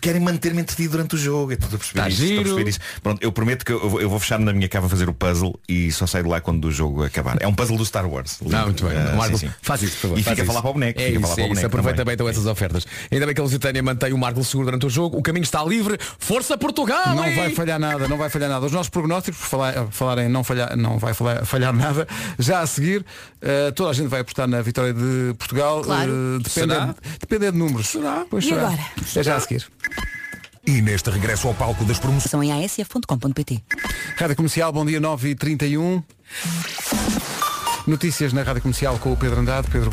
Querem 0.00 0.20
manter-me 0.20 0.60
entretido 0.60 0.92
durante 0.92 1.16
o 1.16 1.18
jogo. 1.18 1.50
Eu 1.52 1.54
Estou 1.58 1.74
a 1.74 1.78
perceber, 1.78 2.00
Tá 2.02 2.08
isso, 2.08 2.22
a 2.22 2.26
giro. 2.26 2.42
perceber 2.44 2.70
isso. 2.70 2.78
Pronto, 3.02 3.20
eu 3.20 3.32
prometo 3.32 3.64
que 3.64 3.72
eu 3.72 3.88
vou, 3.90 4.00
eu 4.00 4.08
vou 4.08 4.20
fechar-me 4.20 4.44
na 4.44 4.52
minha 4.52 4.68
cava 4.68 4.86
a 4.86 4.88
fazer 4.88 5.08
o 5.08 5.12
puzzle 5.14 5.58
e 5.68 5.90
só 5.90 6.06
saio 6.06 6.22
de 6.24 6.30
lá 6.30 6.40
quando 6.40 6.64
o 6.66 6.70
jogo 6.70 7.02
acabar. 7.02 7.36
É 7.40 7.48
um 7.48 7.52
puzzle 7.54 7.76
do 7.76 7.84
Star 7.84 8.06
Wars. 8.08 8.38
Não, 8.40 8.66
muito 8.66 8.86
bem. 8.86 8.96
Ah, 8.96 9.16
Marco, 9.16 9.36
sim, 9.36 9.48
sim. 9.48 9.54
faz 9.60 9.82
isso, 9.82 9.94
por 9.96 10.00
favor. 10.02 10.18
E 10.18 10.22
fica 10.22 10.30
a 10.30 10.34
isso. 10.36 10.44
falar 10.46 10.60
para 10.62 10.70
o 10.70 10.74
boneco. 10.74 11.00
É 11.00 11.06
fica 11.06 11.18
a 11.18 11.20
isso, 11.20 11.22
falar 11.22 11.34
para 11.34 11.42
é 11.42 11.44
o 11.44 11.46
isso. 11.46 11.54
boneco 11.54 11.66
Aproveita 11.66 11.96
também. 11.96 12.04
bem 12.06 12.14
então 12.14 12.28
essas 12.28 12.46
ofertas. 12.46 12.86
Ainda 13.10 13.26
bem 13.26 13.34
que 13.34 13.40
a 13.40 13.44
Lusitânia 13.44 13.82
mantém 13.82 14.12
o 14.12 14.18
Marco 14.18 14.44
seguro 14.44 14.66
durante 14.66 14.86
o 14.86 14.90
jogo. 14.90 15.18
O 15.18 15.22
caminho 15.22 15.42
está 15.42 15.64
livre. 15.64 15.98
Força 16.18 16.56
Portugal! 16.56 17.16
Não 17.16 17.24
hein? 17.26 17.34
vai 17.34 17.50
falhar 17.50 17.80
nada, 17.80 18.06
não 18.06 18.16
vai 18.16 18.30
falhar 18.30 18.48
nada. 18.48 18.64
Os 18.64 18.72
nossos 18.72 18.90
prognósticos, 18.90 19.40
por 19.40 19.46
falar, 19.48 19.88
falar 19.90 20.18
em 20.18 20.28
não 20.28 20.44
falhar, 20.44 20.76
não 20.76 20.98
vai 20.98 21.12
falhar, 21.14 21.44
falhar 21.44 21.72
nada, 21.72 22.06
já 22.38 22.60
a 22.60 22.66
seguir, 22.66 23.04
eh, 23.42 23.72
toda 23.72 23.90
a 23.90 23.92
gente 23.92 24.06
vai 24.08 24.20
apostar 24.20 24.46
na 24.46 24.62
vitória 24.62 24.94
de 24.94 25.34
Portugal. 25.36 25.82
Claro. 25.82 26.38
depende 27.20 27.50
de 27.50 27.58
números. 27.58 27.88
Será? 27.88 28.24
Pois 28.30 28.44
E 28.44 28.48
será. 28.50 28.66
agora? 28.68 28.82
É 29.16 29.22
já 29.24 29.34
a 29.36 29.40
seguir. 29.40 29.47
E 30.66 30.82
neste 30.82 31.10
regresso 31.10 31.48
ao 31.48 31.54
palco 31.54 31.84
das 31.84 31.98
promoções 31.98 32.48
em 32.48 32.64
asf.com.pt 32.64 33.62
Rádio 34.16 34.36
Comercial, 34.36 34.72
bom 34.72 34.84
dia 34.84 35.00
9 35.00 35.30
e 35.30 35.34
31 35.34 36.02
Notícias 37.86 38.34
na 38.34 38.42
Rádio 38.42 38.60
Comercial 38.60 38.98
com 38.98 39.12
o 39.12 39.16
Pedro 39.16 39.40
Andrade. 39.40 39.68
Pedro... 39.70 39.90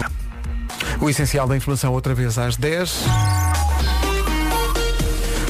O 1.00 1.10
essencial 1.10 1.48
da 1.48 1.56
informação 1.56 1.94
outra 1.94 2.14
vez 2.14 2.38
às 2.38 2.58
10. 2.58 3.06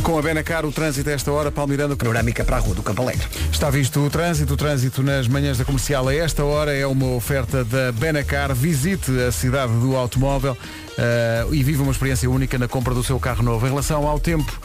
Com 0.06 0.20
a 0.20 0.22
Benacar, 0.22 0.64
o 0.68 0.72
trânsito 0.72 1.10
a 1.10 1.14
esta 1.14 1.32
hora, 1.32 1.52
Palmirando. 1.52 1.98
Panorâmica 1.98 2.46
para 2.46 2.58
a 2.58 2.60
rua 2.60 2.76
do 2.76 2.84
Campo 2.84 3.02
Alegre. 3.02 3.26
Está 3.52 3.72
visto 3.72 4.00
o 4.02 4.08
trânsito. 4.08 4.54
O 4.54 4.56
trânsito 4.56 5.02
nas 5.02 5.28
manhãs 5.28 5.58
da 5.58 5.66
comercial 5.66 6.08
a 6.08 6.14
esta 6.14 6.44
hora 6.44 6.72
é 6.72 6.86
uma 6.86 7.08
oferta 7.08 7.66
da 7.66 7.92
Benacar. 7.92 8.54
Visite 8.54 9.10
a 9.28 9.32
cidade 9.32 9.74
do 9.74 9.96
automóvel 9.96 10.56
eh, 10.96 11.48
e 11.52 11.64
viva 11.64 11.82
uma 11.82 11.92
experiência 11.92 12.30
única 12.30 12.56
na 12.60 12.68
compra 12.68 12.94
do 12.94 13.04
seu 13.04 13.20
carro 13.20 13.42
novo. 13.42 13.66
Em 13.66 13.70
relação 13.72 14.08
ao 14.08 14.20
tempo, 14.20 14.56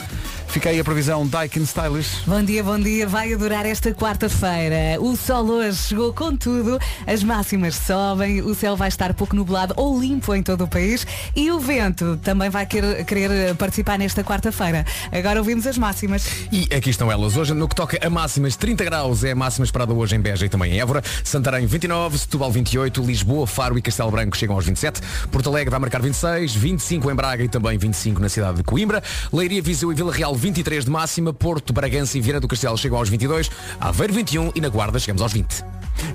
fica 0.51 0.69
aí 0.69 0.81
a 0.81 0.85
previsão 0.85 1.25
Daikin 1.27 1.63
Stylish. 1.63 2.25
Bom 2.27 2.43
dia, 2.43 2.65
bom 2.65 2.79
dia. 2.79 3.07
Vai 3.07 3.33
adorar 3.33 3.65
esta 3.65 3.95
quarta-feira. 3.95 5.01
O 5.01 5.17
sol 5.17 5.47
hoje 5.49 5.79
chegou 5.79 6.13
com 6.13 6.37
tudo. 6.37 6.77
As 7.07 7.23
máximas 7.23 7.77
sobem. 7.77 8.43
O 8.43 8.53
céu 8.53 8.77
vai 8.77 8.89
estar 8.89 9.15
pouco 9.15 9.37
nublado 9.37 9.75
ou 9.77 9.99
limpo 9.99 10.35
em 10.35 10.43
todo 10.43 10.65
o 10.65 10.69
país. 10.69 11.07
E 11.37 11.53
o 11.53 11.61
vento 11.61 12.19
também 12.23 12.51
vai 12.51 12.67
querer, 12.67 13.05
querer 13.05 13.55
participar 13.55 13.97
nesta 13.97 14.25
quarta-feira. 14.25 14.85
Agora 15.13 15.39
ouvimos 15.39 15.69
as 15.69 15.79
máximas. 15.79 16.27
E 16.51 16.63
aqui 16.75 16.91
estão 16.91 17.13
elas. 17.13 17.37
Hoje, 17.37 17.55
no 17.55 17.69
que 17.69 17.77
toca 17.77 18.05
a 18.05 18.11
máximas, 18.11 18.57
30 18.57 18.85
graus 18.85 19.23
é 19.23 19.31
a 19.31 19.37
máxima 19.37 19.65
esperada 19.65 19.95
hoje 19.95 20.17
em 20.17 20.21
Beja 20.21 20.47
e 20.47 20.49
também 20.49 20.73
em 20.73 20.81
Évora. 20.81 21.01
Santarém 21.23 21.65
29, 21.65 22.19
Setúbal 22.19 22.51
28, 22.51 23.01
Lisboa, 23.03 23.47
Faro 23.47 23.79
e 23.79 23.83
Castelo 23.83 24.11
Branco 24.11 24.37
chegam 24.37 24.57
aos 24.57 24.67
27. 24.67 25.01
Porto 25.31 25.49
Alegre 25.49 25.71
vai 25.71 25.79
marcar 25.79 26.03
26, 26.03 26.57
25 26.57 27.09
em 27.09 27.15
Braga 27.15 27.45
e 27.45 27.49
também 27.49 27.79
25 27.79 28.21
na 28.21 28.29
cidade 28.29 28.57
de 28.57 28.65
Coimbra. 28.65 29.01
Leiria, 29.33 29.63
Viseu 29.63 29.93
e 29.93 29.95
Vila 29.95 30.13
Real 30.13 30.40
23 30.41 30.87
de 30.87 30.91
máxima. 30.91 31.33
Porto, 31.33 31.73
Bragança 31.73 32.17
e 32.17 32.21
Viana 32.21 32.41
do 32.41 32.49
Castelo 32.49 32.77
chegam 32.77 32.99
aos 32.99 33.09
22. 33.09 33.51
Aveiro 33.79 34.15
21 34.15 34.53
e 34.55 34.61
na 34.61 34.69
Guarda 34.69 34.99
chegamos 34.99 35.23
aos 35.23 35.33
20. 35.33 35.63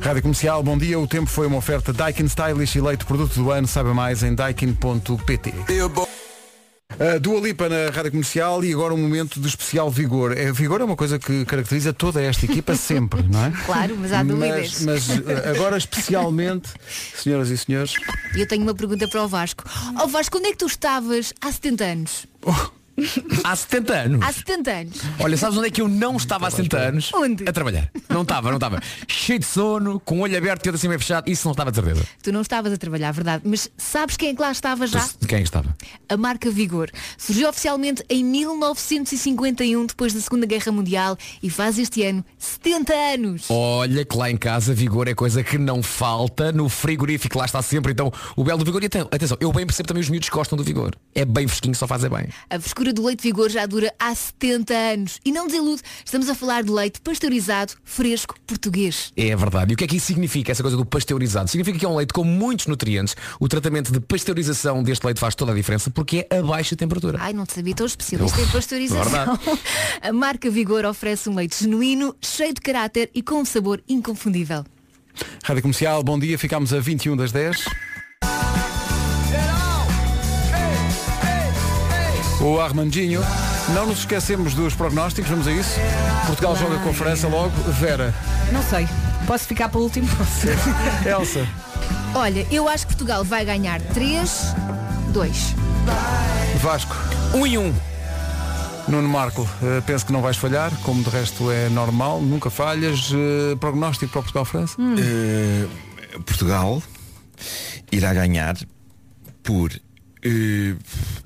Rádio 0.02 0.24
Comercial, 0.24 0.64
bom 0.64 0.78
dia. 0.78 1.00
O 1.00 1.08
tempo 1.08 1.28
foi 1.28 1.48
uma 1.48 1.58
oferta 1.58 1.94
Daikin 1.94 2.26
Stylish, 2.26 2.78
eleito 2.78 3.06
produto 3.06 3.36
do 3.36 3.52
ano. 3.52 3.68
Saiba 3.68 3.94
mais 3.94 4.24
em 4.24 4.34
daikin.pt. 4.34 5.54
A 6.98 7.18
Dua 7.18 7.42
Lipa 7.42 7.68
na 7.68 7.90
Rádio 7.94 8.12
Comercial 8.12 8.64
e 8.64 8.72
agora 8.72 8.94
um 8.94 8.98
momento 8.98 9.40
de 9.40 9.48
especial 9.48 9.90
vigor. 9.90 10.38
É, 10.38 10.52
vigor 10.52 10.80
é 10.80 10.84
uma 10.84 10.96
coisa 10.96 11.20
que 11.20 11.44
caracteriza 11.44 11.92
toda 11.92 12.22
esta 12.22 12.46
equipa 12.46 12.74
sempre, 12.78 13.22
não 13.24 13.46
é? 13.46 13.52
Claro, 13.66 13.98
mas 14.00 14.14
há 14.14 14.24
dúvidas. 14.24 14.82
Mas, 14.82 15.08
mas, 15.10 15.28
eh, 15.28 15.50
agora 15.50 15.78
especialmente, 15.78 16.70
senhoras 17.16 17.50
e 17.50 17.58
senhores, 17.58 17.96
E 18.36 18.40
eu 18.40 18.48
tenho 18.48 18.64
uma 18.64 18.74
pergunta 18.74 19.08
para 19.08 19.24
o 19.24 19.28
Vasco. 19.28 19.64
Ó 20.00 20.08
Vasco, 20.08 20.38
onde 20.38 20.48
é 20.48 20.52
que 20.52 20.58
tu 20.58 20.68
estavas 20.68 21.34
há 21.42 21.52
70 21.52 21.84
anos? 21.84 22.28
Há 23.44 23.56
70 23.56 23.94
anos. 23.94 24.22
Há 24.26 24.32
70 24.32 24.72
anos. 24.72 24.98
Olha, 25.20 25.38
sabes 25.38 25.58
onde 25.58 25.68
é 25.68 25.72
que 25.72 25.82
eu 25.82 25.88
não 25.88 26.16
estava 26.16 26.48
há 26.48 26.52
70 26.52 26.78
anos? 26.78 27.12
Onde? 27.14 27.48
A 27.48 27.52
trabalhar. 27.52 27.90
Não 28.10 28.22
estava, 28.22 28.50
não 28.50 28.56
estava. 28.58 28.80
Cheio 29.08 29.40
de 29.40 29.46
sono, 29.46 30.00
com 30.00 30.20
o 30.20 30.22
olho 30.22 30.38
aberto 30.38 30.66
e 30.66 30.70
outro 30.70 30.76
assim 30.78 30.88
meio 30.88 31.00
fechado. 31.00 31.30
Isso 31.30 31.46
não 31.46 31.52
estava 31.52 31.72
de 31.72 31.76
certeza. 31.76 32.06
Tu 32.24 32.32
não 32.32 32.42
estavas 32.42 32.72
a 32.72 32.78
trabalhar, 32.78 33.12
verdade. 33.12 33.44
Mas 33.46 33.70
sabes 33.78 34.16
quem 34.18 34.30
é 34.30 34.34
que 34.36 34.42
lá 34.42 34.52
estava 34.52 34.88
já? 34.88 35.08
De 35.20 35.28
quem 35.28 35.42
estava? 35.42 35.76
A 36.08 36.16
marca 36.18 36.50
Vigor. 36.50 36.90
Surgiu 37.18 37.50
oficialmente 37.50 38.04
em 38.10 38.24
1951, 38.24 39.86
depois 39.86 40.14
da 40.14 40.22
Segunda 40.22 40.46
Guerra 40.46 40.72
Mundial, 40.72 41.18
e 41.44 41.50
faz 41.50 41.78
este 41.78 42.04
ano 42.04 42.24
70 42.38 42.94
anos. 42.94 43.46
Olha 43.50 44.06
que 44.06 44.16
lá 44.18 44.30
em 44.32 44.38
casa 44.38 44.74
vigor 44.74 45.08
é 45.08 45.14
coisa 45.14 45.44
que 45.44 45.58
não 45.58 45.84
falta 45.84 46.52
no 46.52 46.70
frigorífico, 46.70 47.38
lá 47.38 47.46
está 47.46 47.62
sempre 47.62 47.92
então 47.92 48.12
o 48.36 48.44
belo 48.44 48.60
do 48.60 48.66
vigor. 48.66 48.82
E 48.84 48.86
aten- 48.88 49.08
atenção, 49.12 49.38
eu 49.40 49.52
bem 49.52 49.66
percebo 49.66 49.88
também 49.88 50.02
os 50.02 50.10
miúdos 50.10 50.30
que 50.30 50.36
gostam 50.36 50.58
do 50.58 50.64
vigor. 50.64 50.96
É 51.14 51.26
bem 51.26 51.48
fresquinho, 51.48 51.76
só 51.76 51.88
faz 51.88 52.04
é 52.04 52.10
bem. 52.10 52.28
A 52.50 52.60
frescura 52.60 52.85
frescura 52.86 52.94
do 52.94 53.06
leite 53.06 53.24
Vigor 53.24 53.50
já 53.50 53.66
dura 53.66 53.94
há 54.00 54.14
70 54.14 54.74
anos. 54.74 55.20
E 55.26 55.32
não 55.32 55.48
desilude, 55.48 55.82
estamos 56.04 56.30
a 56.30 56.36
falar 56.36 56.64
de 56.64 56.72
leite 56.72 57.02
pasteurizado, 57.02 57.74
fresco, 57.84 58.36
português. 58.46 59.12
É 59.16 59.36
verdade. 59.36 59.72
E 59.72 59.74
o 59.74 59.78
que 59.78 59.84
é 59.84 59.88
que 59.88 59.96
isso 59.96 60.08
significa, 60.08 60.52
essa 60.52 60.62
coisa 60.62 60.78
do 60.78 60.86
pasteurizado? 60.86 61.50
Significa 61.50 61.80
que 61.80 61.86
é 61.86 61.90
um 61.90 61.96
leite 61.96 62.14
com 62.14 62.24
muitos 62.24 62.68
nutrientes. 62.68 63.16
O 63.40 63.48
tratamento 63.48 63.92
de 63.92 64.00
pasteurização 64.00 64.84
deste 64.84 65.06
leite 65.06 65.20
faz 65.20 65.36
toda 65.36 65.52
a 65.52 65.56
diferença 65.56 65.90
porque 65.90 66.28
é 66.30 66.38
a 66.38 66.44
baixa 66.44 66.76
temperatura. 66.76 67.18
Ai, 67.22 67.34
não 67.34 67.46
te 67.46 67.54
sabia, 67.54 67.74
tão 67.74 67.86
especialista 67.86 68.40
em 68.40 68.44
Uf, 68.44 68.52
pasteurização. 68.52 69.40
A 70.02 70.14
marca 70.14 70.50
Vigor 70.50 70.86
oferece 70.86 71.30
um 71.30 71.36
leite 71.36 71.64
genuíno, 71.64 72.16
cheio 72.22 72.54
de 72.54 72.62
caráter 72.62 73.10
e 73.14 73.22
com 73.22 73.36
um 73.36 73.46
sabor 73.46 73.82
inconfundível. 73.88 74.64
Rádio 75.44 75.62
Comercial, 75.62 76.04
bom 76.04 76.20
dia, 76.20 76.38
ficámos 76.38 76.74
a 76.74 76.80
21 76.80 77.16
das 77.16 77.32
10. 77.32 77.66
O 82.46 82.60
Armandinho. 82.62 83.22
Não 83.74 83.88
nos 83.88 84.00
esquecemos 84.00 84.54
dos 84.54 84.76
prognósticos, 84.76 85.32
vamos 85.32 85.48
a 85.48 85.52
isso. 85.52 85.80
Portugal 86.28 86.56
joga 86.56 86.78
com 86.78 86.92
a 86.92 86.94
França 86.94 87.28
logo. 87.28 87.50
Vera. 87.72 88.14
Não 88.52 88.62
sei. 88.62 88.88
Posso 89.26 89.48
ficar 89.48 89.68
para 89.68 89.80
o 89.80 89.84
último? 89.84 90.08
Elsa. 91.04 91.48
Olha, 92.14 92.46
eu 92.52 92.70
acho 92.70 92.86
que 92.86 92.94
Portugal 92.94 93.24
vai 93.24 93.44
ganhar 93.44 93.82
3, 93.82 94.54
2. 95.12 95.56
Vasco. 96.62 96.96
Um 97.34 97.48
e 97.48 97.58
um. 97.58 97.74
Nuno 98.88 99.10
Marco, 99.10 99.50
eh, 99.64 99.82
penso 99.82 100.06
que 100.06 100.14
não 100.14 100.22
vais 100.22 100.38
falhar, 100.38 100.72
como 100.84 101.02
de 101.02 101.10
resto 101.10 101.50
é 101.50 101.68
normal, 101.70 102.22
nunca 102.22 102.52
falhas. 102.52 103.12
Eh, 103.12 103.56
prognóstico 103.56 104.12
para 104.12 104.20
o 104.20 104.22
Portugal-França? 104.22 104.76
Eh, 105.00 105.68
Portugal 106.24 106.84
irá 107.92 108.14
ganhar 108.14 108.56
por 109.42 109.72
eh, 110.24 110.76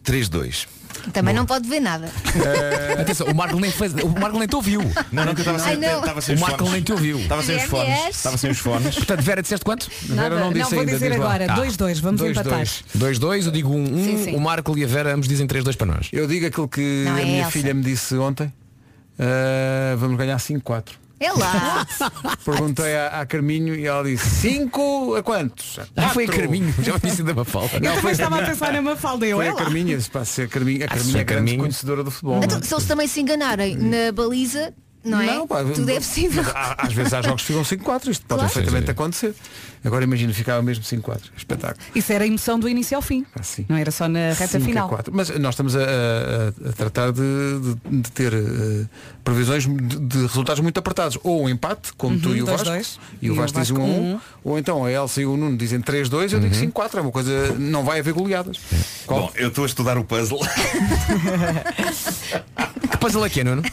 3-2. 0.05 0.78
Também 1.14 1.34
não 1.34 1.45
pode 1.45 1.68
ver 1.68 1.80
nada. 1.80 2.10
Atenção, 3.00 3.28
o 3.28 3.36
Marco 3.36 3.60
nem 3.60 3.72
fez, 3.72 3.93
o 3.93 4.10
Marco 4.10 4.38
nem 4.38 4.47
te 4.47 4.56
ouviu. 4.56 4.82
Não, 5.12 5.26
não, 5.26 5.34
que 5.34 5.41
eu 5.41 5.54
estava 5.54 5.60
sem, 5.60 5.78
não. 5.78 6.00
estava 6.00 6.22
sem 6.22 6.34
O 6.34 6.36
os 6.36 6.41
Marco 6.41 6.58
fones. 6.58 6.74
nem 6.74 6.82
te 6.84 6.91
ouviu. 6.91 7.20
Estava 7.20 7.43
sem 7.43 7.58
os 7.58 7.64
fones. 7.64 8.10
Estava 8.10 8.38
sem 8.38 8.52
os 8.52 8.58
fones. 8.60 8.95
Portanto, 8.95 9.22
Vera, 9.22 9.41
disseste 9.41 9.66
quanto? 9.66 9.89
Nada. 10.10 10.30
Vera 10.30 10.39
não 10.45 10.54
disse 10.54 10.70
vou 10.72 10.80
ainda, 10.80 10.91
dizer 10.93 11.12
diz 11.12 11.20
agora. 11.20 11.45
Tá. 11.47 11.56
2-2. 11.56 12.00
Vamos 12.02 12.20
Dois, 12.22 12.32
empatar. 12.38 12.58
dois. 12.95 13.20
2-2, 13.20 13.45
eu 13.45 13.52
digo 13.52 13.70
1, 13.74 13.76
um, 13.76 13.82
um, 13.84 14.24
sim. 14.24 14.36
o 14.36 14.39
Marco 14.39 14.78
e 14.78 14.84
a 14.84 14.88
Vera 14.88 15.14
ambos 15.14 15.28
dizem 15.28 15.47
3-2 15.47 15.76
para 15.76 15.88
nós. 15.88 16.10
Eu 16.12 16.28
digo 16.28 16.45
aquilo 16.45 16.68
que 16.68 17.04
Não, 17.06 17.16
a 17.16 17.22
é 17.22 17.26
minha 17.26 17.39
Elsa. 17.41 17.52
filha 17.52 17.74
me 17.74 17.82
disse 17.84 18.16
ontem. 18.16 18.52
Eh, 19.18 19.95
vamos 19.97 20.18
ganhar 20.18 20.38
5-4. 20.38 20.84
É 21.20 21.32
lá. 21.34 21.86
Perguntei 22.45 22.95
à, 22.95 23.20
à 23.22 23.26
Carminho 23.26 23.76
e 23.76 23.86
ela 23.86 24.03
disse 24.03 24.30
5 24.30 25.15
a 25.15 25.24
quantos? 25.24 25.80
Ah, 25.95 26.09
foi 26.09 26.26
a. 26.26 26.28
Carminho, 26.30 26.74
já 26.82 26.93
me 26.93 26.99
disse 27.01 27.24
da 27.24 27.34
Mafalda. 27.34 27.76
Eu 27.76 27.95
também 27.95 28.11
estava 28.11 28.39
a 28.39 28.45
pensar 28.45 28.72
na 28.74 28.82
Mafalda. 28.82 29.26
Eu, 29.26 29.38
Foi 29.38 29.47
a. 29.49 29.53
Carminho, 29.53 29.97
disse, 29.97 30.09
pá, 30.09 30.24
se 30.24 30.43
a 30.43 30.47
Carminho, 30.47 30.84
a 30.86 30.88
Ah, 30.89 30.95
é 30.95 30.99
a 30.99 31.03
grande 31.03 31.26
Carminho- 31.26 31.59
conhecedora 31.59 32.03
do 32.03 32.11
futebol. 32.11 32.36
não 32.36 32.41
é? 32.43 32.45
Então, 32.45 32.61
se 32.63 32.74
eles 32.74 32.86
também 32.86 33.07
se 33.07 33.20
enganarem 33.22 33.76
na 33.76 34.11
baliza, 34.13 34.74
não 35.04 35.22
é? 35.22 35.45
pá, 35.47 35.64
Tudo 35.64 35.89
é 35.89 35.95
possível. 35.95 36.43
há- 36.54 36.86
às 36.86 36.93
vezes 36.93 37.14
há 37.14 37.22
jogos 37.22 37.41
que 37.41 37.47
ficam 37.47 37.64
5-4, 37.64 38.10
isto 38.12 38.26
pode 38.26 38.39
Claro. 38.39 38.54
perfeitamente 38.54 38.82
Sim, 38.82 38.86
sim. 38.88 38.91
acontecer. 38.91 39.36
Agora 39.84 40.04
imagina, 40.04 40.34
ficava 40.34 40.62
mesmo 40.62 40.84
5-4. 40.84 41.22
Espetáculo. 41.38 41.80
Isso 41.95 42.12
era 42.12 42.26
a 42.26 42.28
emoção 42.28 42.60
do 42.60 42.68
início 42.68 42.97
ao 42.97 43.02
fim. 43.02 43.26
Ah, 43.34 43.41
sim. 43.43 43.66
Não 43.70 43.78
era 43.78 43.91
só 43.91 44.10
na 44.10 44.34
reta 44.34 44.47
5 44.47 44.58
a 44.58 44.66
final. 44.66 44.89
4. 44.89 45.14
Mas 45.16 45.30
nós 45.39 45.54
estamos 45.54 45.74
a, 45.76 45.80
a- 45.80 46.70
a 46.70 46.74
tratar 46.74 47.12
de, 47.14 47.22
de- 47.22 48.02
de 48.02 48.12
ter 48.12 48.34
eh, 48.34 48.86
previsões 49.24 49.66
de, 49.66 49.72
de 50.00 50.18
resultados 50.24 50.62
muito 50.62 50.78
apertados. 50.78 51.18
Ou 51.24 51.43
um 51.45 51.50
empate, 51.50 51.93
como 51.93 52.20
tu 52.20 52.30
Uhum, 52.30 52.36
e 52.36 52.41
o 52.41 52.45
dois, 52.45 52.58
Vasco, 52.58 52.74
dois. 52.74 53.00
e 53.22 53.32
o 53.32 53.36
Vasco 53.36 53.58
diz 53.60 53.72
1 53.72 53.76
Vasco, 53.76 53.89
a 53.89 53.95
1, 53.95 54.02
um. 54.16 54.20
ou 54.43 54.60
então 54.60 54.84
a 54.84 54.91
Elsa 54.91 55.22
e 55.22 55.26
o 55.26 55.38
Nuno 55.38 55.56
dizem 55.58 55.80
3-2, 55.80 56.34
eu 56.34 56.39
digo 56.41 56.54
5-4, 56.56 56.97
é 56.97 57.02
uma 57.02 57.12
coisa, 57.12 57.54
não 57.58 57.86
vai 57.86 58.00
haver 58.00 58.14
goleadas. 58.14 58.58
Qual? 59.06 59.22
Bom, 59.22 59.32
eu 59.36 59.47
estou 59.47 59.64
a 59.64 59.68
estudar 59.68 59.97
o 59.97 60.04
puzzle. 60.04 60.39
Que 62.91 62.97
puzzle 62.97 63.26
é 63.26 63.30
que 63.30 63.41
é, 63.41 63.43
Nuno? 63.43 63.64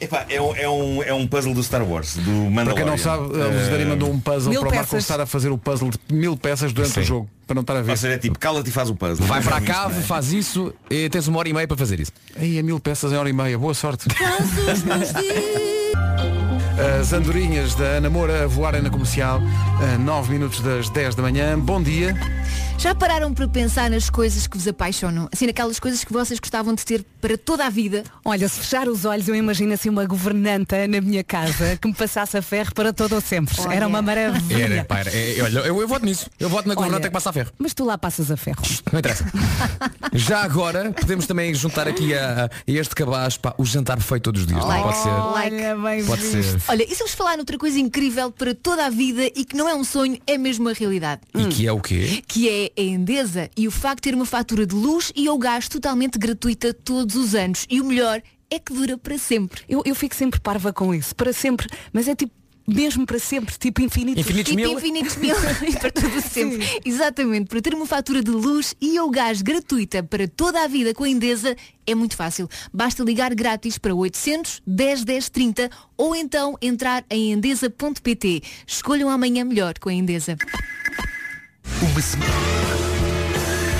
Epá, 0.00 0.24
é, 0.28 0.40
um, 0.40 0.54
é, 0.54 0.68
um, 0.68 1.02
é 1.02 1.12
um 1.12 1.26
puzzle 1.26 1.52
do 1.52 1.62
Star 1.62 1.82
Wars, 1.82 2.14
do 2.16 2.30
Mandalorian. 2.30 2.64
Para 2.64 2.74
quem 2.74 2.84
não 2.84 2.96
sabe, 2.98 3.22
a 3.24 3.46
Luzidaria 3.46 3.84
Eh, 3.84 3.88
mandou 3.88 4.10
um 4.10 4.20
puzzle 4.20 4.50
Mil 4.50 4.60
para 4.60 4.68
o 4.70 4.74
Marco 4.74 4.90
peças. 4.90 5.04
estar 5.04 5.20
a 5.20 5.26
fazer 5.26 5.50
o 5.50 5.58
puzzle 5.58 5.90
de 5.90 5.98
mil 6.14 6.36
peças 6.36 6.72
durante 6.72 6.94
Sim. 6.94 7.00
o 7.00 7.04
jogo, 7.04 7.30
para 7.46 7.54
não 7.54 7.62
estar 7.62 7.76
a 7.76 7.82
ver. 7.82 7.90
Ou 7.90 7.96
seja, 7.96 8.14
é 8.14 8.18
tipo, 8.18 8.38
cala-te 8.38 8.68
e 8.68 8.72
faz 8.72 8.88
o 8.90 8.94
puzzle. 8.94 9.26
Vai 9.26 9.42
para 9.42 9.56
a 9.56 9.58
é 9.58 9.62
cave, 9.62 9.94
isto, 9.94 10.06
faz 10.06 10.32
isso 10.32 10.72
e 10.88 11.08
tens 11.08 11.26
uma 11.26 11.38
hora 11.40 11.48
e 11.48 11.52
meia 11.52 11.66
para 11.66 11.76
fazer 11.76 11.98
isso. 11.98 12.12
Aí 12.36 12.58
a 12.58 12.62
mil 12.62 12.78
peças 12.78 13.12
em 13.12 13.16
hora 13.16 13.28
e 13.28 13.32
meia, 13.32 13.58
boa 13.58 13.74
sorte. 13.74 14.06
As 16.98 17.12
andorinhas 17.12 17.76
da 17.76 17.84
Ana 17.84 18.10
Moura 18.10 18.42
a 18.42 18.46
voarem 18.48 18.82
na 18.82 18.90
comercial 18.90 19.40
a 19.94 19.96
9 19.98 20.32
minutos 20.32 20.60
das 20.60 20.90
10 20.90 21.14
da 21.14 21.22
manhã. 21.22 21.56
Bom 21.56 21.80
dia. 21.80 22.12
Já 22.78 22.94
pararam 22.94 23.34
para 23.34 23.48
pensar 23.48 23.90
nas 23.90 24.08
coisas 24.08 24.46
que 24.46 24.56
vos 24.56 24.68
apaixonam? 24.68 25.28
Assim, 25.32 25.46
naquelas 25.46 25.80
coisas 25.80 26.04
que 26.04 26.12
vocês 26.12 26.38
gostavam 26.38 26.72
de 26.72 26.84
ter 26.84 27.04
para 27.20 27.36
toda 27.36 27.66
a 27.66 27.70
vida? 27.70 28.04
Olha, 28.24 28.48
se 28.48 28.60
fechar 28.60 28.86
os 28.86 29.04
olhos, 29.04 29.26
eu 29.26 29.34
imagino 29.34 29.72
assim 29.72 29.88
uma 29.88 30.04
governanta 30.06 30.86
na 30.86 31.00
minha 31.00 31.24
casa 31.24 31.76
que 31.76 31.88
me 31.88 31.94
passasse 31.94 32.36
a 32.36 32.42
ferro 32.42 32.72
para 32.72 32.92
todo 32.92 33.16
ou 33.16 33.20
sempre. 33.20 33.52
Olha. 33.58 33.74
Era 33.74 33.86
uma 33.88 34.00
maravilha. 34.00 34.62
Era, 34.62 34.84
pá, 34.84 35.00
era, 35.00 35.10
é, 35.10 35.42
olha, 35.42 35.58
eu, 35.58 35.80
eu 35.80 35.88
voto 35.88 36.06
nisso. 36.06 36.30
Eu 36.38 36.48
voto 36.48 36.68
na 36.68 36.74
governanta 36.76 37.02
Olha, 37.02 37.08
que 37.08 37.12
passa 37.12 37.30
a 37.30 37.32
ferro. 37.32 37.50
Mas 37.58 37.74
tu 37.74 37.84
lá 37.84 37.98
passas 37.98 38.30
a 38.30 38.36
ferro. 38.36 38.62
Não 38.92 39.00
interessa. 39.00 39.24
Já 40.14 40.44
agora, 40.44 40.92
podemos 40.92 41.26
também 41.26 41.52
juntar 41.54 41.88
aqui 41.88 42.14
a, 42.14 42.44
a 42.44 42.70
este 42.70 42.94
cabaz 42.94 43.36
pá, 43.36 43.54
o 43.58 43.64
jantar 43.64 44.00
feito 44.00 44.22
todos 44.22 44.42
os 44.42 44.46
dias. 44.46 44.64
não 44.64 44.72
é? 44.72 44.82
Pode 44.82 44.96
ser. 44.98 45.08
Olha, 45.08 45.76
bem 45.76 46.04
Pode 46.04 46.22
ser. 46.22 46.62
Olha, 46.68 46.86
e 46.88 46.94
se 46.94 47.02
vos 47.02 47.12
falar 47.12 47.36
noutra 47.36 47.58
coisa 47.58 47.78
incrível 47.78 48.32
para 48.32 48.54
toda 48.54 48.86
a 48.86 48.90
vida 48.90 49.26
e 49.36 49.44
que 49.44 49.54
não 49.54 49.68
é 49.68 49.74
um 49.74 49.84
sonho, 49.84 50.18
é 50.26 50.38
mesmo 50.38 50.64
uma 50.64 50.72
realidade? 50.72 51.20
E 51.36 51.46
que 51.46 51.66
é 51.66 51.72
o 51.72 51.80
quê? 51.80 52.22
Que 52.26 52.48
é 52.48 52.72
a 52.80 52.82
Endesa 52.82 53.50
e 53.54 53.68
o 53.68 53.70
facto 53.70 53.98
de 53.98 54.10
ter 54.10 54.14
uma 54.14 54.24
fatura 54.24 54.66
de 54.66 54.74
luz 54.74 55.12
e 55.14 55.28
ou 55.28 55.38
gás 55.38 55.68
totalmente 55.68 56.18
gratuita 56.18 56.72
todos 56.72 57.14
os 57.14 57.34
anos. 57.34 57.66
E 57.68 57.80
o 57.80 57.84
melhor 57.84 58.22
é 58.50 58.58
que 58.58 58.72
dura 58.72 58.96
para 58.96 59.18
sempre. 59.18 59.62
Eu, 59.68 59.82
eu 59.84 59.94
fico 59.94 60.14
sempre 60.14 60.40
parva 60.40 60.72
com 60.72 60.94
isso. 60.94 61.14
Para 61.14 61.32
sempre. 61.32 61.66
Mas 61.92 62.08
é 62.08 62.14
tipo, 62.14 62.32
mesmo 62.68 63.06
para 63.06 63.18
sempre. 63.18 63.54
Tipo 63.58 63.80
infinitos. 63.80 64.20
Infinitos 64.20 64.50
Tipo 64.50 64.62
mil? 64.62 64.78
infinitos 64.78 65.16
mil 65.16 65.34
e 65.66 65.72
para 65.72 65.90
tudo 65.90 66.20
sempre. 66.20 66.66
Exatamente, 66.84 67.46
para 67.48 67.60
ter 67.62 67.74
uma 67.74 67.86
fatura 67.86 68.22
de 68.22 68.30
luz 68.30 68.74
e 68.80 68.98
ou 69.00 69.10
gás 69.10 69.40
gratuita 69.42 70.02
para 70.02 70.28
toda 70.28 70.62
a 70.62 70.68
vida 70.68 70.92
com 70.92 71.04
a 71.04 71.08
Endesa 71.08 71.56
é 71.86 71.94
muito 71.94 72.14
fácil. 72.16 72.48
Basta 72.72 73.02
ligar 73.02 73.34
grátis 73.34 73.78
para 73.78 73.94
800 73.94 74.62
10 74.66 75.04
10 75.04 75.28
30 75.30 75.70
ou 75.96 76.14
então 76.14 76.56
entrar 76.60 77.04
em 77.10 77.32
endesa.pt. 77.32 78.42
Escolham 78.66 79.08
amanhã 79.08 79.44
melhor 79.44 79.74
com 79.78 79.88
a 79.88 79.92
Endesa. 79.94 80.36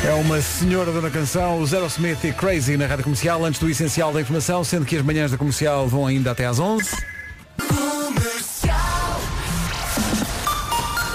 É 0.06 0.12
uma 0.14 0.40
senhora 0.40 0.90
dona 0.92 1.10
canção, 1.10 1.60
o 1.60 1.66
Zero 1.66 1.86
Smith 1.86 2.22
e 2.24 2.32
Crazy 2.32 2.76
na 2.76 2.86
rádio 2.86 3.04
comercial, 3.04 3.44
antes 3.44 3.60
do 3.60 3.68
essencial 3.68 4.12
da 4.12 4.20
informação, 4.20 4.64
sendo 4.64 4.86
que 4.86 4.96
as 4.96 5.02
manhãs 5.02 5.30
da 5.30 5.36
comercial 5.36 5.86
vão 5.88 6.06
ainda 6.06 6.30
até 6.30 6.46
às 6.46 6.58
11. 6.58 6.88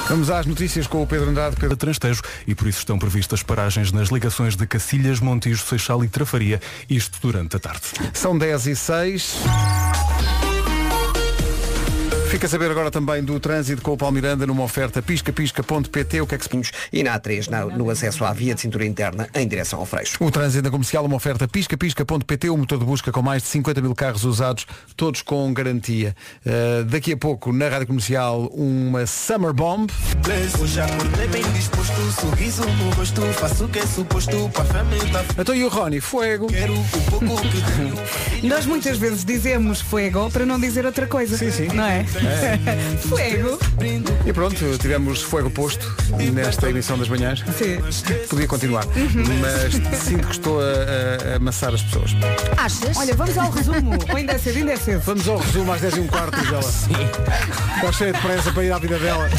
Vamos 0.09 0.29
às 0.29 0.45
notícias 0.45 0.85
com 0.85 1.01
o 1.01 1.07
Pedro 1.07 1.29
Andrade. 1.29 1.55
Pedro... 1.55 1.75
Transtejo 1.75 2.21
e 2.45 2.53
por 2.53 2.67
isso 2.67 2.79
estão 2.79 2.99
previstas 2.99 3.41
paragens 3.41 3.91
nas 3.91 4.09
ligações 4.09 4.55
de 4.55 4.67
Cacilhas, 4.67 5.19
Montijo, 5.19 5.65
Seixal 5.65 6.03
e 6.03 6.07
Trafaria, 6.07 6.61
isto 6.89 7.17
durante 7.21 7.55
a 7.55 7.59
tarde. 7.59 7.81
São 8.13 8.37
10 8.37 8.67
e 8.67 8.75
6. 8.75 9.35
Fica 12.33 12.47
a 12.47 12.49
saber 12.49 12.71
agora 12.71 12.89
também 12.89 13.23
do 13.23 13.39
trânsito 13.39 13.79
com 13.83 13.91
o 13.91 13.97
Paulo 13.97 14.15
Miranda 14.15 14.47
numa 14.47 14.63
oferta 14.63 15.03
piscapisca.pt. 15.03 16.21
O 16.21 16.25
que 16.25 16.33
é 16.33 16.37
que 16.39 16.43
se 16.43 16.49
Pinhos 16.49 16.71
e 16.91 17.03
na 17.03 17.19
A3 17.19 17.47
na- 17.47 17.67
no 17.67 17.91
acesso 17.91 18.25
à 18.25 18.33
via 18.33 18.55
de 18.55 18.61
cintura 18.61 18.83
interna 18.87 19.29
em 19.35 19.47
direção 19.47 19.77
ao 19.77 19.85
Freixo. 19.85 20.17
O 20.19 20.31
trânsito 20.31 20.63
na 20.63 20.71
comercial, 20.71 21.05
uma 21.05 21.15
oferta 21.15 21.47
piscapisca.pt, 21.47 22.49
o 22.49 22.57
motor 22.57 22.79
de 22.79 22.85
busca 22.85 23.11
com 23.11 23.21
mais 23.21 23.43
de 23.43 23.49
50 23.49 23.81
mil 23.81 23.93
carros 23.93 24.23
usados, 24.23 24.65
todos 24.97 25.21
com 25.21 25.53
garantia. 25.53 26.15
Uh, 26.43 26.83
daqui 26.85 27.13
a 27.13 27.17
pouco, 27.17 27.53
na 27.53 27.69
rádio 27.69 27.85
comercial, 27.85 28.47
uma 28.47 29.05
Summer 29.05 29.53
Bomb. 29.53 29.91
Então 35.37 35.53
e 35.53 35.63
o 35.63 35.69
Rony? 35.69 36.01
Fuego. 36.01 36.47
Nós 38.41 38.65
muitas 38.65 38.97
vezes 38.97 39.23
dizemos 39.23 39.81
fuego 39.81 40.31
para 40.31 40.47
não 40.47 40.59
dizer 40.59 40.83
outra 40.83 41.05
coisa. 41.05 41.37
Sim, 41.37 41.51
sim. 41.51 41.67
Não 41.67 41.85
é? 41.85 42.03
fuego. 43.07 43.59
E 44.25 44.33
pronto, 44.33 44.55
tivemos 44.77 45.21
Fuego 45.21 45.49
posto 45.49 45.85
nesta 46.33 46.69
emissão 46.69 46.97
das 46.97 47.07
manhãs. 47.09 47.39
Sim. 47.57 47.79
Podia 48.29 48.47
continuar, 48.47 48.85
mas 49.41 49.73
sinto 50.01 50.27
que 50.27 50.31
estou 50.33 50.59
a, 50.61 50.63
a- 51.33 51.35
amassar 51.37 51.73
as 51.73 51.81
pessoas. 51.81 52.11
Achas? 52.57 52.95
Olha, 52.97 53.13
vamos 53.15 53.37
ao 53.37 53.49
resumo. 53.51 53.91
Ou 54.09 54.15
ainda 54.15 54.33
é 54.33 54.37
cedo, 54.37 54.57
ainda 54.57 54.71
é 54.73 54.77
cedo. 54.77 55.01
Vamos 55.01 55.27
ao 55.27 55.37
resumo 55.37 55.71
às 55.73 55.81
10 55.81 55.97
e 55.97 55.99
um 55.99 56.07
quarto, 56.07 56.39
diz 56.39 56.49
ela. 56.51 56.63
Está 57.75 57.91
cheia 57.91 58.13
de 58.13 58.19
pressa 58.21 58.51
para 58.51 58.63
ir 58.63 58.71
à 58.71 58.77
vida 58.79 58.97
dela. 58.99 59.29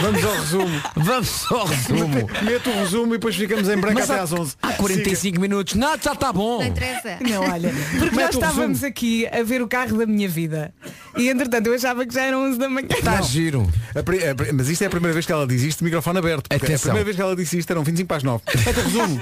Vamos 0.00 0.24
ao 0.24 0.34
resumo. 0.34 0.82
Vamos 0.96 1.44
ao 1.52 1.66
resumo. 1.66 2.30
Meto 2.42 2.70
o 2.70 2.74
resumo 2.78 3.06
e 3.14 3.18
depois 3.18 3.36
ficamos 3.36 3.68
em 3.68 3.76
branco 3.76 3.94
Mas 4.00 4.10
até 4.10 4.20
há- 4.20 4.22
às 4.22 4.32
11. 4.32 4.54
Há 4.62 4.72
45 4.72 5.40
minutos. 5.40 5.74
Não, 5.74 5.96
já 6.00 6.12
está 6.12 6.32
bom. 6.32 6.58
Não 6.60 6.66
interessa. 6.66 7.18
Não, 7.20 7.42
olha, 7.50 7.70
porque 7.98 8.16
Mete 8.16 8.24
nós 8.24 8.34
estávamos 8.34 8.84
aqui 8.84 9.26
a 9.26 9.42
ver 9.42 9.60
o 9.62 9.68
carro 9.68 9.98
da 9.98 10.06
minha 10.06 10.28
vida. 10.28 10.72
E 11.16 11.28
entretanto 11.28 11.66
eu 11.66 11.74
achava 11.74 12.06
que 12.06 12.11
já 12.12 12.22
eram 12.22 12.44
11 12.44 12.58
da 12.58 12.68
manhã. 12.68 12.86
Está 12.90 13.20
giro. 13.22 13.70
A 13.94 14.02
pri- 14.02 14.26
a 14.28 14.34
pri- 14.34 14.52
mas 14.52 14.68
isto 14.68 14.82
é 14.82 14.86
a 14.86 14.90
primeira 14.90 15.12
vez 15.12 15.24
que 15.26 15.32
ela 15.32 15.46
diz 15.46 15.62
isto, 15.62 15.82
microfone 15.84 16.18
aberto. 16.18 16.48
porque 16.48 16.54
A 16.54 16.56
Atenção. 16.68 16.82
primeira 16.90 17.04
vez 17.04 17.16
que 17.16 17.22
ela 17.22 17.36
disse 17.36 17.58
isto 17.58 17.70
eram 17.70 17.82
25 17.84 18.08
para 18.08 18.16
as 18.18 18.22
9. 18.22 18.42
Mete 18.64 18.78
o 18.78 18.82
resumo. 18.82 19.20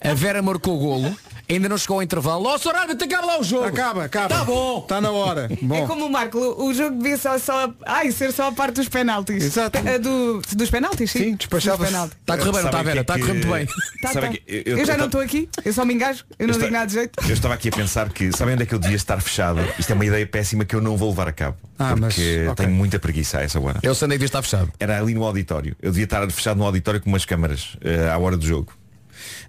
A 0.00 0.14
Vera 0.14 0.42
marcou 0.42 0.78
golo 0.78 1.16
ainda 1.48 1.68
não 1.68 1.76
chegou 1.78 1.96
ao 1.96 2.02
intervalo. 2.02 2.46
Ó, 2.46 2.58
Sr. 2.58 2.74
árbitro, 2.74 3.04
acaba 3.06 3.26
lá 3.26 3.40
o 3.40 3.44
jogo. 3.44 3.64
Acaba, 3.66 4.04
acaba. 4.04 4.28
Tá 4.28 4.44
bom. 4.44 4.78
Está 4.80 5.00
na 5.00 5.10
hora. 5.10 5.48
Bom. 5.62 5.74
É 5.74 5.86
como 5.86 6.06
o 6.06 6.10
Marco, 6.10 6.38
o 6.38 6.72
jogo 6.74 6.96
devia 6.96 7.16
só, 7.16 7.38
só 7.38 7.72
ai, 7.86 8.10
ser 8.12 8.32
só 8.32 8.48
a 8.48 8.52
parte 8.52 8.74
dos 8.76 8.88
penaltis. 8.88 9.42
Exato. 9.42 9.78
Eh, 9.78 9.98
do, 9.98 10.42
dos 10.54 10.70
penaltis, 10.70 11.10
sim. 11.10 11.18
Sim, 11.18 11.36
penaltis. 11.48 12.16
Está 12.20 12.34
a 12.34 12.38
correr 12.38 12.52
bem, 12.52 12.60
não 12.60 12.66
está 12.66 12.80
a 12.80 12.82
ver? 12.82 12.92
que 12.92 12.98
é 12.98 13.00
Está 13.00 13.14
a 13.14 13.18
correr 13.18 13.32
muito 13.32 13.48
bem. 13.48 13.66
Tá, 14.02 14.12
tá. 14.20 14.28
que 14.28 14.42
Eu, 14.66 14.84
já 14.84 14.96
não 14.96 15.06
estou 15.06 15.20
aqui, 15.20 15.48
eu 15.64 15.72
só 15.72 15.84
me 15.84 15.94
engajo, 15.94 16.24
eu 16.38 16.46
não 16.46 16.54
Eu 16.54 16.60
digo 16.60 16.64
estou- 16.66 16.70
nada 16.70 16.86
de 16.86 16.92
jeito. 16.94 17.20
Eu 17.28 17.32
estava 17.34 17.54
aqui 17.54 17.68
a 17.68 17.72
pensar 17.72 18.08
que 18.10 18.30
sabem 18.36 18.54
onde 18.54 18.62
é 18.64 18.66
que 18.66 18.74
eu 18.74 18.78
devia 18.78 18.96
estar 18.96 19.20
fechado? 19.20 19.60
Isto 19.78 19.90
é 19.90 19.94
uma 19.94 20.04
ideia 20.04 20.26
péssima 20.26 20.64
que 20.64 20.74
eu 20.74 20.80
não 20.80 20.96
vou 20.96 21.10
levar 21.10 21.28
a 21.28 21.32
cabo. 21.32 21.56
Ah, 21.78 21.94
mas, 21.96 22.14
porque 22.14 22.46
ok. 22.50 22.66
tenho 22.66 22.76
muita 22.76 22.98
preguiça 22.98 23.38
a 23.38 23.42
essa 23.42 23.58
hora. 23.60 23.80
Eu 23.82 23.94
sei 23.94 24.06
onde 24.06 24.14
é 24.14 24.18
que 24.18 24.24
devia 24.24 24.26
estar 24.26 24.42
fechado. 24.42 24.70
Era 24.78 24.98
ali 25.00 25.14
no 25.14 25.24
auditório. 25.24 25.76
Eu 25.80 25.90
devia 25.90 26.04
estar 26.04 26.30
fechado 26.30 26.58
no 26.58 26.64
auditório 26.64 27.00
com 27.00 27.08
umas 27.08 27.24
câmaras 27.24 27.76
eh, 27.82 28.08
à 28.10 28.18
hora 28.18 28.36
do 28.36 28.46
jogo. 28.46 28.72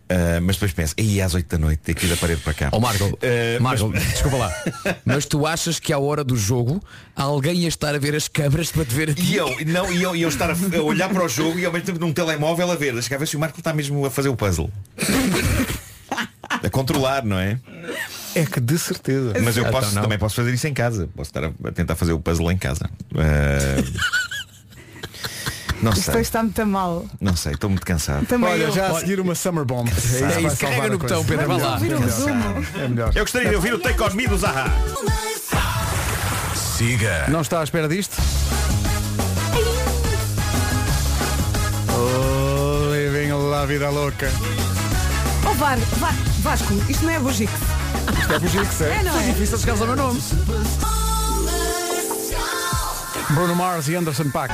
Ah, 0.07 0.39
mas 0.41 0.55
depois 0.57 0.71
penso, 0.71 0.93
aí 0.99 1.19
às 1.21 1.33
8 1.33 1.47
da 1.49 1.57
noite, 1.57 1.79
tem 1.79 1.95
que 1.95 2.05
ir 2.05 2.09
da 2.09 2.15
parede 2.17 2.41
para 2.41 2.53
cá. 2.53 2.69
Ó 2.71 2.79
Marco, 2.79 3.17
Marco, 3.59 3.89
mas- 3.89 4.03
desculpa 4.03 4.37
lá. 4.37 4.53
Mas 5.03 5.25
tu 5.25 5.47
achas 5.47 5.79
que 5.79 5.91
à 5.91 5.97
hora 5.97 6.23
do 6.23 6.37
jogo 6.37 6.79
alguém 7.15 7.61
ia 7.61 7.67
estar 7.67 7.95
a 7.95 7.97
ver 7.97 8.15
as 8.15 8.27
câmaras 8.27 8.71
para 8.71 8.85
te 8.85 8.93
ver 8.93 9.09
a 9.09 9.13
ti? 9.15 9.23
E 9.23 9.35
eu, 9.35 9.47
não, 9.65 9.91
e 9.91 10.03
eu, 10.03 10.15
e 10.15 10.21
eu 10.21 10.29
estar 10.29 10.49
a, 10.51 10.81
olhar 10.83 11.09
para 11.09 11.23
o 11.25 11.27
jogo 11.27 11.57
e 11.57 11.65
ao 11.65 11.71
mesmo 11.71 11.87
tempo 11.87 11.99
num 11.99 12.13
telemóvel 12.13 12.71
a 12.71 12.75
ver, 12.75 12.93
deixa 12.93 13.09
cá 13.09 13.17
ver 13.17 13.27
se 13.27 13.35
o 13.35 13.39
Marco 13.39 13.57
está 13.59 13.73
mesmo 13.73 14.05
a 14.05 14.11
fazer 14.11 14.29
o 14.29 14.35
puzzle. 14.35 14.69
a 16.63 16.69
controlar, 16.69 17.23
não 17.25 17.39
é? 17.39 17.59
É 18.35 18.45
que 18.45 18.59
de 18.59 18.77
certeza. 18.77 19.33
Mas 19.41 19.55
eu 19.57 19.63
Então 19.65 19.79
posso, 19.79 19.95
não. 19.95 20.01
também 20.01 20.17
posso 20.17 20.35
fazer 20.35 20.53
isso 20.53 20.67
em 20.67 20.73
casa. 20.73 21.09
Posso 21.15 21.29
estar 21.29 21.45
a, 21.45 21.71
tentar 21.71 21.95
fazer 21.95 22.11
o 22.13 22.19
puzzle 22.19 22.51
em 22.51 22.57
casa. 22.57 22.89
Ah, 23.15 23.83
não 25.81 25.91
Isto 25.91 26.11
sei, 26.11 26.21
está 26.21 26.41
muito 26.41 26.65
mal. 26.65 27.05
não 27.21 27.35
sei, 27.35 27.53
estou 27.53 27.69
muito 27.69 27.85
cansado. 27.85 28.25
Também 28.25 28.49
Olha, 28.49 28.63
eu. 28.63 28.71
já 28.71 28.87
a 28.87 28.99
seguir 28.99 29.19
uma 29.19 29.35
Summer 29.35 29.65
Bomb. 29.65 29.87
É 29.89 30.41
isso, 30.41 30.53
É 30.53 30.55
carrega 30.55 30.87
a 30.87 30.89
no 30.89 30.99
coisa. 30.99 31.15
botão, 31.15 31.25
Pedro, 31.25 31.47
vai 31.47 31.59
lá. 31.59 31.77
É 32.83 32.87
melhor. 32.87 33.11
Eu 33.15 33.23
gostaria 33.23 33.49
de 33.49 33.55
ouvir 33.55 33.73
o 33.73 33.79
Take 33.79 34.01
On 34.01 34.09
Me 34.11 34.27
do 34.27 34.37
Zaha. 34.37 34.65
Siga. 36.77 37.25
Não 37.29 37.41
está 37.41 37.59
à 37.61 37.63
espera 37.63 37.87
disto? 37.87 38.15
Living 42.91 43.31
la 43.49 43.65
vida 43.65 43.89
louca. 43.89 44.29
Ó 45.45 45.53
Var, 45.53 45.77
Va- 45.99 46.13
Vasco, 46.41 46.73
isto 46.89 47.05
não 47.05 47.11
é 47.13 47.19
Bugix. 47.19 47.51
Isto 48.19 48.33
é 48.33 48.39
Bugix, 48.39 48.81
é? 48.81 48.99
É, 48.99 49.03
não 49.03 49.19
é? 49.19 49.23
Difícil 49.23 49.57
chegar 49.57 49.73
ao 49.73 49.77
meu 49.87 49.95
nome. 49.95 50.21
Bruno 53.29 53.55
Mars 53.55 53.87
e 53.87 53.95
Anderson 53.95 54.29
Paak. 54.29 54.53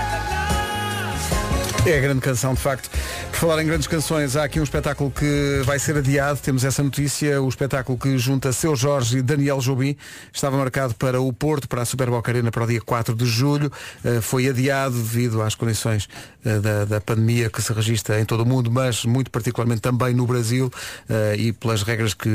É 1.83 1.97
a 1.97 1.99
grande 1.99 2.21
canção, 2.21 2.53
de 2.53 2.59
facto. 2.59 2.91
Por 3.31 3.37
falar 3.39 3.63
em 3.63 3.65
grandes 3.65 3.87
canções, 3.87 4.35
há 4.35 4.43
aqui 4.43 4.59
um 4.59 4.63
espetáculo 4.63 5.09
que 5.09 5.63
vai 5.65 5.79
ser 5.79 5.97
adiado. 5.97 6.39
Temos 6.39 6.63
essa 6.63 6.83
notícia. 6.83 7.41
O 7.41 7.49
espetáculo 7.49 7.97
que 7.97 8.19
junta 8.19 8.53
Seu 8.53 8.75
Jorge 8.75 9.17
e 9.17 9.21
Daniel 9.23 9.57
Jobim 9.57 9.97
estava 10.31 10.55
marcado 10.57 10.93
para 10.93 11.19
o 11.19 11.33
Porto, 11.33 11.67
para 11.67 11.81
a 11.81 11.85
Superboc 11.85 12.29
Arena, 12.29 12.51
para 12.51 12.63
o 12.63 12.67
dia 12.67 12.79
4 12.79 13.15
de 13.15 13.25
julho. 13.25 13.71
Eh, 14.05 14.21
Foi 14.21 14.47
adiado 14.47 14.93
devido 14.93 15.41
às 15.41 15.55
condições 15.55 16.07
eh, 16.45 16.59
da, 16.59 16.85
da 16.85 17.01
pandemia 17.01 17.49
que 17.49 17.59
se 17.63 17.73
registra 17.73 18.21
em 18.21 18.25
todo 18.25 18.41
o 18.41 18.45
mundo, 18.45 18.69
mas 18.69 19.03
muito 19.03 19.31
particularmente 19.31 19.81
também 19.81 20.13
no 20.13 20.27
Brasil 20.27 20.71
eh, 21.09 21.35
e 21.35 21.51
pelas 21.51 21.81
regras 21.81 22.13
que, 22.13 22.29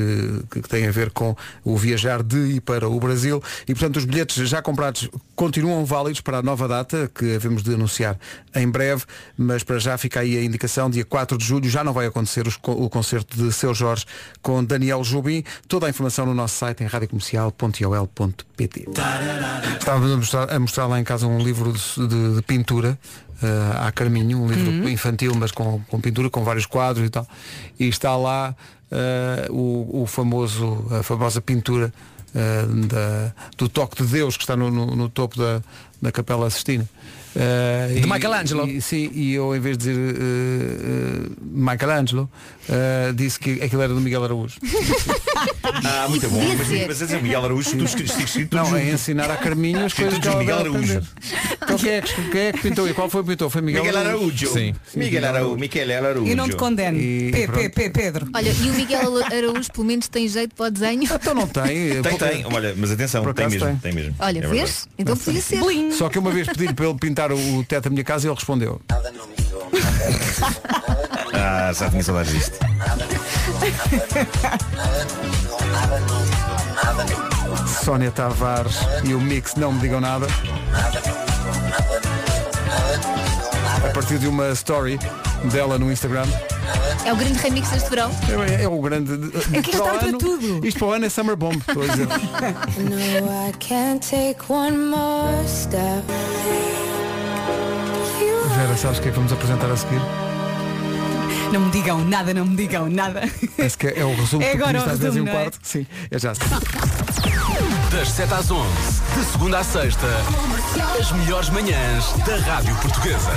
que 0.51 0.61
têm 0.63 0.89
a 0.89 0.91
ver 0.91 1.11
com 1.11 1.37
o 1.63 1.77
viajar 1.77 2.21
de 2.21 2.57
e 2.57 2.61
para 2.61 2.89
o 2.89 2.99
Brasil. 2.99 3.41
E, 3.69 3.75
portanto, 3.75 3.99
os 3.99 4.05
bilhetes 4.05 4.49
já 4.49 4.61
comprados 4.61 5.09
continuam 5.37 5.85
válidos 5.85 6.21
para 6.21 6.39
a 6.39 6.43
nova 6.43 6.67
data, 6.67 7.09
que 7.15 7.37
havemos 7.37 7.63
de 7.63 7.75
anunciar 7.75 8.19
em 8.57 8.69
breve, 8.69 9.05
mas 9.39 9.63
para 9.63 9.79
já 9.79 9.97
fica 9.99 10.21
aí 10.21 10.37
a 10.39 10.43
indicação, 10.45 10.89
dia 10.91 11.05
4 11.05 11.37
de 11.39 11.45
julho 11.45 11.69
já 11.69 11.85
não 11.85 11.93
vai 11.93 12.07
acontecer 12.07 12.47
os 12.47 12.59
o 12.63 12.89
concerto 12.89 13.37
de 13.37 13.53
Seu 13.53 13.75
Jorge 13.75 14.05
com 14.43 14.65
Daniel 14.65 15.03
Jubim. 15.05 15.45
Toda 15.69 15.87
a 15.87 15.91
informação 15.91 16.27
no 16.27 16.35
nosso 16.35 16.57
site 16.57 16.83
em 16.83 16.87
radiocomercial.ol.pt 16.87 18.87
Estávamos 19.79 20.13
a 20.13 20.17
mostrar, 20.17 20.53
a 20.55 20.59
mostrar 20.59 20.87
lá 20.87 21.01
em 21.01 21.05
casa 21.05 21.27
um 21.27 21.39
livro 21.39 21.73
de, 21.73 22.09
de- 22.09 22.35
de 22.37 22.43
pintura 22.43 22.99
eh, 23.43 23.77
à 23.87 23.91
Carminho, 23.93 24.41
um 24.43 24.49
livro 24.49 24.89
infantil, 24.89 25.33
mas 25.37 25.51
com, 25.53 25.81
com 25.89 26.01
pintura, 26.01 26.31
com 26.31 26.43
vários 26.45 26.67
quadros 26.67 27.07
e 27.07 27.11
tal. 27.11 27.27
E 27.79 27.89
está 27.89 28.17
lá 28.17 28.55
eh, 28.91 29.47
o, 29.51 30.03
o 30.03 30.07
famoso, 30.07 30.87
a 30.99 31.03
famosa 31.03 31.41
pintura 31.41 31.93
eh, 32.35 32.63
da- 32.87 33.33
do 33.59 33.69
toque 33.69 34.03
de 34.03 34.09
Deus 34.11 34.37
que 34.37 34.45
está 34.45 34.57
no, 34.57 34.71
no- 34.71 34.97
no 34.97 35.09
topo 35.09 35.37
da, 35.39 35.61
da 36.01 36.11
Capela 36.13 36.49
Sistina. 36.51 36.89
Eh, 37.39 37.89
De 38.01 38.07
e- 38.07 38.11
Michelangelo. 38.11 38.67
e- 38.67 38.81
sim, 38.81 39.11
e 39.15 39.35
eu 39.35 39.55
em 39.55 39.61
vez 39.61 39.77
de 39.77 39.89
dizer 39.93 40.01
eh, 40.01 40.17
eh, 40.19 41.31
Michelangelo, 41.43 42.31
disse 43.15 43.39
que 43.39 43.63
aquilo 43.63 43.83
era 43.83 43.93
do 43.93 44.01
Miguel 44.01 44.25
Araújo. 44.25 44.57
Ah, 45.85 46.09
muito 46.09 46.29
bom. 46.29 46.41
Mas, 46.57 47.01
mas 47.01 47.13
é 47.13 47.17
o 47.17 47.23
Miguel 47.23 47.45
Araújo, 47.45 47.71
tudo 47.71 47.85
escrito, 47.85 48.21
escrito 48.21 48.51
tudo 48.51 48.63
Não, 48.63 48.77
é 48.77 48.91
ensinar 48.91 49.31
à 49.31 49.37
Carminho 49.37 49.85
as 49.85 49.93
coisas 49.93 50.19
que 50.19 50.29
ela 50.29 50.39
Miguel 50.39 50.59
Araújo. 50.59 51.03
Então 51.63 51.79
quem 51.79 51.91
é, 51.91 52.01
que, 52.01 52.31
quem 52.31 52.41
é 52.41 52.53
que 52.53 52.61
pintou 52.61 52.89
e 52.89 52.95
qual 52.95 53.11
foi 53.11 53.21
o 53.21 53.25
pintor? 53.25 53.51
Foi 53.51 53.61
Miguel, 53.61 53.85
Miguel 53.85 54.01
Araújo. 54.01 54.47
Sim. 54.49 54.75
Miguel 54.95 55.25
Araújo. 55.25 55.57
Miguel 55.57 55.93
Araújo. 55.93 56.31
E 56.31 56.35
não 56.35 56.49
te 56.49 56.57
condene. 56.57 56.99
E 56.99 57.49
P, 57.49 57.69
P, 57.69 57.91
Pedro. 57.91 58.29
Olha, 58.35 58.51
e 58.51 58.71
o 58.71 58.75
Miguel 58.75 59.25
Araújo 59.25 59.73
pelo 59.73 59.87
menos 59.87 60.09
tem 60.09 60.29
jeito 60.29 60.55
para 60.55 60.67
o 60.67 60.71
desenho. 60.71 61.05
Então 61.05 61.35
não 61.35 61.47
tem. 61.47 62.03
Tem, 62.03 62.19
tem. 62.19 62.47
Olha, 62.53 62.75
mas 62.77 62.91
atenção, 62.91 63.33
tem 63.33 63.49
mesmo, 63.49 63.67
tem. 63.67 63.77
tem 63.77 63.93
mesmo. 63.93 64.15
Olha, 64.19 64.45
É 64.45 64.47
vês? 64.47 64.89
Então 64.99 65.17
podia 65.17 65.41
ser. 65.41 65.61
Só 65.93 66.09
que 66.09 66.19
uma 66.19 66.31
vez 66.31 66.47
pedi 66.49 66.73
para 66.73 66.87
ele 66.87 66.99
pintar 66.99 67.33
o 67.33 67.65
teto 67.65 67.85
da 67.85 67.91
minha 67.91 68.05
casa 68.05 68.27
e 68.27 68.29
ele 68.29 68.35
respondeu. 68.35 68.81
Ah, 71.49 71.73
já 71.73 71.89
tinha 71.89 72.03
saudades 72.03 72.33
disto. 72.33 72.59
Sónia 77.85 78.11
Tavares 78.11 78.77
e 79.05 79.15
o 79.15 79.21
Mix 79.21 79.55
não 79.55 79.73
me 79.73 79.81
digam 79.81 80.01
nada. 80.01 80.27
A 83.85 83.91
partir 83.93 84.19
de 84.19 84.27
uma 84.27 84.49
story 84.51 84.99
dela 85.53 85.79
no 85.79 85.91
Instagram. 85.93 86.27
É 87.05 87.13
o 87.13 87.17
grande 87.17 87.39
remix 87.39 87.71
deste 87.71 87.89
verão. 87.89 88.11
É, 88.59 88.65
é 88.65 88.69
o 88.69 88.81
grande. 88.81 89.13
É 89.57 89.63
que 89.63 89.71
está 89.71 89.85
para 89.85 90.09
ano- 90.09 90.19
tudo. 90.19 90.67
Isto 90.67 90.79
para 90.81 90.89
o 90.89 90.93
ano 90.93 91.07
é 91.07 91.09
Summer 91.09 91.37
Bomb, 91.37 91.57
estou 91.57 91.83
a 91.85 91.87
dizer. 91.87 92.09
No, 92.79 93.49
I 93.49 93.53
can't 93.61 94.01
take 94.09 94.41
one 94.49 94.77
more 94.77 95.47
step. 95.47 96.03
Vera, 98.57 98.77
sabes 98.77 98.99
o 98.99 99.03
que 99.03 99.09
é 99.09 99.11
que 99.13 99.17
vamos 99.17 99.33
apresentar 99.33 99.71
a 99.71 99.77
seguir? 99.77 100.01
Não 101.53 101.61
me 101.61 101.71
digam 101.71 102.05
nada, 102.05 102.35
não 102.35 102.45
me 102.45 102.57
digam 102.57 102.89
nada. 102.91 103.23
Esse 103.59 103.79
que 103.79 103.87
é 103.87 104.05
o 104.05 104.15
resumo 104.15 104.43
É 104.43 104.51
que 104.51 104.57
agora 104.63 104.81
o 104.81 104.91
às 104.91 104.99
10 104.99 105.17
e 105.17 105.21
um 105.21 105.25
resumo, 105.25 105.25
não 105.25 105.33
é? 105.33 105.35
quarto. 105.43 105.59
Sim, 105.63 105.87
é 106.11 106.19
já. 106.19 106.33
Das 107.91 108.09
7 108.11 108.35
às 108.35 108.51
11, 108.51 108.69
de 109.17 109.25
segunda 109.33 109.59
à 109.61 109.65
sexta, 109.65 110.07
as 111.01 111.13
melhores 111.13 111.49
manhãs 111.51 112.13
da 112.27 112.37
Rádio 112.37 112.75
Portuguesa. 112.77 113.31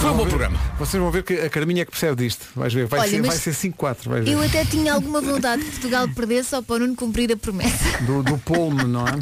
Foi 0.00 0.10
um 0.10 0.16
bom 0.16 0.26
programa. 0.26 0.56
Vocês 0.78 1.02
vão 1.02 1.10
ver 1.10 1.22
que 1.24 1.34
a 1.40 1.50
Carminha 1.50 1.82
é 1.82 1.84
que 1.84 1.90
percebe 1.90 2.14
disto. 2.22 2.46
Vais 2.54 2.72
ver, 2.72 2.86
vai 2.86 3.00
Olha, 3.00 3.10
ser, 3.10 3.22
vai 3.22 3.36
ser 3.36 3.50
5-4. 3.54 3.96
vais 4.08 4.24
ver. 4.24 4.30
Eu 4.32 4.42
até 4.42 4.64
tinha 4.64 4.92
alguma 4.94 5.20
vontade 5.20 5.64
que 5.64 5.70
Portugal 5.72 6.06
perdesse 6.14 6.50
só 6.50 6.62
para 6.62 6.76
o 6.76 6.78
Nuno 6.80 6.94
cumprir 6.94 7.32
a 7.32 7.36
promessa. 7.36 7.98
Do, 8.02 8.22
do 8.22 8.38
Polme, 8.38 8.84
não 8.84 9.06
é? 9.08 9.12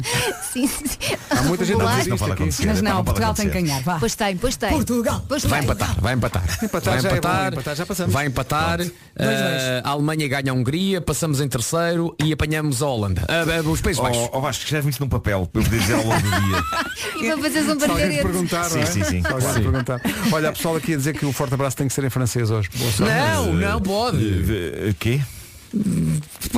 Sim, 0.51 0.67
sim, 0.67 0.85
sim. 0.85 0.97
Há 1.31 1.41
muita 1.43 1.65
gente 1.65 1.81
a 1.81 1.85
dizer 1.97 2.09
Não 2.09 2.15
isto 2.15 2.31
aqui. 2.31 2.65
Mas 2.67 2.81
não, 2.81 3.03
Portugal 3.03 3.33
tem 3.33 3.49
que 3.49 3.61
ganhar, 3.61 3.81
vá. 3.81 3.97
Pois 3.97 4.13
tem, 4.13 4.37
pois 4.37 4.55
tem. 4.57 4.69
Portugal. 4.69 5.25
Pois 5.27 5.43
Vai 5.45 5.61
tem. 5.61 5.69
empatar, 5.69 5.95
vai 5.99 6.13
empatar. 6.13 6.43
Empatar 6.61 6.93
vai 6.93 7.01
já 7.01 7.09
é 7.09 7.11
bom, 7.13 7.17
empatar, 7.17 7.53
empatar 7.53 7.75
já 7.75 7.85
passamos. 7.93 8.13
vai 8.13 8.25
empatar. 8.27 8.81
eh, 8.81 9.81
a 9.83 9.89
Alemanha 9.89 10.27
ganha 10.27 10.51
a 10.51 10.53
Hungria, 10.55 10.99
passamos 11.01 11.39
em 11.39 11.47
terceiro 11.47 12.15
e 12.23 12.33
apanhamos 12.33 12.81
a 12.81 12.87
Holanda. 12.87 13.23
Ah, 13.27 13.43
ah, 13.43 13.69
os 13.69 13.81
Países 13.81 14.01
Baixos. 14.01 14.29
Ó 14.31 14.37
oh, 14.37 14.41
Vasco, 14.41 14.63
escreve-me 14.63 14.91
isso 14.91 15.01
num 15.01 15.09
papel 15.09 15.47
para 15.51 15.61
eu 15.61 15.65
poder 15.65 15.79
dizer 15.79 15.93
ao 15.95 16.03
longo 16.03 16.21
do 16.21 16.29
dia. 16.29 16.63
E 17.23 17.27
para 17.27 17.37
fazeres 17.37 17.69
um 17.69 17.77
bardalhete. 17.77 18.21
perguntar, 18.21 18.63
Sim, 18.65 18.75
não 18.75 18.81
é? 18.81 18.85
sim, 18.85 19.03
sim. 19.03 19.23
Sim. 19.23 19.61
perguntar. 19.61 20.01
Olha, 20.31 20.49
a 20.49 20.51
pessoal 20.51 20.75
aqui 20.75 20.93
a 20.93 20.97
dizer 20.97 21.13
que 21.17 21.25
o 21.25 21.31
forte 21.31 21.53
abraço 21.53 21.77
tem 21.77 21.87
que 21.87 21.93
ser 21.93 22.03
em 22.03 22.09
francês 22.09 22.51
hoje. 22.51 22.69
Boa 22.75 22.91
sorte. 22.91 23.13
Não, 23.13 23.53
não 23.53 23.81
pode. 23.81 24.17
O 24.89 24.93
quê? 24.95 25.21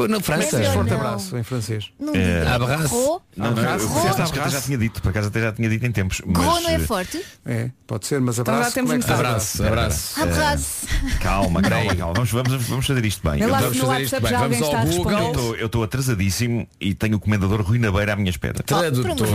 Na 0.10 0.20
França. 0.20 0.58
Melhor 0.58 0.74
Forte 0.74 0.90
não. 0.90 0.98
abraço 0.98 1.38
em 1.38 1.44
francês. 1.44 1.90
Não 1.98 2.14
É. 2.14 2.46
Abraço. 2.48 2.88
Ro? 2.94 3.22
Não, 3.38 3.46
Abraço. 3.48 3.86
eu, 3.86 4.10
Abraço. 4.12 4.50
já 4.52 4.62
tinha 4.62 4.78
dito, 4.78 5.02
por 5.02 5.10
acaso 5.10 5.28
até 5.30 5.42
já 5.42 5.52
tinha 5.54 5.70
dito 5.70 5.86
em 5.86 5.92
tempos. 5.92 6.22
Mas, 6.26 6.44
não 6.64 6.70
é 6.70 6.80
forte? 6.80 7.24
É, 7.46 7.70
pode 7.88 8.06
ser, 8.08 8.20
mas 8.20 8.38
Então 8.38 8.54
abraço. 8.54 8.72
já 8.72 8.74
temos 8.76 8.92
como 8.92 9.02
é 9.02 9.04
um 9.04 9.08
se 9.08 9.14
Abraço, 9.14 9.64
abraço. 9.66 10.20
espera. 10.20 10.32
Abraço. 10.34 10.88
Calma, 11.22 11.62
calma, 11.62 11.96
calma. 11.96 12.14
Vamos, 12.14 12.32
vamos, 12.32 12.64
vamos 12.68 12.86
fazer 12.86 13.06
isto 13.06 13.30
bem. 13.30 13.40
Vamos 13.48 13.78
fazer 13.78 14.02
isto 14.04 14.20
bem. 14.22 14.32
já 14.32 14.40
Vamos 14.40 14.62
ao 14.62 14.86
Google. 14.86 15.56
eu 15.56 15.66
estou 15.68 15.84
atrasadíssimo 15.84 16.68
e 16.80 16.94
tenho 16.94 17.16
o 17.16 17.20
comendador 17.20 17.62
Rui 17.62 17.80
Nabeira 17.80 18.14
à 18.14 18.16
minha 18.16 18.30
espera. 18.30 18.56
Tradutor. 18.64 19.28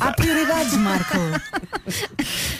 Há 0.00 0.12
prioridades, 0.12 0.72
Marco. 0.74 1.18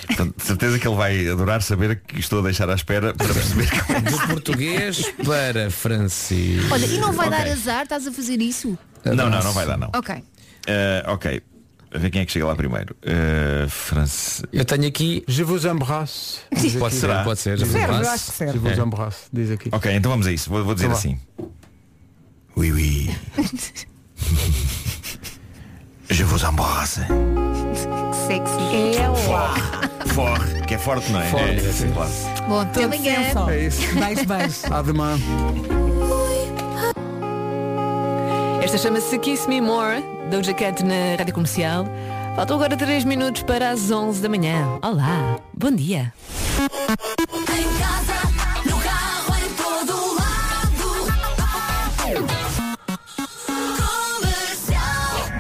Portanto, 0.07 0.35
de 0.37 0.43
certeza 0.45 0.79
que 0.79 0.87
ele 0.87 0.97
vai 0.97 1.29
adorar 1.29 1.63
saber 1.63 2.03
que 2.07 2.21
estou 2.21 2.41
a 2.41 2.43
deixar 2.43 2.69
à 2.69 2.75
espera 2.75 3.15
para 3.15 3.33
perceber 3.33 3.71
que 3.71 4.01
Do 4.11 4.19
português 4.29 5.03
para 5.25 5.71
francês. 5.71 6.42
Olha, 6.71 6.87
e 6.87 6.99
não 6.99 7.13
vai 7.13 7.29
Ok. 7.29 7.39
dar 7.39 7.47
azar? 7.53 7.83
Estás 7.85 8.07
a 8.07 8.13
fazer 8.13 8.41
isso? 8.41 8.79
Não, 9.05 9.15
não, 9.29 9.43
não 9.43 9.53
vai 9.53 9.67
dar 9.67 9.77
não. 9.77 9.91
Ok. 9.95 10.15
Eh, 10.67 11.05
ok. 11.09 11.43
A 11.95 11.99
ver 11.99 12.11
quem 12.11 12.23
é 12.23 12.25
que 12.25 12.33
chega 12.33 12.47
lá 12.47 12.55
primeiro. 12.57 12.97
Uh, 13.05 13.69
France. 13.69 14.43
Eu 14.51 14.65
tenho 14.65 14.87
aqui. 14.89 15.23
Je 15.29 15.43
vous 15.43 15.67
embrasse. 15.67 16.39
Pode 16.79 16.95
ser, 16.95 17.23
pode 17.23 17.39
ser. 17.39 17.59
eu 17.61 17.65
acho 18.09 18.25
que 18.27 18.33
serve. 18.33 18.53
Je 18.55 18.59
vous 18.59 18.71
É. 18.79 18.81
embrasse, 18.81 19.23
diz 19.31 19.51
aqui. 19.51 19.69
Ok, 19.73 19.93
então 19.95 20.11
vamos 20.11 20.27
a 20.27 20.33
isso. 20.33 20.49
Vou, 20.49 20.65
vou 20.65 20.75
dizer 20.75 20.87
vá. 20.89 20.95
assim. 20.95 21.19
Oui, 22.57 22.73
oui. 22.73 23.11
Je 26.09 26.25
vous 26.25 26.43
embrasse. 26.45 27.01
Sexy. 28.27 28.97
Ela. 28.99 29.55
Forte, 30.15 30.63
que 30.67 30.75
é 30.75 30.79
forte, 30.79 31.11
não 31.11 31.21
é? 31.21 31.29
Forte, 31.31 31.45
é, 31.45 31.57
é, 31.69 31.73
sim. 31.73 31.91
claro. 31.93 32.11
Bom, 32.49 32.61
até 32.61 32.85
amanhã. 32.85 33.13
É 33.51 33.67
isso. 33.67 33.95
Beijo, 33.95 34.27
beijo. 34.27 34.75
Ademã. 34.75 35.19
Esta 38.63 38.79
chama-se 38.79 39.19
Kiss 39.19 39.49
Me 39.49 39.61
More, 39.61 40.01
Doja 40.31 40.55
Cat 40.55 40.85
na 40.85 41.17
Rádio 41.19 41.35
Comercial. 41.35 41.85
Faltam 42.37 42.57
agora 42.57 42.77
3 42.77 43.03
minutos 43.03 43.43
para 43.43 43.71
as 43.71 43.91
11 43.91 44.23
da 44.23 44.29
manhã. 44.29 44.79
Olá, 44.81 45.37
bom 45.53 45.73
dia. 45.73 46.15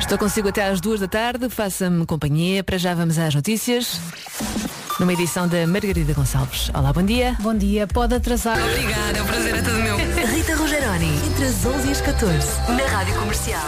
Estou 0.01 0.19
consigo 0.19 0.49
até 0.49 0.65
às 0.65 0.81
2 0.81 0.99
da 0.99 1.07
tarde, 1.07 1.49
faça-me 1.49 2.05
companhia. 2.05 2.65
Para 2.65 2.77
já 2.77 2.93
vamos 2.93 3.16
às 3.19 3.32
notícias. 3.32 4.01
Numa 5.01 5.12
edição 5.12 5.48
da 5.48 5.66
Margarida 5.66 6.12
Gonçalves. 6.12 6.70
Olá, 6.74 6.93
bom 6.93 7.02
dia. 7.02 7.36
Bom 7.40 7.55
dia, 7.55 7.86
pode 7.86 8.14
atrasar. 8.14 8.59
Obrigada, 8.62 9.19
é 9.19 9.23
um 9.23 9.27
prazer, 9.27 9.55
é 9.56 9.62
todo 9.62 9.77
meu. 9.77 9.97
Rita 9.97 10.55
Rogeroni, 10.55 11.10
entre 11.27 11.47
as 11.47 11.64
11 11.64 11.89
e 11.89 11.90
as 11.90 12.01
14, 12.01 12.48
na 12.69 12.86
Rádio 12.86 13.14
Comercial. 13.14 13.66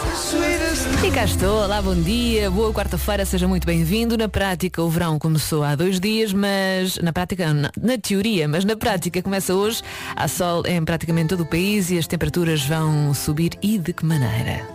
E 1.05 1.11
cá 1.11 1.25
estou, 1.25 1.63
olá, 1.63 1.81
bom 1.81 1.95
dia, 1.95 2.49
boa 2.51 2.71
quarta-feira, 2.71 3.25
seja 3.25 3.47
muito 3.47 3.65
bem-vindo. 3.65 4.17
Na 4.17 4.29
prática, 4.29 4.81
o 4.81 4.89
verão 4.89 5.17
começou 5.17 5.63
há 5.63 5.75
dois 5.75 5.99
dias, 5.99 6.31
mas 6.31 6.97
na 6.99 7.11
prática, 7.11 7.53
na, 7.53 7.71
na 7.81 7.97
teoria, 7.97 8.47
mas 8.47 8.63
na 8.63 8.75
prática 8.75 9.21
começa 9.21 9.53
hoje. 9.53 9.81
Há 10.15 10.27
sol 10.27 10.63
em 10.65 10.83
praticamente 10.85 11.29
todo 11.29 11.41
o 11.41 11.45
país 11.45 11.89
e 11.89 11.97
as 11.97 12.07
temperaturas 12.07 12.63
vão 12.65 13.13
subir 13.13 13.57
e 13.61 13.77
de 13.77 13.93
que 13.93 14.05
maneira? 14.05 14.65